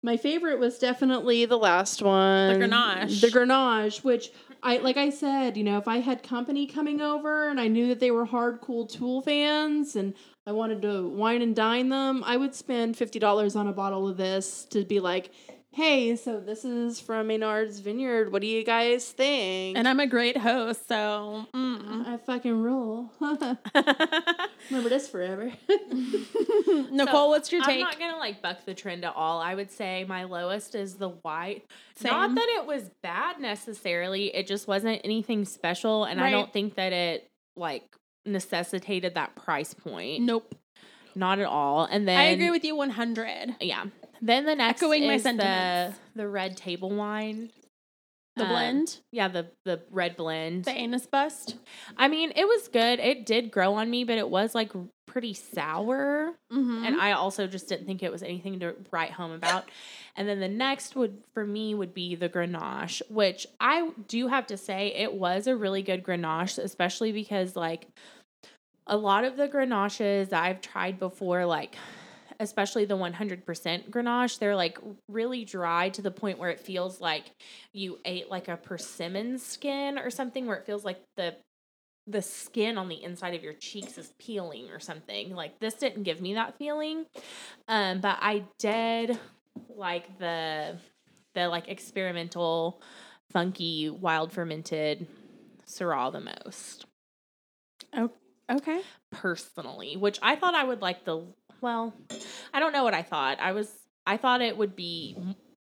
my 0.02 0.18
favorite 0.18 0.60
was 0.60 0.80
definitely 0.80 1.46
the 1.46 1.58
last 1.58 2.02
one. 2.02 2.58
The 2.60 2.66
Grenache. 2.68 3.22
The 3.22 3.28
Grenache, 3.28 4.04
which 4.04 4.32
I 4.64 4.78
like 4.78 4.98
I 4.98 5.10
said, 5.10 5.58
you 5.58 5.64
know, 5.64 5.78
if 5.78 5.88
I 5.88 5.98
had 6.00 6.24
company 6.24 6.66
coming 6.66 7.02
over 7.02 7.50
and 7.50 7.60
I 7.60 7.68
knew 7.68 7.88
that 7.90 8.00
they 8.00 8.10
were 8.12 8.26
hard 8.26 8.62
cool 8.62 8.88
tool 8.88 9.22
fans 9.22 9.96
and 9.96 10.14
I 10.48 10.54
wanted 10.54 10.82
to 10.84 11.08
wine 11.08 11.42
and 11.44 11.56
dine 11.56 11.90
them, 11.90 12.24
I 12.26 12.36
would 12.38 12.56
spend 12.56 12.98
fifty 12.98 13.20
dollars 13.20 13.56
on 13.56 13.68
a 13.68 13.74
bottle 13.74 14.08
of 14.08 14.18
this 14.18 14.66
to 14.72 14.84
be 14.86 15.00
like, 15.00 15.32
Hey, 15.80 16.18
so 16.18 16.42
this 16.42 16.66
is 16.66 17.00
from 17.00 17.28
Maynard's 17.28 17.80
Vineyard. 17.80 18.34
What 18.34 18.42
do 18.42 18.50
you 18.50 18.66
guys 18.66 19.10
think? 19.14 19.78
and 19.78 19.88
I'm 19.88 20.02
a 20.02 20.08
great 20.08 20.36
host, 20.36 20.86
so 20.90 21.46
mm. 21.56 22.06
I 22.06 22.18
fucking 22.18 22.62
rule. 22.62 23.10
Remember 23.22 24.90
this 24.90 25.08
forever. 25.08 25.54
Nicole, 25.70 27.08
So, 27.08 27.30
what's 27.30 27.50
your 27.54 27.64
take? 27.64 27.76
I'm 27.76 27.80
not 27.80 27.98
gonna 27.98 28.18
like 28.18 28.42
buck 28.42 28.66
the 28.66 28.74
trend 28.74 29.06
at 29.06 29.16
all. 29.16 29.40
I 29.40 29.56
would 29.56 29.72
say 29.72 30.04
my 30.06 30.26
lowest 30.26 30.76
is 30.76 30.96
the 30.96 31.12
white. 31.12 31.66
Same. 31.96 32.12
Not 32.12 32.36
that 32.36 32.58
it 32.60 32.66
was 32.66 32.92
bad 33.02 33.40
necessarily. 33.40 34.36
It 34.36 34.48
just 34.48 34.68
wasn't 34.68 35.00
anything 35.06 35.46
special, 35.46 36.04
and 36.04 36.20
I 36.20 36.30
don't 36.30 36.52
think 36.52 36.76
that 36.76 36.92
it 36.92 37.32
like 37.56 37.86
necessitated 38.26 39.16
that 39.16 39.34
price 39.38 39.74
point. 39.74 40.24
nope. 40.24 40.56
Not 41.16 41.40
at 41.40 41.48
all. 41.48 41.86
And 41.86 42.08
then 42.08 42.18
I 42.18 42.26
agree 42.26 42.52
with 42.52 42.64
you 42.64 42.76
100. 42.76 43.56
Yeah. 43.62 43.86
Then 44.22 44.46
the 44.46 44.56
next 44.56 44.82
Echoing 44.82 45.08
my 45.08 45.14
is 45.16 45.24
the 45.24 45.30
sentiments. 45.30 46.00
the 46.16 46.28
red 46.28 46.58
table 46.58 46.90
wine. 46.90 47.52
The 48.36 48.44
Um, 48.44 48.50
blend, 48.52 49.00
Yeah, 49.12 49.28
the 49.28 49.48
the 49.66 49.82
red 49.92 50.16
blend. 50.16 50.66
the 50.66 50.72
anus 50.72 51.06
bust. 51.08 51.56
I 51.98 52.08
mean, 52.08 52.32
it 52.36 52.46
was 52.46 52.68
good. 52.70 53.00
It 53.00 53.26
did 53.26 53.52
grow 53.52 53.74
on 53.74 53.90
me, 53.90 54.04
but 54.06 54.18
it 54.18 54.30
was 54.30 54.56
like 54.56 54.72
pretty 55.08 55.34
sour. 55.34 56.36
Mm-hmm. 56.54 56.86
and 56.86 57.02
I 57.02 57.14
also 57.14 57.48
just 57.48 57.68
didn't 57.68 57.86
think 57.88 58.04
it 58.04 58.12
was 58.12 58.22
anything 58.24 58.60
to 58.60 58.76
write 58.92 59.12
home 59.12 59.32
about. 59.32 59.70
And 60.16 60.28
then 60.28 60.40
the 60.40 60.48
next 60.48 60.96
would 60.96 61.24
for 61.34 61.46
me 61.46 61.74
would 61.76 61.94
be 61.94 62.16
the 62.16 62.30
Grenache, 62.30 63.02
which 63.10 63.48
I 63.60 63.90
do 64.08 64.28
have 64.28 64.48
to 64.48 64.58
say 64.58 64.94
it 64.96 65.14
was 65.14 65.48
a 65.48 65.56
really 65.56 65.82
good 65.82 66.04
Grenache, 66.04 66.60
especially 66.60 67.12
because 67.12 67.56
like 67.56 67.88
a 68.88 68.96
lot 68.98 69.24
of 69.24 69.36
the 69.38 69.48
Grenaches 69.50 70.30
that 70.30 70.44
I've 70.44 70.62
tried 70.62 70.98
before, 71.00 71.46
like 71.46 71.76
especially 72.40 72.86
the 72.86 72.96
100% 72.96 73.92
Grenache, 73.92 74.40
they're 74.40 74.56
like 74.56 74.78
really 75.08 75.46
dry 75.46 75.90
to 75.90 76.02
the 76.02 76.12
point 76.12 76.40
where 76.40 76.50
it 76.50 76.60
feels 76.60 77.02
like 77.02 77.26
you 77.74 78.00
ate 78.06 78.30
like 78.30 78.48
a 78.48 78.58
persimmon 78.58 79.38
skin 79.38 79.98
or 79.98 80.10
something 80.10 80.46
where 80.46 80.58
it 80.58 80.66
feels 80.66 80.86
like 80.86 81.02
the 81.18 81.36
the 82.08 82.22
skin 82.22 82.78
on 82.78 82.90
the 82.90 83.04
inside 83.04 83.36
of 83.36 83.44
your 83.44 83.54
cheeks 83.54 83.98
is 83.98 84.14
peeling 84.18 84.70
or 84.72 84.80
something. 84.80 85.36
Like 85.36 85.60
this 85.60 85.76
didn't 85.76 86.04
give 86.04 86.22
me 86.22 86.34
that 86.34 86.58
feeling. 86.58 87.06
Um, 87.68 88.00
but 88.00 88.18
I 88.20 88.46
did 88.58 89.20
like 89.76 90.18
the 90.18 90.78
the 91.36 91.48
like 91.48 91.68
experimental, 91.68 92.82
funky, 93.32 93.90
wild 93.90 94.32
fermented 94.32 95.08
Syrah 95.68 96.12
the 96.12 96.22
most. 96.22 96.86
Okay. 98.50 98.82
personally, 99.12 99.96
which 99.96 100.18
I 100.22 100.36
thought 100.36 100.56
I 100.56 100.64
would 100.64 100.82
like 100.82 101.06
the 101.06 101.24
well, 101.62 101.94
I 102.54 102.60
don't 102.60 102.74
know 102.74 102.84
what 102.84 102.94
I 102.94 103.02
thought. 103.04 103.40
I 103.40 103.52
was 103.52 103.72
I 104.08 104.18
thought 104.18 104.42
it 104.42 104.58
would 104.58 104.76
be 104.76 105.16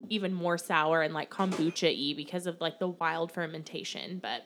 even 0.09 0.33
more 0.33 0.57
sour 0.57 1.01
and 1.01 1.13
like 1.13 1.29
kombucha 1.29 1.93
y 1.95 2.13
because 2.15 2.47
of 2.47 2.61
like 2.61 2.79
the 2.79 2.87
wild 2.87 3.31
fermentation, 3.31 4.19
but 4.21 4.43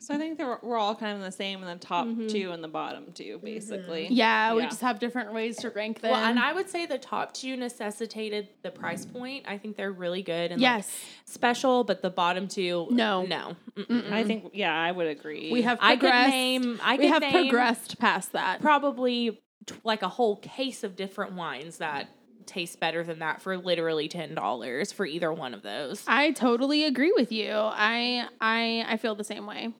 So 0.00 0.12
I 0.14 0.18
think 0.18 0.36
they're, 0.36 0.58
we're 0.62 0.76
all 0.76 0.94
kind 0.94 1.12
of 1.12 1.18
in 1.18 1.24
the 1.24 1.32
same 1.32 1.62
in 1.62 1.66
the 1.66 1.76
top 1.76 2.06
Mhm. 2.06 2.30
two 2.30 2.50
and 2.50 2.62
the 2.62 2.68
bottom 2.68 3.12
two, 3.14 3.38
basically. 3.42 4.08
Yeah, 4.10 4.52
we 4.54 4.62
just 4.62 4.82
have 4.82 4.98
different 4.98 5.32
ways 5.32 5.56
to 5.58 5.70
rank 5.70 6.00
them. 6.02 6.10
well, 6.10 6.22
and 6.22 6.38
I 6.38 6.52
would 6.52 6.68
say 6.68 6.84
the 6.84 6.98
top 6.98 7.32
two 7.32 7.56
necessitated 7.56 8.48
the 8.62 8.70
price 8.70 9.06
point. 9.06 9.44
I 9.48 9.56
think 9.56 9.76
they're 9.78 9.92
really 9.92 10.22
good 10.22 10.50
and 10.52 10.60
like, 10.60 10.76
yes, 10.78 10.90
special, 11.24 11.84
but 11.84 12.02
the 12.02 12.10
bottom 12.10 12.48
two, 12.48 12.86
No. 12.90 13.24
no. 13.24 13.56
Mm-mm. 13.76 14.12
I 14.12 14.24
think, 14.24 14.50
yeah, 14.52 14.74
I 14.74 14.92
would 14.92 15.06
agree. 15.06 15.50
we 15.50 15.62
have 15.62 15.78
I 15.80 15.96
could 15.96 16.10
name. 16.10 16.80
I 16.82 16.96
we 16.96 17.06
have 17.06 17.22
name 17.22 17.32
progressed 17.32 17.98
past 17.98 18.32
that. 18.32 18.60
probably 18.60 19.40
t- 19.66 19.74
like 19.84 20.02
a 20.02 20.08
whole 20.08 20.36
case 20.36 20.84
of 20.84 20.96
different 20.96 21.32
wines 21.32 21.78
that 21.78 22.08
taste 22.46 22.78
better 22.78 23.02
than 23.02 23.20
that 23.20 23.40
for 23.40 23.56
literally 23.56 24.08
ten 24.08 24.34
dollars 24.34 24.92
for 24.92 25.06
either 25.06 25.32
one 25.32 25.54
of 25.54 25.62
those. 25.62 26.04
I 26.06 26.32
totally 26.32 26.84
agree 26.84 27.12
with 27.16 27.32
you. 27.32 27.52
I 27.52 28.28
I 28.40 28.84
I 28.86 28.96
feel 28.96 29.14
the 29.14 29.24
same 29.24 29.46
way. 29.46 29.72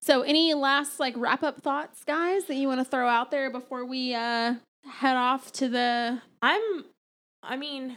So, 0.00 0.22
any 0.22 0.52
last 0.54 0.98
like 0.98 1.14
wrap 1.16 1.44
up 1.44 1.62
thoughts, 1.62 2.02
guys, 2.04 2.46
that 2.46 2.56
you 2.56 2.66
want 2.66 2.80
to 2.80 2.84
throw 2.84 3.08
out 3.08 3.30
there 3.30 3.50
before 3.50 3.84
we 3.84 4.14
uh 4.14 4.54
head 4.84 5.16
off 5.16 5.52
to 5.52 5.68
the 5.68 6.20
I'm, 6.42 6.84
I 7.42 7.56
mean, 7.56 7.96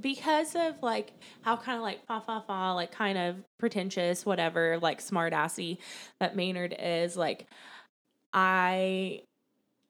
because 0.00 0.54
of 0.54 0.82
like 0.82 1.12
how 1.42 1.56
kind 1.56 1.76
of 1.76 1.82
like 1.82 2.06
fa 2.06 2.22
fa 2.24 2.42
fa, 2.46 2.72
like 2.74 2.92
kind 2.92 3.18
of 3.18 3.36
pretentious, 3.58 4.24
whatever, 4.24 4.78
like 4.80 5.00
smart 5.00 5.32
assy 5.32 5.78
that 6.20 6.36
Maynard 6.36 6.74
is, 6.78 7.16
like, 7.16 7.46
I, 8.32 9.22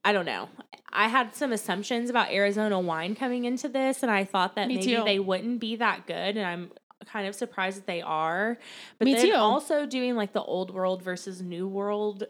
I 0.04 0.12
don't 0.12 0.26
know. 0.26 0.48
I 0.92 1.08
had 1.08 1.34
some 1.34 1.52
assumptions 1.52 2.10
about 2.10 2.30
Arizona 2.30 2.78
wine 2.78 3.14
coming 3.14 3.44
into 3.44 3.68
this, 3.68 4.02
and 4.02 4.10
I 4.10 4.24
thought 4.24 4.56
that 4.56 4.68
Me 4.68 4.76
maybe 4.76 4.96
too. 4.96 5.04
they 5.04 5.18
wouldn't 5.18 5.60
be 5.60 5.76
that 5.76 6.06
good, 6.06 6.36
and 6.36 6.44
I'm 6.46 6.70
kind 7.06 7.26
of 7.26 7.34
surprised 7.34 7.78
that 7.78 7.86
they 7.86 8.02
are. 8.02 8.58
But 8.98 9.06
Me 9.06 9.14
then 9.14 9.26
too. 9.28 9.34
also 9.34 9.86
doing 9.86 10.16
like 10.16 10.32
the 10.32 10.42
old 10.42 10.72
world 10.72 11.02
versus 11.02 11.40
new 11.42 11.66
world 11.66 12.24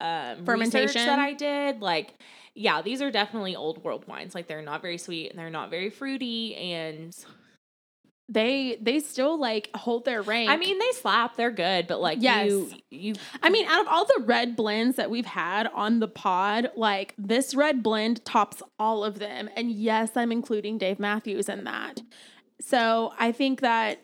um 0.00 0.46
Fermentation. 0.46 1.04
that 1.04 1.18
I 1.18 1.34
did, 1.34 1.80
like 1.82 2.14
yeah, 2.54 2.80
these 2.82 3.02
are 3.02 3.10
definitely 3.10 3.54
old 3.54 3.84
world 3.84 4.06
wines. 4.08 4.34
Like 4.34 4.46
they're 4.48 4.62
not 4.62 4.80
very 4.82 4.98
sweet 4.98 5.30
and 5.30 5.38
they're 5.38 5.50
not 5.50 5.68
very 5.70 5.90
fruity 5.90 6.54
and 6.56 7.14
they 8.30 8.78
they 8.80 9.00
still 9.00 9.38
like 9.38 9.70
hold 9.74 10.04
their 10.04 10.22
rank. 10.22 10.48
I 10.48 10.56
mean 10.56 10.78
they 10.78 10.90
slap, 10.92 11.36
they're 11.36 11.50
good, 11.50 11.86
but 11.88 12.00
like 12.00 12.18
Yes. 12.22 12.46
you 12.46 12.70
you 12.90 13.14
I 13.42 13.50
mean, 13.50 13.66
out 13.66 13.80
of 13.80 13.88
all 13.88 14.04
the 14.04 14.22
red 14.24 14.54
blends 14.54 14.96
that 14.96 15.10
we've 15.10 15.26
had 15.26 15.66
on 15.66 15.98
the 15.98 16.08
pod, 16.08 16.70
like 16.76 17.14
this 17.18 17.54
red 17.54 17.82
blend 17.82 18.24
tops 18.24 18.62
all 18.78 19.04
of 19.04 19.18
them. 19.18 19.50
And 19.56 19.72
yes, 19.72 20.12
I'm 20.16 20.30
including 20.30 20.78
Dave 20.78 21.00
Matthews 21.00 21.48
in 21.48 21.64
that. 21.64 22.00
So 22.60 23.12
I 23.18 23.32
think 23.32 23.60
that 23.62 24.02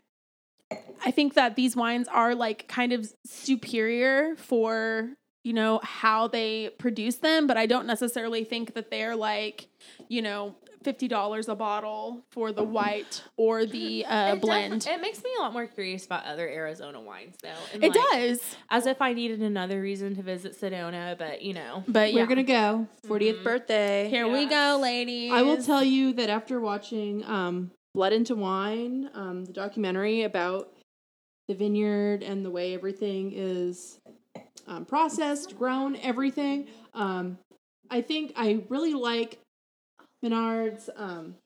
I 1.04 1.12
think 1.12 1.34
that 1.34 1.54
these 1.54 1.76
wines 1.76 2.08
are 2.08 2.34
like 2.34 2.66
kind 2.66 2.92
of 2.92 3.12
superior 3.24 4.34
for, 4.36 5.10
you 5.44 5.52
know, 5.52 5.78
how 5.84 6.26
they 6.26 6.70
produce 6.78 7.16
them, 7.16 7.46
but 7.46 7.56
I 7.56 7.66
don't 7.66 7.86
necessarily 7.86 8.42
think 8.42 8.74
that 8.74 8.90
they're 8.90 9.14
like, 9.14 9.68
you 10.08 10.20
know, 10.20 10.56
$50 10.86 11.48
a 11.48 11.54
bottle 11.54 12.22
for 12.30 12.52
the 12.52 12.62
white 12.62 13.22
or 13.36 13.66
the 13.66 14.04
uh, 14.06 14.28
it 14.28 14.32
def- 14.34 14.40
blend. 14.42 14.86
it 14.86 15.00
makes 15.00 15.22
me 15.24 15.30
a 15.38 15.42
lot 15.42 15.52
more 15.52 15.66
curious 15.66 16.06
about 16.06 16.24
other 16.24 16.48
Arizona 16.48 17.00
wines 17.00 17.36
though. 17.42 17.48
and, 17.74 17.82
it 17.82 17.88
like, 17.94 18.10
does. 18.12 18.40
As 18.70 18.86
if 18.86 19.02
I 19.02 19.12
needed 19.12 19.42
another 19.42 19.80
reason 19.80 20.14
to 20.16 20.22
visit 20.22 20.58
Sedona, 20.60 21.18
but 21.18 21.42
you 21.42 21.54
know. 21.54 21.82
But 21.88 22.12
We're 22.12 22.20
yeah. 22.20 22.26
gonna 22.26 22.42
go 22.44 22.86
40th 23.06 23.40
Mhm. 23.40 23.44
birthday. 23.44 24.08
Here 24.08 24.30
we 24.30 24.46
go, 24.46 24.78
ladies. 24.80 25.32
I 25.32 25.42
will 25.42 25.62
tell 25.62 25.82
you 25.82 26.12
that 26.14 26.30
after 26.30 26.60
watching 26.60 27.24
um, 27.24 27.70
Blood 27.94 28.12
into 28.12 28.34
Wine, 28.36 29.10
um, 29.14 29.44
the 29.44 29.52
documentary 29.52 30.22
about 30.22 30.72
the 31.48 31.54
vineyard 31.54 32.22
and 32.22 32.44
the 32.44 32.50
way 32.50 32.74
everything 32.74 33.32
is 33.34 33.98
um, 34.66 34.84
processed, 34.84 35.56
grown, 35.58 35.96
everything, 35.96 36.66
um, 36.94 37.38
I 37.90 38.00
think 38.02 38.32
I 38.36 38.62
really 38.68 38.94
like 38.94 39.38
Maynard's 40.28 40.90
um, 40.96 41.36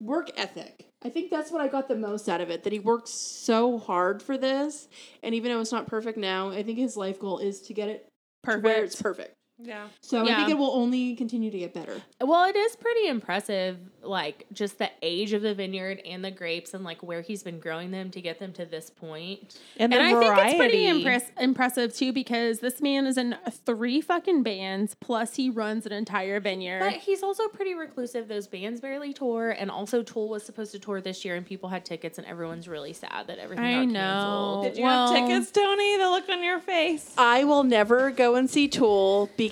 work 0.00 0.30
ethic. 0.36 0.86
I 1.04 1.10
think 1.10 1.30
that's 1.30 1.50
what 1.50 1.60
I 1.60 1.68
got 1.68 1.88
the 1.88 1.96
most 1.96 2.28
out 2.28 2.40
of 2.40 2.50
it. 2.50 2.62
That 2.64 2.72
he 2.72 2.78
worked 2.78 3.08
so 3.08 3.78
hard 3.78 4.22
for 4.22 4.38
this, 4.38 4.88
and 5.22 5.34
even 5.34 5.52
though 5.52 5.60
it's 5.60 5.72
not 5.72 5.86
perfect 5.86 6.18
now, 6.18 6.50
I 6.50 6.62
think 6.62 6.78
his 6.78 6.96
life 6.96 7.20
goal 7.20 7.38
is 7.38 7.60
to 7.62 7.74
get 7.74 7.88
it 7.88 8.08
perfect. 8.42 8.64
where 8.64 8.84
it's 8.84 9.00
perfect. 9.00 9.35
Yeah. 9.58 9.88
So 10.02 10.22
I 10.22 10.34
think 10.36 10.50
it 10.50 10.58
will 10.58 10.72
only 10.72 11.14
continue 11.14 11.50
to 11.50 11.58
get 11.58 11.72
better. 11.72 12.02
Well, 12.20 12.44
it 12.44 12.56
is 12.56 12.76
pretty 12.76 13.08
impressive, 13.08 13.78
like 14.02 14.44
just 14.52 14.78
the 14.78 14.90
age 15.00 15.32
of 15.32 15.40
the 15.40 15.54
vineyard 15.54 16.02
and 16.04 16.22
the 16.22 16.30
grapes 16.30 16.74
and 16.74 16.84
like 16.84 17.02
where 17.02 17.22
he's 17.22 17.42
been 17.42 17.58
growing 17.58 17.90
them 17.90 18.10
to 18.10 18.20
get 18.20 18.38
them 18.38 18.52
to 18.52 18.66
this 18.66 18.90
point. 18.90 19.58
And, 19.78 19.94
and 19.94 20.14
the 20.14 20.26
I 20.26 20.34
think 20.36 20.46
it's 20.48 20.56
pretty 20.58 20.86
impress- 20.86 21.30
impressive 21.40 21.94
too 21.96 22.12
because 22.12 22.60
this 22.60 22.82
man 22.82 23.06
is 23.06 23.16
in 23.16 23.34
three 23.64 24.02
fucking 24.02 24.42
bands, 24.42 24.94
plus 25.00 25.36
he 25.36 25.48
runs 25.48 25.86
an 25.86 25.92
entire 25.92 26.38
vineyard. 26.38 26.80
But 26.80 26.92
he's 26.94 27.22
also 27.22 27.48
pretty 27.48 27.74
reclusive. 27.74 28.28
Those 28.28 28.46
bands 28.46 28.82
barely 28.82 29.14
tour, 29.14 29.52
and 29.52 29.70
also 29.70 30.02
Tool 30.02 30.28
was 30.28 30.44
supposed 30.44 30.72
to 30.72 30.78
tour 30.78 31.00
this 31.00 31.24
year, 31.24 31.34
and 31.34 31.46
people 31.46 31.70
had 31.70 31.84
tickets, 31.86 32.18
and 32.18 32.26
everyone's 32.26 32.68
really 32.68 32.92
sad 32.92 33.26
that 33.28 33.38
everything 33.38 33.64
I 33.64 33.84
got 33.84 33.88
know. 33.88 34.00
canceled. 34.00 34.64
Did 34.64 34.76
you 34.78 34.84
Well- 34.84 35.14
have 35.14 35.28
tickets, 35.28 35.50
Tony? 35.50 35.96
The 35.96 36.10
look 36.10 36.28
on 36.28 36.44
your 36.44 36.60
face. 36.60 37.14
I 37.16 37.44
will 37.44 37.64
never 37.64 38.10
go 38.10 38.34
and 38.34 38.50
see 38.50 38.68
Tool 38.68 39.30
because 39.36 39.45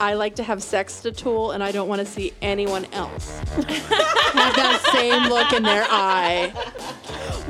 I 0.00 0.14
like 0.14 0.36
to 0.36 0.42
have 0.44 0.62
sex 0.62 1.00
to 1.02 1.10
Tool 1.12 1.50
and 1.50 1.62
I 1.62 1.72
don't 1.72 1.88
want 1.88 2.00
to 2.00 2.06
see 2.06 2.32
anyone 2.40 2.84
else 2.92 3.40
have 3.56 4.54
that 4.54 4.80
same 4.92 5.28
look 5.28 5.52
in 5.52 5.62
their 5.64 5.84
eye. 5.88 6.50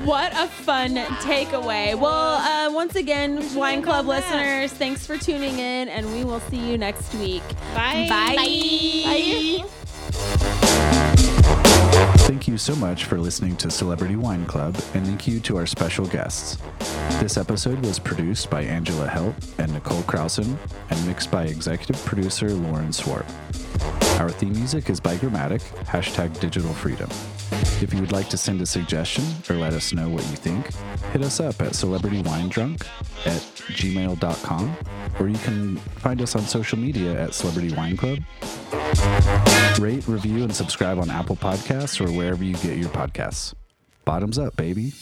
what 0.05 0.32
a 0.35 0.47
fun 0.48 0.97
takeaway. 1.20 1.94
Well, 1.98 2.36
uh, 2.36 2.73
once 2.73 2.97
again, 2.97 3.55
Wine 3.55 3.82
Club 3.82 4.06
listeners, 4.06 4.73
thanks 4.73 5.06
for 5.06 5.19
tuning 5.19 5.59
in, 5.59 5.89
and 5.89 6.10
we 6.15 6.24
will 6.24 6.40
see 6.40 6.56
you 6.56 6.78
next 6.78 7.15
week. 7.15 7.43
Bye. 7.74 8.06
Bye. 8.09 9.65
Bye. 12.01 12.15
Thank 12.28 12.46
you 12.46 12.59
so 12.59 12.76
much 12.76 13.06
for 13.06 13.18
listening 13.18 13.56
to 13.56 13.70
Celebrity 13.70 14.14
Wine 14.14 14.44
Club, 14.44 14.76
and 14.92 15.06
thank 15.06 15.26
you 15.26 15.40
to 15.40 15.56
our 15.56 15.64
special 15.64 16.05
guests. 16.05 16.59
This 17.22 17.38
episode 17.38 17.80
was 17.86 17.98
produced 17.98 18.50
by 18.50 18.64
Angela 18.64 19.09
Helt 19.09 19.34
and 19.56 19.72
Nicole 19.72 20.02
Krausen, 20.02 20.59
and 20.90 21.06
mixed 21.06 21.30
by 21.30 21.44
executive 21.44 21.96
producer 22.05 22.50
Lauren 22.50 22.92
Swart. 22.92 23.24
Our 24.20 24.28
theme 24.28 24.52
music 24.52 24.90
is 24.90 25.00
by 25.00 25.16
Gramatik, 25.16 25.62
hashtag 25.86 26.38
digital 26.38 26.74
freedom. 26.74 27.09
If 27.80 27.94
you 27.94 28.00
would 28.00 28.12
like 28.12 28.28
to 28.28 28.36
send 28.36 28.60
a 28.60 28.66
suggestion 28.66 29.24
or 29.48 29.56
let 29.56 29.72
us 29.72 29.94
know 29.94 30.10
what 30.10 30.22
you 30.24 30.36
think, 30.36 30.74
hit 31.12 31.22
us 31.22 31.40
up 31.40 31.62
at 31.62 31.72
celebritywinedrunk 31.72 32.86
at 33.24 33.40
gmail.com, 33.72 34.76
or 35.18 35.28
you 35.30 35.38
can 35.38 35.76
find 35.76 36.20
us 36.20 36.36
on 36.36 36.42
social 36.42 36.78
media 36.78 37.18
at 37.18 37.32
Celebrity 37.32 37.74
Wine 37.74 37.96
Club. 37.96 38.18
Rate, 39.78 40.09
review, 40.09 40.42
and 40.42 40.55
subscribe 40.55 40.98
on 40.98 41.09
Apple 41.09 41.36
Podcasts 41.36 42.05
or 42.05 42.10
wherever 42.19 42.43
you 42.43 42.55
get 42.55 42.77
your 42.77 42.89
podcasts. 42.89 43.55
Bottoms 44.05 44.39
up, 44.39 44.57
baby. 44.57 44.93